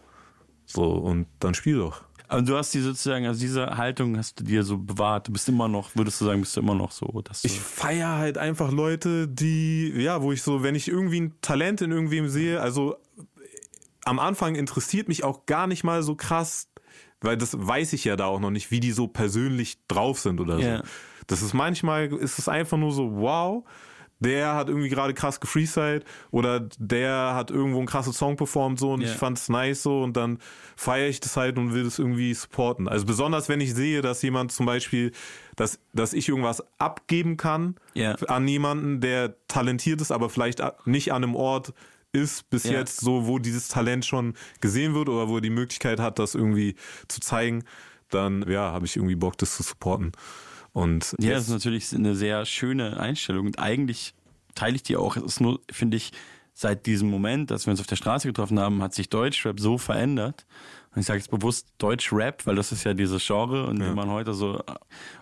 So, 0.65 0.83
und 0.83 1.27
dann 1.39 1.53
spiel 1.53 1.77
doch. 1.77 2.01
Aber 2.27 2.41
du 2.41 2.57
hast 2.57 2.73
die 2.73 2.81
sozusagen, 2.81 3.25
also 3.27 3.39
diese 3.39 3.77
Haltung 3.77 4.17
hast 4.17 4.39
du 4.39 4.43
dir 4.43 4.63
so 4.63 4.77
bewahrt. 4.77 5.27
Du 5.27 5.31
bist 5.31 5.47
immer 5.47 5.67
noch, 5.67 5.95
würdest 5.95 6.19
du 6.21 6.25
sagen, 6.25 6.41
bist 6.41 6.55
du 6.55 6.61
immer 6.61 6.73
noch 6.73 6.91
so, 6.91 7.21
dass 7.21 7.43
Ich 7.43 7.59
feiere 7.59 8.17
halt 8.17 8.37
einfach 8.37 8.71
Leute, 8.71 9.27
die, 9.27 9.93
ja, 9.95 10.21
wo 10.21 10.31
ich 10.31 10.41
so, 10.41 10.63
wenn 10.63 10.75
ich 10.75 10.87
irgendwie 10.87 11.21
ein 11.21 11.33
Talent 11.41 11.81
in 11.81 11.91
irgendwem 11.91 12.27
sehe, 12.27 12.59
also 12.61 12.95
am 14.05 14.19
Anfang 14.19 14.55
interessiert 14.55 15.07
mich 15.07 15.23
auch 15.23 15.45
gar 15.45 15.67
nicht 15.67 15.83
mal 15.83 16.01
so 16.03 16.15
krass, 16.15 16.69
weil 17.21 17.37
das 17.37 17.55
weiß 17.57 17.93
ich 17.93 18.05
ja 18.05 18.15
da 18.15 18.25
auch 18.25 18.39
noch 18.39 18.51
nicht, 18.51 18.71
wie 18.71 18.79
die 18.79 18.91
so 18.91 19.07
persönlich 19.07 19.77
drauf 19.87 20.19
sind 20.19 20.39
oder 20.39 20.57
so. 20.57 20.61
Ja. 20.61 20.83
Das 21.27 21.41
ist 21.41 21.53
manchmal, 21.53 22.13
ist 22.13 22.39
es 22.39 22.47
einfach 22.47 22.77
nur 22.77 22.91
so, 22.91 23.15
wow, 23.15 23.65
der 24.19 24.55
hat 24.55 24.69
irgendwie 24.69 24.89
gerade 24.89 25.13
krass 25.13 25.39
gefreestylt 25.39 26.05
oder 26.31 26.61
der 26.79 27.33
hat 27.35 27.51
irgendwo 27.51 27.79
einen 27.79 27.87
krassen 27.87 28.13
Song 28.13 28.37
performt 28.37 28.79
so 28.79 28.93
und 28.93 29.01
Ja. 29.01 29.11
ich 29.11 29.15
fand's 29.17 29.49
nice 29.49 29.83
so 29.83 30.01
und 30.01 30.15
dann 30.15 30.39
feiere 30.77 31.09
ich 31.09 31.19
das 31.19 31.35
halt 31.37 31.57
und 31.57 31.73
will 31.73 31.83
das 31.83 31.99
irgendwie 31.99 32.33
supporten. 32.33 32.87
Also 32.87 33.05
besonders 33.05 33.49
wenn 33.49 33.59
ich 33.61 33.73
sehe, 33.73 34.01
dass 34.01 34.21
jemand 34.21 34.51
zum 34.51 34.65
Beispiel, 34.65 35.11
dass, 35.57 35.79
dass 35.93 36.13
ich 36.13 36.29
irgendwas 36.29 36.63
abgeben 36.79 37.35
kann 37.37 37.75
Ja. 37.93 38.15
an 38.27 38.47
jemanden, 38.47 39.01
der 39.01 39.35
talentiert 39.47 39.99
ist, 40.01 40.11
aber 40.11 40.29
vielleicht 40.29 40.61
nicht 40.85 41.11
an 41.11 41.23
einem 41.23 41.35
Ort 41.35 41.73
ist 42.13 42.49
bis 42.49 42.63
Ja. 42.63 42.71
jetzt 42.71 43.01
so, 43.01 43.27
wo 43.27 43.39
dieses 43.39 43.67
Talent 43.67 44.05
schon 44.05 44.35
gesehen 44.61 44.93
wird 44.95 45.09
oder 45.09 45.27
wo 45.27 45.35
er 45.35 45.41
die 45.41 45.49
Möglichkeit 45.49 45.99
hat, 45.99 46.17
das 46.19 46.33
irgendwie 46.35 46.75
zu 47.09 47.19
zeigen, 47.19 47.65
dann 48.09 48.49
ja, 48.49 48.71
habe 48.71 48.85
ich 48.85 48.95
irgendwie 48.95 49.15
Bock, 49.15 49.37
das 49.37 49.57
zu 49.57 49.63
supporten. 49.63 50.13
Und 50.75 51.15
Ja, 51.21 51.31
das 51.31 51.43
ist 51.43 51.51
natürlich 51.51 51.95
eine 51.95 52.15
sehr 52.15 52.45
schöne 52.45 52.99
Einstellung 52.99 53.45
und 53.45 53.59
eigentlich 53.59 54.13
teile 54.55 54.75
ich 54.75 54.83
die 54.83 54.97
auch. 54.97 55.15
Es 55.15 55.23
ist 55.23 55.39
nur, 55.39 55.61
finde 55.71 55.95
ich, 55.95 56.11
seit 56.53 56.85
diesem 56.85 57.09
Moment, 57.09 57.49
dass 57.49 57.65
wir 57.65 57.71
uns 57.71 57.79
auf 57.79 57.87
der 57.87 57.95
Straße 57.95 58.27
getroffen 58.27 58.59
haben, 58.59 58.83
hat 58.83 58.93
sich 58.93 59.07
Deutschrap 59.07 59.57
so 59.57 59.77
verändert. 59.77 60.45
Und 60.93 60.99
ich 60.99 61.05
sage 61.05 61.19
jetzt 61.19 61.31
bewusst 61.31 61.69
Deutschrap, 61.77 62.45
weil 62.45 62.55
das 62.55 62.73
ist 62.73 62.83
ja 62.83 62.93
dieses 62.93 63.25
Genre 63.25 63.67
und 63.67 63.79
wenn 63.79 63.95
man 63.95 64.09
heute 64.09 64.33
so, 64.33 64.61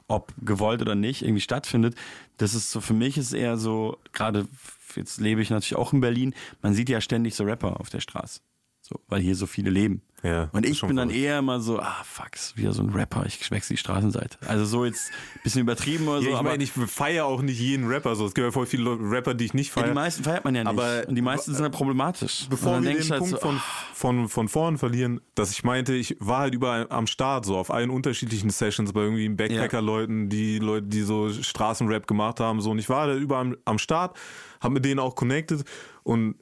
ob 0.08 0.34
gewollt 0.42 0.82
oder 0.82 0.96
nicht, 0.96 1.22
irgendwie 1.22 1.42
stattfindet, 1.42 1.96
das 2.38 2.56
ist 2.56 2.72
so, 2.72 2.82
für 2.82 2.94
mich 2.96 3.20
ist 3.20 3.32
eher 3.34 3.58
so, 3.58 4.00
gerade 4.12 4.48
jetzt 4.96 5.22
lebe 5.22 5.44
ich 5.44 5.52
natürlich 5.52 5.76
auch 5.76 5.94
in 5.94 6.02
Berlin, 6.02 6.34
man 6.64 6.74
sieht 6.74 6.90
ja 6.90 7.00
ständig 7.00 7.36
so 7.36 7.44
Rapper 7.44 7.80
auf 7.80 7.92
der 7.92 8.00
Straße. 8.00 8.40
So, 8.86 9.00
weil 9.08 9.22
hier 9.22 9.36
so 9.36 9.48
viele 9.48 9.70
leben. 9.70 10.02
Ja, 10.24 10.50
und 10.52 10.66
ich 10.66 10.80
bin 10.82 10.96
dann 10.96 11.10
verrückt. 11.10 11.26
eher 11.26 11.40
immer 11.40 11.60
so, 11.60 11.80
ah, 11.80 12.02
fuck, 12.06 12.36
ist 12.36 12.58
wieder 12.58 12.74
so 12.74 12.82
ein 12.82 12.90
Rapper, 12.90 13.26
ich 13.26 13.50
wechsle 13.50 13.76
die 13.76 13.78
Straßenseite. 13.78 14.38
Also 14.46 14.64
so 14.66 14.86
jetzt 14.86 15.10
ein 15.36 15.42
bisschen 15.44 15.62
übertrieben 15.62 16.08
oder 16.08 16.20
so. 16.20 16.26
ja, 16.28 16.32
ich 16.32 16.38
aber 16.38 16.50
meine, 16.50 16.64
ich 16.64 16.72
feiere 16.72 17.26
auch 17.26 17.42
nicht 17.42 17.60
jeden 17.60 17.88
Rapper. 17.88 18.16
So. 18.16 18.26
Es 18.26 18.34
gibt 18.34 18.44
ja 18.44 18.52
voll 18.52 18.66
viele 18.66 18.98
Rapper, 19.00 19.34
die 19.34 19.46
ich 19.46 19.54
nicht 19.54 19.70
ja, 19.70 19.82
feiere. 19.82 19.88
die 19.88 19.96
meisten 19.96 20.24
feiert 20.24 20.44
man 20.44 20.56
ja 20.56 20.64
nicht. 20.64 20.70
Aber- 20.70 21.08
und 21.08 21.16
die 21.16 21.22
meisten 21.22 21.54
sind 21.54 21.64
ja 21.64 21.70
problematisch. 21.70 22.48
Bevor 22.50 22.82
wir 22.82 22.94
den 22.94 23.10
halt 23.10 23.20
Punkt 23.20 23.32
so, 23.32 23.38
von, 23.38 23.62
von, 23.94 24.30
von 24.30 24.48
vorn 24.50 24.78
verlieren, 24.78 25.22
dass 25.36 25.52
ich 25.52 25.64
meinte, 25.64 25.94
ich 25.94 26.18
war 26.20 26.40
halt 26.40 26.54
überall 26.54 26.88
am 26.90 27.08
Start, 27.08 27.46
so 27.46 27.58
auf 27.58 27.72
allen 27.72 27.90
unterschiedlichen 27.90 28.50
Sessions, 28.50 28.92
bei 28.92 29.02
irgendwie 29.02 29.28
Backpacker-Leuten, 29.30 30.28
die 30.28 30.60
Leute, 30.60 30.88
die 30.88 31.02
so 31.02 31.32
Straßenrap 31.32 32.06
gemacht 32.08 32.42
haben, 32.42 32.62
so. 32.62 32.72
Und 32.72 32.80
ich 32.80 32.90
war 32.90 33.08
da 33.08 33.16
überall 33.16 33.42
am, 33.42 33.58
am 33.66 33.78
Start, 33.78 34.18
habe 34.62 34.76
mit 34.76 34.86
denen 34.86 35.00
auch 35.00 35.16
connected 35.16 35.66
und 36.04 36.36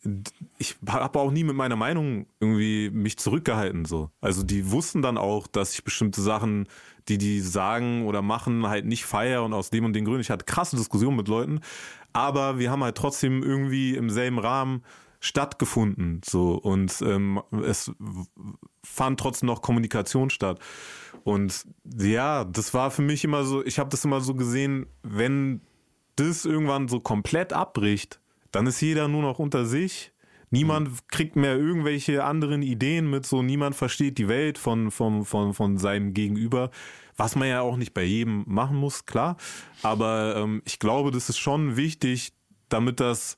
ich 0.58 0.76
habe 0.88 1.20
auch 1.20 1.32
nie 1.32 1.44
mit 1.44 1.56
meiner 1.56 1.76
Meinung 1.76 2.26
irgendwie 2.40 2.90
mich 2.90 3.18
zurückgehalten, 3.18 3.86
so. 3.86 4.10
Also 4.20 4.44
die 4.44 4.72
wussten 4.72 5.02
dann 5.02 5.18
auch, 5.18 5.48
dass 5.48 5.74
ich 5.74 5.84
bestimmte 5.84 6.22
Sachen, 6.22 6.68
die 7.08 7.18
die 7.18 7.42
sagen 7.42 8.06
oder 8.06 8.22
machen, 8.22 8.68
halt 8.68 8.86
nicht 8.86 9.06
feier 9.06 9.44
und 9.44 9.54
aus 9.54 9.70
dem 9.70 9.86
und 9.86 9.94
den 9.94 10.06
Gründen. 10.06 10.22
Ich 10.22 10.32
hatte 10.32 10.46
krasse 10.46 10.76
Diskussionen 10.78 11.18
mit 11.18 11.28
Leuten, 11.28 11.62
aber 12.12 12.58
wir 12.58 12.72
haben 12.72 12.84
halt 12.84 12.98
trotzdem 12.98 13.44
irgendwie 13.44 13.96
im 13.96 14.10
selben 14.10 14.40
Rahmen 14.40 14.84
stattgefunden 15.20 16.22
so 16.26 16.54
und 16.56 17.00
ähm, 17.04 17.42
es 17.64 17.92
fand 18.84 19.20
trotzdem 19.20 19.46
noch 19.46 19.62
Kommunikation 19.62 20.32
statt 20.32 20.60
und 21.24 21.68
ja 21.86 22.44
das 22.44 22.74
war 22.74 22.90
für 22.90 23.04
mich 23.04 23.24
immer 23.24 23.44
so 23.44 23.64
ich 23.64 23.78
habe 23.78 23.92
das 23.92 24.04
immer 24.04 24.22
so 24.22 24.34
gesehen 24.34 24.88
wenn 25.04 25.62
das 26.16 26.44
irgendwann 26.44 26.88
so 26.88 27.00
komplett 27.00 27.54
abbricht 27.54 28.20
dann 28.52 28.68
ist 28.68 28.82
jeder 28.82 29.08
nur 29.08 29.22
noch 29.22 29.40
unter 29.40 29.66
sich. 29.66 30.12
Niemand 30.50 31.08
kriegt 31.08 31.38
mehr 31.38 31.58
irgendwelche 31.58 32.26
anderen 32.26 32.62
Ideen 32.62 33.10
mit 33.10 33.26
so 33.26 33.42
niemand 33.42 33.76
versteht 33.76 34.18
die 34.18 34.28
Welt 34.28 34.58
von 34.58 34.92
von 34.92 35.24
von 35.24 35.54
von 35.54 35.78
seinem 35.78 36.14
Gegenüber 36.14 36.72
was 37.16 37.36
man 37.36 37.48
ja 37.48 37.62
auch 37.62 37.78
nicht 37.78 37.94
bei 37.94 38.04
jedem 38.04 38.44
machen 38.48 38.78
muss 38.78 39.06
klar. 39.06 39.38
Aber 39.84 40.36
ähm, 40.38 40.62
ich 40.66 40.80
glaube 40.80 41.12
das 41.12 41.30
ist 41.30 41.38
schon 41.38 41.78
wichtig 41.78 42.34
damit 42.68 43.00
das 43.00 43.38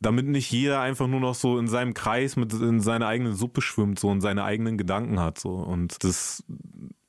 damit 0.00 0.26
nicht 0.26 0.50
jeder 0.50 0.80
einfach 0.80 1.06
nur 1.06 1.20
noch 1.20 1.34
so 1.34 1.58
in 1.58 1.66
seinem 1.66 1.94
Kreis 1.94 2.36
mit 2.36 2.52
in 2.52 2.80
seiner 2.80 3.06
eigenen 3.06 3.34
Suppe 3.34 3.62
schwimmt 3.62 3.98
so 3.98 4.08
und 4.08 4.20
seine 4.20 4.44
eigenen 4.44 4.76
Gedanken 4.78 5.20
hat 5.20 5.38
so. 5.38 5.50
Und 5.50 6.04
das 6.04 6.44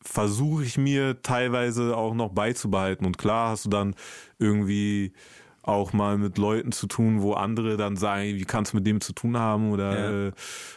versuche 0.01 0.63
ich 0.63 0.78
mir 0.78 1.22
teilweise 1.22 1.97
auch 1.97 2.13
noch 2.13 2.30
beizubehalten. 2.30 3.05
Und 3.05 3.18
klar 3.18 3.49
hast 3.49 3.66
du 3.66 3.70
dann 3.70 3.95
irgendwie 4.39 5.13
auch 5.68 5.93
mal 5.93 6.18
mit 6.18 6.38
Leuten 6.38 6.72
zu 6.72 6.88
tun, 6.88 7.22
wo 7.22 7.34
andere 7.34 7.76
dann 7.78 7.97
sagen, 7.97 8.24
wie 8.24 8.45
kannst 8.45 8.74
du 8.74 8.78
mit 8.78 8.86
dem 8.86 9.01
zu 9.01 9.13
tun 9.13 9.38
haben 9.38 9.72
oder 9.72 9.93
Ja. 9.93 10.28
äh, 10.28 10.32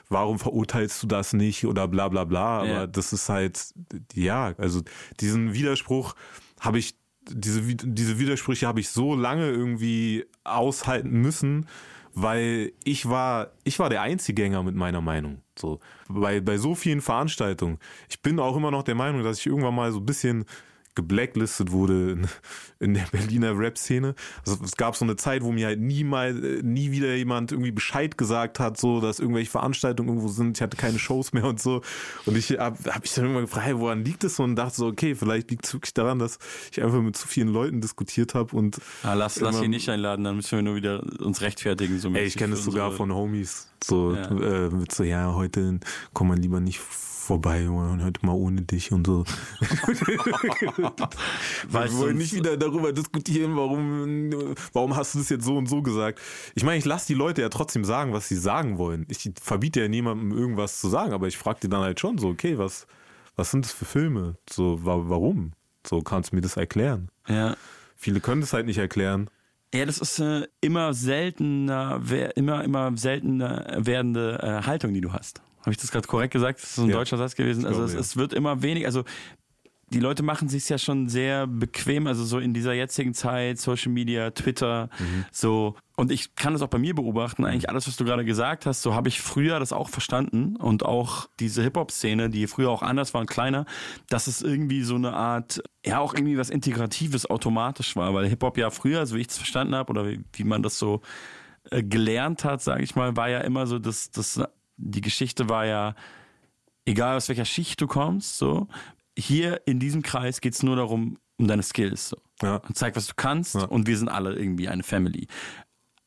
warum 0.09 0.39
verurteilst 0.39 1.03
du 1.03 1.07
das 1.07 1.32
nicht 1.34 1.66
oder 1.66 1.86
bla 1.89 2.09
bla 2.09 2.24
bla. 2.24 2.61
Aber 2.61 2.68
Ja. 2.68 2.86
das 2.86 3.12
ist 3.12 3.28
halt, 3.28 3.72
ja, 4.14 4.55
also 4.59 4.80
diesen 5.20 5.53
Widerspruch 5.53 6.14
habe 6.61 6.78
ich, 6.78 6.95
diese, 7.30 7.61
diese 7.62 8.18
Widersprüche 8.18 8.66
habe 8.66 8.80
ich 8.80 8.89
so 8.89 9.14
lange 9.14 9.49
irgendwie 9.51 10.24
aushalten 10.45 11.11
müssen, 11.20 11.66
weil 12.14 12.72
ich 12.84 13.09
war, 13.09 13.51
ich 13.64 13.78
war 13.78 13.91
der 13.91 14.01
Einzigänger 14.03 14.62
mit 14.62 14.74
meiner 14.74 15.01
Meinung. 15.03 15.43
So, 15.57 15.80
bei, 16.09 16.41
bei 16.41 16.57
so 16.57 16.74
vielen 16.74 17.01
Veranstaltungen. 17.01 17.78
Ich 18.09 18.22
bin 18.22 18.41
auch 18.41 18.57
immer 18.57 18.70
noch 18.70 18.82
der 18.82 18.95
Meinung, 18.95 19.22
dass 19.22 19.39
ich 19.41 19.47
irgendwann 19.47 19.74
mal 19.74 19.93
so 19.93 19.99
ein 20.01 20.07
bisschen 20.07 20.47
geblacklistet 20.99 21.70
wurde 21.70 22.11
in, 22.12 22.26
in 22.80 22.94
der 22.94 23.05
Berliner 23.12 23.57
Rap-Szene. 23.57 24.16
Also 24.44 24.59
es 24.64 24.76
gab 24.76 24.96
so 24.96 25.05
eine 25.05 25.14
Zeit, 25.14 25.42
wo 25.44 25.53
mir 25.53 25.66
halt 25.66 25.78
nie 25.80 26.03
mal, 26.03 26.34
nie 26.34 26.90
wieder 26.90 27.14
jemand 27.14 27.53
irgendwie 27.53 27.70
Bescheid 27.70 28.18
gesagt 28.18 28.59
hat, 28.59 28.76
so, 28.78 29.01
dass 29.01 29.20
irgendwelche 29.20 29.51
Veranstaltungen 29.53 30.09
irgendwo 30.09 30.26
sind. 30.28 30.59
Ich 30.59 30.62
hatte 30.62 30.76
keine 30.76 30.99
Shows 30.99 31.32
mehr 31.32 31.44
und 31.44 31.61
so. 31.61 31.82
Und 32.26 32.36
ich 32.36 32.59
habe 32.59 32.76
hab 32.92 33.03
mich 33.03 33.14
dann 33.14 33.24
irgendwann 33.26 33.44
gefragt, 33.44 33.66
hey, 33.66 33.78
woran 33.78 34.05
liegt 34.05 34.24
es? 34.24 34.40
Und 34.40 34.57
dachte 34.57 34.74
so, 34.76 34.86
okay, 34.88 35.14
vielleicht 35.14 35.51
liegt 35.53 35.66
es 35.66 35.72
wirklich 35.72 35.94
daran, 35.94 36.18
dass 36.18 36.38
ich 36.72 36.82
einfach 36.82 37.01
mit 37.01 37.16
zu 37.16 37.28
vielen 37.28 37.49
Leuten 37.49 37.80
diskutiert 37.80 38.34
habe 38.34 38.57
und 38.57 38.78
ah, 39.05 39.14
lass, 39.14 39.38
lass 39.40 39.55
immer- 39.57 39.64
ihn 39.64 39.70
nicht 39.70 39.88
einladen, 39.88 40.24
dann 40.24 40.34
müssen 40.36 40.57
wir 40.59 40.62
nur 40.62 40.74
wieder 40.74 41.03
uns 41.20 41.40
rechtfertigen. 41.40 41.99
So 42.01 42.11
Ey, 42.12 42.24
ich 42.24 42.36
kenne 42.36 42.55
das 42.57 42.64
sogar 42.64 42.86
unsere- 42.86 42.96
von 42.96 43.14
Homies. 43.14 43.68
So, 43.84 44.12
Ja. 44.14 44.24
äh, 44.66 44.70
mit 44.70 44.92
so, 44.92 45.05
ja, 45.05 45.32
heute 45.34 45.78
kommt 46.12 46.30
man 46.30 46.38
lieber 46.42 46.59
nicht 46.59 46.80
vorbei 47.29 47.68
und 47.68 48.03
heute 48.03 48.24
mal 48.24 48.33
ohne 48.33 48.62
dich 48.62 48.91
und 48.91 49.07
so. 49.07 49.24
Wir 51.68 51.93
wollen 51.99 52.16
nicht 52.16 52.33
wieder 52.33 52.57
darüber 52.57 52.95
diskutieren, 52.95 53.55
warum, 53.55 54.55
warum 54.72 54.97
hast 54.97 55.14
du 55.14 55.18
das 55.18 55.29
jetzt 55.29 55.45
so 55.45 55.59
und 55.59 55.68
so 55.68 55.83
gesagt. 55.83 56.20
Ich 56.55 56.64
meine, 56.64 56.79
ich 56.79 56.87
lasse 56.87 57.07
die 57.09 57.14
Leute 57.14 57.43
ja 57.43 57.51
trotzdem 57.51 57.85
sagen, 57.85 58.14
was 58.14 58.29
sie 58.29 58.37
sagen 58.37 58.79
wollen. 58.79 59.05
Ich 59.11 59.31
verbiete 59.43 59.83
ja 59.83 59.89
niemandem 59.89 60.33
irgendwas 60.33 60.81
zu 60.81 60.89
sagen, 60.89 61.12
aber 61.12 61.26
ich 61.26 61.37
frage 61.37 61.59
die 61.64 61.68
dann 61.68 61.83
halt 61.83 62.01
schon 62.01 62.16
so, 62.16 62.29
okay, 62.29 62.57
was, 62.57 62.87
was 63.37 63.51
sind 63.51 63.66
das 63.66 63.72
für 63.72 63.85
Filme? 63.85 64.37
So, 64.49 64.83
wa 64.87 64.97
warum? 65.11 65.53
So, 65.87 66.01
kannst 66.01 66.33
du 66.33 66.37
mir 66.37 66.43
das 66.43 66.57
erklären? 66.57 67.11
Ja. 67.29 67.57
Viele 67.95 68.20
können 68.20 68.41
das 68.41 68.55
halt 68.55 68.64
nicht 68.64 68.79
erklären. 68.79 69.29
Ja, 69.74 69.85
das 69.85 69.99
ist 69.99 70.18
äh, 70.18 70.49
immer 70.62 70.95
seltener, 70.95 72.01
immer, 72.37 72.64
immer 72.64 72.97
seltener 72.97 73.66
werdende 73.76 74.39
äh, 74.43 74.66
Haltung, 74.66 74.95
die 74.95 75.03
du 75.03 75.12
hast. 75.12 75.43
Habe 75.69 75.75
ich 75.75 75.81
das 75.81 75.91
gerade 75.91 76.09
korrekt 76.09 76.33
gesagt? 76.33 76.62
Das 76.62 76.71
ist 76.71 76.79
ein 76.79 76.89
Ja, 76.89 76.97
deutscher 76.97 77.19
Satz 77.19 77.35
gewesen. 77.35 77.66
Also 77.66 77.81
glaube, 77.81 77.89
es, 77.91 77.93
ja. 77.95 78.01
es 78.01 78.16
wird 78.16 78.33
immer 78.33 78.62
weniger, 78.62 78.87
also 78.87 79.05
die 79.91 80.01
Leute 80.01 80.23
machen 80.23 80.49
sich 80.49 80.69
ja 80.69 80.77
schon 80.79 81.09
sehr 81.09 81.47
bequem, 81.47 82.07
also 82.07 82.25
so 82.25 82.39
in 82.39 82.53
dieser 82.53 82.73
jetzigen 82.75 83.14
Zeit, 83.14 83.59
Social 83.59 83.91
Media, 83.93 84.31
Twitter, 84.31 84.89
Mhm. 84.99 85.25
so. 85.33 85.77
Und 85.97 86.11
ich 86.12 86.35
kann 86.37 86.53
das 86.53 86.62
auch 86.62 86.69
bei 86.69 86.79
mir 86.79 86.95
beobachten, 86.95 87.45
eigentlich 87.45 87.69
alles, 87.69 87.87
was 87.89 87.97
du 87.97 88.05
gerade 88.05 88.25
gesagt 88.25 88.66
hast, 88.66 88.83
so 88.83 88.95
habe 88.95 89.09
ich 89.09 89.21
früher 89.21 89.59
das 89.61 89.73
auch 89.73 89.89
verstanden 89.89 90.57
und 90.57 90.85
auch 90.85 91.29
diese 91.41 91.62
Hip-Hop-Szene, 91.62 92.31
die 92.31 92.47
früher 92.47 92.71
auch 92.71 92.83
anders 92.83 93.12
war 93.14 93.21
und 93.23 93.29
kleiner, 93.29 93.66
dass 94.09 94.27
es 94.27 94.41
irgendwie 94.41 94.83
so 94.83 94.95
eine 94.95 95.12
Art, 95.14 95.62
ja 95.85 95.99
auch 95.99 96.14
irgendwie 96.14 96.39
was 96.39 96.51
Integratives 96.51 97.29
automatisch 97.29 97.95
war, 97.97 98.14
weil 98.14 98.27
Hip-Hop 98.29 98.57
ja 98.59 98.71
früher, 98.71 99.07
so 99.07 99.16
wie 99.16 99.21
ich 99.23 99.29
es 99.29 99.37
verstanden 99.39 99.75
habe 99.75 99.91
oder 99.91 100.07
wie, 100.09 100.23
wie 100.35 100.45
man 100.45 100.62
das 100.62 100.79
so 100.79 101.01
äh, 101.71 101.83
gelernt 101.83 102.45
hat, 102.45 102.62
sage 102.62 102.83
ich 102.85 102.95
mal, 102.95 103.16
war 103.16 103.29
ja 103.31 103.41
immer 103.41 103.66
so, 103.66 103.79
dass 103.79 104.11
das, 104.11 104.41
die 104.79 105.01
Geschichte 105.01 105.49
war 105.49 105.66
ja, 105.66 105.95
egal 106.87 107.16
aus 107.16 107.29
welcher 107.29 107.45
Schicht 107.45 107.81
du 107.81 107.87
kommst, 107.87 108.39
so, 108.39 108.68
hier 109.16 109.61
in 109.66 109.79
diesem 109.81 110.03
Kreis 110.03 110.41
geht's 110.41 110.62
nur 110.62 110.76
darum, 110.76 111.18
um 111.37 111.47
deine 111.49 111.62
Skills. 111.62 112.11
So. 112.11 112.16
Ja. 112.43 112.57
Und 112.57 112.76
zeig, 112.76 112.97
was 112.97 113.07
du 113.09 113.14
kannst 113.16 113.55
Ja. 113.57 113.64
und 113.64 113.87
wir 113.87 113.99
sind 113.99 114.09
alle 114.09 114.35
irgendwie 114.35 114.68
eine 114.68 114.83
Family. 114.83 115.26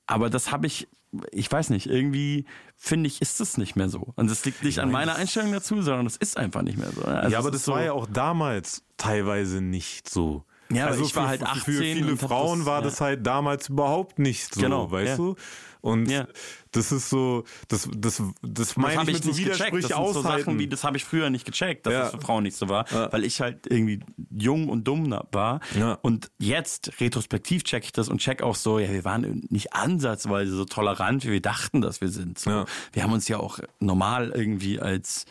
Aber 0.08 0.30
das 0.30 0.52
habe 0.52 0.68
ich, 0.68 0.88
ich 1.32 1.52
weiß 1.52 1.70
nicht, 1.70 1.88
irgendwie 1.88 2.46
finde 2.78 3.08
ich, 3.08 3.22
ist 3.22 3.40
das 3.40 3.58
nicht 3.58 3.76
mehr 3.76 3.90
so. 3.90 4.14
Und 4.16 4.30
das 4.30 4.44
liegt 4.46 4.64
nicht 4.64 4.80
an 4.80 4.92
meiner 4.92 5.16
Einstellung 5.16 5.52
dazu, 5.52 5.82
sondern 5.82 6.06
es 6.06 6.18
ist 6.18 6.38
einfach 6.38 6.62
nicht 6.62 6.78
mehr 6.78 6.92
so. 6.92 7.04
Also 7.04 7.32
ja, 7.32 7.40
aber 7.40 7.50
es 7.50 7.54
das 7.54 7.62
ist 7.62 7.66
so, 7.66 7.74
war 7.74 7.84
ja 7.84 7.92
auch 7.94 8.08
damals 8.08 8.84
teilweise 8.98 9.62
nicht 9.62 10.10
so. 10.10 10.44
Ja, 10.76 10.88
also 10.88 11.04
ich 11.04 11.16
war 11.16 11.24
für, 11.24 11.30
halt 11.30 11.42
Für 11.42 11.48
18 11.48 11.74
viele 11.74 12.12
und 12.12 12.22
hab 12.22 12.30
Frauen 12.30 12.60
das- 12.60 12.66
war 12.68 12.80
ja. 12.80 12.86
das 12.86 13.02
halt 13.02 13.26
damals 13.28 13.70
überhaupt 13.70 14.20
nicht 14.20 14.54
so, 14.54 14.62
Genau, 14.62 14.90
weißt 14.92 15.10
ja. 15.10 15.16
du? 15.18 15.36
Und 15.84 16.12
Ja. 16.12 16.28
das 16.74 16.92
ist 16.92 17.10
so, 17.10 17.44
das, 17.68 17.90
das, 17.98 18.22
das 18.44 18.78
meine 18.78 18.98
habe 19.00 19.10
ich 19.10 19.18
ich 19.18 19.26
mit 19.26 19.34
so 19.36 19.42
gecheckt. 19.42 19.50
Das 19.50 19.58
Widersprüche 19.60 19.88
sind 19.88 19.96
so 19.98 20.20
aushalten. 20.20 20.46
Sachen 20.46 20.60
wie, 20.60 20.68
das 20.68 20.84
habe 20.84 20.96
ich 20.98 21.04
früher 21.04 21.32
nicht 21.32 21.44
gecheckt, 21.44 21.88
dass 21.88 21.94
Ja. 21.94 22.00
das 22.04 22.12
für 22.12 22.22
Frauen 22.22 22.44
nicht 22.44 22.56
so 22.56 22.70
war, 22.70 22.86
Ja. 22.92 23.12
weil 23.12 23.24
ich 23.24 23.42
halt 23.42 23.66
irgendwie 23.68 24.02
jung 24.30 24.70
und 24.70 24.84
dumm 24.88 25.10
war. 25.32 25.60
Ja. 25.76 25.94
Und 26.04 26.30
jetzt, 26.38 26.92
retrospektiv, 27.02 27.64
check 27.64 27.84
ich 27.84 27.92
das 27.94 28.10
und 28.10 28.20
check 28.20 28.44
auch 28.44 28.54
so, 28.56 28.78
ja, 28.78 28.92
wir 28.92 29.04
waren 29.06 29.44
nicht 29.50 29.74
ansatzweise 29.74 30.56
so 30.56 30.66
tolerant, 30.66 31.26
wie 31.26 31.32
wir 31.32 31.42
dachten, 31.42 31.82
dass 31.82 32.00
wir 32.00 32.10
sind. 32.10 32.38
So. 32.38 32.66
Wir 32.94 33.02
haben 33.04 33.14
uns 33.14 33.28
ja 33.28 33.38
auch 33.40 33.58
normal 33.80 34.32
irgendwie 34.36 34.80
als 34.80 35.26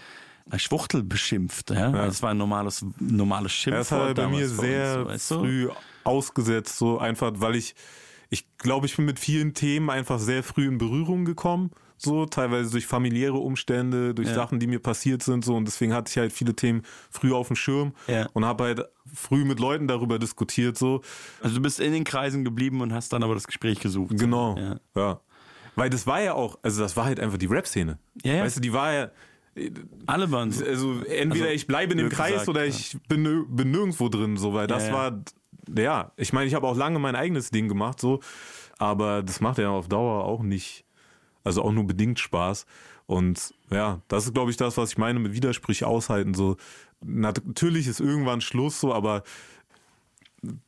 Schwuchtel 0.58 1.02
beschimpft. 1.02 1.70
Ja? 1.70 1.90
Ja. 1.90 2.06
Das 2.06 2.22
war 2.22 2.30
ein 2.30 2.38
normales, 2.38 2.84
normales 2.98 3.52
Ja, 3.52 3.56
Schimpfwort 3.72 3.90
das 3.90 4.08
hat 4.08 4.16
bei 4.16 4.28
mir 4.28 4.48
sehr 4.48 4.98
uns, 4.98 5.04
so, 5.04 5.08
weißt 5.08 5.30
du? 5.30 5.34
früh 5.40 5.68
ausgesetzt, 6.04 6.76
so 6.78 6.98
einfach, 6.98 7.32
weil 7.36 7.56
ich, 7.56 7.74
ich 8.30 8.46
glaube, 8.58 8.86
ich 8.86 8.96
bin 8.96 9.04
mit 9.04 9.18
vielen 9.18 9.54
Themen 9.54 9.90
einfach 9.90 10.18
sehr 10.18 10.42
früh 10.42 10.66
in 10.66 10.78
Berührung 10.78 11.24
gekommen, 11.24 11.70
so 11.96 12.24
teilweise 12.24 12.70
durch 12.70 12.86
familiäre 12.86 13.36
Umstände, 13.36 14.14
durch 14.14 14.28
Ja. 14.28 14.34
Sachen, 14.34 14.58
die 14.58 14.66
mir 14.66 14.78
passiert 14.80 15.22
sind, 15.22 15.44
so 15.44 15.54
und 15.54 15.66
deswegen 15.66 15.92
hatte 15.92 16.10
ich 16.10 16.16
halt 16.16 16.32
viele 16.32 16.54
Themen 16.56 16.82
früh 17.10 17.32
auf 17.32 17.48
dem 17.48 17.56
Schirm 17.56 17.92
Ja. 18.06 18.26
und 18.32 18.44
habe 18.46 18.64
halt 18.64 18.84
früh 19.14 19.44
mit 19.44 19.60
Leuten 19.60 19.86
darüber 19.86 20.18
diskutiert, 20.18 20.78
so 20.78 21.02
Also 21.42 21.56
du 21.56 21.62
bist 21.62 21.78
in 21.78 21.92
den 21.92 22.04
Kreisen 22.04 22.42
geblieben 22.44 22.80
und 22.80 22.94
hast 22.94 23.12
dann 23.12 23.22
aber 23.22 23.34
das 23.34 23.46
Gespräch 23.46 23.80
gesucht. 23.80 24.16
genau, 24.18 24.56
Ja. 24.56 24.80
ja. 24.96 25.20
Weil 25.76 25.88
das 25.90 26.06
war 26.06 26.20
ja 26.20 26.34
auch, 26.34 26.58
also 26.62 26.82
das 26.82 26.96
war 26.96 27.04
halt 27.04 27.20
einfach 27.20 27.38
die 27.38 27.46
Rap-Szene. 27.46 27.98
Ja, 28.24 28.34
ja. 28.34 28.44
Weißt 28.44 28.56
du, 28.56 28.60
die 28.60 28.72
war 28.72 28.92
ja, 28.92 29.10
Alle 30.06 30.30
waren 30.30 30.52
so. 30.52 30.64
also 30.64 31.00
entweder 31.04 31.44
Also, 31.46 31.54
ich 31.54 31.66
bleibe 31.66 31.92
in 31.92 31.98
dem 31.98 32.08
Kreis 32.08 32.32
gesagt, 32.32 32.48
oder 32.48 32.66
ich 32.66 32.96
bin, 33.08 33.26
nir- 33.26 33.46
bin 33.48 33.70
nirgendwo 33.70 34.08
drin, 34.08 34.36
so, 34.36 34.54
weil 34.54 34.66
das 34.66 34.88
ja. 34.88 34.92
war, 34.92 35.24
ja, 35.76 36.12
ich 36.16 36.32
meine, 36.32 36.46
ich 36.46 36.54
habe 36.54 36.66
auch 36.66 36.76
lange 36.76 36.98
mein 36.98 37.16
eigenes 37.16 37.50
Ding 37.50 37.68
gemacht, 37.68 38.00
so, 38.00 38.20
aber 38.78 39.22
das 39.22 39.40
macht 39.40 39.58
ja 39.58 39.70
auf 39.70 39.88
Dauer 39.88 40.24
auch 40.24 40.42
nicht, 40.42 40.84
also 41.44 41.62
auch 41.62 41.72
nur 41.72 41.84
bedingt 41.86 42.18
Spaß. 42.18 42.66
Und 43.06 43.52
ja, 43.70 44.00
das 44.06 44.26
ist, 44.26 44.34
glaube 44.34 44.52
ich, 44.52 44.56
das, 44.56 44.76
was 44.76 44.92
ich 44.92 44.98
meine 44.98 45.18
mit 45.18 45.32
Widersprüche 45.32 45.86
aushalten. 45.86 46.32
So, 46.32 46.56
natürlich 47.02 47.88
ist 47.88 47.98
irgendwann 47.98 48.40
Schluss, 48.40 48.78
so, 48.80 48.94
aber 48.94 49.24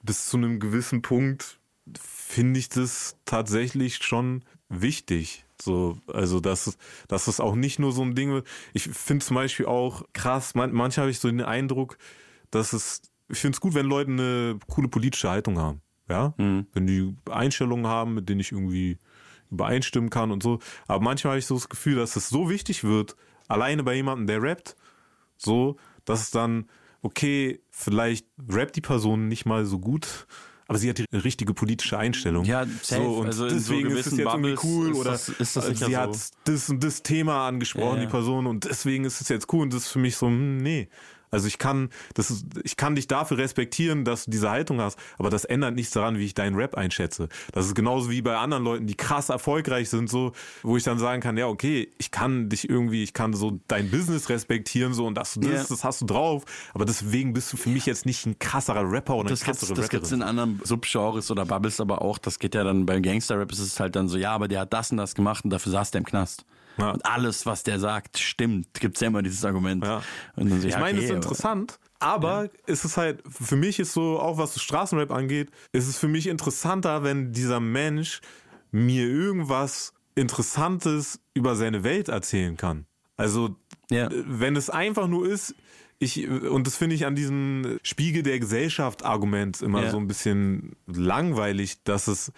bis 0.02 0.26
zu 0.26 0.36
einem 0.38 0.58
gewissen 0.58 1.02
Punkt 1.02 1.60
finde 1.98 2.58
ich 2.58 2.68
das 2.68 3.16
tatsächlich 3.24 3.96
schon 4.02 4.42
wichtig. 4.68 5.44
So, 5.64 5.98
also 6.06 6.40
dass, 6.40 6.76
dass 7.08 7.26
es 7.28 7.40
auch 7.40 7.54
nicht 7.54 7.78
nur 7.78 7.92
so 7.92 8.02
ein 8.02 8.14
Ding 8.14 8.30
wird. 8.30 8.46
Ich 8.72 8.84
finde 8.84 9.24
zum 9.24 9.36
Beispiel 9.36 9.66
auch 9.66 10.02
krass, 10.12 10.54
man, 10.54 10.72
manchmal 10.72 11.04
habe 11.04 11.10
ich 11.10 11.18
so 11.18 11.28
den 11.28 11.40
Eindruck, 11.40 11.98
dass 12.50 12.72
es, 12.72 13.02
ich 13.28 13.38
finde 13.38 13.56
es 13.56 13.60
gut, 13.60 13.74
wenn 13.74 13.86
Leute 13.86 14.10
eine 14.10 14.58
coole 14.68 14.88
politische 14.88 15.30
Haltung 15.30 15.58
haben. 15.58 15.80
Ja, 16.08 16.34
wenn 16.36 16.86
die 16.86 17.14
Einstellungen 17.30 17.86
haben, 17.86 18.14
mit 18.14 18.28
denen 18.28 18.40
ich 18.40 18.52
irgendwie 18.52 18.98
übereinstimmen 19.50 20.10
kann 20.10 20.30
und 20.30 20.42
so. 20.42 20.58
Aber 20.86 21.02
manchmal 21.02 21.32
habe 21.32 21.38
ich 21.38 21.46
so 21.46 21.54
das 21.54 21.68
Gefühl, 21.68 21.94
dass 21.94 22.16
es 22.16 22.28
so 22.28 22.50
wichtig 22.50 22.84
wird, 22.84 23.16
alleine 23.48 23.82
bei 23.82 23.94
jemandem, 23.94 24.26
der 24.26 24.42
rappt, 24.42 24.76
so, 25.36 25.76
dass 26.04 26.22
es 26.22 26.30
dann, 26.30 26.68
okay, 27.02 27.60
vielleicht 27.70 28.26
rappt 28.48 28.76
die 28.76 28.80
Person 28.80 29.28
nicht 29.28 29.46
mal 29.46 29.64
so 29.64 29.78
gut, 29.78 30.26
aber 30.68 30.78
sie 30.78 30.88
hat 30.88 30.98
die 30.98 31.06
richtige 31.16 31.54
politische 31.54 31.98
Einstellung. 31.98 32.44
Ja, 32.44 32.64
safe. 32.82 33.02
So, 33.02 33.14
und 33.18 33.26
Also 33.26 33.44
in 33.46 33.50
so 33.50 33.56
deswegen 33.72 33.90
ist 33.90 34.06
es 34.06 34.12
jetzt 34.12 34.20
irgendwie 34.20 34.54
Bubbles 34.54 34.64
cool 34.64 34.90
ist 34.92 34.96
oder 34.98 35.10
das- 35.12 35.28
ist 35.28 35.56
das 35.56 35.66
sicher 35.66 35.86
sie 35.86 35.92
so. 35.92 35.98
hat 35.98 36.16
das 36.44 36.68
und 36.70 36.82
das 36.84 37.02
Thema 37.02 37.46
angesprochen, 37.48 37.86
Ja, 37.88 37.94
ja. 37.96 38.00
die 38.06 38.10
Person, 38.10 38.46
und 38.46 38.64
deswegen 38.64 39.04
ist 39.04 39.20
es 39.20 39.28
jetzt 39.28 39.52
cool 39.52 39.62
und 39.62 39.72
das 39.74 39.82
ist 39.84 39.88
für 39.92 39.98
mich 39.98 40.16
so, 40.16 40.26
hm, 40.26 40.58
nee. 40.58 40.88
Also 41.32 41.48
ich 41.48 41.58
kann, 41.58 41.88
das 42.14 42.30
ist, 42.30 42.44
ich 42.62 42.76
kann 42.76 42.94
dich 42.94 43.08
dafür 43.08 43.38
respektieren, 43.38 44.04
dass 44.04 44.26
du 44.26 44.30
diese 44.30 44.50
Haltung 44.50 44.80
hast, 44.80 44.98
aber 45.18 45.30
das 45.30 45.44
ändert 45.44 45.74
nichts 45.74 45.92
daran, 45.92 46.18
wie 46.18 46.26
ich 46.26 46.34
deinen 46.34 46.54
Rap 46.56 46.76
einschätze. 46.76 47.28
Das 47.52 47.66
ist 47.66 47.74
genauso 47.74 48.10
wie 48.10 48.20
bei 48.22 48.36
anderen 48.36 48.62
Leuten, 48.64 48.86
die 48.86 48.94
krass 48.94 49.30
erfolgreich 49.30 49.88
sind, 49.88 50.10
so, 50.10 50.32
wo 50.62 50.76
ich 50.76 50.84
dann 50.84 50.98
sagen 50.98 51.22
kann, 51.22 51.36
ja, 51.38 51.46
okay, 51.48 51.88
ich 51.98 52.10
kann 52.10 52.50
dich 52.50 52.68
irgendwie, 52.68 53.02
ich 53.02 53.14
kann 53.14 53.32
so 53.32 53.58
dein 53.66 53.90
Business 53.90 54.28
respektieren, 54.28 54.92
so, 54.92 55.06
und 55.06 55.14
dass 55.16 55.34
du 55.34 55.40
das, 55.40 55.50
Ja. 55.50 55.64
das 55.70 55.84
hast 55.84 56.02
du 56.02 56.06
drauf, 56.06 56.44
aber 56.74 56.84
deswegen 56.84 57.32
bist 57.32 57.50
du 57.52 57.56
für 57.56 57.70
mich 57.70 57.86
jetzt 57.86 58.04
nicht 58.06 58.26
ein 58.26 58.38
krasserer 58.38 58.88
Rapper 58.90 59.16
oder 59.16 59.30
das 59.30 59.40
eine 59.40 59.46
gibt's, 59.46 59.60
krassere 59.60 59.76
das 59.76 59.88
gibt's 59.88 60.12
in 60.12 60.20
Rapperin. 60.22 60.38
anderen 60.40 60.60
Subgenres 60.66 61.30
oder 61.30 61.46
Bubbles 61.46 61.80
aber 61.80 62.02
auch. 62.02 62.18
Das 62.18 62.38
geht 62.38 62.54
ja 62.54 62.62
dann 62.62 62.84
beim 62.84 63.02
Gangster-Rap 63.02 63.50
ist 63.52 63.58
es 63.60 63.80
halt 63.80 63.96
dann 63.96 64.06
so, 64.08 64.18
ja, 64.18 64.32
aber 64.32 64.48
der 64.48 64.60
hat 64.60 64.72
das 64.74 64.90
und 64.90 64.98
das 64.98 65.14
gemacht 65.14 65.44
und 65.44 65.50
dafür 65.50 65.72
saß 65.72 65.92
der 65.92 66.00
im 66.00 66.04
Knast. 66.04 66.44
Ja. 66.78 66.90
Und 66.92 67.04
alles, 67.06 67.44
was 67.46 67.62
der 67.62 67.78
sagt, 67.78 68.18
stimmt. 68.18 68.72
Gibt's 68.80 69.00
ja 69.00 69.08
immer 69.08 69.22
dieses 69.22 69.44
Argument. 69.44 69.84
Ja. 69.84 70.02
So, 70.36 70.44
Ich 70.66 70.72
ja, 70.72 70.78
meine, 70.78 70.98
okay, 70.98 71.04
es 71.06 71.10
ist 71.10 71.16
interessant, 71.16 71.78
aber 71.98 72.48
es 72.66 72.84
ist 72.84 72.96
halt, 72.96 73.22
für 73.28 73.56
mich 73.56 73.78
ist 73.78 73.92
so, 73.92 74.18
auch 74.18 74.38
was 74.38 74.60
Straßenrap 74.60 75.10
angeht, 75.12 75.50
ist 75.72 75.86
es 75.86 75.98
für 75.98 76.08
mich 76.08 76.26
interessanter, 76.26 77.02
wenn 77.04 77.32
dieser 77.32 77.60
Mensch 77.60 78.20
mir 78.70 79.06
irgendwas 79.06 79.92
Interessantes 80.14 81.20
über 81.34 81.54
seine 81.56 81.84
Welt 81.84 82.08
erzählen 82.08 82.56
kann. 82.56 82.86
Also, 83.16 83.56
Ja. 83.90 84.08
wenn 84.10 84.56
es 84.56 84.70
einfach 84.70 85.06
nur 85.08 85.28
ist, 85.28 85.54
ich, 85.98 86.26
und 86.28 86.66
das 86.66 86.76
finde 86.76 86.96
ich 86.96 87.06
an 87.06 87.14
diesem 87.14 87.78
Spiegel 87.84 88.22
der 88.24 88.40
Gesellschaft 88.40 89.04
Argument 89.04 89.60
immer 89.62 89.84
Ja. 89.84 89.90
so 89.90 89.98
ein 89.98 90.08
bisschen 90.08 90.74
langweilig, 90.86 91.82
dass 91.84 92.08
es, 92.08 92.32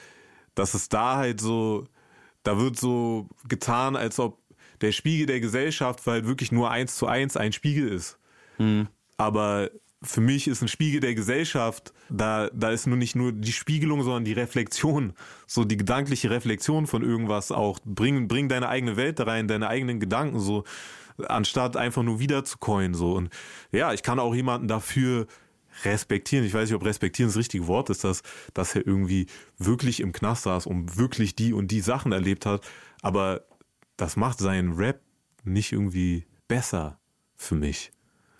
dass 0.55 0.75
es 0.75 0.89
da 0.91 1.17
halt 1.17 1.41
so, 1.41 1.87
da 2.45 2.61
wird 2.61 2.79
so 2.79 3.29
getan, 3.49 3.97
als 3.97 4.21
ob 4.21 4.39
der 4.81 4.93
Spiegel 4.93 5.27
der 5.27 5.41
Gesellschaft 5.41 6.07
halt 6.07 6.27
wirklich 6.27 6.53
nur 6.53 6.71
eins 6.71 6.97
zu 6.97 7.07
eins 7.07 7.37
ein 7.37 7.53
Spiegel 7.53 7.89
ist. 7.89 8.19
Aber 9.17 9.71
für 10.03 10.21
mich 10.21 10.47
ist 10.49 10.63
ein 10.63 10.69
Spiegel 10.69 11.01
der 11.01 11.15
Gesellschaft, 11.15 11.93
da, 12.11 12.51
da 12.53 12.71
ist 12.71 12.87
nur 12.87 12.97
nicht 12.97 13.17
nur 13.17 13.33
die 13.33 13.53
Spiegelung, 13.53 14.03
sondern 14.03 14.25
die 14.25 14.35
Reflexion, 14.35 15.15
so 15.47 15.65
die 15.65 15.77
gedankliche 15.77 16.31
Reflexion 16.31 16.87
von 16.87 17.03
irgendwas 17.03 17.51
auch. 17.51 17.79
Bring, 17.85 18.29
bring 18.29 18.49
deine 18.49 18.69
eigene 18.69 18.97
Welt 18.97 19.19
da 19.19 19.25
rein, 19.25 19.49
deine 19.49 19.69
eigenen 19.69 20.01
Gedanken 20.01 20.39
so, 20.41 20.65
anstatt 21.27 21.77
einfach 21.77 22.03
nur 22.03 22.21
wiederzucoin 22.21 22.95
so. 22.95 23.15
Und 23.15 23.31
ja, 23.73 23.93
ich 23.93 24.03
kann 24.03 24.19
auch 24.19 24.35
jemanden 24.35 24.69
dafür 24.69 25.27
respektieren. 25.85 26.45
Ich 26.45 26.55
weiß 26.55 26.69
nicht, 26.69 26.77
ob 26.77 26.85
respektieren 26.85 27.29
das 27.31 27.37
richtige 27.37 27.67
Wort 27.67 27.91
ist, 27.91 28.05
dass, 28.05 28.23
dass 28.53 28.75
er 28.75 28.87
irgendwie 28.87 29.27
wirklich 29.59 30.01
im 30.01 30.13
Knast 30.13 30.45
saß 30.45 30.67
und 30.67 30.97
wirklich 30.97 31.35
die 31.35 31.53
und 31.53 31.71
die 31.71 31.81
Sachen 31.81 32.13
erlebt 32.13 32.47
hat. 32.47 32.63
Aber 33.03 33.43
das 33.97 34.17
macht 34.17 34.39
seinen 34.39 34.73
Rap 34.75 35.01
nicht 35.45 35.73
irgendwie 35.73 36.25
besser 36.49 36.99
für 37.37 37.55
mich. 37.55 37.91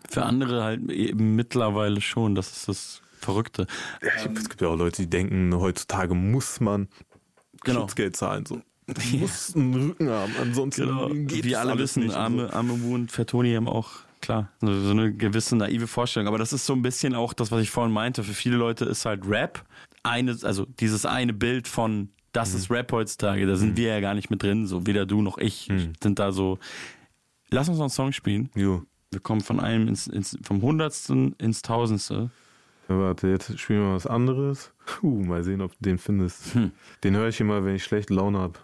Für 0.09 0.25
andere 0.25 0.63
halt 0.63 0.91
eben 0.91 1.35
mittlerweile 1.35 2.01
schon. 2.01 2.35
Das 2.35 2.53
ist 2.57 2.69
das 2.69 3.03
Verrückte. 3.19 3.67
Ja, 4.03 4.31
es 4.35 4.49
gibt 4.49 4.61
ja 4.61 4.69
auch 4.69 4.77
Leute, 4.77 5.03
die 5.03 5.11
denken, 5.11 5.55
heutzutage 5.57 6.15
muss 6.15 6.61
man 6.61 6.89
Genau. 7.65 7.81
Schutzgeld 7.81 8.17
zahlen. 8.17 8.45
So. 8.47 8.61
Du 8.87 9.17
musst 9.17 9.57
einen 9.57 9.75
Rücken 9.75 10.11
haben, 10.11 10.35
ansonsten 10.39 10.83
Genau. 10.87 11.09
geht 11.09 11.45
Wie 11.45 11.57
alle 11.57 11.79
wissen, 11.79 12.03
nicht 12.03 12.15
arme, 12.15 12.53
arme 12.53 12.83
Wu 12.83 12.95
und 12.95 13.11
Fettoni 13.11 13.55
haben 13.55 13.67
auch, 13.67 13.93
klar, 14.25 14.49
so, 14.61 14.69
eine 14.91 15.13
gewisse 15.15 15.57
naive 15.57 15.87
Vorstellung. 15.87 16.29
Aber 16.29 16.39
das 16.39 16.53
ist 16.53 16.67
so 16.67 16.73
ein 16.73 16.83
bisschen 16.83 17.15
auch 17.15 17.33
das, 17.33 17.51
was 17.53 17.63
ich 17.63 17.71
vorhin 17.71 17.93
meinte. 17.93 18.25
Für 18.25 18.35
viele 18.35 18.57
Leute 18.57 18.85
ist 18.85 19.05
halt 19.05 19.27
Rap 19.29 19.65
eine, 20.03 20.37
also 20.43 20.67
dieses 20.81 21.07
eine 21.07 21.33
Bild 21.33 21.69
von, 21.69 22.09
das 22.33 22.51
Mhm. 22.53 22.57
ist 22.59 22.71
Rap 22.71 22.93
heutzutage, 22.93 23.47
da 23.47 23.57
sind 23.57 23.77
wir 23.77 23.89
ja 23.89 24.01
gar 24.01 24.15
nicht 24.15 24.31
mit 24.31 24.43
drin, 24.43 24.67
so 24.67 24.87
weder 24.87 25.07
du 25.07 25.23
noch 25.23 25.39
ich 25.39 25.69
Mhm. 25.69 25.93
sind 26.03 26.19
da 26.19 26.33
so. 26.33 26.59
Lass 27.51 27.69
uns 27.69 27.79
noch 27.79 27.85
einen 27.85 27.91
Song 27.91 28.13
spielen. 28.13 28.51
Jo. 28.55 28.83
Wir 29.11 29.21
kommen 29.21 29.41
von 29.43 29.61
einem 29.61 29.87
ins, 29.89 30.07
ins, 30.09 30.37
vom 30.43 30.61
Hundertsten 30.61 31.35
ins 31.39 31.63
Tausendste. 31.63 32.31
Ja, 32.89 32.99
warte, 32.99 33.29
jetzt 33.29 33.59
spielen 33.59 33.81
wir 33.83 33.95
was 33.95 34.07
anderes. 34.07 34.73
Uh, 35.03 35.25
mal 35.25 35.43
sehen, 35.45 35.63
ob 35.63 35.71
du 35.73 35.79
den 35.81 35.99
findest. 35.99 36.55
Den 37.05 37.17
höre 37.17 37.29
ich 37.29 37.41
immer, 37.41 37.65
wenn 37.65 37.77
ich 37.77 37.85
schlechte 37.85 38.13
Laune 38.13 38.39
habe. 38.39 38.59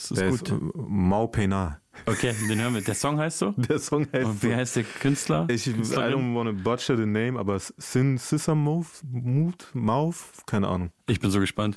Das 0.00 0.10
ist 0.12 0.20
Der 0.20 0.30
gut. 0.30 0.42
ist 0.42 0.50
äh, 0.52 0.58
Mau 0.88 1.26
Pena. 1.26 1.80
Okay, 2.06 2.34
den 2.48 2.60
hören 2.60 2.74
wir. 2.74 2.80
Der 2.80 2.94
Song 2.94 3.18
heißt 3.18 3.38
so? 3.38 3.50
Der 3.56 3.78
Song 3.78 4.06
heißt 4.12 4.24
Und 4.26 4.42
wie 4.42 4.54
heißt 4.54 4.76
der 4.76 4.84
Künstler? 4.84 5.46
Ich, 5.50 5.66
I 5.66 5.72
don't 5.72 6.34
want 6.34 6.48
to 6.48 6.62
butcher 6.64 6.96
the 6.96 7.04
name, 7.04 7.38
aber 7.38 7.58
Sin 7.58 8.16
Sissa 8.16 8.54
Move, 8.54 8.86
Move, 9.10 9.54
Mouth, 9.74 10.16
keine 10.46 10.68
Ahnung. 10.68 10.90
Ich 11.06 11.20
bin 11.20 11.30
so 11.30 11.40
gespannt. 11.40 11.76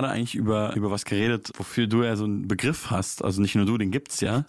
Gerade 0.00 0.12
eigentlich 0.12 0.34
über, 0.34 0.74
über 0.76 0.90
was 0.90 1.04
geredet, 1.04 1.50
wofür 1.56 1.86
du 1.86 2.02
ja 2.04 2.16
so 2.16 2.24
einen 2.24 2.46
Begriff 2.48 2.90
hast. 2.90 3.24
Also 3.24 3.40
nicht 3.42 3.54
nur 3.54 3.66
du, 3.66 3.78
den 3.78 3.90
gibt's 3.90 4.20
ja. 4.20 4.44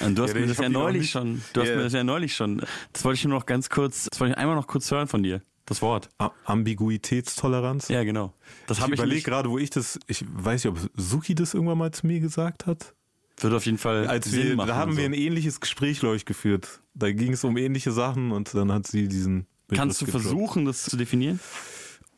Und 0.00 0.16
du 0.18 0.22
hast 0.24 0.34
Ja, 0.34 0.40
mir 0.40 0.46
das 0.46 0.56
hab 0.58 0.64
ja 0.64 0.68
neulich 0.68 1.10
schon, 1.10 1.42
du 1.52 1.60
hast 1.60 1.68
Ja. 1.68 1.76
mir 1.76 1.82
das 1.84 1.92
ja 1.92 2.04
neulich 2.04 2.34
schon. 2.34 2.62
Das 2.92 3.04
wollte 3.04 3.18
ich 3.18 3.24
nur 3.24 3.38
noch 3.38 3.46
ganz 3.46 3.68
kurz, 3.70 4.08
das 4.10 4.20
wollte 4.20 4.32
ich 4.32 4.38
einmal 4.38 4.56
noch 4.56 4.66
kurz 4.66 4.90
hören 4.90 5.08
von 5.08 5.22
dir. 5.22 5.40
Das 5.66 5.82
Wort. 5.82 6.08
A- 6.18 6.30
Ambiguitätstoleranz. 6.44 7.88
Ja, 7.88 8.04
genau. 8.04 8.32
Das 8.66 8.78
Ich 8.78 8.82
habe 8.82 8.94
ich 8.94 8.98
überlege 9.00 9.16
nicht, 9.16 9.24
gerade, 9.24 9.50
wo 9.50 9.58
ich 9.58 9.70
das, 9.70 9.98
ich 10.06 10.24
weiß 10.28 10.64
nicht, 10.64 10.72
ob 10.72 10.90
Suki 10.96 11.34
das 11.34 11.54
irgendwann 11.54 11.78
mal 11.78 11.90
zu 11.92 12.06
mir 12.06 12.20
gesagt 12.20 12.66
hat. 12.66 12.94
würde 13.40 13.56
auf 13.56 13.66
jeden 13.66 13.78
Fall 13.78 14.06
Als 14.06 14.30
Sinn 14.30 14.48
wir, 14.48 14.56
machen. 14.56 14.68
da 14.68 14.76
haben 14.76 14.90
und 14.92 14.96
wir 14.96 15.04
so. 15.04 15.10
ein 15.10 15.14
ähnliches 15.14 15.60
Gespräch, 15.60 16.00
glaube 16.00 16.16
ich, 16.16 16.24
geführt. 16.24 16.80
Da 16.94 17.10
ging 17.12 17.32
es 17.32 17.42
um 17.44 17.56
ähnliche 17.56 17.90
Sachen 17.92 18.30
und 18.32 18.54
dann 18.54 18.70
hat 18.72 18.86
sie 18.86 19.08
diesen 19.08 19.46
Begriff 19.66 19.78
Kannst 19.80 20.00
du 20.02 20.06
gedroppt. 20.06 20.22
versuchen, 20.24 20.64
das 20.66 20.84
zu 20.84 20.96
definieren? 20.96 21.40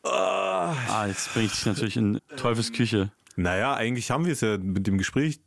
Ah, 0.03 1.05
jetzt 1.07 1.33
bringe 1.33 1.47
ich 1.47 1.51
dich 1.53 1.65
natürlich 1.65 1.97
in 1.97 2.19
Teufels 2.37 2.71
Küche. 2.71 3.11
Naja, 3.35 3.73
eigentlich 3.73 4.11
haben 4.11 4.25
wir 4.25 4.33
es 4.33 4.41
ja 4.41 4.57
mit 4.57 4.87
dem 4.87 4.97
Gespräch. 4.97 5.39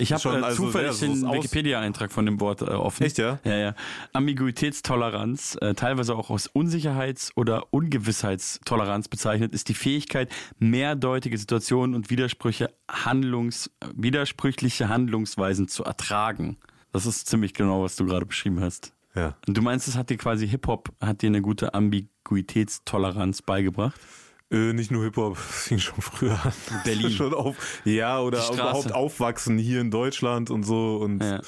Ich 0.00 0.12
habe 0.12 0.38
äh, 0.38 0.42
also, 0.42 0.66
zufällig 0.66 0.98
den 0.98 1.30
Wikipedia-Eintrag 1.30 2.10
von 2.10 2.24
dem 2.24 2.40
Wort 2.40 2.62
äh, 2.62 2.66
offen. 2.66 3.04
Echt, 3.04 3.18
ja? 3.18 3.38
Ja, 3.44 3.56
ja. 3.56 3.74
Ambiguitätstoleranz, 4.12 5.58
äh, 5.60 5.74
teilweise 5.74 6.14
auch 6.14 6.30
aus 6.30 6.48
Unsicherheits- 6.48 7.32
oder 7.36 7.72
Ungewissheitstoleranz 7.72 9.08
bezeichnet, 9.08 9.52
ist 9.52 9.68
die 9.68 9.74
Fähigkeit, 9.74 10.30
mehrdeutige 10.58 11.36
Situationen 11.36 11.94
und 11.94 12.10
Widersprüche 12.10 12.72
Handlungs, 12.90 13.70
widersprüchliche 13.94 14.88
Handlungsweisen 14.88 15.68
zu 15.68 15.84
ertragen. 15.84 16.56
Das 16.92 17.06
ist 17.06 17.28
ziemlich 17.28 17.54
genau, 17.54 17.82
was 17.82 17.96
du 17.96 18.06
gerade 18.06 18.26
beschrieben 18.26 18.60
hast. 18.60 18.92
Ja. 19.14 19.36
Und 19.46 19.56
du 19.56 19.62
meinst, 19.62 19.88
es 19.88 19.96
hat 19.96 20.10
dir 20.10 20.16
quasi 20.16 20.46
Hip-Hop, 20.48 20.90
hat 21.00 21.22
dir 21.22 21.28
eine 21.28 21.42
gute 21.42 21.74
Ambiguitätstoleranz 21.74 23.42
beigebracht? 23.42 24.00
Äh, 24.50 24.72
nicht 24.72 24.90
nur 24.90 25.04
Hip-Hop, 25.04 25.34
das 25.48 25.62
fing 25.62 25.78
schon 25.78 26.00
früher 26.00 26.38
an. 26.44 26.52
Berlin. 26.84 27.10
schon 27.16 27.34
auf, 27.34 27.80
ja, 27.84 28.20
oder 28.20 28.46
überhaupt 28.52 28.92
aufwachsen 28.92 29.58
hier 29.58 29.80
in 29.80 29.90
Deutschland 29.90 30.50
und 30.50 30.64
so. 30.64 30.96
Und, 30.96 31.22
Ja. 31.22 31.40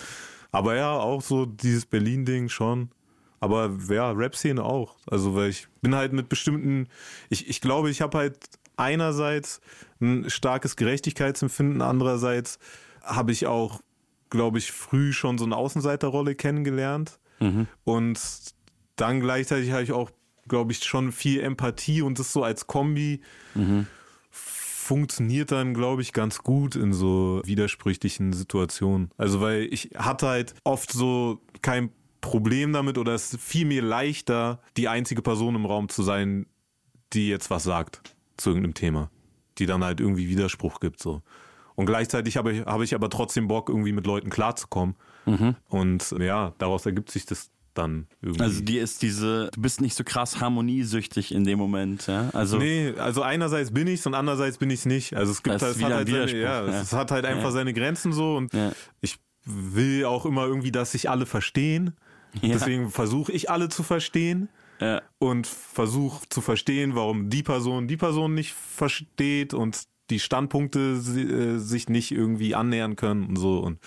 Aber 0.55 0.77
ja, 0.77 0.93
auch 0.93 1.23
so 1.23 1.47
dieses 1.47 1.87
Berlin-Ding 1.87 2.51
schon. 2.51 2.91
Aber 3.41 3.77
ja, 3.89 4.11
Rap-Szene 4.13 4.63
auch. 4.63 4.97
Also, 5.07 5.35
weil 5.35 5.49
ich 5.49 5.67
bin 5.81 5.95
halt 5.95 6.13
mit 6.13 6.29
bestimmten, 6.29 6.89
ich, 7.31 7.49
ich 7.49 7.61
glaube, 7.61 7.91
ich 7.91 8.03
habe 8.03 8.19
halt 8.19 8.39
einerseits 8.77 9.61
ein 10.01 10.29
starkes 10.29 10.77
Gerechtigkeitsempfinden, 10.77 11.81
andererseits 11.81 12.59
habe 13.03 13.33
ich 13.33 13.47
auch, 13.47 13.81
glaube 14.31 14.59
ich, 14.59 14.71
früh 14.71 15.13
schon 15.13 15.39
so 15.39 15.45
eine 15.45 15.57
Außenseiterrolle 15.57 16.35
kennengelernt. 16.35 17.19
Und 17.85 18.21
dann 18.97 19.21
gleichzeitig 19.21 19.73
habe 19.73 19.83
ich 19.83 19.93
auch, 19.93 20.11
glaube 20.49 20.73
ich, 20.73 20.85
schon 20.85 21.13
viel 21.13 21.41
Empathie 21.41 22.03
und 22.03 22.19
das 22.19 22.33
so 22.33 22.45
als 22.45 22.67
Kombi 22.67 23.21
funktioniert 24.31 25.53
dann, 25.53 25.75
glaube 25.75 26.03
ich, 26.03 26.13
ganz 26.13 26.39
gut 26.41 26.75
in 26.75 26.93
so 26.93 27.41
widersprüchlichen 27.45 28.33
Situationen. 28.33 29.11
Also, 29.17 29.41
weil 29.41 29.69
ich 29.71 29.91
hatte 29.97 30.27
halt 30.27 30.55
oft 30.65 30.93
so 30.93 31.41
kein 31.63 31.91
Problem 32.21 32.73
damit 32.73 32.99
oder 32.99 33.15
es 33.15 33.37
fiel 33.41 33.67
mir 33.67 33.83
leichter, 33.83 34.61
die 34.77 34.89
einzige 34.89 35.23
Person 35.23 35.55
im 35.55 35.67
Raum 35.67 35.89
zu 35.89 36.03
sein, 36.03 36.47
die 37.13 37.29
jetzt 37.29 37.51
was 37.51 37.65
sagt 37.65 38.17
zu 38.37 38.51
irgendeinem 38.51 38.75
Thema, 38.75 39.11
die 39.59 39.67
dann 39.67 39.85
halt 39.85 40.01
irgendwie 40.01 40.29
Widerspruch 40.29 40.81
gibt, 40.81 41.01
so. 41.01 41.23
Und 41.75 41.87
gleichzeitig 41.87 42.37
habe 42.37 42.53
ich, 42.53 42.67
habe 42.67 42.85
ich 42.85 42.95
aber 42.95 43.09
trotzdem 43.09 43.49
Bock, 43.49 43.69
irgendwie 43.69 43.93
mit 43.93 44.07
Leuten 44.07 44.31
klarzukommen. 44.31 44.95
Und 45.69 46.15
ja, 46.19 46.53
daraus 46.59 46.87
ergibt 46.87 47.11
sich 47.11 47.27
das 47.27 47.51
dann 47.75 48.07
irgendwie. 48.21 48.43
Also 48.43 48.61
dir 48.61 48.83
ist 48.83 49.01
diese, 49.03 49.49
du 49.55 49.61
bist 49.63 49.81
nicht 49.81 49.95
so 49.97 50.05
krass 50.05 50.41
harmoniesüchtig 50.41 51.33
in 51.35 51.45
dem 51.45 51.59
Moment, 51.59 52.07
ja? 52.07 52.29
Also 52.35 52.59
Nee, 52.59 52.93
also 52.99 53.23
einerseits 53.23 53.73
bin 53.73 53.87
ich's 53.87 54.07
und 54.07 54.15
andererseits 54.15 54.59
bin 54.59 54.69
ich's 54.71 54.85
nicht. 54.85 55.17
Also 55.17 55.33
es 55.33 55.43
gibt 55.43 55.63
halt, 55.63 55.77
es 55.77 55.83
hat 55.83 55.93
halt 55.93 56.09
seine, 56.09 56.31
ja, 56.39 56.67
ja. 56.67 56.81
es 56.83 56.93
hat 56.93 57.11
halt 57.11 57.25
einfach 57.25 57.45
Ja. 57.45 57.51
seine 57.53 57.73
Grenzen 57.73 58.13
so 58.13 58.37
und 58.37 58.53
Ja. 58.53 58.73
ich 59.01 59.19
will 59.47 60.05
auch 60.05 60.27
immer 60.27 60.47
irgendwie, 60.47 60.71
dass 60.73 60.93
sich 60.93 61.09
alle 61.09 61.25
verstehen. 61.27 61.95
Deswegen 62.43 62.91
versuche 62.91 63.33
ich 63.33 63.51
alle 63.51 63.69
zu 63.69 63.83
verstehen 63.83 64.49
und 65.19 65.47
versuche 65.47 66.29
zu 66.29 66.41
verstehen, 66.41 66.95
warum 66.95 67.31
die 67.31 67.43
Person 67.43 67.87
die 67.89 67.97
Person 67.97 68.35
nicht 68.35 68.53
versteht 68.53 69.55
und 69.55 69.85
die 70.11 70.19
Standpunkte 70.19 70.81
äh, 71.01 71.59
sich 71.59 71.89
nicht 71.89 72.11
irgendwie 72.11 72.55
annähern 72.55 72.97
können 72.97 73.25
und 73.25 73.37
so 73.37 73.61
und 73.61 73.79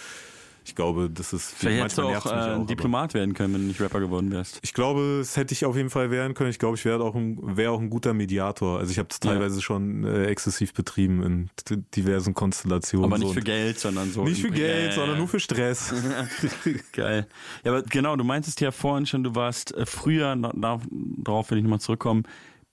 ich 0.66 0.76
glaube, 0.76 1.10
das 1.10 1.32
ist 1.32 1.54
Vielleicht 1.56 1.80
hättest 1.82 1.98
du 2.00 2.02
auch, 2.04 2.26
äh, 2.26 2.30
aber- 2.30 2.66
Diplomat 2.66 3.14
werden 3.14 3.34
können, 3.34 3.54
wenn 3.54 3.62
du 3.62 3.68
nicht 3.68 3.80
Rapper 3.82 4.00
geworden 4.00 4.32
wärst. 4.32 4.60
ich 4.64 4.74
glaube, 4.74 5.20
es 5.22 5.38
hätte 5.38 5.54
ich 5.54 5.64
auf 5.66 5.76
jeden 5.78 5.90
Fall 5.90 6.12
werden 6.12 6.34
können. 6.34 6.50
Ich 6.50 6.60
glaube, 6.60 6.76
ich 6.76 6.84
wäre 6.86 7.04
auch 7.04 7.16
ein, 7.16 7.38
wäre 7.58 7.72
auch 7.72 7.80
ein 7.80 7.90
guter 7.90 8.14
Mediator. 8.14 8.80
Also 8.80 8.92
ich 8.92 8.98
habe 8.98 9.08
das 9.10 9.20
Ja. 9.24 9.32
teilweise 9.32 9.62
schon 9.62 10.04
äh, 10.04 10.26
exzessiv 10.26 10.74
betrieben 10.74 11.24
in 11.24 11.50
diversen 11.96 12.34
Konstellationen. 12.34 13.06
Aber 13.06 13.18
nicht 13.18 13.28
so. 13.28 13.34
für 13.34 13.42
Geld, 13.42 13.80
sondern 13.80 14.12
so. 14.12 14.24
Nicht 14.24 14.42
für 14.42 14.50
Geld, 14.52 14.80
Ja, 14.82 14.86
ja, 14.88 14.92
sondern 14.92 15.12
ja. 15.12 15.18
nur 15.20 15.28
für 15.28 15.40
Stress. 15.40 15.94
Geil. 16.92 17.28
Ja, 17.64 17.72
aber 17.72 17.84
genau, 17.84 18.16
du 18.16 18.24
meintest 18.24 18.60
ja 18.62 18.72
vorhin 18.72 19.06
schon, 19.06 19.24
du 19.24 19.36
warst 19.36 19.74
äh, 19.76 19.86
früher, 19.86 20.36
darauf 20.36 21.52
will 21.52 21.58
ich 21.60 21.64
nochmal 21.64 21.80
zurückkommen, 21.80 22.24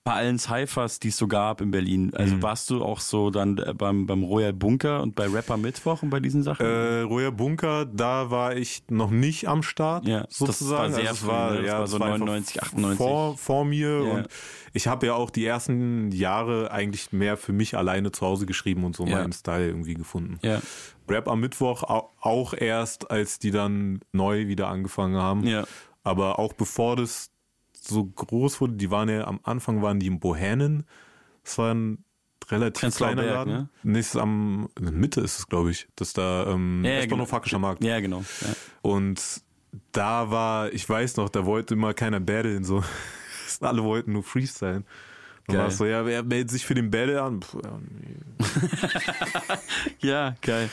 bei 0.05 0.11
allen 0.13 0.37
Cyphers, 0.37 0.99
die 0.99 1.07
es 1.07 1.17
so 1.17 1.27
gab 1.29 1.61
in 1.61 1.71
Berlin. 1.71 2.07
Mhm. 2.07 2.11
Also 2.15 2.41
warst 2.41 2.69
du 2.69 2.83
auch 2.83 2.99
so 2.99 3.29
dann 3.29 3.57
äh, 3.57 3.73
beim, 3.73 4.05
beim 4.05 4.23
Royal 4.23 4.51
Bunker 4.51 5.01
und 5.01 5.15
bei 5.15 5.27
Rapper 5.27 5.55
Mittwoch 5.55 6.03
und 6.03 6.09
bei 6.09 6.19
diesen 6.19 6.43
Sachen? 6.43 6.65
äh, 6.65 7.01
Royer 7.01 7.31
Bunker, 7.31 7.85
da 7.85 8.29
war 8.29 8.55
ich 8.55 8.83
noch 8.89 9.09
nicht 9.11 9.47
am 9.47 9.63
Start, 9.63 10.05
Ja, 10.05 10.23
das 10.25 10.37
sozusagen. 10.37 10.91
war 10.93 10.99
sehr 10.99 11.09
Also 11.09 11.25
früh, 11.27 11.31
ne? 11.33 11.57
Das 11.61 11.65
ja, 11.67 11.79
war 11.79 11.87
so 11.87 11.95
einfach 11.97 12.17
99, 12.19 12.61
98. 12.63 12.97
Vor, 12.97 13.37
vor 13.37 13.63
mir 13.65 14.03
Ja. 14.05 14.13
und 14.15 14.27
ich 14.73 14.87
habe 14.87 15.05
ja 15.05 15.13
auch 15.13 15.29
die 15.29 15.45
ersten 15.45 16.11
Jahre 16.11 16.71
eigentlich 16.71 17.13
mehr 17.13 17.37
für 17.37 17.53
mich 17.53 17.77
alleine 17.77 18.11
zu 18.11 18.25
Hause 18.25 18.45
geschrieben 18.45 18.83
und 18.83 18.95
so 18.97 19.05
Ja. 19.05 19.19
meinen 19.19 19.31
Style 19.33 19.67
irgendwie 19.67 19.93
gefunden. 19.93 20.37
ja, 20.41 20.59
Rap 21.09 21.27
am 21.29 21.39
Mittwoch 21.39 21.83
au- 21.83 22.09
auch 22.19 22.53
erst, 22.53 23.09
als 23.11 23.39
die 23.39 23.51
dann 23.51 23.99
neu 24.11 24.47
wieder 24.47 24.67
angefangen 24.67 25.15
haben. 25.15 25.47
ja. 25.47 25.63
Aber 26.05 26.37
auch 26.39 26.51
bevor 26.51 26.97
das 26.97 27.29
so 27.85 28.05
groß 28.05 28.61
wurde, 28.61 28.73
die 28.73 28.91
waren 28.91 29.09
ja 29.09 29.27
am 29.27 29.39
Anfang 29.43 29.81
waren 29.81 29.99
die 29.99 30.07
in 30.07 30.19
Bohänen. 30.19 30.85
Das 31.43 31.57
war 31.57 31.73
ein 31.73 32.03
relativ 32.49 32.95
kleiner 32.95 33.21
Berg, 33.23 33.35
Laden. 33.35 33.53
ne? 33.53 33.69
Nächstes 33.83 34.19
am 34.21 34.69
in 34.77 34.85
der 34.85 34.93
Mitte 34.93 35.21
ist 35.21 35.39
es, 35.39 35.47
glaube 35.47 35.71
ich. 35.71 35.87
Das 35.95 36.09
ist 36.09 36.17
da 36.17 36.47
ähm, 36.47 36.83
Ja, 36.83 36.91
ja, 36.91 37.05
genau. 37.05 37.59
Markt. 37.59 37.83
Ja, 37.83 37.99
genau. 37.99 38.19
Ja. 38.41 38.53
Und 38.81 39.41
da 39.91 40.29
war, 40.29 40.71
ich 40.71 40.87
weiß 40.87 41.17
noch, 41.17 41.29
da 41.29 41.45
wollte 41.45 41.73
immer 41.73 41.93
keiner 41.93 42.19
battlen, 42.19 42.63
so. 42.63 42.83
Alle 43.61 43.83
wollten 43.83 44.13
nur 44.13 44.23
freestylen. 44.23 44.85
Geil. 45.47 45.57
war 45.57 45.67
es 45.67 45.77
so, 45.77 45.85
ja, 45.85 46.05
wer 46.05 46.23
meldet 46.23 46.51
sich 46.51 46.65
für 46.65 46.73
den 46.73 46.89
Battle 46.89 47.21
an? 47.21 47.41
Puh, 47.41 47.59
ja, 47.63 47.79
nee. 47.79 48.47
ja, 50.07 50.35
geil. 50.41 50.69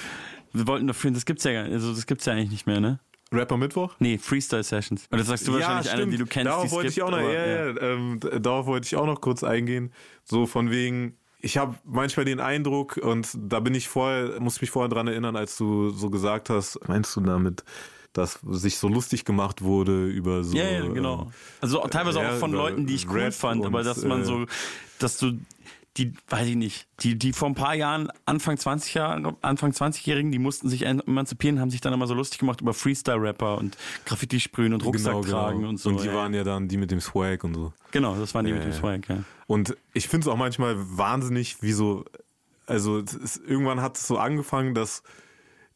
Wir 0.52 0.66
wollten 0.66 0.86
doch 0.86 0.94
früher, 0.94 1.10
das 1.10 1.24
gibt's 1.24 1.44
ja 1.44 1.62
also 1.62 1.92
das 1.94 2.06
gibt's 2.06 2.24
ja 2.26 2.32
eigentlich 2.32 2.50
nicht 2.50 2.66
mehr, 2.66 2.80
ne? 2.80 3.00
Rapper 3.32 3.56
Mittwoch? 3.56 3.94
Nee, 4.00 4.18
Freestyle 4.18 4.62
Sessions. 4.64 5.06
Und 5.10 5.18
das 5.18 5.28
sagst 5.28 5.46
du 5.46 5.52
wahrscheinlich 5.52 5.90
eine, 5.92 6.06
die 6.08 6.16
du 6.16 6.26
kennst, 6.26 6.46
Darauf 6.48 6.70
wollte 6.72 6.88
ich 6.88 7.00
auch 7.02 7.10
noch, 7.10 7.18
aber, 7.18 7.32
ja, 7.32 7.68
ja, 7.70 7.80
ähm, 7.80 8.18
d- 8.20 8.40
darauf 8.40 8.66
wollte 8.66 8.86
ich 8.86 8.96
auch 8.96 9.06
noch 9.06 9.20
kurz 9.20 9.44
eingehen. 9.44 9.92
So 10.24 10.46
von 10.46 10.70
wegen, 10.70 11.16
ich 11.40 11.56
habe 11.56 11.76
manchmal 11.84 12.24
den 12.24 12.40
Eindruck 12.40 12.96
und 12.96 13.28
da 13.38 13.60
bin 13.60 13.74
ich 13.74 13.88
vorher, 13.88 14.40
muss 14.40 14.60
mich 14.60 14.70
vorher 14.70 14.88
dran 14.88 15.06
erinnern, 15.06 15.36
als 15.36 15.56
du 15.56 15.90
so 15.90 16.10
gesagt 16.10 16.50
hast, 16.50 16.80
meinst 16.88 17.14
du 17.16 17.20
damit, 17.20 17.62
dass 18.12 18.40
sich 18.50 18.76
so 18.78 18.88
lustig 18.88 19.24
gemacht 19.24 19.62
wurde 19.62 20.06
über 20.06 20.42
so. 20.42 20.56
Ja, 20.56 20.64
ja, 20.68 20.86
genau. 20.88 21.22
ähm, 21.22 21.32
Also 21.60 21.78
teilweise 21.86 22.20
ja, 22.20 22.32
auch 22.34 22.38
von 22.38 22.50
Leuten, 22.52 22.86
die 22.86 22.96
ich 22.96 23.08
cool 23.08 23.30
fand, 23.30 23.64
aber 23.64 23.78
und, 23.78 23.84
dass 23.86 24.02
man 24.04 24.22
äh, 24.22 24.24
so, 24.24 24.46
dass 24.98 25.16
du 25.18 25.38
die, 26.00 26.14
weiß 26.28 26.48
ich 26.48 26.56
nicht, 26.56 26.88
die, 27.00 27.18
die 27.18 27.34
vor 27.34 27.48
ein 27.48 27.54
paar 27.54 27.74
Jahren, 27.74 28.10
Anfang 28.24 28.56
20 28.56 28.94
Jahre, 28.94 29.36
Anfang 29.42 29.72
20-Jährigen, 29.72 30.32
die 30.32 30.38
mussten 30.38 30.70
sich 30.70 30.86
emanzipieren, 30.86 31.60
haben 31.60 31.70
sich 31.70 31.82
dann 31.82 31.92
immer 31.92 32.06
so 32.06 32.14
lustig 32.14 32.38
gemacht 32.38 32.62
über 32.62 32.72
Freestyle-Rapper 32.72 33.58
und 33.58 33.76
Graffiti 34.06 34.40
sprühen 34.40 34.72
und 34.72 34.84
Rucksack 34.84 35.12
Genau, 35.12 35.22
tragen 35.22 35.58
genau. 35.58 35.68
und 35.68 35.76
so. 35.78 35.90
Und 35.90 36.02
die 36.02 36.06
ja. 36.06 36.14
waren 36.14 36.32
ja 36.32 36.42
dann 36.42 36.68
die 36.68 36.78
mit 36.78 36.90
dem 36.90 37.00
Swag 37.00 37.44
und 37.44 37.54
so. 37.54 37.72
Genau, 37.90 38.16
das 38.16 38.34
waren 38.34 38.46
die 38.46 38.52
mit 38.52 38.62
dem 38.62 38.70
ja. 38.70 38.76
Swag, 38.76 39.08
ja. 39.08 39.22
Und 39.46 39.76
ich 39.92 40.08
finde 40.08 40.24
es 40.24 40.28
auch 40.28 40.38
manchmal 40.38 40.76
wahnsinnig, 40.78 41.62
wie 41.62 41.72
so, 41.72 42.06
also 42.66 42.98
ist, 42.98 43.42
irgendwann 43.46 43.82
hat 43.82 43.96
es 43.96 44.06
so 44.06 44.16
angefangen, 44.16 44.74
dass 44.74 45.02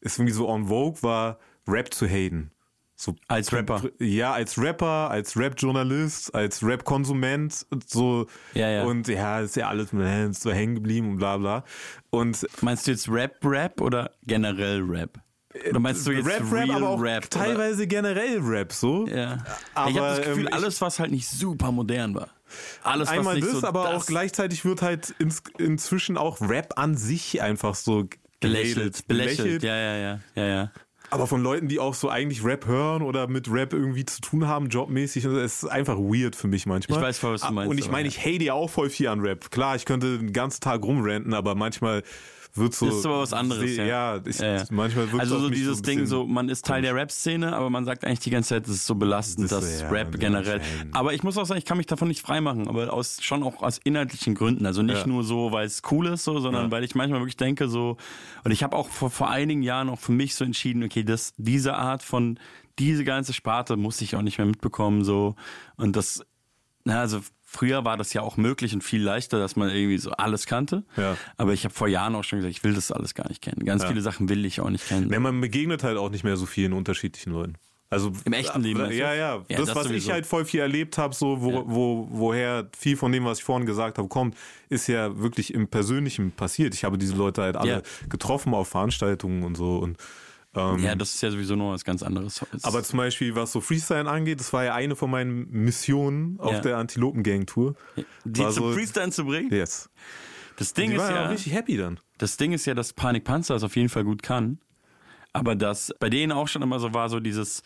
es 0.00 0.18
irgendwie 0.18 0.34
so 0.34 0.48
on 0.48 0.68
vogue 0.68 1.02
war, 1.02 1.38
Rap 1.68 1.92
zu 1.92 2.06
haten. 2.06 2.50
So 2.96 3.16
Als 3.26 3.52
Rapper. 3.52 3.82
Ja, 3.98 4.32
als 4.32 4.56
Rapper, 4.56 5.10
als 5.10 5.36
Rap-Journalist, 5.36 6.34
als 6.34 6.62
Rap-Konsument, 6.62 7.66
so. 7.86 8.26
Ja, 8.54 8.70
ja. 8.70 8.84
Und 8.84 9.08
ja, 9.08 9.40
ist 9.40 9.56
ja 9.56 9.68
alles 9.68 9.92
äh, 9.92 10.28
ist 10.28 10.42
so 10.42 10.52
hängen 10.52 10.76
geblieben 10.76 11.10
und 11.10 11.16
bla 11.16 11.36
bla. 11.36 11.64
Und 12.10 12.46
Meinst 12.62 12.86
du 12.86 12.92
jetzt 12.92 13.08
Rap-Rap 13.08 13.80
oder 13.80 14.12
generell 14.22 14.80
Rap? 14.80 15.18
Oder 15.70 15.78
meinst 15.78 16.06
du 16.06 16.10
jetzt 16.10 16.26
Rap, 16.26 16.52
Real 16.52 16.66
Rap, 16.66 16.76
aber 16.76 16.88
auch 16.88 17.00
Rap, 17.00 17.26
oder? 17.26 17.30
teilweise 17.30 17.86
generell 17.86 18.40
Rap 18.40 18.72
so. 18.72 19.06
Ja. 19.06 19.38
Aber, 19.74 19.90
ich 19.90 19.98
habe 19.98 20.08
das 20.08 20.26
Gefühl, 20.26 20.46
ähm, 20.46 20.52
alles, 20.52 20.80
was 20.80 20.98
halt 20.98 21.12
nicht 21.12 21.28
super 21.28 21.70
modern 21.70 22.14
war. 22.14 22.28
Alles, 22.82 23.08
was 23.08 23.18
Einmal 23.18 23.34
nicht 23.36 23.46
das, 23.46 23.60
so 23.60 23.66
aber 23.66 23.84
das 23.84 24.02
auch 24.02 24.06
gleichzeitig 24.06 24.64
wird 24.64 24.82
halt 24.82 25.10
ins, 25.18 25.42
inzwischen 25.58 26.16
auch 26.16 26.40
Rap 26.40 26.74
an 26.76 26.96
sich 26.96 27.40
einfach 27.40 27.74
so 27.74 28.08
belächelt, 28.40 29.06
belächelt. 29.06 29.62
Ja, 29.62 29.76
ja, 29.76 29.96
ja, 29.96 30.20
ja, 30.34 30.46
ja. 30.46 30.72
Aber 31.14 31.26
von 31.26 31.42
Leuten, 31.42 31.68
die 31.68 31.78
auch 31.78 31.94
so 31.94 32.08
eigentlich 32.08 32.44
Rap 32.44 32.66
hören 32.66 33.02
oder 33.02 33.28
mit 33.28 33.50
Rap 33.50 33.72
irgendwie 33.72 34.04
zu 34.04 34.20
tun 34.20 34.46
haben, 34.48 34.68
jobmäßig, 34.68 35.24
also 35.26 35.38
es 35.38 35.62
ist 35.62 35.68
einfach 35.68 35.96
weird 35.96 36.34
für 36.36 36.48
mich 36.48 36.66
manchmal. 36.66 36.98
Ich 36.98 37.04
weiß 37.04 37.18
voll, 37.18 37.34
was 37.34 37.42
du 37.42 37.46
Ah, 37.46 37.50
meinst, 37.52 37.70
Und 37.70 37.78
ich 37.78 37.90
meine, 37.90 38.08
ich 38.08 38.18
hate 38.18 38.42
ja 38.42 38.54
auch 38.54 38.68
voll 38.68 38.90
viel 38.90 39.08
an 39.08 39.20
Rap. 39.20 39.50
Klar, 39.50 39.76
ich 39.76 39.84
könnte 39.84 40.18
den 40.18 40.32
ganzen 40.32 40.60
Tag 40.60 40.82
rumranten, 40.82 41.32
aber 41.32 41.54
manchmal 41.54 42.02
wird 42.56 42.74
so. 42.74 42.86
Ist 42.86 43.04
aber 43.04 43.20
was 43.20 43.32
anderes, 43.32 43.76
ja. 43.76 43.84
Ja, 43.84 44.20
ich, 44.24 44.38
Ja, 44.38 44.56
ja. 44.56 44.64
manchmal 44.70 45.10
wird 45.10 45.20
Also 45.20 45.38
so 45.38 45.50
dieses 45.50 45.78
ein 45.78 45.82
Ding, 45.82 46.06
so 46.06 46.26
man 46.26 46.48
ist 46.48 46.64
Teil 46.64 46.82
der 46.82 46.94
Rap-Szene, 46.94 47.54
aber 47.54 47.70
man 47.70 47.84
sagt 47.84 48.04
eigentlich 48.04 48.20
die 48.20 48.30
ganze 48.30 48.50
Zeit, 48.50 48.64
das 48.64 48.74
ist 48.74 48.86
so 48.86 48.94
belastend, 48.94 49.50
Das 49.50 49.60
das, 49.60 49.78
so, 49.78 49.84
ja, 49.84 49.90
Rap 49.90 50.18
generell. 50.18 50.60
Aber 50.92 51.14
ich 51.14 51.22
muss 51.22 51.36
auch 51.36 51.46
sagen, 51.46 51.58
ich 51.58 51.64
kann 51.64 51.76
mich 51.76 51.86
davon 51.86 52.08
nicht 52.08 52.20
freimachen, 52.20 52.68
aber 52.68 52.92
aus 52.92 53.22
schon 53.22 53.42
auch 53.42 53.62
aus 53.62 53.78
inhaltlichen 53.82 54.34
Gründen. 54.34 54.66
Also 54.66 54.82
nicht 54.82 55.06
nur 55.06 55.24
so, 55.24 55.52
weil 55.52 55.66
es 55.66 55.82
cool 55.90 56.06
ist, 56.06 56.24
so, 56.24 56.38
sondern 56.40 56.70
weil 56.70 56.84
ich 56.84 56.94
manchmal 56.94 57.20
wirklich 57.20 57.36
denke, 57.36 57.68
so, 57.68 57.96
und 58.44 58.50
ich 58.52 58.62
habe 58.62 58.76
auch 58.76 58.88
vor, 58.88 59.10
vor 59.10 59.30
einigen 59.30 59.62
Jahren 59.62 59.88
auch 59.88 59.98
für 59.98 60.12
mich 60.12 60.34
so 60.34 60.44
entschieden, 60.44 60.82
okay, 60.84 61.02
das, 61.02 61.34
diese 61.36 61.74
Art 61.74 62.02
von, 62.02 62.38
diese 62.78 63.04
ganze 63.04 63.32
Sparte 63.32 63.76
muss 63.76 64.00
ich 64.00 64.16
auch 64.16 64.22
nicht 64.22 64.38
mehr 64.38 64.46
mitbekommen, 64.46 65.04
so. 65.04 65.34
Und 65.76 65.96
das, 65.96 66.24
na, 66.84 67.00
also 67.00 67.20
früher 67.54 67.84
war 67.84 67.96
das 67.96 68.12
ja 68.12 68.22
auch 68.22 68.36
möglich 68.36 68.74
und 68.74 68.82
viel 68.82 69.02
leichter, 69.02 69.38
dass 69.38 69.56
man 69.56 69.70
irgendwie 69.70 69.98
so 69.98 70.10
alles 70.12 70.46
kannte. 70.46 70.82
Ja. 70.96 71.16
Aber 71.36 71.52
ich 71.52 71.64
habe 71.64 71.74
vor 71.74 71.88
Jahren 71.88 72.14
auch 72.14 72.24
schon 72.24 72.40
gesagt, 72.40 72.54
ich 72.56 72.64
will 72.64 72.74
das 72.74 72.90
alles 72.92 73.14
gar 73.14 73.28
nicht 73.28 73.40
kennen. 73.42 73.64
Ganz 73.64 73.82
Ja. 73.82 73.88
viele 73.88 74.00
Sachen 74.00 74.28
will 74.28 74.44
ich 74.44 74.60
auch 74.60 74.70
nicht 74.70 74.86
kennen. 74.88 75.10
Ja, 75.12 75.20
man 75.20 75.40
begegnet 75.40 75.82
halt 75.84 75.96
auch 75.98 76.10
nicht 76.10 76.24
mehr 76.24 76.36
so 76.36 76.46
vielen 76.46 76.72
unterschiedlichen 76.72 77.32
Leuten. 77.32 77.54
Also 77.90 78.10
Im 78.24 78.32
echten 78.32 78.60
Leben, 78.62 78.80
du? 78.80 78.92
Ja, 78.92 79.14
ja. 79.14 79.36
Ja, 79.36 79.56
das, 79.56 79.66
das 79.66 79.76
was 79.76 79.84
sowieso. 79.84 80.08
ich 80.08 80.12
halt 80.12 80.26
voll 80.26 80.44
viel 80.44 80.58
erlebt 80.60 80.98
habe, 80.98 81.14
so 81.14 81.40
wo, 81.42 81.50
Ja. 81.52 81.62
wo, 81.66 82.08
woher 82.10 82.68
viel 82.76 82.96
von 82.96 83.12
dem, 83.12 83.24
was 83.24 83.38
ich 83.38 83.44
vorhin 83.44 83.66
gesagt 83.66 83.98
habe, 83.98 84.08
kommt, 84.08 84.36
ist 84.68 84.88
ja 84.88 85.16
wirklich 85.20 85.54
im 85.54 85.68
Persönlichen 85.68 86.32
passiert. 86.32 86.74
Ich 86.74 86.82
habe 86.82 86.98
diese 86.98 87.14
Leute 87.14 87.42
halt 87.42 87.56
alle 87.56 87.82
getroffen 88.08 88.52
auf 88.52 88.66
Veranstaltungen 88.68 89.44
und 89.44 89.56
so. 89.56 89.76
Und 89.78 89.96
ähm, 90.56 90.78
Ja, 90.78 90.94
das 90.94 91.14
ist 91.14 91.22
ja 91.22 91.30
sowieso 91.30 91.56
noch 91.56 91.72
was 91.72 91.84
ganz 91.84 92.02
anderes. 92.02 92.40
Es- 92.52 92.64
aber 92.64 92.82
zum 92.82 92.98
Beispiel, 92.98 93.34
was 93.34 93.52
so 93.52 93.60
Freestyle 93.60 94.08
angeht, 94.10 94.40
das 94.40 94.52
war 94.52 94.64
ja 94.64 94.74
eine 94.74 94.96
von 94.96 95.10
meinen 95.10 95.50
Missionen 95.50 96.38
auf 96.40 96.52
Ja. 96.52 96.60
der 96.60 96.76
Antilopen-Gang-Tour. 96.78 97.74
die 98.24 98.40
war 98.42 98.50
zum 98.50 98.68
so- 98.70 98.72
Freestyle 98.72 99.10
zu 99.10 99.24
bringen. 99.24 99.52
Yes. 99.52 99.90
Das 100.56 100.72
Ding 100.72 100.90
Die 100.90 100.96
ist 100.96 101.02
ja 101.02 101.14
ja, 101.14 101.26
richtig 101.28 101.52
happy 101.52 101.76
dann. 101.76 101.98
das 102.18 102.36
Ding 102.36 102.52
ist 102.52 102.64
ja, 102.66 102.74
dass 102.74 102.92
Panik 102.92 103.24
Panzer 103.24 103.56
es 103.56 103.62
auf 103.64 103.74
jeden 103.76 103.88
Fall 103.88 104.04
gut 104.04 104.22
kann. 104.22 104.58
Aber 105.32 105.56
dass 105.56 105.92
bei 105.98 106.08
denen 106.08 106.30
auch 106.30 106.46
schon 106.46 106.62
immer 106.62 106.78
so 106.78 106.94
war, 106.94 107.08
so 107.08 107.18
dieses 107.18 107.62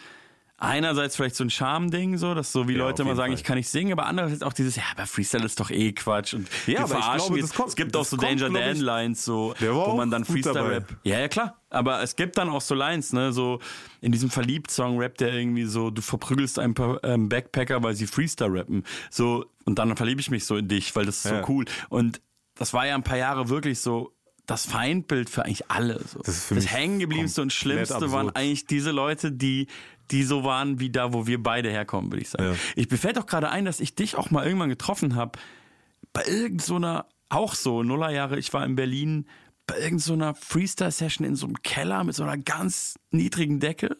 einerseits 0.60 1.14
vielleicht 1.16 1.36
so 1.36 1.44
ein 1.44 1.50
Charme-Ding, 1.50 2.18
so, 2.18 2.34
dass 2.34 2.50
so 2.52 2.66
wie 2.68 2.72
Ja, 2.72 2.78
Leute 2.80 3.02
immer 3.02 3.14
sagen, 3.14 3.30
Fall. 3.32 3.38
ich 3.38 3.44
kann 3.44 3.56
nicht 3.56 3.68
singen, 3.68 3.92
aber 3.92 4.06
andererseits 4.06 4.42
auch 4.42 4.52
dieses, 4.52 4.74
ja, 4.76 4.82
aber 4.92 5.06
Freestyle 5.06 5.44
ist 5.44 5.58
doch 5.60 5.70
eh 5.70 5.92
Quatsch 5.92 6.34
und 6.34 6.48
Ja, 6.66 6.80
aber 6.80 6.86
ich 6.86 6.90
verarschen 7.00 7.18
glaube, 7.28 7.36
jetzt. 7.38 7.50
das 7.50 7.56
kommt- 7.56 7.68
es 7.70 7.76
gibt 7.76 7.96
auch 7.96 8.04
so 8.04 8.16
kommt, 8.16 8.28
Danger 8.40 8.48
ich- 8.48 8.64
Dan 8.64 8.76
Lines, 8.78 9.24
so, 9.24 9.54
wo 9.60 9.94
man 9.96 10.10
dann 10.10 10.24
Freestyle-Rap. 10.24 10.96
Ja, 11.04 11.20
ja, 11.20 11.28
klar. 11.28 11.56
Aber 11.70 12.02
es 12.02 12.16
gibt 12.16 12.36
dann 12.38 12.48
auch 12.48 12.60
so 12.60 12.74
Lines, 12.74 13.12
ne, 13.12 13.32
so 13.32 13.60
in 14.00 14.10
diesem 14.10 14.30
Verliebt-Song 14.30 14.98
rappt 14.98 15.20
der 15.20 15.32
irgendwie 15.32 15.64
so, 15.64 15.90
du 15.90 16.02
verprügelst 16.02 16.58
ein 16.58 16.74
paar 16.74 17.02
ähm, 17.04 17.28
Backpacker, 17.28 17.82
weil 17.82 17.94
sie 17.94 18.06
Freestyle 18.06 18.52
rappen. 18.52 18.84
So, 19.10 19.46
und 19.64 19.78
dann 19.78 19.96
verliebe 19.96 20.20
ich 20.20 20.30
mich 20.30 20.44
so 20.44 20.56
in 20.56 20.66
dich, 20.66 20.94
weil 20.96 21.06
das 21.06 21.18
ist 21.24 21.30
Ja. 21.30 21.40
so 21.46 21.52
cool. 21.52 21.66
Und 21.88 22.20
das 22.56 22.72
war 22.72 22.84
ja 22.86 22.96
ein 22.96 23.04
paar 23.04 23.18
Jahre 23.18 23.48
wirklich 23.48 23.78
so 23.80 24.12
das 24.46 24.64
Feindbild 24.64 25.28
für 25.28 25.44
eigentlich 25.44 25.70
alle. 25.70 26.00
So. 26.04 26.20
Das 26.24 26.48
das 26.48 26.66
hängengebliebenste 26.72 27.42
und 27.42 27.52
Schlimmste 27.52 28.10
waren 28.10 28.30
eigentlich 28.34 28.64
diese 28.66 28.90
Leute, 28.92 29.30
die, 29.30 29.66
die 30.10 30.22
so 30.22 30.44
waren 30.44 30.80
wie 30.80 30.90
da, 30.90 31.12
wo 31.12 31.26
wir 31.26 31.42
beide 31.42 31.70
herkommen, 31.70 32.10
würde 32.10 32.22
ich 32.22 32.30
sagen. 32.30 32.52
Ja. 32.52 32.54
Ich 32.76 32.90
mir 32.90 32.96
fällt 32.96 33.18
auch 33.18 33.26
gerade 33.26 33.50
ein, 33.50 33.64
dass 33.64 33.80
ich 33.80 33.94
dich 33.94 34.16
auch 34.16 34.30
mal 34.30 34.44
irgendwann 34.44 34.68
getroffen 34.68 35.14
habe, 35.14 35.38
bei 36.12 36.24
irgend 36.24 36.62
so 36.62 36.76
auch 37.28 37.54
so, 37.54 37.82
Nullerjahre, 37.82 38.38
ich 38.38 38.52
war 38.52 38.64
in 38.64 38.74
Berlin, 38.74 39.26
bei 39.66 39.78
irgend 39.78 40.00
so 40.00 40.14
Freestyle-Session 40.34 41.26
in 41.26 41.36
so 41.36 41.46
einem 41.46 41.62
Keller 41.62 42.02
mit 42.04 42.14
so 42.14 42.22
einer 42.22 42.38
ganz 42.38 42.98
niedrigen 43.10 43.60
Decke, 43.60 43.96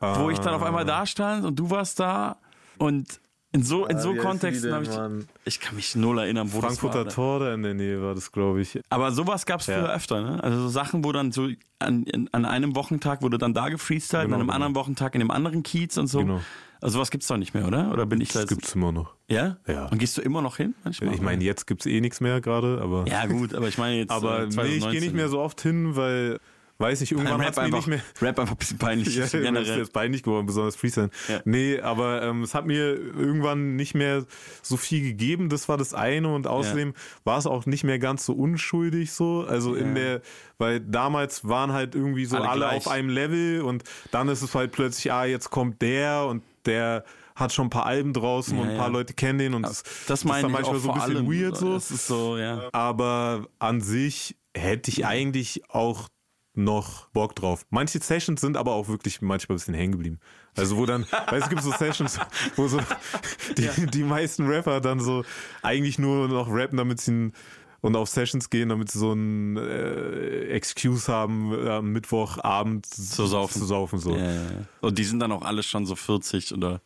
wo 0.00 0.30
ich 0.30 0.38
dann 0.38 0.54
auf 0.54 0.62
einmal 0.62 0.84
da 0.84 1.06
stand 1.06 1.44
und 1.44 1.58
du 1.58 1.70
warst 1.70 2.00
da 2.00 2.40
und 2.78 3.20
in 3.52 3.62
so, 3.62 3.86
in 3.86 3.98
so 3.98 4.10
wie 4.10 4.18
heißen 4.18 4.28
Kontexten 4.28 4.72
habe 4.72 4.84
ich, 4.84 4.90
Mann? 4.90 5.28
ich 5.44 5.60
kann 5.60 5.76
mich 5.76 5.94
null 5.94 6.18
erinnern, 6.18 6.52
wo 6.52 6.60
Frankfurter 6.60 7.04
das 7.04 7.16
war. 7.18 7.38
Tor 7.38 7.40
da 7.40 7.54
in 7.54 7.62
der 7.62 7.74
Nähe 7.74 8.02
war 8.02 8.14
das, 8.14 8.32
glaube 8.32 8.60
ich. 8.62 8.80
Aber 8.88 9.12
sowas 9.12 9.44
gab's 9.46 9.66
Ja. 9.66 9.78
früher 9.80 9.92
öfter, 9.94 10.22
ne? 10.22 10.42
Also 10.42 10.60
so 10.62 10.68
Sachen, 10.68 11.04
wo 11.04 11.12
dann 11.12 11.32
so 11.32 11.48
an, 11.78 12.04
in, 12.04 12.28
an 12.32 12.44
einem 12.44 12.74
Wochentag 12.74 13.22
wurde 13.22 13.38
dann 13.38 13.52
da 13.54 13.68
gefreestylt, 13.68 14.24
Genau, 14.24 14.34
an 14.36 14.40
einem 14.40 14.46
genau. 14.48 14.54
anderen 14.54 14.74
Wochentag 14.74 15.14
in 15.14 15.20
dem 15.20 15.30
anderen 15.30 15.62
Kiez 15.62 15.96
und 15.98 16.06
so. 16.06 16.20
Genau. 16.20 16.40
Also 16.80 16.94
sowas 16.94 17.10
gibt's 17.12 17.28
doch 17.28 17.36
nicht 17.36 17.54
mehr, 17.54 17.66
oder? 17.66 17.92
Oder 17.92 18.06
bin 18.06 18.20
ich 18.20 18.28
da 18.30 18.40
Das 18.40 18.50
jetzt? 18.50 18.58
gibt's 18.58 18.74
immer 18.74 18.90
noch. 18.90 19.14
Ja? 19.28 19.58
Ja. 19.68 19.86
Und 19.86 19.98
gehst 19.98 20.16
du 20.16 20.22
immer 20.22 20.42
noch 20.42 20.56
hin 20.56 20.74
manchmal? 20.82 21.14
Ich 21.14 21.20
meine, 21.20 21.44
jetzt 21.44 21.66
gibt's 21.68 21.86
eh 21.86 22.00
nichts 22.00 22.20
mehr 22.20 22.40
gerade, 22.40 22.80
aber. 22.82 23.04
Ja, 23.06 23.24
gut, 23.26 23.54
aber 23.54 23.68
ich 23.68 23.78
meine 23.78 23.96
jetzt. 23.98 24.10
Aber 24.12 24.38
äh, 24.38 24.42
nee, 24.42 24.48
ich 24.48 24.54
2019. 24.54 24.90
gehe 24.92 25.00
nicht 25.00 25.14
mehr 25.14 25.28
so 25.28 25.38
oft 25.40 25.60
hin, 25.60 25.94
weil, 25.94 26.40
weiß 26.82 27.00
nicht, 27.00 27.12
irgendwann 27.12 27.40
hat's 27.42 27.56
mir 27.56 27.62
einfach, 27.62 27.78
nicht 27.78 27.86
mehr. 27.88 28.02
Rap 28.20 28.38
einfach 28.38 28.54
ein 28.54 28.58
bisschen 28.58 28.76
peinlich. 28.78 29.08
Ja, 29.16 29.22
das 29.22 29.32
ist 29.34 29.42
generell. 29.42 29.78
jetzt 29.78 29.92
peinlich 29.94 30.22
geworden, 30.22 30.44
besonders 30.46 30.76
Freestyle. 30.76 31.08
Ja. 31.28 31.40
Nee, 31.46 31.80
aber 31.80 32.22
ähm, 32.22 32.42
es 32.42 32.54
hat 32.54 32.66
mir 32.66 32.94
irgendwann 32.96 33.76
nicht 33.76 33.94
mehr 33.94 34.26
so 34.60 34.76
viel 34.76 35.02
gegeben, 35.02 35.48
das 35.48 35.68
war 35.70 35.78
das 35.78 35.94
eine 35.94 36.28
und 36.34 36.46
außerdem 36.46 36.92
war 37.24 37.38
es 37.38 37.46
auch 37.46 37.64
nicht 37.64 37.84
mehr 37.84 37.98
ganz 37.98 38.26
so 38.26 38.34
unschuldig 38.34 39.12
so, 39.12 39.46
also 39.48 39.74
in 39.74 39.88
Ja. 39.96 40.02
der, 40.02 40.22
weil 40.58 40.80
damals 40.80 41.48
waren 41.48 41.72
halt 41.72 41.94
irgendwie 41.94 42.26
so 42.26 42.36
Alle 42.36 42.48
alle, 42.50 42.70
auf 42.72 42.88
einem 42.88 43.08
Level 43.08 43.62
und 43.62 43.84
dann 44.10 44.28
ist 44.28 44.42
es 44.42 44.54
halt 44.54 44.72
plötzlich, 44.72 45.10
ah, 45.12 45.24
jetzt 45.24 45.48
kommt 45.50 45.80
der 45.80 46.26
und 46.26 46.42
der 46.66 47.04
hat 47.34 47.52
schon 47.52 47.66
ein 47.68 47.70
paar 47.70 47.86
Alben 47.86 48.12
draußen 48.12 48.54
Ja, 48.56 48.62
und 48.62 48.68
ein 48.70 48.76
paar 48.76 48.88
ja. 48.88 48.92
Leute 48.92 49.14
kennen 49.14 49.38
den 49.38 49.54
und 49.54 49.62
das, 49.62 49.82
Das 50.06 50.24
meine 50.24 50.38
ist 50.38 50.42
dann 50.44 50.52
manchmal 50.52 50.76
auch 50.76 50.80
so 50.80 50.90
ein 50.90 50.94
bisschen 51.00 51.16
allem. 51.16 51.32
weird 51.32 51.56
so. 51.56 51.72
Das 51.74 51.90
ist 51.90 52.06
so, 52.06 52.36
ja. 52.36 52.68
Aber 52.72 53.46
an 53.58 53.80
sich 53.80 54.36
hätte 54.54 54.90
ich 54.90 55.06
eigentlich 55.06 55.62
auch 55.70 56.08
noch 56.54 57.08
Bock 57.08 57.34
drauf. 57.34 57.64
Manche 57.70 57.98
Sessions 57.98 58.40
sind 58.40 58.56
aber 58.56 58.72
auch 58.72 58.88
wirklich 58.88 59.22
manchmal 59.22 59.54
ein 59.54 59.58
bisschen 59.58 59.74
hängen 59.74 59.92
geblieben. 59.92 60.20
Also 60.56 60.76
wo 60.76 60.86
dann, 60.86 61.02
weißt 61.10 61.32
du, 61.32 61.36
es 61.36 61.48
gibt 61.48 61.62
so 61.62 61.72
Sessions, 61.72 62.18
wo 62.56 62.68
so 62.68 62.78
die, 63.56 63.86
die 63.86 64.02
meisten 64.02 64.46
Rapper 64.46 64.80
dann 64.80 65.00
so 65.00 65.24
eigentlich 65.62 65.98
nur 65.98 66.28
noch 66.28 66.48
rappen, 66.50 66.76
damit 66.76 67.00
sie 67.00 67.12
ein, 67.12 67.32
und 67.80 67.96
auf 67.96 68.08
Sessions 68.08 68.48
gehen, 68.48 68.68
damit 68.68 68.90
sie 68.90 68.98
so 68.98 69.12
ein 69.12 69.56
äh, 69.56 70.44
Excuse 70.50 71.12
haben, 71.12 71.52
äh, 71.52 71.68
am 71.68 71.90
Mittwochabend 71.92 72.86
zu 72.86 73.26
saufen. 73.26 73.58
Zu 73.58 73.66
saufen 73.66 73.98
so. 73.98 74.14
Ja, 74.14 74.24
ja, 74.24 74.34
ja. 74.34 74.64
Und 74.80 74.98
die 74.98 75.04
sind 75.04 75.18
dann 75.18 75.32
auch 75.32 75.42
alle 75.42 75.62
schon 75.62 75.84
so 75.84 75.96
40 75.96 76.54
oder. 76.54 76.80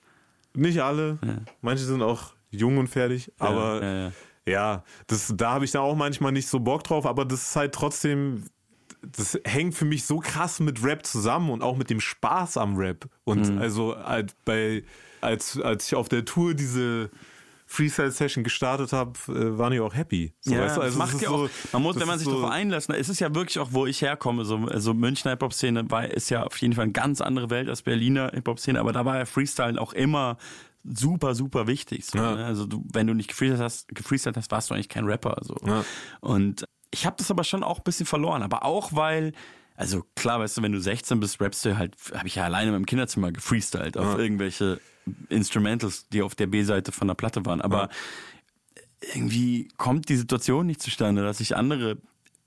Nicht 0.54 0.80
alle, 0.80 1.18
manche 1.60 1.84
sind 1.84 2.00
auch 2.00 2.32
jung 2.50 2.78
und 2.78 2.86
fertig, 2.86 3.30
aber 3.38 3.82
ja, 3.82 3.94
ja. 4.04 4.12
Ja, 4.48 4.84
das, 5.08 5.34
da 5.36 5.50
habe 5.50 5.64
ich 5.64 5.72
dann 5.72 5.82
auch 5.82 5.96
manchmal 5.96 6.30
nicht 6.30 6.46
so 6.48 6.60
Bock 6.60 6.84
drauf, 6.84 7.04
aber 7.04 7.24
das 7.24 7.48
ist 7.48 7.56
halt 7.56 7.74
trotzdem, 7.74 8.44
das 9.12 9.38
hängt 9.44 9.74
für 9.74 9.84
mich 9.84 10.04
so 10.04 10.18
krass 10.18 10.60
mit 10.60 10.82
Rap 10.82 11.04
zusammen 11.06 11.50
und 11.50 11.62
auch 11.62 11.76
mit 11.76 11.90
dem 11.90 12.00
Spaß 12.00 12.56
am 12.56 12.76
Rap. 12.76 13.08
Und 13.24 13.50
Mhm. 13.54 13.58
also 13.58 13.96
halt 13.96 14.34
bei, 14.44 14.82
als, 15.20 15.60
als 15.60 15.86
ich 15.86 15.94
auf 15.94 16.08
der 16.08 16.24
Tour 16.24 16.54
diese 16.54 17.10
Freestyle-Session 17.68 18.44
gestartet 18.44 18.92
habe, 18.92 19.12
äh, 19.28 19.58
waren 19.58 19.72
die 19.72 19.80
auch 19.80 19.94
happy. 19.94 20.32
So, 20.40 20.54
ja, 20.54 20.60
weißt 20.62 20.76
du, 20.76 20.80
also 20.82 20.98
macht 20.98 21.20
ja 21.20 21.28
so- 21.28 21.34
auch, 21.46 21.48
man 21.72 21.82
muss, 21.82 21.98
wenn 21.98 22.06
man 22.06 22.18
sich 22.18 22.26
so, 22.28 22.34
darauf 22.36 22.50
einlässt, 22.50 22.88
ne, 22.88 22.96
es 22.96 23.08
ist 23.08 23.18
ja 23.20 23.34
wirklich 23.34 23.58
auch, 23.58 23.70
wo 23.72 23.86
ich 23.86 24.02
herkomme, 24.02 24.44
so 24.44 24.56
also 24.58 24.94
Münchner 24.94 25.32
Hip-Hop-Szene 25.32 25.84
ist 26.12 26.30
ja 26.30 26.44
auf 26.44 26.56
jeden 26.58 26.74
Fall 26.74 26.84
eine 26.84 26.92
ganz 26.92 27.20
andere 27.20 27.50
Welt 27.50 27.68
als 27.68 27.82
Berliner 27.82 28.30
Hip-Hop-Szene, 28.32 28.78
aber 28.78 28.92
da 28.92 29.04
war 29.04 29.18
ja 29.18 29.24
Freestyle 29.24 29.80
auch 29.80 29.92
immer 29.94 30.36
super, 30.84 31.34
super 31.34 31.66
wichtig. 31.66 32.06
So, 32.06 32.18
Ja. 32.18 32.36
ne? 32.36 32.44
Also 32.44 32.66
du, 32.66 32.84
wenn 32.92 33.08
du 33.08 33.14
nicht 33.14 33.28
gefreestylt 33.28 33.60
hast, 33.60 33.88
gefreestylt 33.92 34.36
hast, 34.36 34.52
warst 34.52 34.70
du 34.70 34.74
eigentlich 34.74 34.88
kein 34.88 35.04
Rapper. 35.04 35.36
So. 35.42 35.56
Ja. 35.66 35.84
Und 36.20 36.64
ich 36.90 37.06
habe 37.06 37.16
das 37.18 37.30
aber 37.30 37.44
schon 37.44 37.62
auch 37.62 37.78
ein 37.78 37.84
bisschen 37.84 38.06
verloren, 38.06 38.42
aber 38.42 38.64
auch 38.64 38.92
weil, 38.92 39.32
also 39.74 40.04
klar, 40.14 40.40
weißt 40.40 40.56
du, 40.58 40.62
wenn 40.62 40.72
du 40.72 40.80
16 40.80 41.20
bist, 41.20 41.40
rappst 41.40 41.64
du 41.64 41.76
halt, 41.76 41.94
habe 42.14 42.26
ich 42.28 42.36
ja 42.36 42.44
alleine 42.44 42.68
in 42.68 42.72
meinem 42.72 42.86
Kinderzimmer 42.86 43.32
gefreestylt 43.32 43.96
auf 43.96 44.18
irgendwelche 44.18 44.80
Instrumentals, 45.28 46.08
die 46.08 46.22
auf 46.22 46.34
der 46.34 46.46
B-Seite 46.46 46.92
von 46.92 47.08
der 47.08 47.14
Platte 47.14 47.44
waren. 47.44 47.60
Aber 47.60 47.88
irgendwie 49.14 49.68
kommt 49.76 50.08
die 50.08 50.16
Situation 50.16 50.66
nicht 50.66 50.82
zustande, 50.82 51.22
dass 51.22 51.40
ich 51.40 51.56
andere 51.56 51.98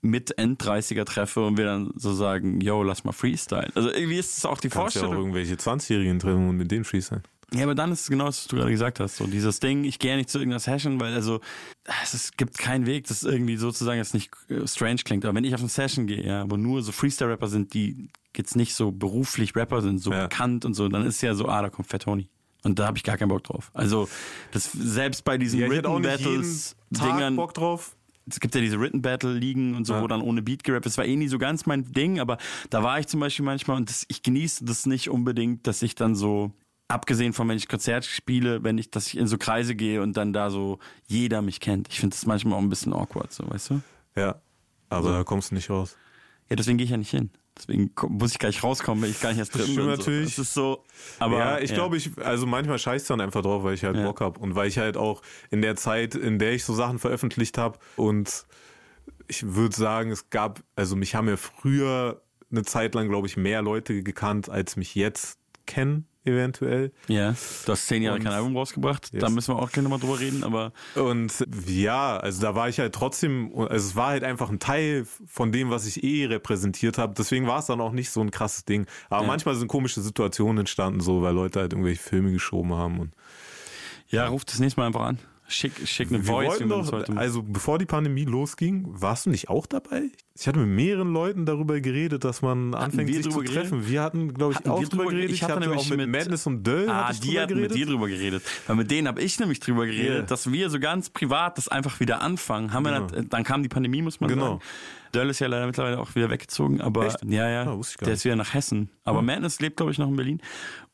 mit 0.02 0.38
End-30er 0.38 1.04
treffe 1.04 1.44
und 1.44 1.58
wir 1.58 1.66
dann 1.66 1.92
so 1.94 2.12
sagen, 2.14 2.60
yo, 2.60 2.82
lass 2.82 3.04
mal 3.04 3.12
freestyle. 3.12 3.70
Also 3.74 3.90
irgendwie 3.90 4.18
ist 4.18 4.38
es 4.38 4.44
auch 4.44 4.58
die 4.58 4.68
kannst 4.68 4.96
ja 4.96 5.02
auch 5.02 5.06
Vorstellung. 5.06 5.34
irgendwelche 5.34 5.54
20-Jährigen 5.54 6.18
treffen 6.18 6.48
und 6.48 6.56
mit 6.56 6.70
denen 6.70 6.84
Freestyle. 6.84 7.22
Ja, 7.54 7.64
aber 7.64 7.74
dann 7.74 7.90
ist 7.92 8.02
es 8.02 8.08
genau 8.08 8.26
das, 8.26 8.38
was 8.42 8.46
du 8.48 8.56
gerade 8.56 8.70
gesagt 8.70 9.00
hast. 9.00 9.16
So 9.16 9.26
dieses 9.26 9.58
Ding, 9.60 9.84
ich 9.84 9.98
gehe 9.98 10.12
ja 10.12 10.16
nicht 10.16 10.30
zu 10.30 10.38
irgendeiner 10.38 10.60
Session, 10.60 11.00
weil 11.00 11.14
also 11.14 11.40
es, 12.12 12.32
gibt 12.36 12.58
keinen 12.58 12.86
Weg, 12.86 13.06
das 13.08 13.22
irgendwie 13.22 13.56
sozusagen 13.56 13.98
jetzt 13.98 14.14
nicht 14.14 14.30
äh, 14.48 14.66
strange 14.68 15.02
klingt. 15.04 15.24
Aber 15.24 15.34
wenn 15.34 15.44
ich 15.44 15.54
auf 15.54 15.60
eine 15.60 15.68
Session 15.68 16.06
gehe, 16.06 16.24
ja, 16.24 16.48
wo 16.50 16.56
nur 16.56 16.82
so 16.82 16.92
Freestyle-Rapper 16.92 17.48
sind, 17.48 17.74
die 17.74 18.08
jetzt 18.36 18.54
nicht 18.56 18.74
so 18.74 18.92
beruflich 18.92 19.56
Rapper 19.56 19.82
sind, 19.82 19.98
so 19.98 20.12
Ja. 20.12 20.22
bekannt 20.24 20.64
und 20.64 20.74
so, 20.74 20.88
dann 20.88 21.04
ist 21.04 21.20
ja 21.22 21.34
so, 21.34 21.48
ah, 21.48 21.62
da 21.62 21.70
kommt 21.70 21.88
Fat 21.88 22.02
Tony. 22.02 22.28
Und 22.62 22.78
da 22.78 22.86
habe 22.86 22.98
ich 22.98 23.04
gar 23.04 23.16
keinen 23.16 23.30
Bock 23.30 23.42
drauf. 23.44 23.70
Also 23.72 24.08
das 24.52 24.70
selbst 24.72 25.24
bei 25.24 25.38
diesen 25.38 25.58
Ja, 25.60 25.68
Written 25.68 26.02
Battles 26.02 26.76
Dingern, 26.90 27.34
Bock 27.36 27.54
drauf. 27.54 27.96
es 28.28 28.38
gibt 28.38 28.54
ja 28.54 28.60
diese 28.60 28.78
Written 28.78 29.00
Battle 29.02 29.32
Ligen 29.32 29.74
und 29.74 29.86
so, 29.86 29.94
Ja. 29.94 30.02
wo 30.02 30.06
dann 30.06 30.20
ohne 30.20 30.42
Beat 30.42 30.62
gerappt 30.62 30.84
ist. 30.86 30.92
Das 30.92 30.98
war 30.98 31.06
eh 31.06 31.16
nie 31.16 31.28
so 31.28 31.38
ganz 31.38 31.64
mein 31.66 31.90
Ding, 31.92 32.20
aber 32.20 32.36
da 32.68 32.82
war 32.82 33.00
ich 33.00 33.06
zum 33.06 33.18
Beispiel 33.18 33.44
manchmal 33.46 33.78
und 33.78 33.88
das, 33.88 34.04
ich 34.08 34.22
genieße 34.22 34.64
das 34.66 34.84
nicht 34.86 35.08
unbedingt, 35.08 35.66
dass 35.66 35.80
ich 35.82 35.94
dann 35.94 36.14
so, 36.14 36.52
abgesehen 36.90 37.32
von 37.32 37.48
wenn 37.48 37.56
ich 37.56 37.68
Konzert 37.68 38.04
spiele, 38.04 38.62
wenn 38.62 38.76
ich, 38.78 38.90
dass 38.90 39.06
ich 39.08 39.16
in 39.16 39.26
so 39.26 39.38
Kreise 39.38 39.74
gehe 39.74 40.02
und 40.02 40.16
dann 40.16 40.32
da 40.32 40.50
so 40.50 40.78
jeder 41.06 41.42
mich 41.42 41.60
kennt. 41.60 41.88
Ich 41.88 42.00
finde 42.00 42.14
das 42.16 42.26
manchmal 42.26 42.54
auch 42.54 42.62
ein 42.62 42.68
bisschen 42.68 42.92
awkward, 42.92 43.32
so, 43.32 43.48
weißt 43.48 43.70
du? 43.70 43.80
Ja. 44.16 44.40
Aber 44.88 45.12
da 45.12 45.24
kommst 45.24 45.50
du 45.50 45.54
nicht 45.54 45.70
raus. 45.70 45.96
Ja, 46.48 46.56
deswegen 46.56 46.78
gehe 46.78 46.84
ich 46.84 46.90
ja 46.90 46.96
nicht 46.96 47.10
hin. 47.10 47.30
Deswegen 47.56 47.92
muss 48.08 48.32
ich 48.32 48.38
gleich 48.38 48.62
rauskommen, 48.62 49.02
wenn 49.04 49.10
ich 49.10 49.20
gar 49.20 49.30
nicht 49.30 49.38
erst 49.38 49.54
drin 49.54 49.62
stimmt 49.64 49.76
bin. 49.86 49.86
natürlich. 49.86 50.34
So. 50.34 50.42
Das 50.42 50.48
ist 50.48 50.54
so, 50.54 50.84
aber. 51.18 51.38
ja, 51.38 51.58
ich 51.60 51.72
glaube, 51.74 51.96
ich, 51.96 52.10
also 52.18 52.46
manchmal 52.46 52.78
scheiß 52.78 53.04
dann 53.04 53.20
einfach 53.20 53.42
drauf, 53.42 53.62
weil 53.62 53.74
ich 53.74 53.84
halt 53.84 53.96
Ja. 53.96 54.04
Bock 54.04 54.20
hab 54.20 54.38
und 54.38 54.54
weil 54.56 54.66
ich 54.68 54.78
halt 54.78 54.96
auch 54.96 55.22
in 55.50 55.62
der 55.62 55.76
Zeit, 55.76 56.14
in 56.14 56.38
der 56.38 56.52
ich 56.54 56.64
so 56.64 56.74
Sachen 56.74 56.98
veröffentlicht 56.98 57.56
habe 57.58 57.78
und 57.96 58.46
ich 59.28 59.54
würde 59.54 59.76
sagen, 59.76 60.10
es 60.10 60.30
gab, 60.30 60.62
also 60.74 60.96
mich 60.96 61.14
haben 61.14 61.28
ja 61.28 61.36
früher 61.36 62.20
eine 62.50 62.64
Zeit 62.64 62.94
lang, 62.96 63.08
glaube 63.08 63.28
ich, 63.28 63.36
mehr 63.36 63.62
Leute 63.62 64.02
gekannt, 64.02 64.48
als 64.48 64.74
mich 64.76 64.96
jetzt 64.96 65.38
kennen, 65.66 66.06
eventuell. 66.24 66.92
Ja, 67.08 67.34
du 67.66 67.72
hast 67.72 67.86
zehn 67.86 68.02
Jahre 68.02 68.16
Und- 68.18 68.24
kein 68.24 68.32
Album 68.32 68.56
rausgebracht. 68.56 69.10
Da 69.14 69.26
Yes. 69.26 69.30
müssen 69.30 69.54
wir 69.54 69.60
auch 69.62 69.70
gerne 69.72 69.88
mal 69.88 69.98
drüber 69.98 70.20
reden, 70.20 70.44
aber. 70.44 70.72
Und 70.94 71.32
ja, 71.66 72.16
also 72.18 72.42
da 72.42 72.54
war 72.54 72.68
ich 72.68 72.78
halt 72.78 72.94
trotzdem, 72.94 73.50
also 73.56 73.74
es 73.88 73.96
war 73.96 74.08
halt 74.08 74.24
einfach 74.24 74.50
ein 74.50 74.58
Teil 74.58 75.06
von 75.26 75.52
dem, 75.52 75.70
was 75.70 75.86
ich 75.86 76.04
eh 76.04 76.26
repräsentiert 76.26 76.98
habe. 76.98 77.14
Deswegen 77.16 77.46
war 77.46 77.58
es 77.60 77.66
dann 77.66 77.80
auch 77.80 77.92
nicht 77.92 78.10
so 78.10 78.20
ein 78.20 78.30
krasses 78.30 78.64
Ding. 78.64 78.86
Aber 79.08 79.22
Ja. 79.22 79.26
manchmal 79.28 79.54
sind 79.54 79.68
komische 79.68 80.00
Situationen 80.02 80.58
entstanden, 80.58 81.00
so, 81.00 81.22
weil 81.22 81.34
Leute 81.34 81.60
halt 81.60 81.72
irgendwelche 81.72 82.02
Filme 82.02 82.32
geschoben 82.32 82.72
haben. 82.74 83.00
Und 83.00 83.14
Ja, 84.08 84.26
ruf 84.26 84.44
das 84.44 84.58
nächste 84.58 84.80
Mal 84.80 84.88
einfach 84.88 85.02
an. 85.02 85.18
Schick, 85.50 85.72
schick 85.86 86.08
eine 86.08 86.18
wir 86.18 86.24
Voice, 86.32 86.58
doch, 86.66 87.16
also 87.16 87.42
bevor 87.42 87.78
die 87.78 87.86
Pandemie 87.86 88.24
losging, 88.24 88.86
warst 88.88 89.26
du 89.26 89.30
nicht 89.30 89.48
auch 89.48 89.66
dabei? 89.66 90.04
Ich 90.38 90.46
hatte 90.46 90.58
mit 90.60 90.68
mehreren 90.68 91.12
Leuten 91.12 91.44
darüber 91.44 91.80
geredet, 91.80 92.24
dass 92.24 92.40
man 92.40 92.72
anfängt, 92.74 93.08
wir 93.08 93.16
sich 93.22 93.28
zu 93.32 93.40
geredet? 93.40 93.54
treffen. 93.62 93.88
Wir 93.88 94.00
hatten, 94.02 94.32
glaube 94.32 94.52
ich, 94.52 94.58
Hatten 94.58 94.70
auch 94.70 94.80
wir 94.80 94.88
drüber 94.88 95.06
geredet. 95.06 95.30
Ich, 95.30 95.36
Ich 95.36 95.42
hatte 95.42 95.54
hatte 95.56 95.68
nämlich 95.68 95.80
auch 95.84 95.90
mit, 95.90 95.98
mit- 95.98 96.08
Madness 96.08 96.46
und 96.46 96.62
Döll 96.66 96.88
Ah, 96.88 97.08
hatte 97.08 97.20
die 97.20 97.28
drüber 97.28 97.40
hatten 97.42 97.48
geredet. 97.54 97.70
mit 97.72 97.78
dir 97.78 97.86
drüber 97.86 98.08
geredet. 98.08 98.42
Weil 98.66 98.76
mit 98.76 98.90
denen 98.90 99.08
habe 99.08 99.20
ich 99.20 99.38
nämlich 99.40 99.60
drüber 99.60 99.86
geredet, 99.86 100.10
Yeah. 100.10 100.22
dass 100.22 100.50
wir 100.50 100.70
so 100.70 100.78
ganz 100.80 101.10
privat 101.10 101.58
das 101.58 101.68
einfach 101.68 102.00
wieder 102.00 102.22
anfangen. 102.22 102.72
Haben 102.72 102.84
wir 102.84 102.92
Genau. 102.92 103.06
dann, 103.08 103.28
dann 103.28 103.44
kam 103.44 103.62
die 103.62 103.68
Pandemie, 103.68 104.00
muss 104.02 104.20
man 104.20 104.30
Genau. 104.30 104.44
sagen. 104.46 104.60
Döll 105.14 105.28
ist 105.28 105.40
ja 105.40 105.48
leider 105.48 105.66
mittlerweile 105.66 105.98
auch 105.98 106.14
wieder 106.14 106.30
weggezogen, 106.30 106.80
aber 106.80 107.06
Echt? 107.06 107.18
ja, 107.26 107.48
ja, 107.50 107.64
Ah, 107.64 107.76
ich 107.80 107.98
gar 107.98 108.04
der 108.06 108.14
ist 108.14 108.24
wieder 108.24 108.36
nach 108.36 108.54
Hessen. 108.54 108.88
Aber 109.04 109.22
Madness 109.22 109.60
lebt, 109.60 109.76
glaube 109.76 109.90
ich, 109.90 109.98
noch 109.98 110.06
in 110.08 110.14
Berlin. 110.16 110.40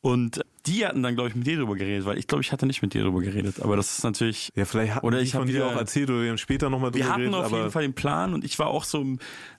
Und 0.01 0.41
die 0.66 0.84
hatten 0.86 1.02
dann, 1.02 1.14
glaube 1.14 1.28
ich, 1.30 1.34
mit 1.36 1.47
dir 1.47 1.56
drüber 1.59 1.76
geredet, 1.76 2.05
weil 2.06 2.18
ich 2.18 2.26
glaube, 2.26 2.43
ich 2.43 2.52
hatte 2.52 2.66
nicht 2.66 2.82
mit 2.82 2.93
dir 2.94 3.02
drüber 3.02 3.20
geredet. 3.20 3.60
Aber 3.62 3.76
das 3.76 3.98
ist 3.98 4.05
natürlich. 4.05 4.52
Ja, 4.56 4.64
vielleicht 4.64 4.94
hatten 4.94 5.06
Oder 5.06 5.20
ich 5.20 5.32
von 5.32 5.43
hab 5.43 5.47
dir 5.48 5.66
auch 5.66 5.76
erzählt 5.76 6.10
oder 6.10 6.22
wir 6.22 6.30
haben 6.30 6.38
später 6.38 6.68
nochmal 6.70 6.90
drüber 6.90 7.05
Wir 7.05 7.10
hatten 7.12 7.22
geredet. 7.30 7.44
auf 7.44 7.52
jeden 7.52 7.70
Fall 7.70 7.82
den 7.82 7.94
Plan 7.94 8.34
und 8.34 8.44
ich 8.44 8.59
war 8.59 8.66
auch 8.68 8.84
so, 8.84 9.05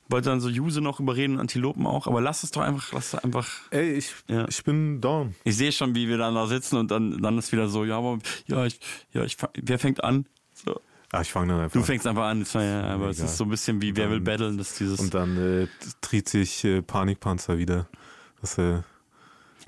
wollte 0.09 0.29
dann 0.29 0.39
so 0.41 0.49
Juse 0.49 0.81
noch 0.81 0.99
überreden 0.99 1.33
und 1.35 1.39
Antilopen 1.41 1.85
auch, 1.87 2.07
aber 2.07 2.21
lass 2.21 2.43
es 2.43 2.51
doch 2.51 2.61
einfach, 2.61 2.91
lass 2.93 3.13
es 3.13 3.15
einfach. 3.23 3.49
Ey, 3.71 3.93
ich, 3.93 4.13
Ja. 4.27 4.45
ich 4.47 4.63
bin 4.63 5.01
down. 5.01 5.35
Ich 5.43 5.57
sehe 5.57 5.71
schon, 5.71 5.95
wie 5.95 6.07
wir 6.07 6.17
dann 6.17 6.35
da 6.35 6.47
sitzen 6.47 6.77
und 6.77 6.91
dann, 6.91 7.21
dann 7.21 7.37
ist 7.37 7.51
wieder 7.51 7.67
so, 7.67 7.85
ja, 7.85 7.97
aber, 7.97 8.19
ja, 8.47 8.65
ich, 8.65 8.79
ja, 9.13 9.23
ich, 9.23 9.37
wer 9.61 9.79
fängt 9.79 10.03
an? 10.03 10.25
So. 10.53 10.79
Ah, 11.11 11.21
ich 11.21 11.31
fange 11.31 11.53
dann 11.53 11.61
einfach 11.61 11.73
Du 11.73 11.79
an. 11.79 11.85
fängst 11.85 12.05
einfach 12.05 12.25
an, 12.25 12.41
das 12.41 12.53
war 12.55 12.63
ja, 12.63 12.83
aber 12.83 13.09
es 13.09 13.17
Egal. 13.17 13.29
ist 13.29 13.37
so 13.37 13.45
ein 13.45 13.49
bisschen 13.49 13.81
wie 13.81 13.95
Wer 13.95 14.09
will 14.09 14.19
battlen, 14.19 14.57
das 14.57 14.75
dieses. 14.77 14.99
Und 14.99 15.13
dann 15.13 15.37
äh, 15.37 15.67
tritt 16.01 16.27
sich 16.27 16.63
äh, 16.65 16.81
Panikpanzer 16.81 17.57
wieder. 17.57 17.87
Das, 18.41 18.57
äh, 18.57 18.79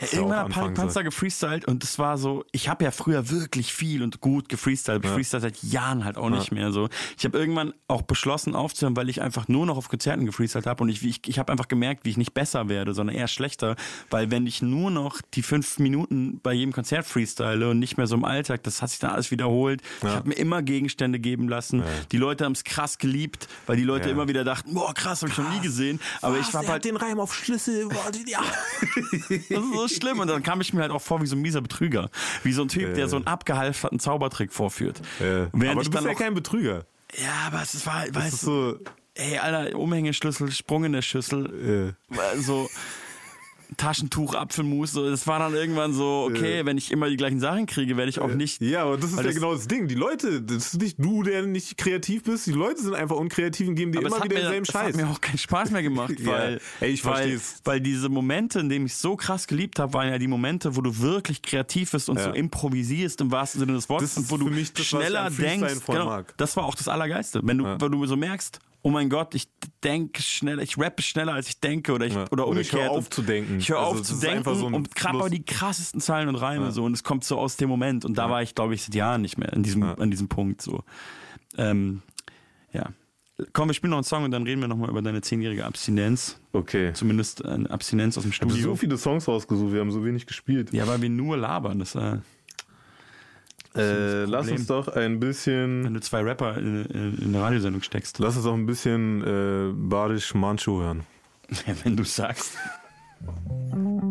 Ja, 0.02 0.08
ja 0.08 0.14
irgendwann 0.18 0.40
hat 0.40 0.50
Panik 0.52 0.76
Panzer 0.76 1.04
gefreestylt 1.04 1.66
und 1.66 1.84
es 1.84 2.00
war 2.00 2.18
so, 2.18 2.46
ich 2.52 2.70
habe 2.70 2.84
ja 2.84 2.92
früher 2.92 3.30
wirklich 3.30 3.74
viel 3.74 4.04
und 4.04 4.22
gut 4.22 4.50
gefreestylt, 4.50 5.04
ich 5.04 5.10
Ja. 5.10 5.16
freestyle 5.16 5.42
seit 5.42 5.62
Jahren 5.64 6.06
halt 6.06 6.18
auch 6.18 6.30
nicht 6.30 6.52
mehr 6.52 6.72
so. 6.72 6.90
Ich 7.18 7.26
habe 7.26 7.38
irgendwann 7.38 7.74
auch 7.88 8.02
beschlossen 8.04 8.56
aufzuhören, 8.56 8.96
weil 8.96 9.10
ich 9.10 9.22
einfach 9.22 9.48
nur 9.48 9.66
noch 9.66 9.78
auf 9.78 9.90
Konzerten 9.90 10.26
gefreestylt 10.26 10.66
habe 10.66 10.84
und 10.84 10.90
ich, 10.90 11.04
ich, 11.04 11.22
ich 11.28 11.40
habe 11.40 11.52
einfach 11.52 11.68
gemerkt, 11.68 12.06
wie 12.06 12.10
ich 12.12 12.18
nicht 12.18 12.34
besser 12.34 12.70
werde, 12.70 12.94
sondern 12.94 13.16
eher 13.16 13.28
schlechter, 13.28 13.76
weil 14.10 14.32
wenn 14.32 14.46
ich 14.48 14.62
nur 14.62 14.92
noch 14.92 15.22
die 15.34 15.42
fünf 15.44 15.80
Minuten 15.80 16.40
bei 16.42 16.54
jedem 16.54 16.72
Konzert 16.74 17.06
freestyle 17.06 17.70
und 17.70 17.80
nicht 17.80 17.98
mehr 17.98 18.08
so 18.08 18.16
im 18.16 18.26
Alltag, 18.26 18.64
das 18.64 18.82
hat 18.82 18.90
sich 18.92 19.00
dann 19.00 19.12
alles 19.12 19.32
wiederholt. 19.32 19.82
Ich 19.98 20.04
Ja. 20.04 20.16
habe 20.16 20.30
mir 20.30 20.36
immer 20.36 20.62
Gegenstände 20.62 21.20
geben 21.20 21.50
lassen. 21.50 21.84
Die 22.12 22.18
Leute 22.18 22.46
haben 22.46 22.54
es 22.54 22.64
krass 22.64 22.98
geliebt, 22.98 23.48
weil 23.68 23.76
die 23.78 23.84
Leute 23.84 24.08
Ja. 24.08 24.14
immer 24.14 24.28
wieder 24.28 24.44
dachten, 24.44 24.74
boah 24.74 24.94
krass, 24.94 25.22
habe 25.22 25.32
ich 25.32 25.38
noch 25.38 25.50
nie 25.54 25.60
gesehen. 25.62 26.00
Aber 26.22 26.38
ich 26.40 26.54
war 26.54 26.66
halt 26.68 26.86
den 26.86 26.96
Reim 26.96 27.20
auf 27.20 27.34
Schlüssel. 27.34 27.88
Boah, 27.90 28.12
ja. 28.26 28.40
das 29.30 29.40
ist 29.40 29.50
so 29.74 29.88
schlimm. 29.95 30.20
Und 30.20 30.28
dann 30.28 30.44
kam 30.44 30.61
ich 30.61 30.74
mir 30.74 30.82
halt 30.82 30.91
auch 30.91 31.02
vor 31.02 31.22
wie 31.22 31.28
so 31.28 31.36
ein 31.36 31.41
mieser 31.41 31.61
Betrüger. 31.61 32.10
Wie 32.44 32.53
so 32.53 32.61
ein 32.64 32.68
Typ, 32.68 32.94
der 32.95 33.07
so 33.07 33.16
einen 33.16 33.28
abgehalfterten 33.28 33.99
Zaubertrick 33.99 34.52
vorführt. 34.53 35.02
Äh, 35.20 35.48
aber 35.52 35.84
du 35.84 35.90
bist 35.90 36.03
ja 36.03 36.11
auch, 36.11 36.18
kein 36.18 36.34
Betrüger. 36.34 36.86
ja, 37.18 37.48
aber 37.48 37.61
es 37.61 37.86
war, 37.86 38.03
weißt 38.14 38.44
du, 38.44 38.45
so, 38.45 38.80
ey, 39.16 39.38
Alter, 39.38 39.78
Umhängeschlüssel, 39.78 40.52
Sprung 40.52 40.86
in 40.86 40.94
der 40.94 41.02
Schüssel, 41.02 41.95
äh, 42.14 42.38
so 42.38 42.70
Taschentuch, 43.78 44.36
Apfelmus, 44.36 44.91
so, 44.94 45.10
das 45.10 45.26
war 45.28 45.40
dann 45.40 45.54
irgendwann 45.54 45.94
so, 45.94 46.28
okay, 46.30 46.66
wenn 46.66 46.78
ich 46.78 46.91
immer 46.91 47.10
die 47.10 47.18
gleichen 47.18 47.40
Sachen 47.40 47.66
kriege, 47.66 47.98
werde 47.98 48.10
ich 48.10 48.20
auch 48.20 48.34
nicht. 48.34 48.62
ja, 48.62 48.84
aber 48.84 48.98
das 48.98 49.12
ist 49.12 49.18
ja 49.18 49.24
das- 49.24 49.36
genau 49.36 49.54
das 49.54 49.68
Ding. 49.68 49.88
Die 49.88 49.96
Leute, 49.96 50.41
das 50.41 50.74
ist 50.74 50.82
nicht 50.82 50.98
du, 51.00 51.24
der 51.24 51.44
nicht 51.44 51.78
kreativ 51.78 52.24
bist. 52.24 52.48
Die 52.48 52.52
Leute 52.52 52.82
sind 52.82 52.96
einfach 52.96 53.16
unkreativ 53.16 53.68
und 53.68 53.76
geben 53.76 53.91
dir 53.91 54.02
immer 54.02 54.24
wieder 54.24 54.36
denselben 54.36 54.66
Scheiß. 54.66 54.88
hat 54.90 54.96
mir 54.96 55.08
auch 55.08 55.22
keinen 55.22 55.38
Spaß 55.38 55.72
mehr 55.72 55.84
gemacht, 55.84 56.14
Ja. 56.20 56.28
weil, 56.32 56.62
Ey, 56.82 56.90
ich 56.91 57.06
weil, 57.06 57.40
weil 57.64 57.80
diese 57.80 58.10
Momente, 58.10 58.60
in 58.60 58.70
denen 58.70 58.86
ich 58.88 58.96
so 58.96 59.16
krass 59.16 59.48
geliebt 59.48 59.80
habe, 59.80 59.94
waren 59.94 60.10
ja 60.10 60.18
die 60.18 60.28
Momente, 60.28 60.76
wo 60.76 60.82
du 60.82 60.98
wirklich 61.00 61.41
kreativ 61.41 61.91
bist 61.91 62.10
und 62.10 62.18
Ja. 62.18 62.26
so 62.26 62.32
improvisierst 62.32 63.22
im 63.22 63.32
wahrsten 63.32 63.60
Sinne 63.60 63.74
des 63.74 63.88
Wortes 63.90 64.16
Das 64.16 64.24
und 64.24 64.32
wo 64.32 64.38
du 64.38 64.50
das, 64.50 64.86
schneller 64.86 65.30
denkst. 65.30 65.86
Genau, 65.86 66.22
das 66.38 66.58
war 66.58 66.66
auch 66.66 66.76
das 66.76 66.88
Allergeiste. 66.88 67.40
Wenn 67.44 67.60
du, 67.60 67.66
Ja. 67.66 67.80
wenn 67.82 67.91
du 67.91 68.06
so 68.06 68.16
merkst, 68.18 68.60
oh 68.82 68.90
mein 68.90 69.10
Gott, 69.10 69.36
ich 69.36 69.48
denke 69.84 70.22
schneller, 70.22 70.62
ich 70.64 70.78
rappe 70.78 71.02
schneller 71.02 71.34
als 71.34 71.48
ich 71.50 71.60
denke 71.60 71.92
oder 71.94 72.06
ich 72.06 72.14
Ja. 72.14 72.26
oder 72.32 72.48
Oder 72.48 72.62
ich 72.62 72.72
umgekehrt. 72.72 72.84
hör 72.84 72.92
auf 72.92 73.06
Und 73.06 73.14
zu 73.14 73.22
denken. 73.22 73.58
Ich 73.60 73.70
höre 73.70 73.80
Also 73.80 73.92
auf 74.00 74.02
zu 74.04 74.16
denken 74.20 74.56
so 74.56 74.66
und 74.68 74.96
krabbe 74.96 75.18
Fluss. 75.20 75.30
die 75.32 75.44
krassesten 75.44 76.02
Zeilen 76.02 76.30
und 76.30 76.36
Reime 76.36 76.72
so 76.72 76.84
und 76.86 76.94
es 76.94 77.04
kommt 77.04 77.24
so 77.24 77.38
aus 77.38 77.58
dem 77.58 77.70
Moment 77.70 78.06
und 78.06 78.18
da 78.18 78.30
war 78.30 78.42
ich, 78.42 78.56
glaube 78.56 78.74
ich, 78.74 78.84
seit 78.84 78.96
Jahren 78.96 79.22
nicht 79.22 79.38
mehr 79.38 79.52
an 79.54 79.64
diesem, 79.64 79.82
Ja. 79.84 79.94
an 79.96 80.10
diesem 80.12 80.28
Punkt 80.30 80.62
so. 80.62 80.84
Ähm, 81.58 82.02
ja. 82.74 82.90
Komm, 83.54 83.70
wir 83.70 83.74
spielen 83.74 83.92
noch 83.92 83.98
einen 83.98 84.04
Song 84.04 84.24
und 84.26 84.32
dann 84.32 84.44
reden 84.44 84.60
wir 84.60 84.68
nochmal 84.68 84.90
über 84.90 85.02
deine 85.02 85.22
zehnjährige 85.22 85.66
Abstinenz. 85.66 86.40
Okay. 86.52 86.92
Zumindest 86.94 87.46
eine 87.46 87.70
Abstinenz 87.72 88.18
aus 88.18 88.24
dem 88.24 88.32
Ich 88.32 88.42
habe 88.42 88.52
Studio. 88.52 88.72
so 88.72 88.76
viele 88.76 88.98
Songs 88.98 89.28
rausgesucht, 89.30 89.72
wir 89.74 89.80
haben 89.80 89.92
so 89.92 90.04
wenig 90.04 90.26
gespielt. 90.26 90.74
ja, 90.74 90.86
weil 90.88 91.02
wir 91.02 91.10
nur 91.10 91.38
labern. 91.38 91.80
Das, 91.80 91.96
äh, 91.96 92.18
Äh, 93.76 94.26
lass 94.26 94.50
uns 94.50 94.68
doch 94.68 94.88
ein 94.88 95.20
bisschen, 95.20 95.84
wenn 95.84 95.94
du 95.94 96.02
zwei 96.02 96.22
Rapper 96.22 96.58
in, 96.58 96.86
in, 96.86 97.18
in 97.20 97.36
eine 97.36 97.44
Radiosendung 97.44 97.84
steckst. 97.84 98.20
lass 98.20 98.36
uns 98.36 98.46
doch 98.46 98.54
ein 98.54 98.66
bisschen 98.66 99.22
äh, 99.24 99.72
Badisch 99.74 100.34
Manchu 100.34 100.82
hören. 100.82 101.04
Ja, 101.68 101.74
wenn 101.84 101.96
du 101.96 102.04
sagst. 102.04 102.54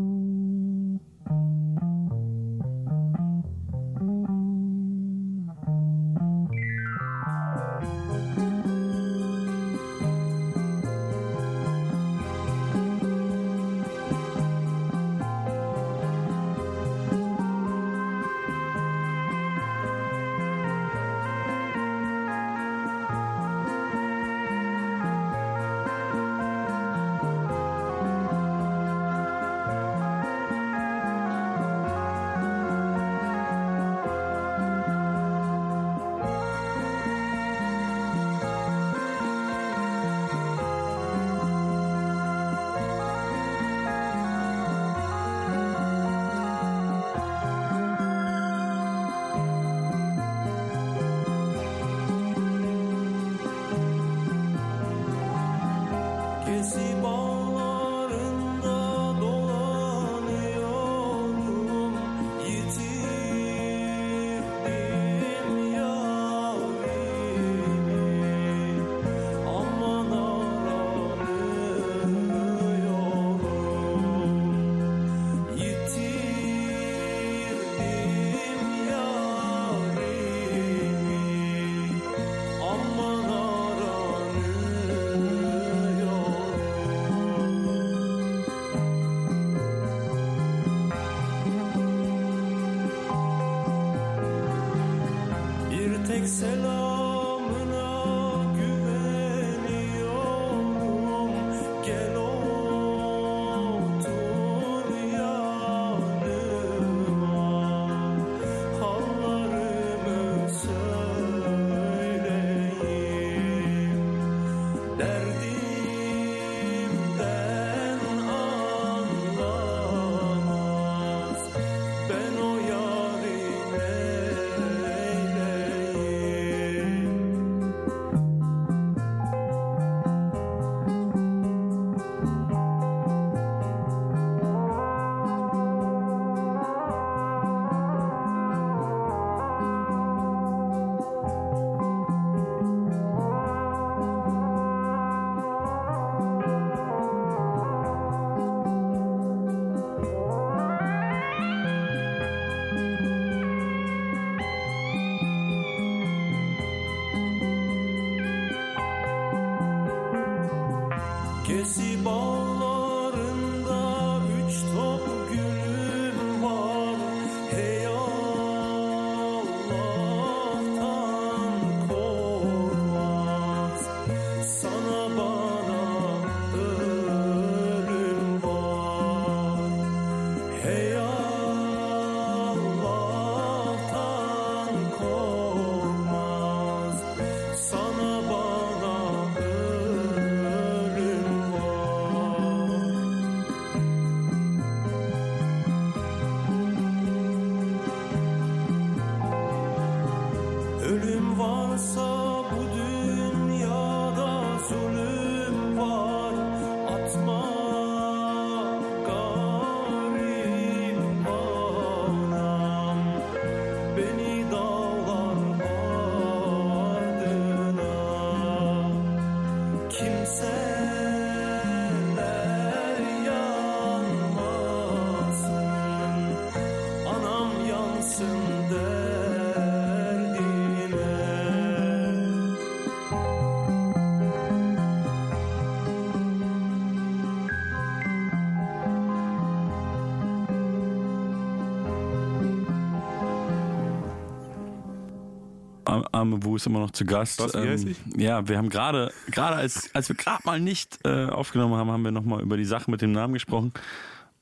Arme 246.28 246.44
Wu 246.44 246.56
ist 246.56 246.66
immer 246.66 246.80
noch 246.80 246.90
zu 246.90 247.04
Gast. 247.04 247.40
Was, 247.40 247.54
ich? 247.54 247.96
ja, 248.16 248.46
wir 248.46 248.58
haben 248.58 248.68
gerade, 248.68 249.12
gerade 249.30 249.56
als, 249.56 249.94
als 249.94 250.08
wir 250.08 250.16
gerade 250.16 250.42
mal 250.44 250.60
nicht 250.60 250.98
äh, 251.04 251.26
aufgenommen 251.26 251.74
haben, 251.74 251.90
haben 251.90 252.04
wir 252.04 252.10
nochmal 252.10 252.42
über 252.42 252.56
die 252.56 252.64
Sache 252.64 252.90
mit 252.90 253.00
dem 253.02 253.12
Namen 253.12 253.34
gesprochen. 253.34 253.72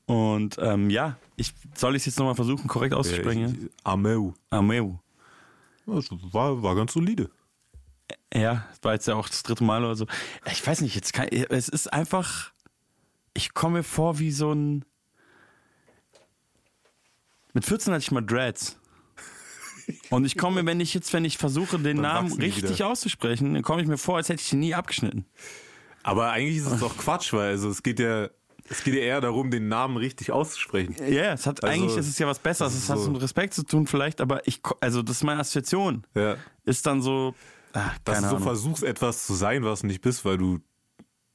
Und 0.05 0.57
ähm, 0.59 0.89
ja, 0.89 1.17
ich 1.35 1.53
soll 1.75 1.95
ich 1.95 2.01
es 2.01 2.05
jetzt 2.07 2.19
nochmal 2.19 2.35
versuchen, 2.35 2.67
korrekt 2.67 2.93
auszusprechen? 2.93 3.69
Ja, 3.85 3.91
Ameu. 3.91 4.31
Ameu. 4.49 4.93
Das 5.85 6.09
war, 6.33 6.61
war 6.61 6.75
ganz 6.75 6.93
solide. 6.93 7.29
Ja, 8.33 8.65
das 8.69 8.83
war 8.83 8.93
jetzt 8.93 9.07
ja 9.07 9.15
auch 9.15 9.29
das 9.29 9.43
dritte 9.43 9.63
Mal 9.63 9.83
oder 9.83 9.95
so. 9.95 10.05
Ich 10.51 10.65
weiß 10.65 10.81
nicht, 10.81 10.95
jetzt 10.95 11.13
kann, 11.13 11.27
es 11.27 11.69
ist 11.69 11.91
einfach, 11.91 12.51
ich 13.33 13.53
komme 13.53 13.79
mir 13.79 13.83
vor 13.83 14.19
wie 14.19 14.31
so 14.31 14.51
ein. 14.51 14.85
Mit 17.53 17.65
14 17.65 17.93
hatte 17.93 18.03
ich 18.03 18.11
mal 18.11 18.21
Dreads. 18.21 18.77
Und 20.09 20.25
ich 20.25 20.37
komme 20.37 20.61
mir, 20.63 20.67
wenn 20.69 20.79
ich 20.79 20.93
jetzt, 20.93 21.13
wenn 21.13 21.25
ich 21.25 21.37
versuche, 21.37 21.77
den 21.79 21.97
Dann 21.97 22.01
Namen 22.27 22.33
richtig 22.33 22.71
wieder. 22.77 22.87
auszusprechen, 22.87 23.53
dann 23.53 23.63
komme 23.63 23.81
ich 23.81 23.87
mir 23.87 23.97
vor, 23.97 24.17
als 24.17 24.29
hätte 24.29 24.41
ich 24.41 24.51
ihn 24.53 24.59
nie 24.59 24.73
abgeschnitten. 24.75 25.25
Aber 26.03 26.31
eigentlich 26.31 26.57
ist 26.57 26.67
es 26.71 26.79
doch 26.79 26.97
Quatsch, 26.97 27.33
weil 27.33 27.49
also 27.51 27.69
es 27.69 27.83
geht 27.83 27.99
ja, 27.99 28.29
es 28.69 28.83
geht 28.83 28.93
ja 28.95 28.99
eher 29.01 29.21
darum, 29.21 29.49
den 29.51 29.67
Namen 29.69 29.97
richtig 29.97 30.31
auszusprechen. 30.31 30.95
Ja, 31.09 31.33
es 31.33 31.45
hat, 31.45 31.63
Also, 31.63 31.73
eigentlich 31.73 31.97
ist 31.97 32.07
es 32.07 32.17
ja 32.19 32.27
was 32.27 32.39
Besseres. 32.39 32.73
Es 32.75 32.89
hat 32.89 32.99
so- 32.99 33.11
mit 33.11 33.21
Respekt 33.21 33.53
zu 33.53 33.63
tun 33.63 33.87
vielleicht, 33.87 34.19
aber 34.21 34.45
ich, 34.47 34.61
also 34.81 35.01
das 35.01 35.17
ist 35.17 35.23
meine 35.23 35.39
Assoziation. 35.41 36.05
Ja. 36.15 36.35
Ist 36.65 36.85
dann 36.85 37.01
so, 37.01 37.33
ah, 37.73 37.91
Dass 38.03 38.21
du 38.21 38.29
so 38.29 38.39
versuchst, 38.39 38.83
etwas 38.83 39.25
zu 39.25 39.33
sein, 39.35 39.63
was 39.63 39.81
du 39.81 39.87
nicht 39.87 40.01
bist, 40.01 40.25
weil 40.25 40.37
du 40.37 40.59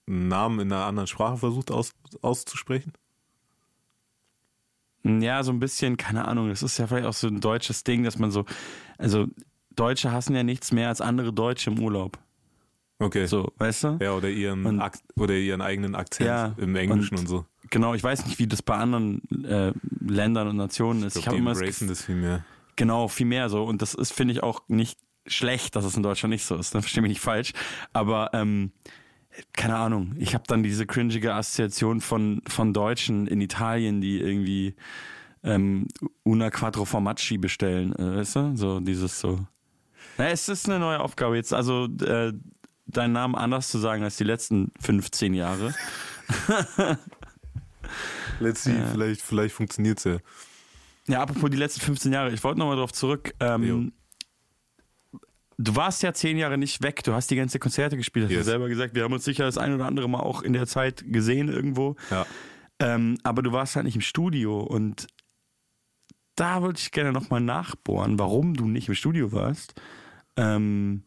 einen 0.06 0.28
Namen 0.28 0.60
in 0.60 0.72
einer 0.72 0.84
anderen 0.84 1.06
Sprache 1.06 1.38
versucht 1.38 1.70
aus, 1.70 1.92
auszusprechen. 2.20 2.92
Ja, 5.04 5.42
so 5.42 5.50
ein 5.52 5.58
bisschen, 5.58 5.96
keine 5.96 6.26
Ahnung, 6.28 6.48
das 6.48 6.62
ist 6.62 6.78
ja 6.78 6.86
vielleicht 6.86 7.06
auch 7.06 7.12
so 7.12 7.26
ein 7.28 7.40
deutsches 7.40 7.82
Ding, 7.84 8.04
dass 8.04 8.18
man 8.18 8.30
so, 8.30 8.44
also 8.98 9.26
Deutsche 9.74 10.12
hassen 10.12 10.34
ja 10.36 10.42
nichts 10.42 10.70
mehr 10.72 10.88
als 10.88 11.00
andere 11.00 11.32
Deutsche 11.32 11.70
im 11.70 11.78
Urlaub. 11.80 12.18
Okay. 13.00 13.26
So, 13.26 13.52
weißt 13.58 13.84
du? 13.84 13.98
Ja, 14.00 14.12
oder 14.12 14.28
ihren, 14.28 14.64
Und- 14.64 14.82
oder 15.16 15.34
ihren 15.34 15.60
eigenen 15.60 15.94
Akzent 15.96 16.28
Ja, 16.28 16.54
im 16.56 16.76
Englischen 16.76 17.14
und, 17.14 17.20
und- 17.22 17.26
so. 17.26 17.46
Genau, 17.70 17.94
ich 17.94 18.04
weiß 18.04 18.26
nicht, 18.26 18.38
wie 18.38 18.46
das 18.46 18.62
bei 18.62 18.76
anderen 18.76 19.22
äh, 19.44 19.72
Ländern 20.06 20.46
und 20.48 20.56
Nationen 20.56 21.02
ist. 21.04 21.16
Ich 21.16 21.22
Ich, 21.22 21.26
habe 21.26 21.36
die 21.36 21.40
immer 21.42 21.54
das 21.54 21.78
das 21.80 22.04
viel 22.04 22.16
mehr. 22.16 22.44
genau 22.76 23.08
viel 23.08 23.26
mehr 23.26 23.48
so 23.48 23.64
und 23.64 23.80
das 23.82 23.94
ist 23.94 24.12
finde 24.12 24.34
ich 24.34 24.42
auch 24.42 24.60
nicht 24.68 24.98
schlecht, 25.26 25.74
dass 25.74 25.84
es 25.84 25.96
in 25.96 26.02
Deutschland 26.02 26.32
nicht 26.32 26.44
so 26.44 26.54
ist. 26.56 26.74
Dann 26.74 26.82
verstehe 26.82 27.00
mich 27.02 27.08
nicht 27.10 27.20
falsch, 27.20 27.52
aber 27.94 28.30
ähm, 28.34 28.72
keine 29.52 29.76
Ahnung. 29.76 30.14
Ich 30.18 30.34
habe 30.34 30.44
dann 30.46 30.62
diese 30.62 30.86
cringige 30.86 31.34
Assoziation 31.34 32.00
von 32.00 32.42
von 32.46 32.72
Deutschen 32.72 33.26
in 33.26 33.40
Italien, 33.40 34.00
die 34.00 34.20
irgendwie 34.20 34.74
ähm, 35.42 35.88
una 36.22 36.50
quattro 36.50 36.84
formaggi 36.84 37.38
bestellen, 37.38 37.94
äh, 37.96 38.16
weißt 38.16 38.36
du? 38.36 38.56
So 38.56 38.80
dieses 38.80 39.20
so. 39.20 39.46
Na, 40.18 40.28
es 40.28 40.48
ist 40.48 40.68
eine 40.68 40.78
neue 40.78 41.00
Aufgabe 41.00 41.36
jetzt. 41.36 41.52
Also 41.52 41.86
äh, 41.86 42.32
deinen 42.86 43.12
Namen 43.12 43.34
anders 43.34 43.68
zu 43.68 43.78
sagen 43.78 44.02
als 44.02 44.16
die 44.16 44.24
letzten 44.24 44.72
15 44.80 45.34
Jahre. 45.34 45.74
Let's 48.40 48.64
see, 48.64 48.74
vielleicht, 48.90 49.22
vielleicht 49.22 49.54
funktioniert 49.54 49.98
es 49.98 50.04
ja. 50.04 50.18
Ja, 51.08 51.22
apropos 51.22 51.50
die 51.50 51.56
letzten 51.56 51.80
15 51.80 52.12
Jahre, 52.12 52.32
ich 52.32 52.44
wollte 52.44 52.58
nochmal 52.60 52.76
darauf 52.76 52.92
zurück. 52.92 53.34
Ähm, 53.40 53.92
du 55.58 55.76
warst 55.76 56.02
ja 56.02 56.12
zehn 56.12 56.36
Jahre 56.38 56.58
nicht 56.58 56.82
weg, 56.82 57.02
du 57.04 57.12
hast 57.12 57.30
die 57.30 57.36
ganze 57.36 57.58
Konzerte 57.58 57.96
gespielt, 57.96 58.24
hast 58.26 58.32
du 58.32 58.36
Yes. 58.36 58.46
selber 58.46 58.68
gesagt. 58.68 58.94
Wir 58.94 59.04
haben 59.04 59.12
uns 59.12 59.24
sicher 59.24 59.44
das 59.44 59.58
ein 59.58 59.74
oder 59.74 59.86
andere 59.86 60.08
Mal 60.08 60.20
auch 60.20 60.42
in 60.42 60.52
der 60.52 60.66
Zeit 60.66 61.04
gesehen 61.06 61.48
irgendwo. 61.48 61.96
Ja. 62.10 62.26
Ähm, 62.78 63.18
aber 63.22 63.42
du 63.42 63.52
warst 63.52 63.76
halt 63.76 63.84
nicht 63.84 63.94
im 63.96 64.00
Studio 64.00 64.60
und 64.60 65.06
da 66.34 66.62
würde 66.62 66.78
ich 66.78 66.90
gerne 66.92 67.12
nochmal 67.12 67.40
nachbohren, 67.40 68.18
warum 68.18 68.54
du 68.54 68.66
nicht 68.66 68.88
im 68.88 68.94
Studio 68.94 69.32
warst. 69.32 69.74
Ähm, 70.36 71.04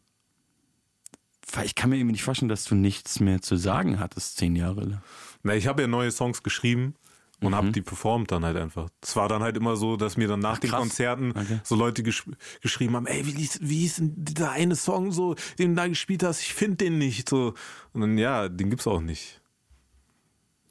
weil 1.52 1.66
ich 1.66 1.74
kann 1.74 1.90
mir 1.90 1.96
irgendwie 1.96 2.12
nicht 2.12 2.22
vorstellen, 2.24 2.48
dass 2.48 2.64
du 2.64 2.74
nichts 2.74 3.20
mehr 3.20 3.40
zu 3.42 3.56
sagen 3.56 3.98
hattest, 4.00 4.36
zehn 4.36 4.56
Jahre 4.56 4.82
lang. 4.82 5.02
Na, 5.42 5.54
ich 5.54 5.66
habe 5.66 5.82
ja 5.82 5.88
neue 5.88 6.10
Songs 6.10 6.42
geschrieben 6.42 6.94
und 7.40 7.50
Mhm. 7.50 7.54
habe 7.54 7.72
die 7.72 7.82
performt 7.82 8.30
dann 8.32 8.44
halt 8.44 8.56
einfach. 8.56 8.88
Es 9.02 9.14
war 9.16 9.28
dann 9.28 9.42
halt 9.42 9.56
immer 9.56 9.76
so, 9.76 9.96
dass 9.96 10.16
mir 10.16 10.26
dann 10.28 10.40
nach 10.40 10.58
den 10.58 10.70
krass. 10.70 10.80
Konzerten 10.80 11.30
Okay. 11.32 11.60
so 11.64 11.74
Leute 11.76 12.02
gesch 12.02 12.24
geschrieben 12.62 12.96
haben, 12.96 13.06
ey, 13.06 13.26
wie, 13.26 13.32
hieß- 13.32 13.58
wie 13.60 13.80
hieß 13.80 13.96
denn 13.96 14.14
dieser 14.16 14.50
eine 14.52 14.74
Song 14.76 15.12
so, 15.12 15.34
den 15.58 15.70
du 15.70 15.76
da 15.82 15.86
gespielt 15.88 16.22
hast? 16.22 16.40
Ich 16.40 16.54
finde 16.54 16.76
den 16.76 16.98
nicht 16.98 17.28
so. 17.28 17.54
Und 17.92 18.00
dann, 18.00 18.16
ja, 18.18 18.48
den 18.48 18.70
gibt's 18.70 18.86
auch 18.86 19.00
nicht. 19.00 19.40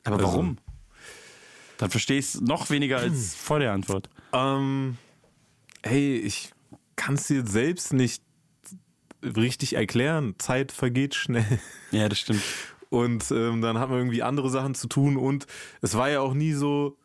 Aber 0.04 0.16
Also- 0.18 0.28
warum? 0.28 0.58
Dann 1.78 1.90
verstehe 1.92 2.20
ich 2.20 2.26
es 2.36 2.42
noch 2.42 2.70
weniger 2.70 3.00
als 3.00 3.36
vor 3.36 3.60
der 3.60 3.74
Antwort. 3.74 4.10
Ähm, 4.32 4.98
hey, 5.84 6.16
ich 6.18 6.52
kann 6.96 7.16
es 7.16 7.28
dir 7.28 7.46
selbst 7.46 7.92
nicht 7.92 8.24
richtig 9.22 9.74
erklären. 9.76 10.36
Zeit 10.38 10.72
vergeht 10.72 11.16
schnell. 11.16 11.60
Ja, 11.92 12.08
das 12.08 12.20
stimmt. 12.20 12.42
Und 12.96 13.30
ähm, 13.32 13.62
dann 13.62 13.78
hat 13.78 13.90
man 13.90 13.98
irgendwie 14.00 14.24
andere 14.24 14.50
Sachen 14.50 14.74
zu 14.74 14.88
tun. 14.88 15.18
Und 15.18 15.48
es 15.82 15.98
war 15.98 16.10
ja 16.10 16.22
auch 16.22 16.34
nie 16.34 16.54
so, 16.54 16.98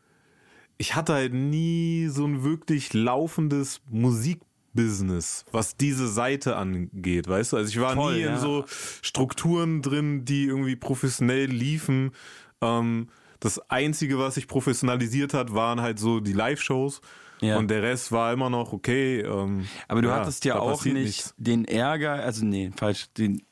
ich 0.79 0.95
hatte 0.95 1.15
halt 1.15 1.35
nie 1.35 2.07
so 2.07 2.25
ein 2.25 2.45
wirklich 2.45 2.93
laufendes 2.95 3.81
Musikbusiness, 3.91 5.45
was 5.51 5.77
diese 5.77 6.07
Seite 6.07 6.55
angeht, 6.55 7.27
weißt 7.27 7.53
du? 7.53 7.57
Also 7.57 7.71
ich 7.71 7.81
war 7.81 7.95
Voll, 7.97 8.15
nie 8.15 8.21
ja. 8.21 8.35
in 8.35 8.39
so 8.39 8.65
Strukturen 9.03 9.83
drin, 9.83 10.25
die 10.25 10.45
irgendwie 10.45 10.77
professionell 10.77 11.47
liefen. 11.47 12.13
Ähm, 12.61 13.09
das 13.41 13.59
Einzige, 13.69 14.19
was 14.19 14.37
sich 14.37 14.47
professionalisiert 14.47 15.35
hat, 15.35 15.55
waren 15.55 15.81
halt 15.81 15.99
so 15.99 16.21
die 16.21 16.35
Live-Shows. 16.35 17.01
Ja. 17.41 17.57
Und 17.59 17.69
der 17.69 17.83
Rest 17.83 18.13
war 18.13 18.33
immer 18.33 18.49
noch 18.49 18.73
okay. 18.73 19.23
Ähm, 19.23 19.67
Aber 19.89 20.03
du 20.03 20.09
ja, 20.09 20.17
hattest 20.17 20.45
ja 20.45 20.59
auch 20.61 20.85
nicht 20.85 20.95
nichts. 20.95 21.35
den 21.37 21.65
Ärger, 21.65 22.13
also 22.13 22.45
nee, 22.45 22.71
falsch, 22.77 23.07
den, 23.17 23.43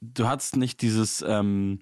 du 0.00 0.26
hattest 0.28 0.56
nicht 0.56 0.82
dieses, 0.82 1.22
ähm, 1.26 1.80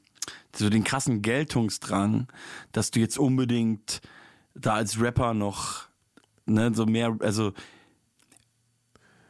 so 0.55 0.71
den 0.71 0.85
krassen 0.85 1.23
Geltungsdrang, 1.23 2.29
dass 2.73 2.91
du 2.91 3.01
jetzt 3.01 3.19
unbedingt 3.19 4.01
da 4.55 4.75
als 4.75 5.01
Rapper 5.01 5.35
noch, 5.35 5.87
ne, 6.47 6.73
so 6.75 6.87
mehr, 6.87 7.17
also 7.21 7.53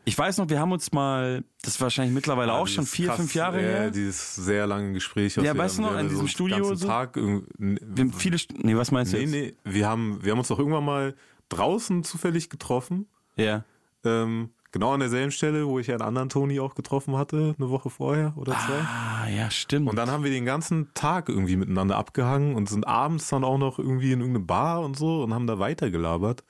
ich 0.09 0.17
weiß 0.17 0.39
noch, 0.39 0.49
wir 0.49 0.61
haben 0.61 0.71
uns 0.71 0.93
mal, 0.93 1.43
das 1.63 1.75
ist 1.75 1.81
wahrscheinlich 1.81 2.15
mittlerweile 2.15 2.53
auch 2.53 2.69
schon 2.69 2.87
vier, 2.87 3.09
krass, 3.09 3.17
fünf 3.17 3.35
Jahre 3.35 3.61
ja, 3.61 3.69
her. 3.69 3.91
Dieses 3.91 4.37
sehr 4.37 4.65
lange 4.69 4.93
Gespräch. 4.93 5.35
Ja, 5.35 5.43
wir 5.43 5.59
weißt 5.59 5.79
du 5.79 5.83
noch, 5.83 5.99
in 5.99 6.09
diesem 6.09 6.23
so 6.23 6.27
Studio 6.29 6.75
so? 6.77 6.87
Tag 6.87 7.17
Wir 7.17 7.43
haben 7.59 8.13
viele, 8.13 8.39
nee, 8.63 8.77
was 8.77 8.93
meinst 8.93 9.13
du 9.13 9.17
Nee, 9.17 9.25
jetzt? 9.25 9.33
nee, 9.33 9.57
wir 9.65 9.89
haben, 9.89 10.23
wir 10.23 10.31
haben 10.31 10.39
uns 10.39 10.47
doch 10.47 10.61
irgendwann 10.61 10.85
mal 10.85 11.17
draußen 11.49 12.05
zufällig 12.05 12.51
getroffen. 12.51 13.09
Ja. 13.35 13.65
Ähm, 14.05 14.51
genau 14.79 14.93
an 14.93 15.01
derselben 15.01 15.31
Stelle, 15.33 15.67
wo 15.67 15.79
ich 15.79 15.87
ja 15.89 15.95
einen 15.95 16.03
anderen 16.03 16.29
Toni 16.29 16.61
auch 16.61 16.75
getroffen 16.75 17.17
hatte, 17.17 17.55
eine 17.59 17.71
Woche 17.71 17.91
vorher 17.91 18.33
oder 18.37 18.53
zwei. 18.53 18.79
Ah, 18.81 19.29
ja, 19.29 19.51
stimmt. 19.51 19.89
Und 19.89 19.97
dann 19.97 20.11
haben 20.11 20.23
wir 20.25 20.31
den 20.31 20.45
ganzen 20.45 20.93
Tag 20.95 21.29
irgendwie 21.29 21.57
miteinander 21.57 21.97
abgehangen 21.97 22.55
und 22.55 22.69
sind 22.69 22.87
abends 22.87 23.29
dann 23.29 23.45
auch 23.45 23.59
noch 23.59 23.79
irgendwie 23.79 24.13
in 24.13 24.21
irgendeine 24.21 24.45
Bar 24.45 24.83
und 24.83 24.97
so 24.97 25.23
und 25.23 25.33
haben 25.35 25.47
da 25.47 25.59
weitergelabert. 25.59 26.45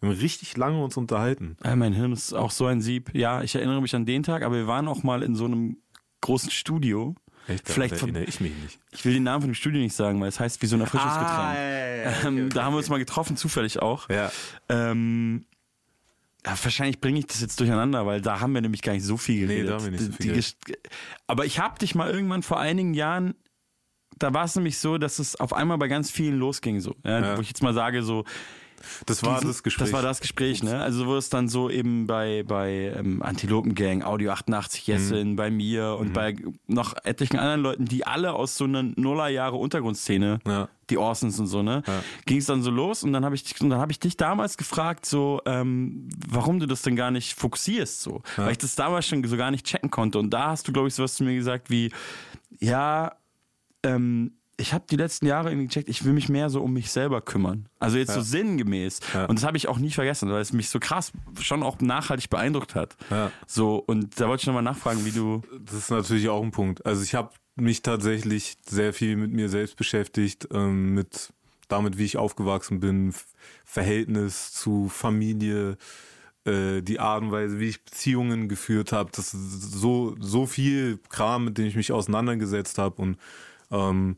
Wir 0.00 0.10
haben 0.10 0.18
richtig 0.18 0.56
lange 0.56 0.82
uns 0.82 0.96
unterhalten. 0.96 1.56
Ja, 1.64 1.74
mein 1.76 1.92
Hirn 1.92 2.12
ist 2.12 2.32
auch 2.34 2.50
so 2.50 2.66
ein 2.66 2.80
Sieb. 2.80 3.10
Ja, 3.14 3.42
ich 3.42 3.54
erinnere 3.54 3.80
mich 3.80 3.94
an 3.94 4.04
den 4.06 4.22
Tag, 4.22 4.42
aber 4.42 4.54
wir 4.56 4.66
waren 4.66 4.88
auch 4.88 5.02
mal 5.02 5.22
in 5.22 5.34
so 5.34 5.44
einem 5.46 5.78
großen 6.20 6.50
Studio. 6.50 7.14
Echt? 7.48 7.68
Vielleicht 7.68 7.96
von- 7.96 8.14
ich 8.16 8.40
mich 8.40 8.52
nicht. 8.62 8.78
Ich 8.90 9.04
will 9.04 9.14
den 9.14 9.22
Namen 9.22 9.42
von 9.42 9.50
dem 9.50 9.54
Studio 9.54 9.80
nicht 9.80 9.94
sagen, 9.94 10.20
weil 10.20 10.28
es 10.28 10.40
heißt 10.40 10.60
wie 10.62 10.66
so 10.66 10.76
ein 10.76 10.80
Erfrischungsgetränk. 10.80 11.56
ähm, 12.24 12.48
da 12.50 12.64
haben 12.64 12.72
wir 12.74 12.78
uns 12.78 12.88
mal 12.88 12.98
getroffen, 12.98 13.36
zufällig 13.36 13.80
auch. 13.80 14.08
Ja. 14.10 14.30
Ähm, 14.68 15.44
ja, 16.46 16.56
wahrscheinlich 16.62 17.00
bringe 17.00 17.18
ich 17.18 17.26
das 17.26 17.40
jetzt 17.40 17.58
durcheinander, 17.60 18.06
weil 18.06 18.20
da 18.20 18.40
haben 18.40 18.54
wir 18.54 18.60
nämlich 18.60 18.80
gar 18.82 18.92
nicht 18.92 19.04
so 19.04 19.16
viel 19.16 19.46
Nee, 19.46 19.56
geredet. 19.62 19.70
da 19.70 19.74
haben 19.74 19.84
wir 19.84 19.90
nicht 19.90 20.04
so 20.04 20.12
viel 20.12 20.32
Gesch- 20.34 20.54
Aber 21.26 21.44
ich 21.44 21.58
habe 21.58 21.78
dich 21.78 21.94
mal 21.94 22.10
irgendwann 22.10 22.42
vor 22.42 22.58
einigen 22.60 22.94
Jahren, 22.94 23.34
da 24.18 24.32
war 24.32 24.44
es 24.44 24.54
nämlich 24.54 24.78
so, 24.78 24.96
dass 24.96 25.18
es 25.18 25.36
auf 25.36 25.52
einmal 25.52 25.76
bei 25.76 25.88
ganz 25.88 26.10
vielen 26.10 26.38
losging 26.38 26.80
so. 26.80 26.94
Ja, 27.04 27.20
Ja. 27.20 27.36
Wo 27.36 27.40
ich 27.42 27.48
jetzt 27.48 27.62
mal 27.62 27.74
sage 27.74 28.02
so, 28.02 28.24
Das 29.06 29.22
war 29.22 29.34
diesen- 29.36 29.48
das 29.48 29.62
Gespräch. 29.62 29.86
Das 29.86 29.92
war 29.92 30.02
das 30.02 30.20
Gespräch, 30.20 30.62
ne? 30.62 30.80
Also 30.80 31.06
wo 31.06 31.16
es 31.16 31.28
dann 31.28 31.48
so 31.48 31.68
eben 31.70 32.06
bei, 32.06 32.44
bei 32.46 32.92
ähm, 32.96 33.22
Antilopengang, 33.22 34.02
Audio 34.02 34.32
88 34.32 34.86
Jessin, 34.86 35.30
Mhm. 35.32 35.36
bei 35.36 35.50
mir 35.50 35.96
und 35.98 36.12
bei 36.12 36.36
noch 36.66 36.94
etlichen 37.04 37.38
anderen 37.38 37.60
Leuten, 37.62 37.84
die 37.86 38.06
alle 38.06 38.32
aus 38.34 38.56
so 38.56 38.64
einer 38.64 38.82
Nullerjahre 38.82 39.56
Untergrundszene, 39.56 40.38
Ja. 40.46 40.68
die 40.90 40.98
Orsons 40.98 41.38
und 41.40 41.46
so, 41.46 41.62
ne? 41.62 41.82
Ja. 41.86 42.02
Ging 42.26 42.38
es 42.38 42.46
dann 42.46 42.62
so 42.62 42.70
los 42.70 43.02
und 43.02 43.12
dann 43.12 43.24
habe 43.24 43.34
ich, 43.34 43.42
dich- 43.44 43.60
und 43.60 43.70
dann 43.70 43.80
habe 43.80 43.92
ich 43.92 43.98
dich 43.98 44.16
damals 44.16 44.56
gefragt, 44.56 45.06
so, 45.06 45.40
ähm, 45.46 46.08
warum 46.28 46.60
du 46.60 46.66
das 46.66 46.82
denn 46.82 46.96
gar 46.96 47.10
nicht 47.10 47.34
fokussierst, 47.34 48.02
so. 48.02 48.22
Weil 48.36 48.52
ich 48.52 48.58
das 48.58 48.74
damals 48.76 49.06
schon 49.06 49.22
so 49.24 49.36
gar 49.36 49.50
nicht 49.50 49.66
checken 49.66 49.90
konnte. 49.90 50.18
Und 50.18 50.30
da 50.30 50.48
hast 50.50 50.68
du, 50.68 50.72
glaube 50.72 50.88
ich, 50.88 50.94
sowas 50.94 51.14
zu 51.14 51.24
mir 51.24 51.34
gesagt 51.34 51.70
wie, 51.70 51.90
ja, 52.60 53.12
ähm, 53.82 54.32
ich 54.58 54.72
habe 54.72 54.84
die 54.90 54.96
letzten 54.96 55.26
Jahre 55.26 55.50
irgendwie 55.50 55.66
gecheckt, 55.66 55.88
ich 55.88 56.04
will 56.04 56.12
mich 56.12 56.28
mehr 56.28 56.48
so 56.48 56.62
um 56.62 56.72
mich 56.72 56.90
selber 56.90 57.20
kümmern. 57.20 57.68
Also 57.78 57.98
jetzt 57.98 58.14
so 58.14 58.22
sinngemäß. 58.22 59.00
Ja. 59.12 59.26
Und 59.26 59.38
das 59.38 59.44
habe 59.44 59.56
ich 59.56 59.68
auch 59.68 59.78
nie 59.78 59.90
vergessen, 59.90 60.30
weil 60.30 60.40
es 60.40 60.52
mich 60.52 60.70
so 60.70 60.80
krass 60.80 61.12
schon 61.40 61.62
auch 61.62 61.78
nachhaltig 61.80 62.30
beeindruckt 62.30 62.74
hat. 62.74 62.96
Ja. 63.10 63.30
So, 63.46 63.76
und 63.76 64.18
da 64.18 64.28
wollte 64.28 64.42
ich 64.42 64.46
nochmal 64.46 64.62
nachfragen, 64.62 65.04
wie 65.04 65.10
du. 65.10 65.42
Das 65.60 65.74
ist 65.74 65.90
natürlich 65.90 66.28
auch 66.28 66.42
ein 66.42 66.52
Punkt. 66.52 66.86
Also 66.86 67.02
ich 67.02 67.14
habe 67.14 67.30
mich 67.54 67.82
tatsächlich 67.82 68.56
sehr 68.66 68.94
viel 68.94 69.16
mit 69.16 69.32
mir 69.32 69.48
selbst 69.48 69.76
beschäftigt, 69.76 70.48
ähm, 70.52 70.94
mit 70.94 71.32
damit, 71.68 71.98
wie 71.98 72.04
ich 72.04 72.16
aufgewachsen 72.16 72.80
bin, 72.80 73.12
Verhältnis 73.64 74.52
zu 74.52 74.88
Familie, 74.88 75.76
äh, 76.44 76.80
die 76.80 77.00
Art 77.00 77.22
und 77.22 77.32
Weise, 77.32 77.58
wie 77.58 77.68
ich 77.68 77.84
Beziehungen 77.84 78.48
geführt 78.48 78.92
habe. 78.92 79.10
Das 79.12 79.34
ist 79.34 79.72
so 79.72 80.16
so 80.18 80.46
viel 80.46 80.98
Kram, 81.10 81.44
mit 81.44 81.58
dem 81.58 81.66
ich 81.66 81.76
mich 81.76 81.92
auseinandergesetzt 81.92 82.78
habe 82.78 83.02
und 83.02 83.18
ähm, 83.70 84.16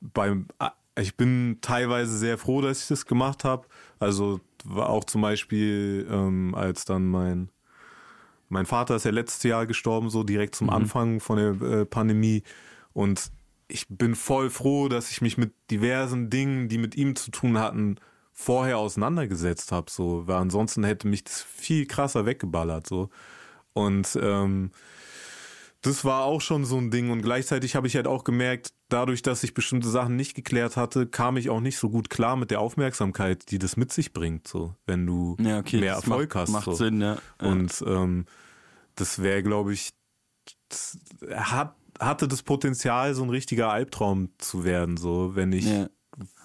beim 0.00 0.46
ah, 0.58 0.72
ich 0.96 1.16
bin 1.16 1.58
teilweise 1.60 2.16
sehr 2.16 2.38
froh, 2.38 2.60
dass 2.60 2.82
ich 2.82 2.88
das 2.88 3.06
gemacht 3.06 3.44
habe. 3.44 3.66
Also 3.98 4.40
war 4.64 4.90
auch 4.90 5.04
zum 5.04 5.22
Beispiel, 5.22 6.06
ähm, 6.10 6.54
als 6.54 6.84
dann 6.84 7.06
mein 7.06 7.50
mein 8.50 8.66
Vater 8.66 8.96
ist 8.96 9.04
ja 9.04 9.12
letztes 9.12 9.44
Jahr 9.44 9.64
gestorben, 9.66 10.10
so 10.10 10.24
direkt 10.24 10.56
zum 10.56 10.70
Anfang 10.70 11.20
von 11.20 11.36
der 11.36 11.68
äh, 11.68 11.86
Pandemie. 11.86 12.42
Und 12.92 13.30
ich 13.68 13.86
bin 13.88 14.16
voll 14.16 14.50
froh, 14.50 14.88
dass 14.88 15.10
ich 15.12 15.22
mich 15.22 15.38
mit 15.38 15.54
diversen 15.70 16.30
Dingen, 16.30 16.68
die 16.68 16.78
mit 16.78 16.96
ihm 16.96 17.14
zu 17.14 17.30
tun 17.30 17.58
hatten, 17.58 17.96
vorher 18.32 18.78
auseinandergesetzt 18.78 19.70
habe. 19.70 19.88
So, 19.88 20.26
weil 20.26 20.36
ansonsten 20.36 20.82
hätte 20.82 21.06
mich 21.06 21.22
das 21.22 21.42
viel 21.42 21.86
krasser 21.86 22.26
weggeballert. 22.26 22.88
So. 22.88 23.08
Und 23.72 24.18
ähm, 24.20 24.72
das 25.82 26.04
war 26.04 26.24
auch 26.24 26.40
schon 26.40 26.64
so 26.64 26.76
ein 26.76 26.90
Ding. 26.90 27.10
Und 27.10 27.22
gleichzeitig 27.22 27.76
habe 27.76 27.86
ich 27.86 27.94
halt 27.94 28.08
auch 28.08 28.24
gemerkt, 28.24 28.72
dadurch, 28.92 29.22
dass 29.22 29.42
ich 29.44 29.54
bestimmte 29.54 29.88
Sachen 29.88 30.16
nicht 30.16 30.34
geklärt 30.34 30.76
hatte, 30.76 31.06
kam 31.06 31.36
ich 31.36 31.48
auch 31.50 31.60
nicht 31.60 31.78
so 31.78 31.88
gut 31.90 32.10
klar 32.10 32.36
mit 32.36 32.50
der 32.50 32.60
Aufmerksamkeit, 32.60 33.50
die 33.50 33.58
das 33.58 33.76
mit 33.76 33.92
sich 33.92 34.12
bringt, 34.12 34.46
so, 34.46 34.74
wenn 34.86 35.06
du 35.06 35.36
Ja, 35.40 35.58
okay, 35.58 35.80
mehr 35.80 35.94
Erfolg 35.94 36.34
macht, 36.34 36.42
hast. 36.42 36.50
Macht 36.50 36.64
so. 36.66 36.72
Sinn, 36.74 37.00
ja. 37.00 37.16
Und 37.42 37.82
ähm, 37.86 38.26
das 38.96 39.22
wäre, 39.22 39.42
glaube 39.42 39.72
ich, 39.72 39.90
das 40.68 40.98
hat, 41.34 41.74
hatte 41.98 42.28
das 42.28 42.42
Potenzial, 42.42 43.14
so 43.14 43.22
ein 43.22 43.30
richtiger 43.30 43.70
Albtraum 43.70 44.30
zu 44.38 44.64
werden, 44.64 44.96
so 44.96 45.34
wenn 45.34 45.52
ich, 45.52 45.66
Ja. 45.66 45.88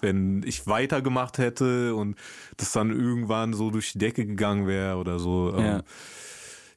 wenn 0.00 0.42
ich 0.44 0.66
weitergemacht 0.66 1.38
hätte 1.38 1.94
und 1.94 2.16
das 2.56 2.72
dann 2.72 2.90
irgendwann 2.90 3.52
so 3.52 3.70
durch 3.70 3.92
die 3.92 3.98
Decke 3.98 4.24
gegangen 4.26 4.66
wäre 4.66 4.96
oder 4.96 5.18
so. 5.18 5.52
Ähm, 5.56 5.64
Ja. 5.64 5.82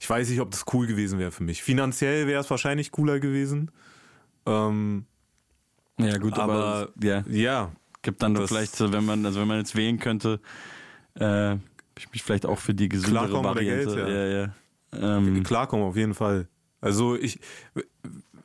Ich 0.01 0.09
weiß 0.09 0.29
nicht, 0.29 0.39
ob 0.39 0.49
das 0.51 0.63
cool 0.73 0.87
gewesen 0.87 1.19
wäre 1.19 1.31
für 1.31 1.43
mich. 1.43 1.61
Finanziell 1.61 2.25
wäre 2.25 2.39
es 2.39 2.49
wahrscheinlich 2.49 2.91
cooler 2.91 3.19
gewesen. 3.19 3.69
Ähm, 4.45 5.05
ja, 5.99 6.17
gut, 6.17 6.33
aber, 6.33 6.53
aber 6.53 6.89
ja, 7.01 7.23
ja, 7.29 7.71
gibt 8.01 8.21
dann 8.23 8.35
vielleicht, 8.47 8.79
wenn 8.79 9.05
man, 9.05 9.25
also 9.25 9.39
wenn 9.39 9.47
man 9.47 9.57
jetzt 9.57 9.75
wählen 9.75 9.99
könnte, 9.99 10.39
äh, 11.15 11.55
ich 11.97 12.11
mich 12.11 12.23
vielleicht 12.23 12.45
auch 12.45 12.57
für 12.57 12.73
die 12.73 12.89
gesündere 12.89 13.27
Klarkommen 13.27 13.55
Variante. 13.55 13.95
Geld, 13.95 14.07
ja. 14.07 14.25
ja, 14.25 14.53
ja. 14.93 15.17
Ähm, 15.17 15.43
klarkommen 15.43 15.85
auf 15.85 15.95
jeden 15.95 16.13
Fall. 16.13 16.47
Also 16.81 17.15
ich, 17.15 17.39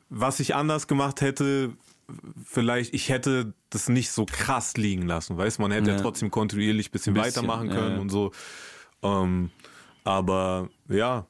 was 0.09 0.39
ich 0.39 0.55
anders 0.55 0.87
gemacht 0.87 1.21
hätte, 1.21 1.73
vielleicht, 2.43 2.93
ich 2.93 3.09
hätte 3.09 3.53
das 3.69 3.89
nicht 3.89 4.11
so 4.11 4.25
krass 4.25 4.75
liegen 4.77 5.03
lassen, 5.03 5.37
weißt 5.37 5.59
man 5.59 5.71
hätte 5.71 5.91
ja, 5.91 5.95
Ja. 5.95 6.01
trotzdem 6.01 6.31
kontinuierlich 6.31 6.89
ein 6.89 6.91
bisschen, 6.91 7.13
bisschen, 7.13 7.35
weitermachen 7.35 7.69
können 7.69 7.95
ja. 7.95 8.01
und 8.01 8.09
so. 8.09 8.31
Ähm, 9.01 9.51
aber 10.03 10.69
ja, 10.87 11.25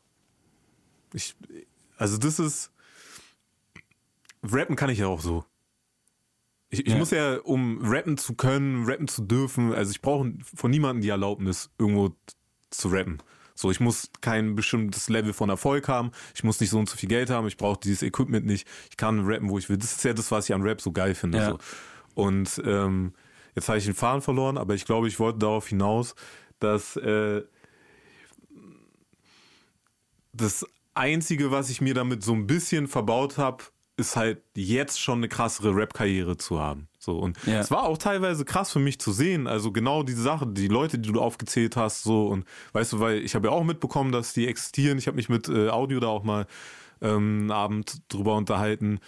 ich, 1.13 1.35
also 1.97 2.17
das 2.17 2.39
ist, 2.39 2.71
rappen 4.43 4.75
kann 4.75 4.89
ich 4.89 4.99
ja 4.99 5.07
auch 5.07 5.21
so. 5.21 5.45
Ich, 6.75 6.85
ich 6.85 6.93
Ja. 6.93 6.99
muss 6.99 7.11
ja, 7.11 7.37
um 7.37 7.79
rappen 7.83 8.17
zu 8.17 8.33
können, 8.35 8.85
rappen 8.85 9.07
zu 9.07 9.21
dürfen, 9.23 9.73
also 9.73 9.91
ich 9.91 10.01
brauche 10.01 10.33
von 10.55 10.71
niemandem 10.71 11.01
die 11.01 11.09
Erlaubnis, 11.09 11.69
irgendwo 11.79 12.15
zu 12.69 12.89
rappen. 12.89 13.19
So, 13.57 13.71
ich 13.71 13.79
muss 13.79 14.09
kein 14.19 14.55
bestimmtes 14.55 15.07
Level 15.07 15.31
von 15.31 15.49
Erfolg 15.49 15.87
haben, 15.87 16.11
ich 16.33 16.43
muss 16.43 16.59
nicht 16.59 16.69
so 16.71 16.77
und 16.77 16.89
so 16.89 16.97
viel 16.97 17.07
Geld 17.07 17.29
haben, 17.29 17.47
ich 17.47 17.55
brauche 17.55 17.79
dieses 17.81 18.03
Equipment 18.03 18.45
nicht, 18.45 18.67
ich 18.89 18.97
kann 18.97 19.25
rappen, 19.25 19.49
wo 19.49 19.57
ich 19.57 19.69
will. 19.69 19.77
Das 19.77 19.93
ist 19.93 20.03
ja 20.03 20.13
das, 20.13 20.29
was 20.31 20.49
ich 20.49 20.53
an 20.53 20.61
Rap 20.61 20.81
so 20.81 20.91
geil 20.91 21.15
finde. 21.15 21.37
Ja. 21.37 21.49
So. 21.51 21.59
Und 22.15 22.61
ähm, 22.65 23.13
jetzt 23.55 23.69
habe 23.69 23.77
ich 23.77 23.85
den 23.85 23.93
Faden 23.93 24.21
verloren, 24.21 24.57
aber 24.57 24.73
ich 24.73 24.83
glaube, 24.85 25.07
ich 25.07 25.19
wollte 25.19 25.39
darauf 25.39 25.69
hinaus, 25.69 26.15
dass 26.59 26.97
äh, 26.97 27.43
das 30.33 30.65
Einzige, 30.93 31.51
was 31.51 31.69
ich 31.69 31.79
mir 31.79 31.93
damit 31.93 32.23
so 32.23 32.33
ein 32.33 32.47
bisschen 32.47 32.87
verbaut 32.87 33.37
habe, 33.37 33.63
ist 33.97 34.15
halt 34.17 34.41
jetzt 34.55 34.99
schon 34.99 35.19
eine 35.19 35.29
krassere 35.29 35.73
Rap-Karriere 35.75 36.35
zu 36.37 36.59
haben. 36.59 36.87
So 36.99 37.17
und 37.19 37.37
Ja. 37.45 37.59
es 37.59 37.71
war 37.71 37.83
auch 37.83 37.97
teilweise 37.97 38.43
krass 38.43 38.71
für 38.71 38.79
mich 38.79 38.99
zu 38.99 39.11
sehen. 39.13 39.47
Also 39.47 39.71
genau 39.71 40.03
diese 40.03 40.21
Sache, 40.21 40.45
die 40.47 40.67
Leute, 40.67 40.99
die 40.99 41.11
du 41.11 41.21
aufgezählt 41.21 41.77
hast, 41.77 42.03
so 42.03 42.27
und 42.27 42.45
weißt 42.73 42.93
du, 42.93 42.99
weil 42.99 43.19
ich 43.19 43.35
habe 43.35 43.47
ja 43.47 43.53
auch 43.53 43.63
mitbekommen, 43.63 44.11
dass 44.11 44.33
die 44.33 44.47
existieren. 44.47 44.97
Ich 44.97 45.07
habe 45.07 45.15
mich 45.15 45.29
mit 45.29 45.47
äh, 45.47 45.69
Audio 45.69 45.99
da 46.01 46.07
auch 46.07 46.23
mal 46.23 46.45
ähm, 47.01 47.39
einen 47.41 47.51
Abend 47.51 48.01
drüber 48.09 48.35
unterhalten, 48.35 48.99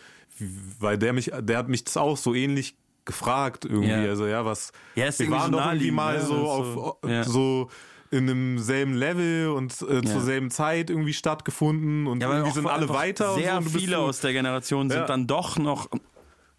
weil 0.79 0.97
der 0.97 1.13
mich, 1.13 1.31
der 1.37 1.57
hat 1.57 1.67
mich 1.67 1.83
das 1.83 1.97
auch 1.97 2.15
so 2.17 2.33
ähnlich 2.33 2.75
gefragt 3.05 3.65
irgendwie. 3.65 3.89
Ja. 3.89 4.09
Also 4.09 4.25
ja, 4.27 4.45
was 4.45 4.71
Ja, 4.95 5.07
wir 5.17 5.31
waren 5.31 5.51
so 5.51 5.57
doch 5.57 5.65
irgendwie 5.67 5.91
mal 5.91 6.17
ne? 6.17 6.25
so 6.25 6.33
Das 6.35 6.43
auf 6.49 6.65
so- 7.01 7.09
ja. 7.09 7.23
so 7.23 7.69
in 8.11 8.29
einem 8.29 8.59
selben 8.59 8.93
Level 8.93 9.49
und 9.49 9.73
äh, 9.81 10.01
zur 10.01 10.21
selben 10.21 10.49
Zeit 10.51 10.89
irgendwie 10.89 11.13
stattgefunden 11.13 12.07
und 12.07 12.21
Ja, 12.21 12.31
irgendwie 12.31 12.51
sind 12.53 12.67
alle 12.67 12.89
weiter. 12.89 13.33
und 13.33 13.41
Sehr 13.41 13.61
so, 13.61 13.69
viele 13.77 13.97
aus 13.99 14.19
der 14.21 14.33
Generation 14.33 14.89
sind 14.89 14.99
Ja. 14.99 15.05
dann 15.05 15.27
doch 15.27 15.57
noch. 15.57 15.89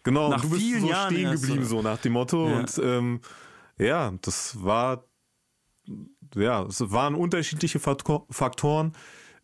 Genau, 0.02 0.28
nach 0.30 0.42
du 0.42 0.50
bist 0.50 0.62
vielen 0.62 0.80
so 0.82 0.88
Jahren 0.88 1.14
stehen 1.14 1.30
geblieben, 1.32 1.64
so. 1.64 1.82
nach 1.82 1.98
dem 1.98 2.12
Motto. 2.12 2.48
Ja. 2.48 2.58
Und 2.58 2.80
ähm, 2.82 3.20
ja, 3.78 4.12
das 4.22 4.62
war, 4.62 5.04
ja, 6.34 6.62
es 6.64 6.80
waren 6.90 7.14
unterschiedliche 7.14 7.78
Faktor- 7.78 8.26
Faktoren. 8.30 8.92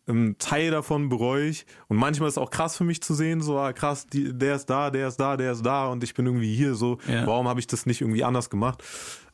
Ähm, 0.07 0.35
Teil 0.37 0.69
davon 0.69 1.09
bereue 1.09 1.47
ich. 1.47 1.65
Und 1.87 1.97
manchmal 1.97 2.29
ist 2.29 2.35
es 2.35 2.37
auch 2.37 2.51
krass 2.51 2.77
für 2.77 2.83
mich 2.83 3.01
zu 3.01 3.15
sehen, 3.15 3.41
so 3.41 3.57
ah, 3.57 3.73
krass, 3.73 4.05
die, 4.05 4.37
der 4.37 4.55
ist 4.55 4.67
da, 4.67 4.91
der 4.91 5.07
ist 5.07 5.17
da, 5.17 5.35
der 5.35 5.51
ist 5.53 5.65
da 5.65 5.87
und 5.87 6.03
ich 6.03 6.13
bin 6.13 6.27
irgendwie 6.27 6.55
hier 6.55 6.75
so. 6.75 6.99
Ja. 7.07 7.25
Warum 7.25 7.47
habe 7.47 7.59
ich 7.59 7.65
das 7.65 7.87
nicht 7.87 8.01
irgendwie 8.01 8.23
anders 8.23 8.51
gemacht? 8.51 8.83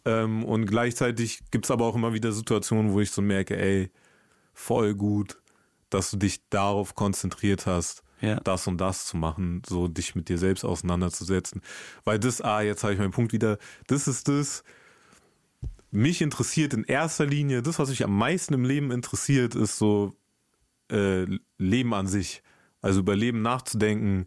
Ähm, 0.05 0.43
und 0.43 0.65
gleichzeitig 0.65 1.41
gibt 1.51 1.65
es 1.65 1.71
aber 1.71 1.85
auch 1.85 1.95
immer 1.95 2.13
wieder 2.13 2.31
Situationen, 2.31 2.93
wo 2.93 3.01
ich 3.01 3.11
so 3.11 3.21
merke, 3.21 3.57
ey, 3.57 3.91
voll 4.53 4.95
gut, 4.95 5.37
dass 5.89 6.11
du 6.11 6.17
dich 6.17 6.41
darauf 6.49 6.95
konzentriert 6.95 7.65
hast, 7.65 8.03
Ja. 8.21 8.39
das 8.39 8.67
und 8.67 8.79
das 8.79 9.05
zu 9.05 9.17
machen, 9.17 9.61
so 9.67 9.87
dich 9.87 10.15
mit 10.15 10.29
dir 10.29 10.37
selbst 10.37 10.63
auseinanderzusetzen. 10.63 11.61
Weil 12.03 12.19
das, 12.19 12.41
ah, 12.41 12.61
jetzt 12.61 12.83
habe 12.83 12.93
ich 12.93 12.99
meinen 12.99 13.11
Punkt 13.11 13.33
wieder, 13.33 13.57
das 13.87 14.07
ist 14.07 14.27
das, 14.27 14.63
mich 15.91 16.21
interessiert 16.21 16.73
in 16.73 16.85
erster 16.85 17.25
Linie, 17.25 17.61
das, 17.61 17.77
was 17.77 17.89
mich 17.89 18.03
am 18.03 18.17
meisten 18.17 18.53
im 18.53 18.63
Leben 18.63 18.91
interessiert, 18.91 19.55
ist 19.55 19.77
so 19.77 20.13
äh, 20.89 21.25
Leben 21.57 21.93
an 21.93 22.07
sich. 22.07 22.41
Also 22.81 23.01
über 23.01 23.15
Leben 23.15 23.41
nachzudenken, 23.41 24.25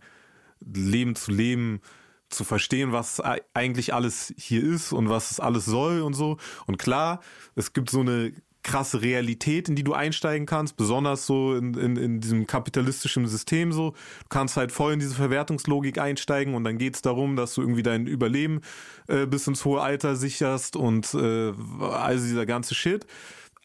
Leben 0.61 1.17
zu 1.17 1.33
leben, 1.33 1.81
zu 2.29 2.45
verstehen, 2.45 2.93
was 2.93 3.23
ei- 3.25 3.43
eigentlich 3.55 3.95
alles 3.95 4.35
hier 4.37 4.63
ist 4.63 4.93
und 4.93 5.09
was 5.09 5.31
es 5.31 5.41
alles 5.41 5.65
soll 5.65 6.03
und 6.03 6.15
so. 6.15 6.39
Und 6.67 6.79
klar, 6.79 7.21
es 7.55 7.73
gibt 7.73 7.91
so 7.91 8.01
eine 8.01 8.33
krasse 8.65 9.03
Realität, 9.03 9.69
in 9.69 9.77
die 9.77 9.85
du 9.85 9.93
einsteigen 9.93 10.47
kannst, 10.47 10.77
besonders 10.77 11.27
so 11.27 11.55
in, 11.55 11.75
in, 11.75 11.97
in 11.97 12.21
diesem 12.21 12.47
kapitalistischen 12.47 13.27
System 13.29 13.73
so. 13.73 13.91
Du 13.91 14.29
kannst 14.31 14.57
halt 14.57 14.73
voll 14.73 14.95
in 14.95 15.01
diese 15.01 15.15
Verwertungslogik 15.15 15.99
einsteigen 15.99 16.55
und 16.55 16.65
dann 16.65 16.79
geht's 16.79 17.03
darum, 17.03 17.37
dass 17.37 17.55
du 17.55 17.61
irgendwie 17.61 17.83
dein 17.83 18.07
Überleben 18.07 18.63
äh, 19.07 19.27
bis 19.27 19.47
ins 19.47 19.65
hohe 19.67 19.83
Alter 19.83 20.17
sicherst 20.17 20.77
und 20.77 21.13
äh, 21.15 21.53
also 21.81 22.25
dieser 22.25 22.47
ganze 22.47 22.75
Shit. 22.75 23.07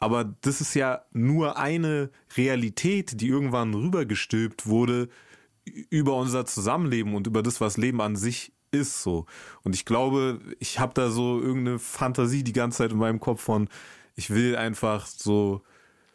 Aber 0.02 0.26
das 0.42 0.62
ist 0.62 0.76
ja 0.76 1.02
nur 1.12 1.58
eine 1.58 2.10
Realität, 2.38 3.22
die 3.22 3.28
irgendwann 3.28 3.74
rübergestülpt 3.74 4.68
wurde 4.68 5.10
über 5.90 6.16
unser 6.16 6.46
Zusammenleben 6.46 7.16
und 7.16 7.28
über 7.28 7.44
das, 7.44 7.62
was 7.62 7.78
Leben 7.78 8.02
an 8.02 8.16
sich 8.16 8.54
ist 8.72 9.02
so. 9.02 9.26
Und 9.64 9.76
ich 9.76 9.86
glaube, 9.86 10.40
ich 10.60 10.80
habe 10.80 10.94
da 10.94 11.10
so 11.10 11.42
irgendeine 11.42 11.80
Fantasie 11.80 12.44
die 12.44 12.54
ganze 12.54 12.80
Zeit 12.80 12.92
in 12.92 12.98
meinem 12.98 13.20
Kopf 13.20 13.42
von, 13.42 13.70
ich 14.16 14.30
will 14.30 14.56
einfach 14.56 15.08
so 15.08 15.64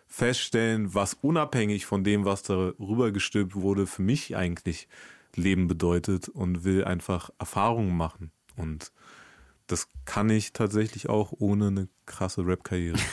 feststellen, 0.06 0.94
was 0.94 1.14
unabhängig 1.14 1.86
von 1.86 2.04
dem, 2.04 2.24
was 2.24 2.42
da 2.42 2.72
rübergestülpt 2.78 3.56
wurde, 3.56 3.86
für 3.86 4.02
mich 4.02 4.36
eigentlich 4.36 4.88
Leben 5.34 5.66
bedeutet 5.66 6.28
und 6.28 6.62
will 6.64 6.84
einfach 6.84 7.30
Erfahrungen 7.38 7.96
machen. 7.96 8.30
Und 8.56 8.92
das 9.66 9.88
kann 10.04 10.30
ich 10.30 10.52
tatsächlich 10.52 11.08
auch 11.08 11.32
ohne 11.38 11.68
eine 11.68 11.88
krasse 12.06 12.46
Rap-Karriere. 12.46 12.98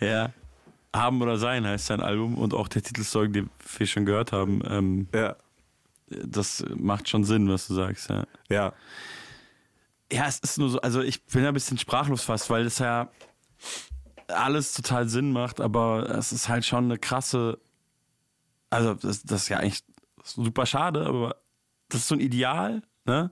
Ja. 0.00 0.32
Haben 0.94 1.22
oder 1.22 1.38
sein 1.38 1.64
heißt 1.64 1.86
sein 1.86 2.00
Album 2.00 2.36
und 2.36 2.52
auch 2.52 2.66
der 2.68 2.82
Titelsong, 2.82 3.32
den 3.32 3.50
wir 3.78 3.86
schon 3.86 4.06
gehört 4.06 4.32
haben. 4.32 4.60
Ähm, 4.66 5.08
ja, 5.14 5.36
das 6.08 6.64
macht 6.76 7.08
schon 7.08 7.24
Sinn, 7.24 7.48
was 7.48 7.68
du 7.68 7.74
sagst, 7.74 8.10
ja. 8.10 8.24
ja, 8.48 8.72
Ja, 10.12 10.26
es 10.26 10.40
ist 10.40 10.58
nur 10.58 10.70
so, 10.70 10.80
also 10.80 11.00
ich 11.00 11.24
bin 11.26 11.42
ja 11.42 11.48
ein 11.48 11.54
bisschen 11.54 11.78
sprachlos 11.78 12.24
fast, 12.24 12.50
weil 12.50 12.66
es 12.66 12.78
ja 12.78 13.08
alles 14.28 14.74
total 14.74 15.08
Sinn 15.08 15.32
macht, 15.32 15.60
aber 15.60 16.08
es 16.10 16.32
ist 16.32 16.48
halt 16.48 16.64
schon 16.64 16.84
eine 16.84 16.98
krasse, 16.98 17.58
also 18.70 18.94
das, 18.94 19.22
das 19.22 19.42
ist 19.42 19.48
ja 19.48 19.58
eigentlich 19.58 19.84
super 20.24 20.66
schade, 20.66 21.06
aber 21.06 21.36
das 21.88 22.02
ist 22.02 22.08
so 22.08 22.14
ein 22.14 22.20
Ideal, 22.20 22.82
ne? 23.04 23.30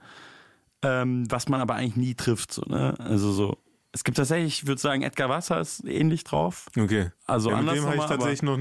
Ähm, 0.83 1.29
was 1.31 1.49
man 1.49 1.61
aber 1.61 1.75
eigentlich 1.75 1.97
nie 1.97 2.15
trifft, 2.15 2.53
so, 2.53 2.63
ne? 2.63 2.95
Also 2.99 3.33
so, 3.33 3.59
es 3.93 4.05
gibt 4.05 4.17
tatsächlich, 4.19 4.63
ich 4.63 4.67
würde 4.67 4.81
sagen, 4.81 5.03
Edgar 5.03 5.29
Wasser 5.31 5.61
ist 5.61 5.83
ähnlich 5.85 6.23
drauf. 6.25 6.67
okay. 6.79 7.11
Also 7.27 7.51
ja, 7.51 7.63
mit 7.63 7.75
dem 7.77 7.85
habe 7.87 7.97
ich 7.97 8.05
tatsächlich 8.05 8.43
noch 8.43 8.59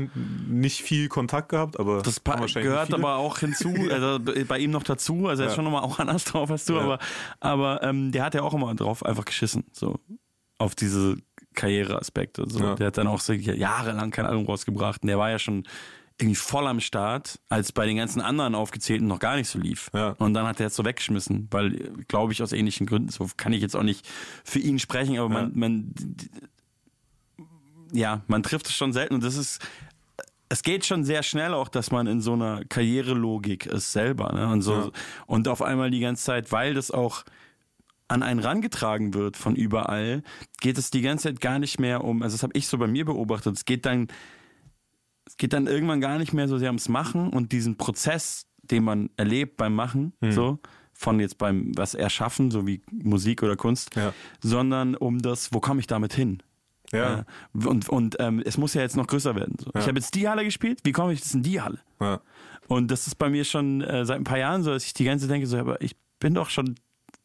nicht 0.47 0.81
viel 0.81 1.09
Kontakt 1.09 1.49
gehabt, 1.49 1.79
aber 1.79 2.01
Das 2.01 2.21
gehört 2.53 2.93
aber 2.93 3.15
auch 3.17 3.39
hinzu, 3.39 3.73
also 3.91 4.19
bei 4.47 4.59
ihm 4.59 4.71
noch 4.71 4.83
dazu, 4.83 5.27
also 5.27 5.43
er 5.43 5.47
ist 5.47 5.51
Ja. 5.51 5.55
schon 5.55 5.65
nochmal 5.65 5.83
auch 5.83 5.99
anders 5.99 6.23
drauf 6.25 6.49
als 6.49 6.65
du, 6.65 6.75
Ja. 6.75 6.81
aber, 6.81 6.99
aber 7.39 7.83
ähm, 7.83 8.11
der 8.11 8.23
hat 8.23 8.35
ja 8.35 8.41
auch 8.41 8.53
immer 8.53 8.73
drauf 8.75 9.05
einfach 9.05 9.25
geschissen, 9.25 9.65
so 9.73 9.99
auf 10.59 10.75
diese 10.75 11.17
Karriereaspekte. 11.55 12.45
So. 12.47 12.59
Ja. 12.59 12.75
Der 12.75 12.87
hat 12.87 12.97
dann 12.97 13.07
auch 13.07 13.19
so 13.19 13.33
jahrelang 13.33 14.11
kein 14.11 14.25
Album 14.25 14.45
rausgebracht 14.45 15.03
und 15.03 15.07
der 15.07 15.17
war 15.17 15.29
ja 15.29 15.39
schon 15.39 15.67
irgendwie 16.19 16.35
voll 16.35 16.65
am 16.67 16.79
Start, 16.79 17.39
als 17.47 17.71
bei 17.71 17.85
den 17.85 17.97
ganzen 17.97 18.21
anderen 18.21 18.55
aufgezählten 18.55 19.07
noch 19.07 19.19
gar 19.19 19.35
nicht 19.35 19.49
so 19.49 19.59
lief. 19.59 19.91
Ja. 19.93 20.15
Und 20.17 20.33
dann 20.33 20.47
hat 20.47 20.59
er 20.59 20.67
es 20.67 20.75
so 20.75 20.83
weggeschmissen, 20.83 21.47
weil, 21.51 21.71
glaube 22.07 22.33
ich, 22.33 22.41
aus 22.41 22.53
ähnlichen 22.53 22.87
Gründen, 22.87 23.09
so 23.09 23.29
kann 23.37 23.53
ich 23.53 23.61
jetzt 23.61 23.75
auch 23.75 23.83
nicht 23.83 24.07
für 24.43 24.59
ihn 24.59 24.79
sprechen, 24.79 25.17
aber 25.19 25.29
man, 25.29 25.51
man, 25.53 25.93
ja, 27.93 28.21
man 28.27 28.43
trifft 28.43 28.67
es 28.67 28.73
schon 28.73 28.93
selten 28.93 29.13
und 29.13 29.23
das 29.23 29.37
ist, 29.37 29.61
es 30.49 30.63
geht 30.63 30.85
schon 30.85 31.03
sehr 31.03 31.23
schnell 31.23 31.53
auch, 31.53 31.67
dass 31.67 31.91
man 31.91 32.07
in 32.07 32.21
so 32.21 32.33
einer 32.33 32.63
Karrierelogik 32.65 33.65
ist 33.65 33.91
selber, 33.91 34.31
ne? 34.33 34.47
Und 34.47 34.61
so, 34.61 34.73
Ja. 34.73 34.91
und 35.25 35.47
auf 35.47 35.61
einmal 35.61 35.91
die 35.91 35.99
ganze 35.99 36.23
Zeit, 36.23 36.51
weil 36.51 36.73
das 36.73 36.89
auch 36.89 37.23
an 38.07 38.23
einen 38.23 38.39
rangetragen 38.39 39.13
wird 39.13 39.35
von 39.35 39.55
überall, 39.55 40.23
geht 40.61 40.77
es 40.77 40.89
die 40.89 41.01
ganze 41.01 41.25
Zeit 41.25 41.41
gar 41.41 41.59
nicht 41.59 41.79
mehr 41.79 42.03
um, 42.03 42.23
also 42.23 42.35
das 42.35 42.43
habe 42.43 42.53
ich 42.57 42.67
so 42.67 42.77
bei 42.77 42.87
mir 42.87 43.03
beobachtet, 43.05 43.55
es 43.55 43.65
geht 43.65 43.85
dann, 43.85 44.07
es 45.27 45.37
geht 45.37 45.53
dann 45.53 45.67
irgendwann 45.67 46.01
gar 46.01 46.17
nicht 46.17 46.33
mehr 46.33 46.47
so 46.47 46.57
sehr 46.57 46.69
ums 46.69 46.89
Machen 46.89 47.29
und 47.29 47.51
diesen 47.51 47.77
Prozess, 47.77 48.45
den 48.63 48.83
man 48.83 49.09
erlebt 49.17 49.57
beim 49.57 49.75
Machen, 49.75 50.13
Hm. 50.21 50.31
so, 50.31 50.59
von 50.93 51.19
jetzt 51.19 51.37
beim 51.37 51.71
was 51.77 51.93
erschaffen, 51.93 52.49
so 52.49 52.65
wie 52.65 52.81
Musik 52.91 53.43
oder 53.43 53.55
Kunst, 53.55 53.95
Ja. 53.95 54.13
sondern 54.41 54.95
um 54.95 55.19
das, 55.21 55.53
wo 55.53 55.59
komme 55.59 55.79
ich 55.79 55.87
damit 55.87 56.13
hin? 56.13 56.41
Ja. 56.91 57.19
Äh, 57.19 57.65
und 57.67 57.89
und 57.89 58.15
ähm, 58.19 58.41
es 58.45 58.57
muss 58.57 58.73
ja 58.73 58.81
jetzt 58.81 58.95
noch 58.95 59.07
größer 59.07 59.35
werden. 59.35 59.57
So. 59.59 59.69
Ja. 59.73 59.81
Ich 59.81 59.87
habe 59.87 59.99
jetzt 59.99 60.15
die 60.15 60.27
Halle 60.27 60.43
gespielt, 60.45 60.79
wie 60.85 60.93
komme 60.93 61.11
ich 61.13 61.19
jetzt 61.19 61.35
in 61.35 61.43
die 61.43 61.61
Halle? 61.61 61.79
Ja. 61.99 62.21
Und 62.67 62.89
das 62.91 63.07
ist 63.07 63.15
bei 63.15 63.29
mir 63.29 63.43
schon 63.43 63.81
äh, 63.81 64.05
seit 64.05 64.17
ein 64.17 64.23
paar 64.23 64.37
Jahren 64.39 64.63
so, 64.63 64.71
dass 64.71 64.85
ich 64.85 64.93
die 64.93 65.03
ganze 65.03 65.25
Zeit 65.25 65.33
denke, 65.35 65.47
so, 65.47 65.57
aber 65.57 65.81
ich 65.81 65.95
bin 66.19 66.33
doch 66.33 66.49
schon 66.49 66.75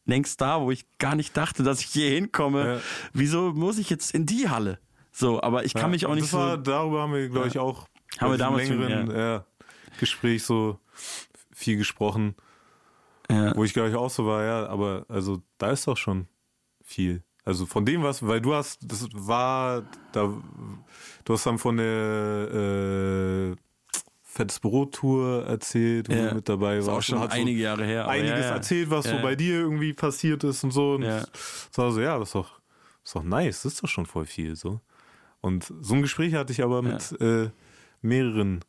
längst 0.04 0.40
da, 0.40 0.60
wo 0.60 0.70
ich 0.72 0.84
gar 0.98 1.14
nicht 1.14 1.36
dachte, 1.36 1.62
dass 1.62 1.80
ich 1.80 1.86
hier 1.86 2.10
hinkomme. 2.10 2.74
Ja. 2.74 2.80
Wieso 3.12 3.52
muss 3.52 3.78
ich 3.78 3.88
jetzt 3.88 4.12
in 4.14 4.26
die 4.26 4.48
Halle? 4.48 4.78
So, 5.12 5.40
aber 5.42 5.64
ich 5.64 5.74
kann 5.74 5.82
Ja, 5.84 5.88
mich 5.88 6.06
auch 6.06 6.14
nicht 6.14 6.24
das 6.24 6.30
so. 6.32 6.38
War, 6.38 6.58
darüber 6.58 7.02
haben 7.02 7.12
wir, 7.14 7.28
glaube 7.28 7.46
ich, 7.48 7.58
auch 7.58 7.86
Haben 8.18 8.28
wir 8.28 8.30
bei 8.30 8.36
damals 8.36 8.62
diesem 8.62 8.80
schon, 8.80 8.89
längeren 8.89 9.16
ja. 9.18 9.44
Gespräch 9.98 10.43
so 10.44 10.78
viel 11.52 11.76
gesprochen, 11.76 12.34
ja. 13.30 13.55
wo 13.56 13.64
ich 13.64 13.72
glaube 13.72 13.89
ich 13.90 13.94
auch 13.94 14.10
so 14.10 14.26
war, 14.26 14.44
ja, 14.44 14.66
aber 14.66 15.05
also 15.09 15.43
da 15.59 15.70
ist 15.70 15.86
doch 15.86 15.97
schon 15.97 16.26
viel. 16.84 17.22
Also 17.44 17.66
von 17.66 17.84
dem 17.84 18.02
was, 18.05 18.24
weil 18.26 18.40
du 18.40 18.55
hast, 18.55 18.80
das 18.90 19.09
war, 19.12 19.82
da, 20.12 20.32
du 21.24 21.32
hast 21.32 21.44
dann 21.47 21.59
von 21.59 21.76
der 21.76 23.52
äh, 23.52 23.56
Fettes 24.22 24.60
Brot 24.60 24.94
Tour 24.94 25.44
erzählt, 25.47 26.09
wo 26.09 26.12
Ja. 26.14 26.28
du 26.30 26.34
mit 26.36 26.48
dabei 26.48 26.76
warst. 26.78 26.89
auch 26.89 27.02
schon 27.02 27.18
hast 27.18 27.32
einige 27.32 27.60
Jahre 27.60 27.84
her. 27.84 28.05
so 28.05 28.10
einiges 28.10 28.30
ja, 28.30 28.39
ja. 28.40 28.51
erzählt, 28.55 28.90
was 28.90 29.06
Ja. 29.06 29.16
so 29.16 29.22
bei 29.22 29.34
dir 29.34 29.55
irgendwie 29.56 29.93
passiert 29.93 30.44
ist 30.44 30.62
und 30.64 30.70
so. 30.70 30.93
Und 30.94 31.02
Ja. 31.02 31.24
so, 31.72 32.01
ja, 32.01 32.18
das 32.18 32.28
ist 32.28 32.34
doch, 32.36 32.51
das 33.02 33.10
ist 33.10 33.14
doch 33.16 33.22
nice, 33.24 33.62
das 33.62 33.72
ist 33.74 33.82
doch 33.82 33.89
schon 33.89 34.06
voll 34.06 34.24
viel 34.24 34.55
so. 34.56 34.80
Und 35.40 35.72
so 35.80 35.94
ein 35.94 36.02
Gespräch 36.02 36.34
hatte 36.34 36.52
ich 36.52 36.62
aber 36.62 36.80
mit 36.82 37.20
äh, 37.20 37.51
mehreren 38.02 38.60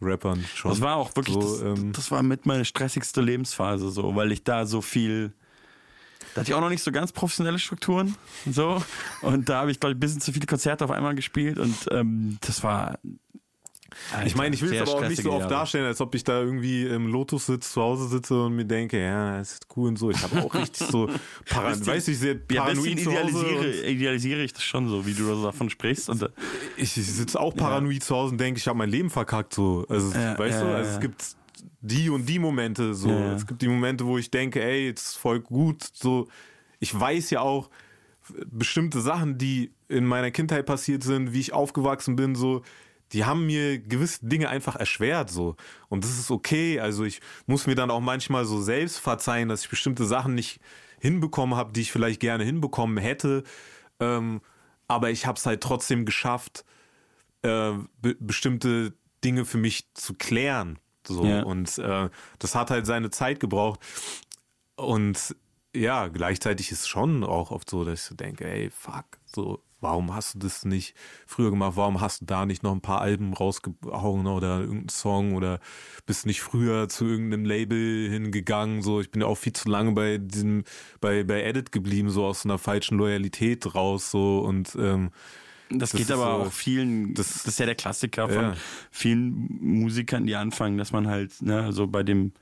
Rappern 0.00 0.44
schon. 0.54 0.70
Das 0.70 0.80
war 0.80 0.96
auch 0.96 1.14
wirklich, 1.16 1.34
so, 1.34 1.40
das, 1.40 1.78
ähm, 1.78 1.92
das 1.92 2.10
war 2.10 2.22
mit 2.22 2.46
meine 2.46 2.64
stressigste 2.64 3.20
Lebensphase, 3.20 3.90
so, 3.90 4.14
weil 4.16 4.32
ich 4.32 4.44
da 4.44 4.66
so 4.66 4.80
viel, 4.80 5.32
da 6.34 6.40
hatte 6.40 6.50
ich 6.50 6.54
auch 6.54 6.60
noch 6.60 6.70
nicht 6.70 6.82
so 6.82 6.92
ganz 6.92 7.12
professionelle 7.12 7.58
Strukturen, 7.58 8.16
so, 8.50 8.82
und 9.22 9.48
da 9.48 9.60
habe 9.60 9.70
ich, 9.70 9.80
glaube 9.80 9.92
ich, 9.92 9.96
ein 9.96 10.00
bisschen 10.00 10.20
zu 10.20 10.32
viele 10.32 10.46
Konzerte 10.46 10.84
auf 10.84 10.90
einmal 10.90 11.14
gespielt 11.14 11.58
und 11.58 11.76
ähm, 11.90 12.38
das 12.40 12.62
war. 12.62 12.98
Alter, 14.12 14.26
ich 14.26 14.36
meine, 14.36 14.54
ich 14.54 14.62
will 14.62 14.72
es 14.74 14.80
aber 14.82 14.92
auch 14.98 15.08
nicht 15.08 15.22
so 15.22 15.30
oft 15.30 15.40
Jahre. 15.40 15.50
darstellen, 15.52 15.86
als 15.86 16.00
ob 16.00 16.14
ich 16.14 16.24
da 16.24 16.40
irgendwie 16.40 16.84
im 16.86 17.06
Lotus 17.06 17.46
sitze, 17.46 17.70
zu 17.70 17.80
Hause 17.82 18.08
sitze 18.08 18.44
und 18.44 18.54
mir 18.56 18.64
denke, 18.64 19.00
ja, 19.00 19.38
das 19.38 19.52
ist 19.54 19.66
cool 19.76 19.88
und 19.88 19.98
so. 19.98 20.10
Ich 20.10 20.22
habe 20.22 20.42
auch 20.42 20.54
richtig 20.54 20.86
so 20.88 21.08
paran 21.48 21.72
Bisschen- 21.72 21.86
weiß 21.86 22.08
ich, 22.08 22.18
sehr 22.18 22.34
Ja, 22.50 22.62
paranoid 22.62 22.84
bisschen 22.84 22.98
zu 22.98 23.10
Hause. 23.12 23.46
idealisiere, 23.46 23.86
idealisiere 23.90 24.42
ich 24.42 24.52
das 24.52 24.62
schon 24.64 24.88
so, 24.88 25.04
wie 25.06 25.14
du 25.14 25.42
davon 25.42 25.70
sprichst. 25.70 26.08
Und, 26.10 26.28
ich 26.76 26.92
sitze 26.92 27.38
auch 27.40 27.54
paranoid 27.54 28.02
zu 28.02 28.14
Hause 28.16 28.32
und 28.32 28.38
denke, 28.40 28.58
ich 28.58 28.66
habe 28.68 28.78
mein 28.78 28.90
Leben 28.90 29.10
verkackt. 29.10 29.54
So. 29.54 29.86
Also, 29.88 30.16
Ja, 30.18 30.38
weißt 30.38 30.58
ja, 30.60 30.64
du, 30.64 30.70
ja, 30.70 30.76
also 30.76 30.88
ja. 30.90 30.94
es 30.96 31.00
gibt 31.00 31.24
die 31.80 32.10
und 32.10 32.26
die 32.28 32.38
Momente 32.38 32.94
so. 32.94 33.08
Ja, 33.08 33.18
ja. 33.20 33.34
Es 33.34 33.46
gibt 33.46 33.60
die 33.62 33.68
Momente, 33.68 34.06
wo 34.06 34.18
ich 34.18 34.30
denke, 34.30 34.62
ey, 34.62 34.86
jetzt 34.86 35.06
ist 35.08 35.16
voll 35.16 35.40
gut. 35.40 35.82
So, 35.92 36.28
ich 36.80 36.98
weiß 36.98 37.30
ja 37.30 37.40
auch 37.40 37.70
bestimmte 38.46 39.00
Sachen, 39.00 39.36
die 39.38 39.72
in 39.88 40.06
meiner 40.06 40.30
Kindheit 40.30 40.64
passiert 40.64 41.02
sind, 41.02 41.32
wie 41.32 41.40
ich 41.40 41.52
aufgewachsen 41.52 42.16
bin, 42.16 42.34
so, 42.34 42.62
die 43.12 43.24
haben 43.24 43.46
mir 43.46 43.78
gewisse 43.78 44.26
Dinge 44.26 44.48
einfach 44.48 44.76
erschwert, 44.76 45.30
so. 45.30 45.56
Und 45.88 46.04
das 46.04 46.18
ist 46.18 46.30
okay. 46.30 46.80
Also 46.80 47.04
ich 47.04 47.20
muss 47.46 47.66
mir 47.66 47.74
dann 47.74 47.90
auch 47.90 48.00
manchmal 48.00 48.44
so 48.44 48.60
selbst 48.60 48.98
verzeihen, 48.98 49.48
dass 49.48 49.64
ich 49.64 49.70
bestimmte 49.70 50.04
Sachen 50.04 50.34
nicht 50.34 50.60
hinbekommen 51.00 51.56
habe, 51.56 51.72
die 51.72 51.82
ich 51.82 51.92
vielleicht 51.92 52.20
gerne 52.20 52.44
hinbekommen 52.44 52.96
hätte. 52.98 53.44
Ähm, 54.00 54.40
aber 54.88 55.10
ich 55.10 55.26
habe 55.26 55.36
es 55.36 55.46
halt 55.46 55.62
trotzdem 55.62 56.06
geschafft, 56.06 56.64
äh, 57.42 57.72
be 58.00 58.16
bestimmte 58.18 58.94
Dinge 59.24 59.44
für 59.44 59.58
mich 59.58 59.92
zu 59.94 60.14
klären. 60.14 60.78
So. 61.06 61.24
Ja. 61.24 61.42
Und 61.42 61.78
äh, 61.78 62.08
das 62.38 62.54
hat 62.54 62.70
halt 62.70 62.86
seine 62.86 63.10
Zeit 63.10 63.40
gebraucht. 63.40 63.80
Und 64.76 65.36
ja, 65.74 66.08
gleichzeitig 66.08 66.70
ist 66.70 66.80
es 66.80 66.88
schon 66.88 67.24
auch 67.24 67.50
oft 67.50 67.68
so, 67.68 67.84
dass 67.84 68.00
ich 68.00 68.06
so 68.06 68.14
denke, 68.14 68.44
ey, 68.44 68.70
fuck, 68.70 69.04
so, 69.24 69.62
warum 69.82 70.14
hast 70.14 70.34
du 70.34 70.38
das 70.38 70.64
nicht 70.64 70.94
früher 71.26 71.50
gemacht? 71.50 71.72
Warum 71.76 72.00
hast 72.00 72.22
du 72.22 72.24
da 72.26 72.46
nicht 72.46 72.62
noch 72.62 72.72
ein 72.72 72.80
paar 72.80 73.00
Alben 73.00 73.34
rausgehauen 73.34 74.26
oder 74.26 74.60
irgendeinen 74.60 74.88
Song 74.88 75.34
oder 75.34 75.60
bist 76.06 76.24
nicht 76.26 76.40
früher 76.40 76.88
zu 76.88 77.04
irgendeinem 77.06 77.44
Label 77.44 78.08
hingegangen? 78.08 78.80
So, 78.82 79.00
ich 79.00 79.10
bin 79.10 79.20
ja 79.20 79.26
auch 79.26 79.36
viel 79.36 79.52
zu 79.52 79.68
lange 79.68 79.92
bei 79.92 80.18
diesem, 80.18 80.64
bei, 81.00 81.24
bei 81.24 81.42
Edit 81.42 81.72
geblieben, 81.72 82.08
so 82.10 82.24
aus 82.24 82.44
einer 82.44 82.58
falschen 82.58 82.96
Loyalität 82.96 83.74
raus, 83.74 84.10
so 84.10 84.38
und 84.40 84.74
ähm, 84.76 85.10
Das, 85.68 85.90
Das 85.90 85.98
geht 86.00 86.10
aber 86.12 86.24
so- 86.38 86.46
auch 86.48 86.52
vielen, 86.52 87.14
das, 87.14 87.32
das- 87.32 87.46
ist 87.46 87.58
ja 87.58 87.66
der 87.66 87.74
Klassiker 87.74 88.28
von 88.28 88.44
Ja. 88.44 88.54
vielen 88.90 89.48
Musikern, 89.60 90.26
die 90.26 90.36
anfangen, 90.36 90.76
dass 90.78 90.92
man 90.92 91.08
halt, 91.08 91.40
ne, 91.42 91.72
so 91.72 91.86
bei 91.86 92.02
dem, 92.02 92.32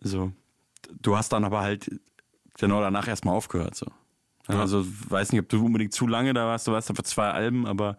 so, 0.00 0.32
du 1.02 1.16
hast 1.16 1.32
dann 1.32 1.44
aber 1.44 1.60
halt 1.60 1.90
genau 2.58 2.80
danach 2.80 3.08
erstmal 3.08 3.34
aufgehört, 3.34 3.74
so. 3.74 3.86
Ja. 4.48 4.60
Also, 4.60 4.84
weiß 5.08 5.32
nicht, 5.32 5.40
ob 5.40 5.48
du 5.48 5.64
unbedingt 5.64 5.92
zu 5.92 6.06
lange 6.06 6.34
da 6.34 6.46
warst, 6.46 6.66
du 6.66 6.72
warst 6.72 6.88
für 6.94 7.02
zwei 7.02 7.30
Alben, 7.30 7.66
aber 7.66 7.96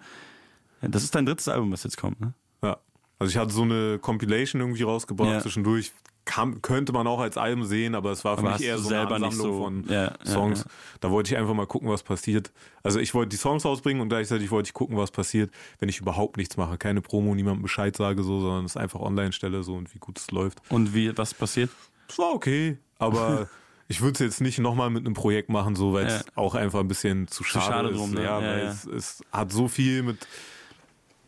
das 0.81 1.03
ist 1.03 1.15
dein 1.15 1.25
drittes 1.25 1.47
Album, 1.47 1.71
was 1.71 1.83
jetzt 1.83 1.97
kommt, 1.97 2.19
ne? 2.21 2.33
Ja. 2.63 2.77
Also 3.17 3.31
ich 3.31 3.37
hatte 3.37 3.53
so 3.53 3.63
eine 3.63 3.97
Compilation 3.99 4.61
irgendwie 4.61 4.83
rausgebracht 4.83 5.29
Ja. 5.29 5.39
zwischendurch. 5.39 5.91
Kam, 6.27 6.59
könnte 6.63 6.91
man 6.91 7.05
auch 7.05 7.19
als 7.19 7.37
Album 7.37 7.65
sehen, 7.65 7.93
aber 7.93 8.11
es 8.11 8.25
war 8.25 8.35
für 8.35 8.43
Aber 8.47 8.53
mich 8.57 8.63
eher 8.65 8.79
so 8.79 8.89
selber 8.89 9.15
eine 9.17 9.27
nicht 9.27 9.33
Ansammlung 9.35 9.57
so- 9.57 9.63
von 9.63 9.85
ja, 9.87 10.11
Songs. 10.25 10.59
ja. 10.61 10.65
Da 11.01 11.11
wollte 11.11 11.31
ich 11.31 11.37
einfach 11.37 11.53
mal 11.53 11.67
gucken, 11.67 11.87
was 11.87 12.01
passiert. 12.01 12.51
Also 12.81 12.99
ich 12.99 13.13
wollte 13.13 13.29
die 13.29 13.35
Songs 13.37 13.63
rausbringen 13.63 14.01
und 14.01 14.09
gleichzeitig 14.09 14.49
wollte 14.49 14.67
ich 14.69 14.73
gucken, 14.73 14.97
was 14.97 15.11
passiert, 15.11 15.51
wenn 15.77 15.87
ich 15.87 15.99
überhaupt 15.99 16.37
nichts 16.37 16.57
mache. 16.57 16.79
Keine 16.79 17.01
Promo, 17.01 17.35
niemandem 17.35 17.61
Bescheid 17.61 17.95
sage, 17.95 18.23
so, 18.23 18.41
sondern 18.41 18.65
es 18.65 18.75
einfach 18.75 19.01
online 19.01 19.33
stelle 19.33 19.61
so 19.61 19.75
und 19.75 19.93
wie 19.93 19.99
gut 19.99 20.17
es 20.17 20.31
läuft. 20.31 20.63
Und 20.69 20.95
wie, 20.95 21.15
was 21.15 21.35
passiert? 21.35 21.69
Es 22.09 22.17
war 22.17 22.33
okay, 22.33 22.79
aber 22.97 23.47
ich 23.87 24.01
würde 24.01 24.13
es 24.13 24.19
jetzt 24.19 24.41
nicht 24.41 24.57
nochmal 24.59 24.89
mit 24.89 25.05
einem 25.05 25.13
Projekt 25.13 25.49
machen, 25.49 25.75
so 25.75 25.93
weil 25.93 26.07
es 26.07 26.13
Ja. 26.25 26.31
auch 26.35 26.55
einfach 26.55 26.79
ein 26.79 26.87
bisschen 26.87 27.27
zu 27.27 27.43
schade, 27.43 27.65
schade 27.65 27.89
ist. 27.89 27.97
drum, 27.97 28.11
ne? 28.11 28.23
Ja, 28.23 28.41
weil. 28.41 28.61
Es, 28.67 28.85
es 28.85 29.21
hat 29.31 29.51
so 29.51 29.67
viel 29.67 30.01
mit 30.03 30.27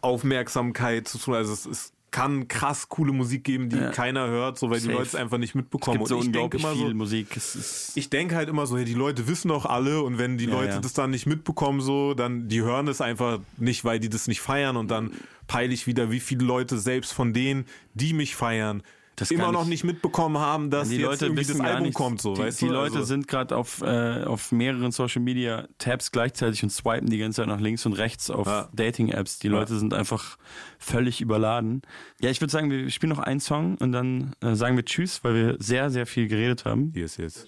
Aufmerksamkeit 0.01 1.07
zu 1.07 1.17
tun. 1.17 1.33
Also 1.35 1.53
es, 1.53 1.65
es 1.65 1.93
kann 2.09 2.47
krass 2.47 2.87
coole 2.89 3.11
Musik 3.11 3.43
geben, 3.43 3.69
die 3.69 3.77
keiner 3.91 4.27
hört, 4.27 4.57
so 4.57 4.69
weil 4.69 4.77
die 4.79 4.85
Safe. 4.85 4.93
Leute 4.97 5.07
es 5.09 5.15
einfach 5.15 5.37
nicht 5.37 5.49
Es 5.51 5.55
mitbekommen. 5.55 5.97
gibt 5.97 6.07
so 6.07 6.15
und 6.17 6.25
ich 6.27 6.31
denke 6.31 6.57
unglaublich 6.57 6.79
viel 6.81 6.89
so, 6.91 6.95
Musik. 6.95 7.37
Es 7.37 7.91
ich 7.95 8.09
denke 8.09 8.35
halt 8.35 8.47
immer 8.49 8.65
so, 8.65 8.77
hey, 8.77 8.85
die 8.85 8.93
Leute 8.93 9.27
wissen 9.27 9.49
doch 9.49 9.65
alle 9.65 10.01
und 10.01 10.17
wenn 10.17 10.37
die 10.37 10.45
Leute 10.45 10.79
das 10.81 10.93
dann 10.93 11.11
nicht 11.11 11.25
mitbekommen, 11.27 11.81
so, 11.81 12.13
dann 12.13 12.47
die 12.47 12.61
hören 12.61 12.87
es 12.87 13.01
einfach 13.01 13.39
nicht, 13.57 13.83
weil 13.83 13.99
die 13.99 14.09
das 14.09 14.27
nicht 14.27 14.39
feiern 14.41 14.77
und 14.77 14.89
dann 14.89 15.11
peile 15.47 15.73
ich 15.73 15.85
wieder, 15.85 16.09
wie 16.09 16.19
viele 16.21 16.45
Leute 16.45 16.77
selbst 16.79 17.13
von 17.13 17.33
denen, 17.33 17.65
die 17.93 18.13
mich 18.13 18.35
feiern, 18.35 18.83
Das 19.17 19.31
immer 19.31 19.51
noch 19.51 19.65
nicht- 19.65 19.83
mitbekommen 19.83 20.37
haben, 20.37 20.69
dass 20.69 20.89
die 20.89 20.97
jetzt 20.97 21.21
Leute 21.21 21.33
das 21.33 21.59
Album 21.59 21.81
nichts. 21.83 21.95
kommt, 21.97 22.21
so, 22.21 22.35
die, 22.35 22.41
weißt 22.43 22.61
die 22.61 22.67
du? 22.67 22.71
Leute 22.73 22.95
Also- 22.97 23.05
sind 23.07 23.27
gerade 23.27 23.57
auf, 23.57 23.81
äh, 23.81 24.23
auf 24.23 24.51
mehreren 24.51 24.91
Social 24.91 25.21
Media 25.23 25.67
Tabs 25.79 26.11
gleichzeitig 26.11 26.61
und 26.63 26.69
swipen 26.69 27.09
die 27.09 27.17
ganze 27.17 27.37
Zeit 27.41 27.47
nach 27.47 27.59
links 27.59 27.85
und 27.87 27.93
rechts 27.93 28.29
auf 28.29 28.45
Ja. 28.47 28.69
Dating-Apps. 28.73 29.39
Die 29.39 29.47
Ja. 29.47 29.53
Leute 29.53 29.77
sind 29.79 29.93
einfach 29.95 30.37
völlig 30.77 31.19
überladen. 31.19 31.81
Ja, 32.21 32.29
ich 32.29 32.39
würde 32.41 32.51
sagen, 32.51 32.69
wir 32.69 32.89
spielen 32.91 33.09
noch 33.09 33.17
einen 33.19 33.39
Song 33.39 33.75
und 33.79 33.91
dann 33.91 34.33
äh, 34.41 34.53
sagen 34.55 34.75
wir 34.77 34.85
Tschüss, 34.85 35.23
weil 35.23 35.33
wir 35.33 35.55
sehr, 35.59 35.89
sehr 35.89 36.05
viel 36.05 36.27
geredet 36.27 36.65
haben. 36.65 36.91
Hier 36.93 37.05
ist 37.05 37.17
jetzt. 37.17 37.47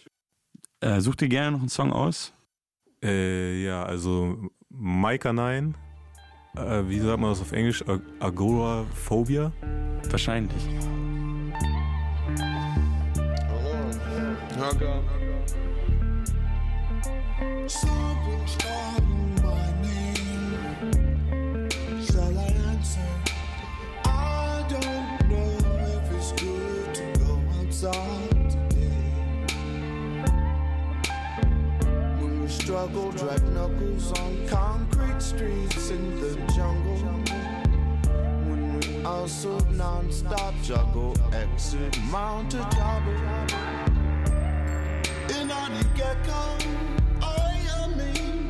Äh, 0.81 1.01
such 1.01 1.15
dir 1.15 1.29
gerne 1.29 1.51
noch 1.51 1.59
einen 1.59 1.69
Song 1.69 1.93
aus. 1.93 2.33
Äh, 3.03 3.63
ja, 3.63 3.83
also 3.83 4.49
Maika 4.69 5.33
9, 5.33 5.75
äh, 6.57 6.81
wie 6.87 6.99
sagt 6.99 7.19
man 7.19 7.29
das 7.29 7.41
auf 7.41 7.51
Englisch? 7.51 7.83
Ag- 7.87 8.01
Agoraphobia? 8.19 9.51
Wahrscheinlich. 10.09 10.63
Someone's 14.59 14.83
calling 18.57 19.35
my 19.41 19.71
name. 19.81 21.69
Shall 22.03 22.37
I 22.37 22.51
answer? 22.67 23.07
I 24.03 24.65
don't 24.67 25.29
know 25.29 25.55
if 25.95 26.11
it's 26.11 26.33
good 26.33 26.93
to 26.93 27.03
go 27.19 27.39
outside 27.61 28.49
today. 28.49 29.15
When 32.19 32.41
we 32.41 32.49
struggle, 32.49 33.13
drag 33.13 33.41
knuckles 33.53 34.11
on 34.19 34.45
concrete 34.49 35.21
streets 35.21 35.89
in 35.89 36.19
the 36.19 36.35
jungle. 36.53 36.97
When 38.49 38.77
we 38.81 39.05
also 39.05 39.57
non-stop 39.69 40.53
juggle, 40.63 41.15
exit 41.31 41.97
mount 42.11 42.53
In 45.29 45.51
in 45.51 45.51
oh, 47.21 47.51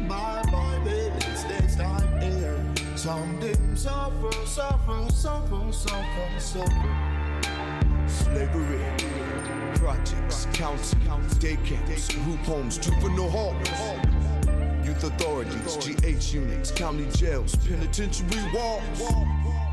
my. 0.07 0.39
Some 2.95 3.39
dim 3.39 3.77
suffer, 3.77 4.31
suffer, 4.45 5.09
suffer, 5.09 5.71
suffer, 5.71 6.39
suffer. 6.39 6.89
Slavery, 8.07 8.83
projects, 9.75 10.47
camps, 10.51 10.93
group 12.09 12.39
homes, 12.39 12.77
juvenile 12.77 13.29
halls, 13.29 13.69
youth 14.85 15.01
authorities, 15.03 15.77
GH 15.77 16.33
units, 16.33 16.71
county 16.71 17.07
jails, 17.11 17.55
penitentiary 17.55 18.53
walls. 18.53 19.68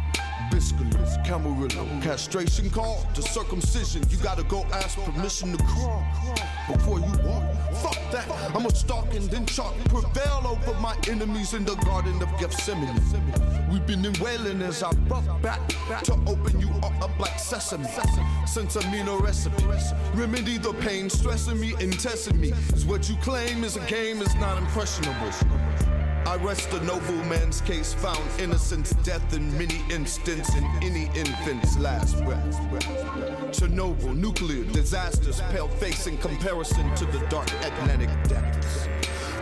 Biscuits, 0.56 1.18
Camarillo, 1.18 2.02
castration 2.02 2.70
call 2.70 3.06
to 3.12 3.20
circumcision. 3.20 4.02
You 4.08 4.16
gotta 4.16 4.42
go 4.44 4.64
ask 4.72 4.98
permission 5.00 5.54
to 5.54 5.62
crawl 5.64 6.02
before 6.66 6.98
you 6.98 7.12
walk. 7.28 7.44
Fuck 7.82 7.98
that, 8.10 8.26
I'ma 8.54 8.70
stalk 8.70 9.14
and 9.14 9.28
then 9.28 9.44
chalk. 9.44 9.74
Prevail 9.90 10.40
over 10.46 10.72
my 10.80 10.96
enemies 11.10 11.52
in 11.52 11.66
the 11.66 11.74
Garden 11.84 12.22
of 12.22 12.30
Gethsemane. 12.40 12.98
We've 13.70 13.86
been 13.86 14.02
in 14.02 14.14
wailing 14.18 14.62
as 14.62 14.82
I 14.82 14.92
rough 15.08 15.28
back 15.42 15.60
to 16.04 16.14
open 16.26 16.58
you 16.58 16.70
up, 16.82 17.02
up 17.02 17.20
like 17.20 17.38
sesame. 17.38 17.86
Since 18.46 18.78
I 18.78 18.90
mean 18.90 19.08
a 19.08 19.16
recipe, 19.18 19.62
remedy 20.14 20.56
the 20.56 20.72
pain, 20.72 21.10
stressing 21.10 21.60
me 21.60 21.74
and 21.82 22.00
testing 22.00 22.40
me. 22.40 22.54
Is 22.72 22.86
what 22.86 23.10
you 23.10 23.16
claim 23.16 23.62
is 23.62 23.76
a 23.76 23.80
game, 23.80 24.22
is 24.22 24.34
not 24.36 24.56
impressionable. 24.56 25.32
I 26.26 26.34
rest 26.38 26.72
a 26.72 26.82
noble 26.84 27.24
man's 27.26 27.60
case, 27.60 27.94
found 27.94 28.20
innocence, 28.40 28.90
death 29.04 29.32
in 29.32 29.56
many 29.56 29.80
instances, 29.90 30.56
in 30.56 30.64
any 30.82 31.04
infant's 31.14 31.78
last 31.78 32.22
breath. 32.24 32.42
Chernobyl, 33.52 34.16
nuclear 34.16 34.64
disasters, 34.72 35.40
pale 35.52 35.68
face 35.68 36.08
in 36.08 36.18
comparison 36.18 36.92
to 36.96 37.04
the 37.06 37.20
dark 37.28 37.48
Atlantic 37.62 38.10
depths. 38.28 38.88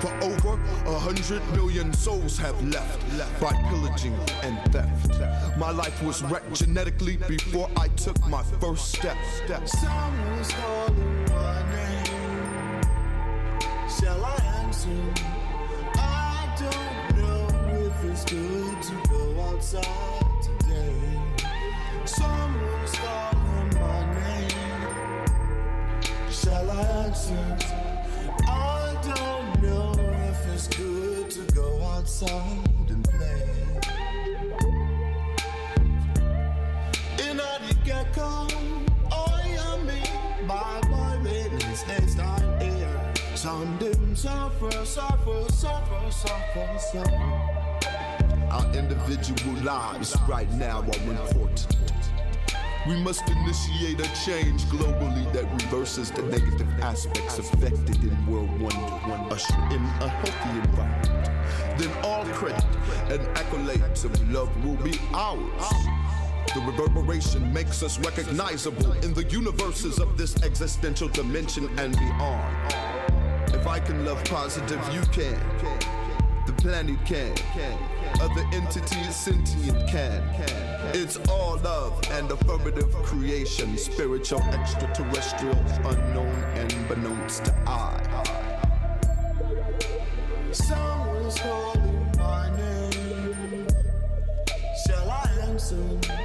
For 0.00 0.12
over 0.22 0.60
a 0.84 0.98
hundred 0.98 1.42
million 1.52 1.90
souls 1.94 2.36
have 2.36 2.62
left 2.68 3.00
by 3.40 3.52
pillaging 3.70 4.14
and 4.42 4.58
theft. 4.70 5.18
My 5.56 5.70
life 5.70 6.02
was 6.02 6.22
wrecked 6.24 6.52
genetically 6.52 7.16
before 7.16 7.70
I 7.78 7.88
took 7.88 8.20
my 8.28 8.42
first 8.60 8.94
step. 8.94 9.16
Someone's 9.66 10.52
calling 10.52 11.24
my 11.30 11.62
name. 11.72 12.82
Shall 13.88 14.22
I 14.22 14.36
answer? 14.60 15.43
Don't 16.64 17.16
know 17.16 17.48
if 17.86 18.04
it's 18.04 18.24
good 18.24 18.82
to 18.82 18.94
go 19.10 19.40
outside 19.42 20.42
today. 20.42 20.94
Someone's 22.04 22.92
calling 22.92 23.70
my 23.80 24.00
name. 24.20 25.26
Shall 26.30 26.70
I 26.70 26.82
answer? 27.06 27.56
I 28.46 28.96
don't 29.02 29.62
know 29.62 29.92
if 30.30 30.46
it's 30.54 30.68
good 30.68 31.30
to 31.30 31.40
go 31.54 31.82
outside 31.82 32.88
and 32.88 33.04
play. 33.04 33.42
Me. 39.84 40.02
Time 42.16 42.60
here. 42.60 43.12
Suffer, 44.24 44.86
suffer, 44.86 45.44
suffer, 45.52 46.10
suffer, 46.10 46.78
suffer. 46.78 47.88
Our 48.50 48.74
individual 48.74 49.52
lives 49.62 50.16
right 50.26 50.50
now 50.52 50.80
are 50.80 51.10
important. 51.10 51.76
We 52.88 52.96
must 53.02 53.28
initiate 53.28 54.00
a 54.00 54.08
change 54.24 54.62
globally 54.72 55.30
that 55.34 55.44
reverses 55.52 56.10
the 56.10 56.22
negative 56.22 56.68
aspects 56.80 57.38
affected 57.38 58.02
in 58.02 58.26
world 58.26 58.48
wonder, 58.58 59.34
usher 59.34 59.54
in 59.70 59.82
a 60.00 60.08
healthy 60.08 60.58
environment. 60.58 61.78
Then 61.78 61.92
all 62.02 62.24
credit 62.32 62.64
and 63.10 63.20
accolades 63.36 64.06
of 64.06 64.30
love 64.30 64.50
will 64.64 64.82
be 64.82 64.98
ours. 65.12 65.70
The 66.54 66.60
reverberation 66.60 67.52
makes 67.52 67.82
us 67.82 67.98
recognizable 67.98 68.92
in 69.04 69.12
the 69.12 69.24
universes 69.24 69.98
of 69.98 70.16
this 70.16 70.42
existential 70.42 71.08
dimension 71.08 71.68
and 71.78 71.92
beyond. 71.98 73.23
If 73.54 73.68
I 73.68 73.78
can 73.78 74.04
love 74.04 74.22
positive, 74.24 74.80
you 74.92 75.00
can. 75.12 75.38
the 76.44 76.52
planet 76.54 76.98
can. 77.06 77.32
Other 78.20 78.44
entities 78.52 79.14
sentient 79.14 79.88
can. 79.88 80.22
It's 80.92 81.16
all 81.28 81.58
love 81.58 82.02
and 82.10 82.30
affirmative 82.30 82.92
creation, 83.04 83.78
spiritual, 83.78 84.42
extraterrestrial, 84.52 85.56
unknown 85.84 86.34
and 86.56 86.70
beknownst 86.88 87.44
to 87.44 87.52
I. 87.66 87.94
Someone's 90.50 91.38
calling 91.38 92.12
my 92.18 92.50
name. 92.56 93.66
Shall 94.86 95.10
I 95.10 95.30
answer? 95.48 96.23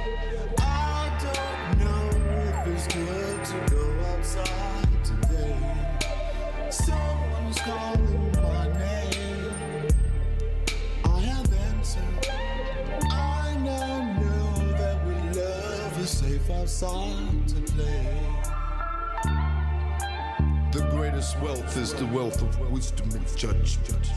Wealth 21.42 21.76
is 21.76 21.94
the 21.94 22.06
wealth 22.06 22.42
of 22.42 22.70
wisdom 22.70 23.10
and 23.12 23.26
judgment. 23.36 24.12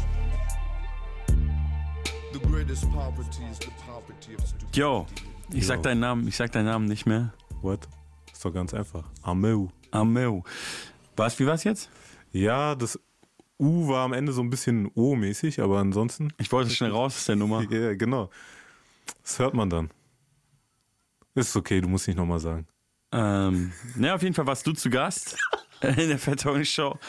The 2.32 2.40
greatest 2.40 2.90
poverty 2.92 3.44
is 3.52 3.60
the 3.60 3.72
poverty 3.86 4.34
of 4.34 4.48
stupidity. 4.48 4.80
Yo, 4.80 5.06
ich 5.54 5.66
sag 5.66 5.84
deinen 5.84 6.00
Namen, 6.00 6.28
ich 6.28 6.36
sag 6.36 6.52
deinen 6.52 6.66
Namen 6.66 6.88
nicht 6.88 7.06
mehr. 7.06 7.34
What? 7.62 7.88
Ist 8.32 8.44
doch 8.44 8.54
ganz 8.54 8.74
einfach. 8.74 9.04
Ameu. 9.22 9.68
Ameu. 9.92 10.42
Was, 11.16 11.40
wie 11.40 11.46
war's 11.46 11.64
jetzt? 11.64 11.90
Ja, 12.32 12.76
das 12.76 13.00
U 13.64 13.88
war 13.88 14.04
am 14.04 14.12
Ende 14.14 14.34
so 14.34 14.42
ein 14.42 14.50
bisschen 14.50 14.92
O-mäßig, 14.94 15.62
aber 15.62 15.80
ansonsten. 15.80 16.34
Ich 16.38 16.52
wollte 16.52 16.70
schnell 16.70 16.92
raus 16.92 17.16
aus 17.16 17.26
der 17.26 17.38
Nummer. 17.38 17.64
Ja, 17.72 17.94
genau. 17.94 18.30
Das 19.22 19.40
hört 19.40 19.54
man 19.54 19.70
dann. 19.70 19.90
Ist 21.34 21.56
okay, 21.56 21.80
du 21.80 21.88
musst 21.88 22.08
nicht 22.08 22.18
nochmal 22.18 22.40
sagen. 22.40 22.68
Ähm, 23.14 23.72
na, 23.96 24.16
auf 24.16 24.22
jeden 24.22 24.36
Fall 24.36 24.46
warst 24.48 24.68
du 24.68 24.74
zu 24.74 24.90
Gast 24.90 25.38
in 25.82 25.96
der 25.96 26.20
Tony 26.20 26.66
Show 26.66 27.00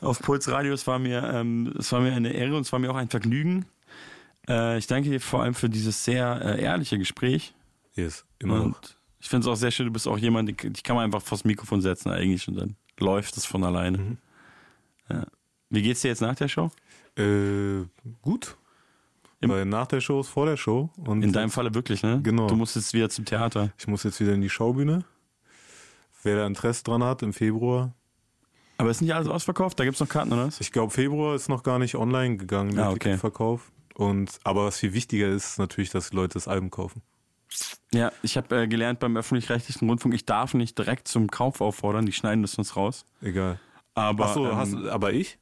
auf 0.00 0.20
Puls 0.20 0.48
Radio. 0.48 0.74
Es 0.74 0.86
war 0.86 0.98
mir, 0.98 1.22
ähm, 1.32 1.74
es 1.78 1.90
war 1.90 2.00
mir 2.00 2.12
eine 2.12 2.32
Ehre 2.32 2.56
und 2.56 2.62
es 2.62 2.72
war 2.72 2.78
mir 2.78 2.90
auch 2.90 2.96
ein 2.96 3.08
Vergnügen. 3.08 3.64
Äh, 4.46 4.78
ich 4.78 4.86
danke 4.86 5.08
dir 5.08 5.20
vor 5.20 5.42
allem 5.42 5.54
für 5.54 5.70
dieses 5.70 6.04
sehr 6.04 6.40
äh, 6.42 6.62
ehrliche 6.62 6.98
Gespräch. 6.98 7.54
Yes, 7.94 8.26
immer 8.38 8.58
noch. 8.58 8.64
Und 8.66 8.98
ich 9.20 9.28
finde 9.30 9.48
es 9.48 9.52
auch 9.52 9.56
sehr 9.56 9.70
schön, 9.70 9.86
du 9.86 9.92
bist 9.92 10.06
auch 10.06 10.18
jemand, 10.18 10.50
die 10.50 10.82
kann 10.82 10.96
man 10.96 11.06
einfach 11.06 11.22
vors 11.22 11.44
Mikrofon 11.44 11.80
setzen 11.80 12.10
eigentlich 12.10 12.46
und 12.46 12.56
dann 12.56 12.76
läuft 12.98 13.36
es 13.38 13.46
von 13.46 13.64
alleine. 13.64 13.98
Mhm. 13.98 14.18
Ja. 15.08 15.26
Wie 15.74 15.82
geht's 15.82 16.00
dir 16.02 16.08
jetzt 16.08 16.20
nach 16.22 16.34
der 16.36 16.48
Show? 16.48 16.70
Äh, 17.16 17.84
gut. 18.22 18.56
Im- 19.40 19.50
Weil 19.50 19.64
nach 19.66 19.86
der 19.86 20.00
Show 20.00 20.20
ist 20.20 20.28
vor 20.28 20.46
der 20.46 20.56
Show. 20.56 20.90
Und 20.96 21.22
In 21.22 21.32
deinem 21.32 21.50
Falle 21.50 21.74
wirklich, 21.74 22.02
ne? 22.02 22.20
Genau. 22.22 22.46
Du 22.46 22.56
musst 22.56 22.76
jetzt 22.76 22.94
wieder 22.94 23.10
zum 23.10 23.24
Theater. 23.24 23.72
Ich 23.78 23.86
muss 23.86 24.02
jetzt 24.04 24.18
wieder 24.20 24.32
in 24.32 24.40
die 24.40 24.48
Schaubühne. 24.50 25.04
Wer 26.22 26.36
da 26.36 26.46
Interesse 26.46 26.82
dran 26.84 27.04
hat, 27.04 27.22
im 27.22 27.32
Februar. 27.32 27.92
Aber 28.78 28.90
ist 28.90 29.02
nicht 29.02 29.14
alles 29.14 29.28
ausverkauft? 29.28 29.78
Da 29.78 29.84
gibt's 29.84 30.00
noch 30.00 30.08
Karten, 30.08 30.32
oder 30.32 30.46
was? 30.46 30.60
Ich 30.60 30.72
glaube, 30.72 30.90
Februar 30.92 31.34
ist 31.34 31.48
noch 31.48 31.62
gar 31.62 31.78
nicht 31.78 31.94
online 31.96 32.36
gegangen, 32.38 32.74
der 32.74 32.86
Ah, 32.86 32.90
okay. 32.90 32.98
Ticketverkauf. 33.10 33.70
Und, 33.94 34.40
aber 34.42 34.64
was 34.66 34.78
viel 34.78 34.94
wichtiger 34.94 35.28
ist, 35.28 35.44
ist 35.44 35.58
natürlich, 35.58 35.90
dass 35.90 36.10
die 36.10 36.16
Leute 36.16 36.34
das 36.34 36.48
Album 36.48 36.70
kaufen. 36.70 37.02
Ja, 37.92 38.10
ich 38.22 38.36
habe 38.36 38.62
äh, 38.62 38.66
gelernt 38.66 38.98
beim 38.98 39.16
öffentlich-rechtlichen 39.16 39.88
Rundfunk, 39.88 40.14
ich 40.14 40.26
darf 40.26 40.54
nicht 40.54 40.76
direkt 40.76 41.06
zum 41.06 41.30
Kauf 41.30 41.60
auffordern, 41.60 42.04
die 42.06 42.12
schneiden 42.12 42.42
das 42.42 42.52
sonst 42.52 42.74
raus. 42.74 43.04
Egal. 43.20 43.60
Aber 43.94 44.24
Ach 44.26 44.34
so, 44.34 44.46
ähm, 44.48 44.56
hast, 44.56 44.74
aber 44.74 45.12
ich? 45.12 45.38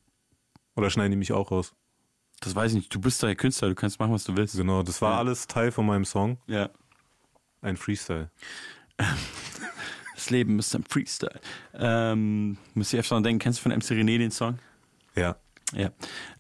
Oder 0.77 0.91
schneiden 0.91 1.11
die 1.13 1.17
mich 1.17 1.33
auch 1.33 1.51
raus? 1.51 1.75
das 2.41 2.57
weiß 2.57 2.73
ich 2.73 2.77
nicht, 2.77 2.93
du 2.95 3.01
bist 3.01 3.23
doch 3.23 3.29
der 3.29 3.37
Künstler, 3.37 3.69
du 3.69 3.77
kannst 3.77 4.01
machen, 4.01 4.13
was 4.13 4.25
du 4.25 4.37
willst. 4.37 4.57
Genau, 4.57 4.83
das 4.83 5.01
war 5.01 5.13
Ja. 5.13 5.19
alles 5.19 5.47
Teil 5.47 5.71
von 5.71 5.87
meinem 5.87 6.05
Song. 6.05 6.39
Ja. 6.49 6.71
Ein 7.61 7.77
Freestyle. 7.77 8.31
Das 10.15 10.31
Leben 10.31 10.59
ist 10.59 10.75
ein 10.77 10.85
Freestyle. 10.85 11.41
Ähm, 11.75 12.57
müsst 12.75 12.93
ihr 12.93 13.01
öfter 13.01 13.21
denken, 13.21 13.41
kennst 13.41 13.59
du 13.59 13.63
von 13.65 13.73
MC 13.73 13.91
René 13.91 14.19
den 14.19 14.31
Song? 14.31 14.59
Ja. 15.17 15.37
Ja. 15.73 15.87
Ist 15.89 15.95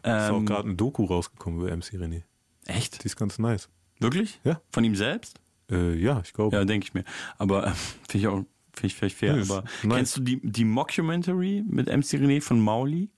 auch 0.04 0.36
Ähm, 0.38 0.46
gerade 0.46 0.68
ein 0.68 0.76
Doku 0.76 1.04
rausgekommen 1.04 1.60
über 1.60 1.70
MC 1.76 1.94
René. 1.94 2.22
echt? 2.66 3.02
Die 3.02 3.06
ist 3.06 3.16
ganz 3.16 3.38
nice. 3.38 3.68
Wirklich? 3.98 4.40
Ja. 4.44 4.60
Von 4.70 4.84
ihm 4.84 4.94
selbst? 4.94 5.40
Äh, 5.70 5.94
ja, 5.94 6.20
ich 6.24 6.32
glaube. 6.32 6.56
Ja, 6.56 6.64
denke 6.64 6.86
ich 6.86 6.94
mir. 6.94 7.04
Aber 7.38 7.66
äh, 7.66 7.70
finde 8.08 8.18
ich 8.18 8.26
auch, 8.28 8.36
finde 8.72 8.86
ich 8.86 8.94
vielleicht 8.94 9.16
fair. 9.16 9.36
Ja, 9.36 9.42
aber 9.42 9.64
nice. 9.82 9.96
kennst 9.96 10.16
du 10.16 10.20
die, 10.20 10.40
die 10.42 10.64
Mockumentary 10.64 11.64
mit 11.66 11.86
MC 11.88 12.20
René 12.20 12.40
von 12.40 12.60
Mauli? 12.60 13.10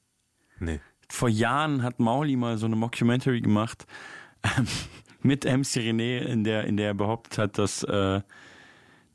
Nee. 0.61 0.81
Vor 1.09 1.29
Jahren 1.29 1.83
hat 1.83 2.01
Mauli 2.01 2.37
mal 2.37 2.59
so 2.59 2.67
eine 2.67 2.77
Mockumentary 2.77 3.41
gemacht 3.41 3.87
ähm, 4.43 4.67
mit 5.23 5.45
MC 5.45 5.79
René, 5.79 6.21
in 6.21 6.45
der, 6.45 6.65
in 6.65 6.77
der 6.77 6.89
er 6.89 6.95
behauptet 6.95 7.39
hat, 7.39 7.59
dass, 7.59 7.83
äh, 7.83 8.21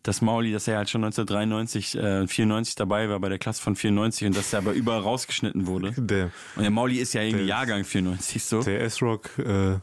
dass 0.03 0.21
Mauli, 0.21 0.51
dass 0.51 0.67
er 0.67 0.77
halt 0.77 0.89
schon 0.89 1.03
1993, 1.03 1.95
äh, 1.95 2.27
94 2.27 2.75
dabei 2.75 3.09
war 3.09 3.19
bei 3.19 3.29
der 3.29 3.37
Klasse 3.37 3.61
von 3.61 3.75
94 3.75 4.27
und 4.27 4.37
dass 4.37 4.53
er 4.53 4.59
aber 4.59 4.73
überall 4.73 5.01
rausgeschnitten 5.01 5.67
wurde. 5.67 5.93
Der, 5.97 6.31
Und 6.55 6.63
der 6.63 6.71
Mauli 6.71 6.97
ist 6.97 7.13
ja 7.13 7.21
irgendwie 7.21 7.45
Jahrgang 7.45 7.83
94 7.83 8.43
so. 8.43 8.63
der 8.63 8.81
S-Rock, 8.81 9.37
äh, 9.39 9.79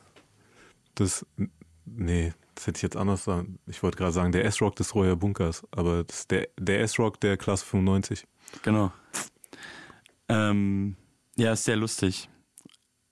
das. 0.95 1.24
Nee, 1.85 2.33
das 2.57 2.66
hätte 2.66 2.78
ich 2.78 2.83
jetzt 2.83 2.97
anders 2.97 3.23
sagen. 3.24 3.59
Ich 3.66 3.83
wollte 3.83 3.97
gerade 3.99 4.12
sagen, 4.12 4.33
der 4.33 4.45
S-Rock 4.47 4.74
des 4.77 4.95
Royer 4.95 5.15
Bunkers, 5.15 5.62
aber 5.70 6.03
das 6.05 6.27
der, 6.27 6.49
der 6.59 6.81
S-Rock 6.81 7.20
der 7.20 7.37
Klasse 7.37 7.65
95. 7.66 8.27
Genau. 8.62 8.93
Ähm, 10.28 10.97
ja, 11.37 11.53
ist 11.53 11.65
sehr 11.65 11.77
lustig. 11.77 12.29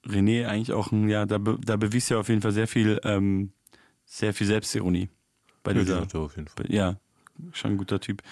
René 0.06 0.46
eigentlich 0.46 0.72
auch 0.72 0.92
ein, 0.92 1.08
ja, 1.08 1.24
da, 1.26 1.38
be, 1.38 1.58
da 1.64 1.76
bewies 1.76 2.10
er 2.10 2.18
auf 2.20 2.28
jeden 2.28 2.42
Fall 2.42 2.52
sehr 2.52 2.68
viel, 2.68 3.00
ähm, 3.04 3.52
sehr 4.04 4.34
viel 4.34 4.46
Selbstironie 4.46 5.08
bei 5.62 5.72
dieser. 5.72 6.06
Ja, 6.12 6.20
auf 6.20 6.36
jeden 6.36 6.48
Fall. 6.48 6.66
Ja, 6.70 6.96
schon 7.52 7.72
ein 7.72 7.78
guter 7.78 8.00
Typ. 8.00 8.22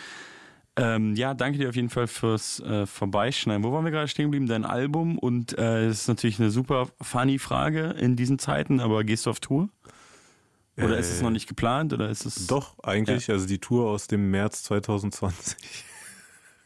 Ähm, 0.76 1.14
ja, 1.16 1.34
danke 1.34 1.58
dir 1.58 1.68
auf 1.68 1.76
jeden 1.76 1.90
Fall 1.90 2.06
fürs 2.06 2.60
äh, 2.60 2.86
Vorbeischneiden. 2.86 3.62
Wo 3.62 3.72
waren 3.72 3.84
wir 3.84 3.90
gerade 3.90 4.08
stehen 4.08 4.26
geblieben? 4.26 4.46
Dein 4.46 4.64
Album 4.64 5.18
und 5.18 5.56
äh, 5.58 5.86
es 5.86 6.02
ist 6.02 6.08
natürlich 6.08 6.40
eine 6.40 6.50
super 6.50 6.88
funny 7.00 7.38
Frage 7.38 7.90
in 7.98 8.16
diesen 8.16 8.38
Zeiten, 8.38 8.80
aber 8.80 9.04
gehst 9.04 9.26
du 9.26 9.30
auf 9.30 9.40
Tour? 9.40 9.68
Oder 10.78 10.96
Äh, 10.96 11.00
ist 11.00 11.10
es 11.10 11.20
noch 11.20 11.30
nicht 11.30 11.46
geplant? 11.46 11.92
Oder 11.92 12.08
ist 12.08 12.24
es. 12.24 12.46
Doch, 12.46 12.78
eigentlich. 12.82 13.30
Also 13.30 13.46
die 13.46 13.58
Tour 13.58 13.90
aus 13.90 14.06
dem 14.06 14.30
März 14.30 14.62
2020 14.64 15.84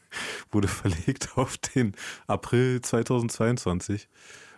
wurde 0.51 0.67
verlegt 0.67 1.29
auf 1.37 1.57
den 1.57 1.93
April 2.27 2.81
2022. 2.81 4.07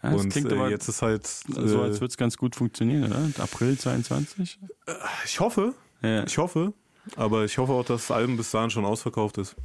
Ja, 0.02 0.12
das 0.12 0.22
Und 0.22 0.30
klingt 0.30 0.52
äh, 0.52 0.56
aber 0.56 0.70
jetzt 0.70 0.88
ist 0.88 1.02
halt. 1.02 1.28
so, 1.28 1.80
äh, 1.82 1.84
als 1.84 2.00
würde 2.00 2.12
es 2.12 2.18
ganz 2.18 2.38
gut 2.38 2.56
funktionieren, 2.56 3.06
oder? 3.12 3.30
April 3.44 3.78
22? 3.78 4.60
ich 5.26 5.40
hoffe, 5.40 5.74
Ja. 6.02 6.24
ich 6.24 6.38
hoffe. 6.38 6.74
Aber 7.16 7.44
ich 7.46 7.58
hoffe 7.58 7.74
auch, 7.74 7.84
dass 7.86 8.08
das 8.08 8.16
Album 8.16 8.38
bis 8.38 8.52
dahin 8.52 8.70
schon 8.70 8.86
ausverkauft 8.86 9.38
ist. 9.40 9.56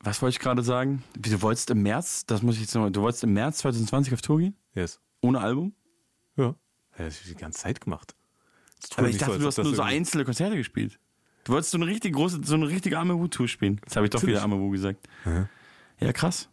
Was 0.00 0.20
wollte 0.20 0.34
ich 0.34 0.40
gerade 0.40 0.62
sagen? 0.62 1.04
Du 1.16 1.40
wolltest 1.42 1.70
im 1.70 1.82
März, 1.82 2.26
das 2.26 2.42
muss 2.42 2.56
ich 2.56 2.62
jetzt 2.62 2.74
nochmal, 2.74 2.90
du 2.90 3.02
wolltest 3.02 3.22
im 3.22 3.32
März 3.32 3.58
2020 3.58 4.12
auf 4.12 4.20
Tour 4.22 4.38
gehen? 4.38 4.56
Yes. 4.74 5.00
Ohne 5.20 5.40
Album? 5.40 5.74
Ja. 6.36 6.46
ja 6.46 6.54
das 7.04 7.14
hab 7.16 7.22
ich 7.22 7.28
die 7.28 7.36
ganze 7.36 7.60
Zeit 7.60 7.80
gemacht. 7.80 8.16
Aber 8.96 9.08
ich 9.08 9.18
dachte, 9.18 9.34
als 9.34 9.40
du 9.40 9.46
hast 9.46 9.58
nur 9.58 9.74
so 9.76 9.82
einzelne 9.82 10.24
Konzerte 10.24 10.56
gespielt. 10.56 10.98
Du 11.44 11.52
wolltest 11.52 11.72
so 11.72 11.78
eine 11.78 11.86
richtig 11.86 12.14
große, 12.14 12.40
so 12.44 12.54
eine 12.54 12.68
richtige 12.68 12.98
Arme 12.98 13.18
Wu-Tour 13.18 13.48
spielen. 13.48 13.80
Jetzt 13.84 13.96
habe 13.96 14.06
ich 14.06 14.10
doch 14.10 14.22
wieder 14.24 14.42
Arme 14.42 14.58
Wu 14.58 14.70
gesagt. 14.70 15.06
Ja. 15.24 15.48
Ja, 16.00 16.12
krass. 16.12 16.48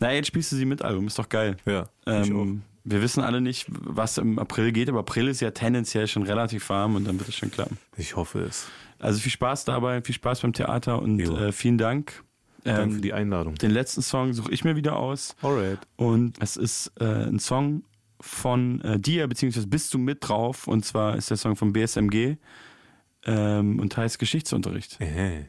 Na, 0.00 0.12
jetzt 0.12 0.26
spielst 0.28 0.52
du 0.52 0.56
sie 0.56 0.64
mit 0.64 0.82
Album, 0.82 1.06
ist 1.06 1.18
doch 1.18 1.28
geil. 1.28 1.56
Ja, 1.66 1.88
Ähm, 2.06 2.62
wir 2.84 3.00
wissen 3.02 3.22
alle 3.24 3.40
nicht, 3.40 3.66
was 3.68 4.18
im 4.18 4.38
April 4.38 4.70
geht, 4.72 4.88
aber 4.88 5.00
April 5.00 5.28
ist 5.28 5.40
ja 5.40 5.50
tendenziell 5.50 6.06
schon 6.06 6.22
relativ 6.22 6.68
warm 6.68 6.96
und 6.96 7.04
dann 7.06 7.18
wird 7.18 7.28
es 7.28 7.34
schon 7.34 7.50
klappen. 7.50 7.78
Ich 7.96 8.14
hoffe 8.14 8.40
es. 8.40 8.66
Also 8.98 9.18
viel 9.20 9.32
Spaß 9.32 9.64
dabei, 9.64 10.02
viel 10.02 10.14
Spaß 10.14 10.40
beim 10.42 10.52
Theater 10.52 11.00
und 11.02 11.18
äh, 11.20 11.50
vielen 11.52 11.78
Dank. 11.78 12.22
Danke 12.62 12.82
Ähm, 12.82 12.92
für 12.92 13.00
die 13.00 13.12
Einladung. 13.12 13.54
den 13.56 13.70
letzten 13.70 14.02
Song 14.02 14.32
suche 14.32 14.52
ich 14.52 14.64
mir 14.64 14.76
wieder 14.76 14.96
aus. 14.96 15.34
Alright. 15.42 15.78
Und 15.96 16.36
es 16.40 16.56
ist 16.56 16.92
äh, 17.00 17.04
ein 17.04 17.38
Song 17.38 17.82
von 18.20 18.80
äh, 18.82 18.98
dir, 18.98 19.26
beziehungsweise 19.26 19.66
bist 19.66 19.92
du 19.92 19.98
mit 19.98 20.18
drauf. 20.28 20.66
Und 20.68 20.84
zwar 20.84 21.16
ist 21.16 21.30
der 21.30 21.36
Song 21.36 21.56
von 21.56 21.72
BSMG 21.72 22.36
ähm, 23.26 23.78
und 23.80 23.96
heißt 23.96 24.18
Geschichtsunterricht. 24.18 25.00
Äh. 25.00 25.44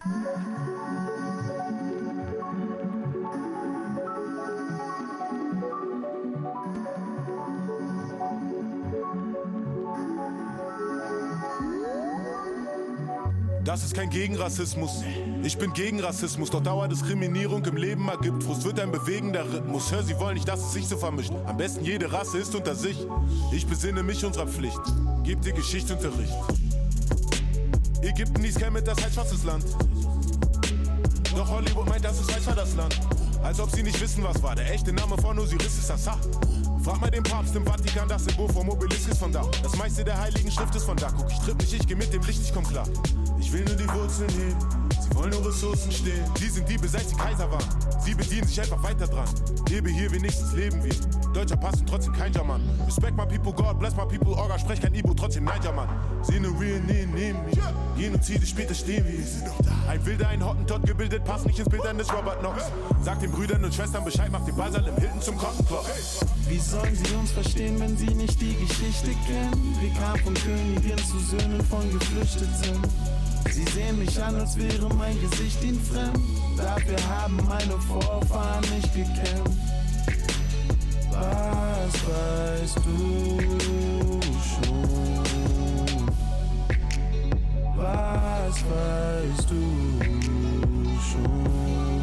Das 13.65 13.83
ist 13.83 13.95
kein 13.95 14.09
Gegenrassismus. 14.09 15.03
Ich 15.43 15.57
bin 15.57 15.73
gegen 15.73 15.99
Rassismus, 15.99 16.49
doch 16.49 16.61
Dauerdiskriminierung 16.61 17.65
im 17.65 17.75
Leben 17.75 18.07
ergibt 18.07 18.43
Frust. 18.43 18.63
Wird 18.63 18.79
ein 18.79 18.91
bewegender 18.91 19.43
Rhythmus. 19.51 19.91
Hör, 19.91 20.01
sie 20.03 20.17
wollen 20.19 20.35
nicht, 20.35 20.47
dass 20.47 20.61
es 20.61 20.73
sich 20.73 20.87
so 20.87 20.95
vermischt. 20.95 21.33
Am 21.45 21.57
besten 21.57 21.83
jede 21.83 22.11
Rasse 22.11 22.37
ist 22.37 22.55
unter 22.55 22.75
sich. 22.75 22.95
Ich 23.51 23.65
besinne 23.65 24.03
mich 24.03 24.23
unserer 24.23 24.47
Pflicht. 24.47 24.79
Gebt 25.23 25.45
ihr 25.45 25.53
Geschichtsunterricht. 25.53 26.64
Ägypten 28.05 28.43
hieß 28.43 28.55
Kemet, 28.55 28.87
das 28.87 29.03
heißt 29.03 29.15
schwarzes 29.15 29.43
Land. 29.43 29.65
Doch 31.35 31.49
Hollywood 31.49 31.89
meint, 31.89 32.05
das 32.05 32.19
ist 32.19 32.33
weiß 32.33 32.45
war 32.47 32.55
das 32.55 32.75
Land. 32.75 32.99
Als 33.43 33.59
ob 33.59 33.71
sie 33.71 33.83
nicht 33.83 33.99
wissen, 33.99 34.23
was 34.23 34.41
war. 34.43 34.55
Der 34.55 34.71
echte 34.71 34.93
Name 34.93 35.17
von 35.17 35.37
Osiris 35.39 35.77
ist 35.77 35.89
Assad. 35.89 36.19
Frag 36.83 37.01
mal 37.01 37.09
den 37.09 37.23
Papst 37.23 37.55
im 37.55 37.65
Vatikan, 37.65 38.07
das 38.07 38.25
Symbol 38.25 38.47
vom 38.53 38.69
Obelisk 38.69 39.09
ist 39.09 39.17
von 39.17 39.31
da. 39.31 39.43
Das 39.63 39.75
meiste 39.75 40.03
der 40.03 40.19
heiligen 40.19 40.51
Schrift 40.51 40.75
ist 40.75 40.85
von 40.85 40.95
da. 40.97 41.11
Guck, 41.17 41.31
ich 41.31 41.39
tritt 41.39 41.57
nicht, 41.57 41.73
ich 41.73 41.87
geh 41.87 41.95
mit 41.95 42.13
dem 42.13 42.21
Licht, 42.21 42.41
ich 42.41 42.53
komm 42.53 42.63
klar. 42.63 42.87
Ich 43.39 43.51
will 43.51 43.65
nur 43.65 43.75
die 43.75 43.89
Wurzeln 43.89 44.29
heben, 44.29 44.89
sie 45.01 45.15
wollen 45.15 45.31
nur 45.31 45.47
Ressourcen 45.47 45.91
stehlen. 45.91 46.29
Die 46.39 46.49
sind 46.49 46.69
Diebe, 46.69 46.87
seit 46.87 47.09
sie 47.09 47.15
Kaiser 47.15 47.49
waren. 47.51 47.65
Sie 48.03 48.13
bedienen 48.13 48.47
sich 48.47 48.61
einfach 48.61 48.81
weiter 48.83 49.07
dran. 49.07 49.27
Lebe 49.69 49.89
hier, 49.89 50.11
wenigstens 50.11 50.53
leben 50.53 50.83
wir. 50.83 50.93
Deutscher 51.35 51.57
Pass 51.57 51.81
und 51.81 51.89
trotzdem 51.89 52.13
kein 52.13 52.31
German. 52.31 52.61
Respect 52.85 53.17
my 53.17 53.25
people, 53.25 53.51
God 53.51 53.77
bless 53.77 53.93
my 53.97 54.05
people. 54.05 54.33
Orga, 54.37 54.57
sprech 54.57 54.79
kein 54.79 54.95
Ibo, 54.95 55.13
trotzdem 55.13 55.43
Niger, 55.43 55.73
Mann. 55.73 55.89
Seh 56.21 56.39
ne 56.39 56.47
real 56.47 56.79
nee, 56.87 57.05
neben 57.13 57.43
mir. 57.43 57.61
Genozide, 57.97 58.45
später 58.45 58.73
stehen 58.73 59.03
wir. 59.05 59.19
Ein 59.89 60.05
Wilder, 60.05 60.29
ein 60.29 60.45
Hottentot 60.45 60.85
gebildet, 60.85 61.25
passt 61.25 61.45
nicht 61.45 61.59
ins 61.59 61.67
Bild 61.67 61.85
eines 61.85 62.11
Robert 62.13 62.39
Knox. 62.39 62.71
Sag 63.03 63.19
den 63.19 63.31
Brüdern 63.31 63.65
und 63.65 63.73
Schwestern 63.73 64.05
Bescheid, 64.05 64.29
mach 64.31 64.45
den 64.45 64.55
Basal 64.55 64.87
im 64.87 64.95
Hilton 64.95 65.21
zum 65.21 65.37
Cotton 65.37 65.65
Wie 66.47 66.57
sollen 66.57 66.95
sie 66.95 67.15
uns 67.15 67.31
verstehen, 67.31 67.81
wenn 67.81 67.97
sie 67.97 68.15
nicht 68.15 68.39
die 68.39 68.55
Geschichte 68.55 69.11
kennen? 69.27 69.77
Wir 69.81 69.91
kamen 69.99 70.23
von 70.23 70.33
Königin 70.35 70.97
zu 70.99 71.19
Söhnen 71.19 71.61
von 71.65 71.91
Geflüchteten. 71.91 72.81
Sie 73.51 73.65
sehen 73.73 73.99
mich 73.99 74.23
an, 74.23 74.35
als 74.35 74.55
wäre 74.55 74.87
mein 74.95 75.19
Gesicht 75.19 75.61
ihnen 75.65 75.81
fremd. 75.81 76.17
Dafür 76.55 76.97
haben 77.09 77.35
meine 77.45 77.77
Vorfahren 77.81 78.63
nicht 78.73 78.93
gekämpft. 78.93 79.64
Was 81.85 81.93
weißt 82.07 82.77
du 82.77 84.19
schon? 84.41 84.85
Was 87.75 88.63
weißt 88.65 89.49
du 89.51 89.61
schon? 90.99 91.94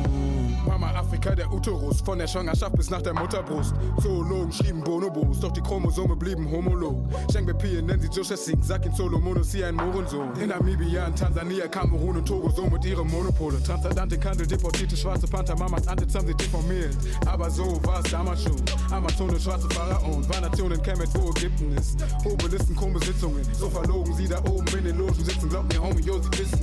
Mama 0.82 0.98
Afrika 0.98 1.32
der 1.32 1.50
Uterus, 1.52 2.00
von 2.00 2.18
der 2.18 2.26
Schwangerschaft 2.26 2.74
bis 2.76 2.90
nach 2.90 3.02
der 3.02 3.14
Mutterbrust. 3.14 3.72
Zoologen 4.02 4.50
schrieben 4.50 4.82
Bonobos, 4.82 5.38
doch 5.38 5.52
die 5.52 5.60
Chromosome 5.60 6.16
blieben 6.16 6.50
homolog. 6.50 7.08
Sheng 7.32 7.46
Bepi 7.46 7.80
nennen 7.80 8.00
sie 8.00 8.08
Joshua 8.08 8.36
Singh, 8.36 8.60
sag 8.64 8.84
ihn 8.84 8.92
Solomonos 8.92 9.52
hier 9.52 9.68
ein 9.68 9.76
Mohrensohn. 9.76 10.32
In 10.40 10.48
Namibia, 10.48 11.06
in 11.06 11.14
Tansania, 11.14 11.68
Kamerun 11.68 12.16
und 12.16 12.26
Togo, 12.26 12.50
so 12.50 12.66
mit 12.66 12.84
ihren 12.84 13.08
Monopole. 13.08 13.62
Transatlantik 13.62 14.24
Handel, 14.24 14.44
deportierte 14.44 14.96
schwarze 14.96 15.28
Panther, 15.28 15.56
Mamas 15.56 15.86
Antitz 15.86 16.16
haben 16.16 16.26
sie 16.26 16.34
deformiert. 16.34 16.96
Aber 17.26 17.48
so 17.48 17.80
war 17.84 18.00
es 18.04 18.10
damals 18.10 18.42
schon. 18.42 18.56
Amazone, 18.90 19.38
schwarze 19.38 19.68
Pharaonen, 19.70 20.28
war 20.28 20.40
Nationen 20.40 20.82
Kemet, 20.82 21.10
wo 21.14 21.30
Ägypten 21.30 21.76
ist. 21.76 22.04
Obelisten, 22.24 22.74
Krumbesitzungen, 22.74 23.44
so 23.52 23.70
verlogen 23.70 24.12
sie 24.16 24.26
da 24.26 24.40
oben 24.40 24.66
in 24.76 24.84
den 24.84 24.98
Logen 24.98 25.14
sitzen. 25.14 25.48
Glaubt 25.48 25.72
mir, 25.72 25.80
Homie, 25.80 26.02
yo, 26.02 26.20
sie 26.20 26.40
wissen. 26.40 26.58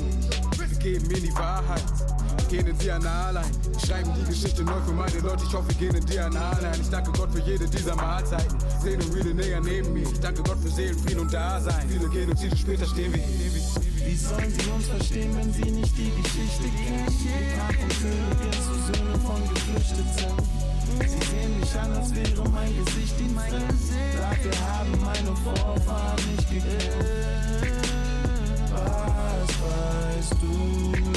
Sie 0.70 0.80
geben 0.80 1.08
mir 1.08 1.22
die 1.22 1.34
Wahrheit 1.36 1.84
gehen 2.50 2.66
in 2.66 2.78
DNA 2.78 3.28
allein. 3.28 3.52
Schreiben 3.86 4.12
die 4.20 4.26
Geschichte 4.26 4.64
neu 4.64 4.80
für 4.86 4.92
meine 4.92 5.20
Leute, 5.20 5.44
ich 5.48 5.54
hoffe, 5.54 5.74
gehen 5.76 5.96
in 5.96 6.06
DNA 6.06 6.50
allein. 6.52 6.82
Ich 6.82 6.90
danke 6.90 7.12
Gott 7.12 7.32
für 7.32 7.42
jede 7.42 7.68
dieser 7.68 7.96
Mahlzeiten. 7.96 8.58
Sehen 8.82 9.00
und 9.02 9.16
reale 9.16 9.34
näher 9.34 9.62
neben 9.62 9.94
mir. 9.94 10.04
Ich 10.04 10.20
danke 10.20 10.42
Gott 10.44 10.58
für 10.60 10.70
Seelenfrieden 10.70 11.20
und 11.20 11.34
Dasein. 11.34 11.88
Viele 11.88 12.10
gehen 12.10 12.30
und 12.30 12.40
später 12.58 12.86
stehen 12.88 13.14
wir 13.14 13.22
hier. 13.22 13.52
Wie 14.06 14.16
sollen 14.16 14.52
sie 14.52 14.70
uns 14.72 14.88
verstehen, 14.88 15.36
wenn 15.38 15.54
sie 15.54 15.70
nicht 15.70 15.96
die 15.96 16.12
Geschichte 16.22 16.64
kennen? 16.64 17.06
Kamen 17.56 17.78
von 17.78 17.90
Königin 18.02 18.60
zu 18.66 18.74
Söhnen 18.88 19.22
von 19.22 19.42
Geflüchteten. 19.54 20.60
Sie 21.00 21.26
sehen 21.28 21.60
mich 21.60 21.80
an, 21.80 21.92
als 21.94 22.16
wäre 22.16 22.50
mein 22.50 22.74
Gesicht 22.84 23.20
ihnen 23.20 23.38
fremd. 23.38 23.74
Dafür 24.18 24.56
haben 24.68 24.92
meine 25.06 25.36
Vorfahren 25.36 26.20
nicht 26.36 26.50
gekämpft. 26.50 27.70
Was 28.72 29.50
weißt 29.62 30.34
du 30.42 31.09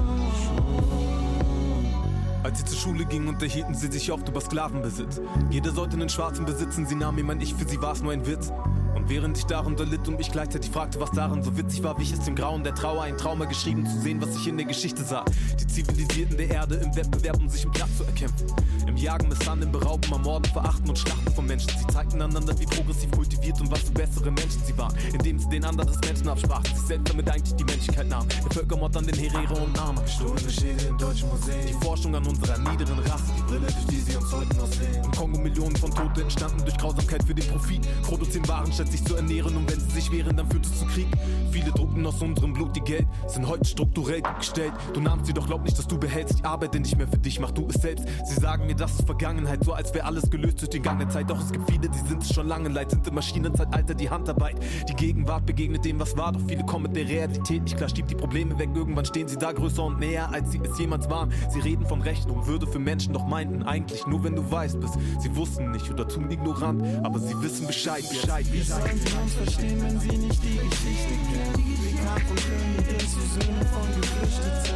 Als 2.44 2.60
sie 2.60 2.66
zur 2.66 2.78
Schule 2.78 3.06
gingen, 3.06 3.28
unterhielten 3.28 3.76
sie 3.76 3.92
sich 3.92 4.12
oft 4.12 4.30
über 4.30 4.40
Sklavenbesitz. 4.40 5.20
Jeder 5.50 5.72
sollte 5.72 5.96
einen 5.98 6.10
Schwarzen 6.10 6.46
besitzen, 6.46 6.86
sie 6.86 6.96
nahm 6.96 7.18
ihm 7.18 7.30
ein 7.30 7.42
Ich, 7.42 7.54
für 7.54 7.68
sie 7.68 7.82
war 7.82 7.92
es 7.92 8.02
nur 8.02 8.14
ein 8.14 8.26
Witz. 8.26 8.52
Und 8.98 9.10
während 9.10 9.38
ich 9.38 9.46
darunter 9.46 9.86
litt 9.86 10.08
und 10.08 10.18
mich 10.18 10.32
gleichzeitig 10.32 10.72
fragte, 10.72 11.00
was 11.00 11.12
darin 11.12 11.44
so 11.44 11.56
witzig 11.56 11.84
war, 11.84 12.00
wich 12.00 12.12
es 12.12 12.22
dem 12.22 12.36
Grauen 12.36 12.64
der 12.64 12.74
Trauer 12.74 13.04
ein 13.04 13.16
Trauma 13.16 13.46
geschrieben 13.46 13.86
zu 13.86 13.96
sehen, 14.00 14.20
was 14.20 14.36
ich 14.36 14.48
in 14.48 14.58
der 14.58 14.66
Geschichte 14.66 15.04
sah. 15.04 15.24
Die 15.60 15.68
Zivilisierten 15.68 16.36
der 16.36 16.50
Erde 16.50 16.76
im 16.78 16.96
Wettbewerb, 16.96 17.38
um 17.40 17.48
sich 17.48 17.64
im 17.64 17.72
Platz 17.72 17.96
zu 17.96 18.04
erkämpfen. 18.06 18.48
Im 18.88 18.98
Jagen, 18.98 19.30
Misshandeln, 19.30 19.72
Berauben, 19.72 20.12
Ermorden, 20.12 20.52
Verachten 20.52 20.90
und 20.90 20.98
Schlachten 20.98 21.32
von 21.32 21.46
Menschen. 21.46 21.70
Sie 21.78 21.86
zeigten 21.94 22.20
einander, 22.24 22.58
wie 22.60 22.66
progressiv 22.66 23.12
kultiviert 23.12 23.62
und 23.62 23.70
was 23.70 23.82
für 23.82 23.92
bessere 23.92 24.32
Menschen 24.32 24.64
sie 24.66 24.76
waren. 24.76 24.96
Indem 25.14 25.38
sie 25.38 25.50
den 25.50 25.64
anderen 25.66 25.92
das 25.92 26.02
Menschen 26.02 26.30
absprachen, 26.30 26.66
sich 26.66 26.88
selbst 26.88 27.14
damit 27.14 27.30
eigentlich 27.30 27.56
die 27.56 27.66
Menschlichkeit 27.66 28.08
nahmen. 28.08 28.28
Der 28.30 28.52
Völkermord 28.52 28.98
an 28.98 29.06
den 29.06 29.16
Herero 29.16 29.64
und 29.64 29.76
Nama. 29.76 30.02
Gestohlene 30.02 30.50
Schädel 30.50 30.88
in 30.88 30.98
deutschen 30.98 31.30
Museen. 31.30 31.68
Die 31.68 31.86
Forschung 31.86 32.16
an 32.16 32.26
unserer 32.26 32.58
niederen 32.58 32.98
Rasse. 32.98 33.32
Die 33.38 33.44
Brille, 33.44 33.68
durch 33.68 33.86
die 33.92 34.00
sie 34.00 34.18
uns 34.18 34.32
heute 34.34 34.58
noch 34.58 34.68
sehen. 34.68 35.04
Im 35.04 35.12
Kongo 35.12 35.40
Millionen 35.40 35.76
von 35.76 35.94
Tote 35.94 36.24
entstanden 36.24 36.64
durch 36.64 36.78
Grausamkeit 36.78 37.24
für 37.24 37.36
den 37.36 37.48
Profit. 37.48 37.88
Produzieren 38.02 38.48
Waren, 38.48 38.72
statt 38.72 38.87
sich 38.92 39.04
zu 39.04 39.16
ernähren. 39.16 39.56
Und 39.56 39.72
wenn 39.72 39.80
sie 39.80 39.90
sich 39.90 40.12
wehren, 40.12 40.36
dann 40.36 40.50
führt 40.50 40.66
es 40.66 40.80
zu 40.80 40.86
Krieg. 40.86 41.08
Viele 41.52 41.72
drucken 41.72 42.06
aus 42.06 42.22
unserem 42.22 42.54
Blut 42.54 42.76
die 42.76 42.82
Geld, 42.82 43.08
sind 43.28 43.48
heute 43.48 43.66
strukturell 43.66 44.22
gut 44.22 44.40
gestellt. 44.40 44.74
Du 44.94 45.02
nahmst 45.02 45.26
sie 45.26 45.34
doch, 45.34 45.48
glaub 45.48 45.64
nicht, 45.64 45.78
dass 45.78 45.88
du 45.88 45.98
behältst. 45.98 46.40
Ich 46.40 46.46
arbeite 46.46 46.80
nicht 46.80 46.98
mehr 46.98 47.08
für 47.08 47.18
dich, 47.18 47.40
mach 47.40 47.52
du 47.52 47.68
es 47.68 47.82
selbst. 47.82 48.06
Sie 48.26 48.36
sagen 48.36 48.68
mir, 48.68 48.76
das 48.76 48.92
ist 48.92 49.06
Vergangenheit, 49.06 49.64
so 49.64 49.74
als 49.74 49.94
wäre 49.94 50.06
alles 50.06 50.30
gelöst 50.30 50.62
durch 50.62 50.70
den 50.70 50.84
Gang 50.84 51.00
der 51.00 51.10
Zeit. 51.10 51.30
Doch 51.30 51.42
es 51.42 51.52
gibt 51.52 51.70
viele, 51.70 51.90
die 51.90 52.08
sind 52.08 52.22
es 52.22 52.34
schon 52.34 52.48
lange 52.48 52.70
leid, 52.70 52.92
sind 52.92 53.08
im 53.08 53.16
Maschinenzeitalter 53.16 53.94
die 53.94 54.10
Handarbeit. 54.10 54.58
Die 54.88 54.94
Gegenwart 54.94 55.46
begegnet 55.46 55.86
dem, 55.86 56.00
was 56.00 56.16
war, 56.16 56.32
doch 56.32 56.42
viele 56.48 56.66
kommen 56.66 56.84
mit 56.84 56.96
der 56.96 57.08
Realität 57.08 57.64
nicht 57.64 57.78
klar. 57.78 57.90
Schiebt 57.90 58.12
die 58.12 58.16
Probleme 58.16 58.58
weg, 58.60 58.70
irgendwann 58.76 59.06
stehen 59.06 59.28
sie 59.28 59.38
da 59.38 59.52
größer 59.52 59.84
und 59.84 60.00
näher, 60.00 60.30
als 60.32 60.52
sie 60.52 60.62
es 60.64 60.78
jemals 60.78 61.10
waren. 61.10 61.32
Sie 61.50 61.60
reden 61.60 61.86
von 61.86 62.02
Recht 62.02 62.30
und 62.30 62.46
Würde 62.46 62.68
für 62.68 62.80
Menschen, 62.80 63.14
doch 63.14 63.26
meinten 63.26 63.64
eigentlich 63.64 64.06
nur, 64.06 64.24
wenn 64.24 64.36
du 64.36 64.52
weißt 64.52 64.80
bist. 64.80 64.98
Sie 65.20 65.36
wussten 65.36 65.72
nicht 65.72 65.90
oder 65.90 66.08
tun 66.08 66.30
ignorant, 66.30 66.84
aber 67.04 67.20
sie 67.20 67.40
wissen 67.42 67.66
Bescheid, 67.68 68.04
Bescheid, 68.08 68.46
wie 68.68 68.72
sollen 68.74 69.00
sie 69.00 69.14
uns 69.14 69.34
verstehen, 69.34 69.82
wenn 69.82 69.98
sie 69.98 70.18
nicht 70.18 70.44
die 70.44 70.58
Geschichte 70.58 71.14
kennen? 71.32 71.64
Wie 71.64 71.96
kamen 71.96 72.28
von 72.28 72.36
Königin 72.36 73.00
zu 73.00 73.22
Söhnen 73.22 73.66
von 73.68 73.88
Geflüchteten. 74.02 74.76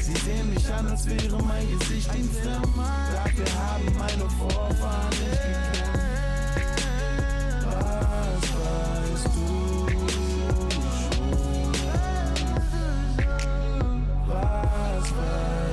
Sie 0.00 0.16
sehen 0.16 0.52
mich 0.52 0.66
an, 0.74 0.88
als 0.88 1.06
wäre 1.06 1.40
mein 1.44 1.78
Gesicht 1.78 2.10
ein 2.10 2.28
Fremd. 2.28 2.66
Dafür 3.14 3.46
haben 3.54 3.96
meine 3.96 4.28
Vorfahren 4.30 5.10
nicht 5.10 5.42
gekannt. 5.44 5.94
Was 7.62 8.42
weißt 8.50 9.26
du? 9.26 9.44
was 14.26 15.10
was 15.12 15.63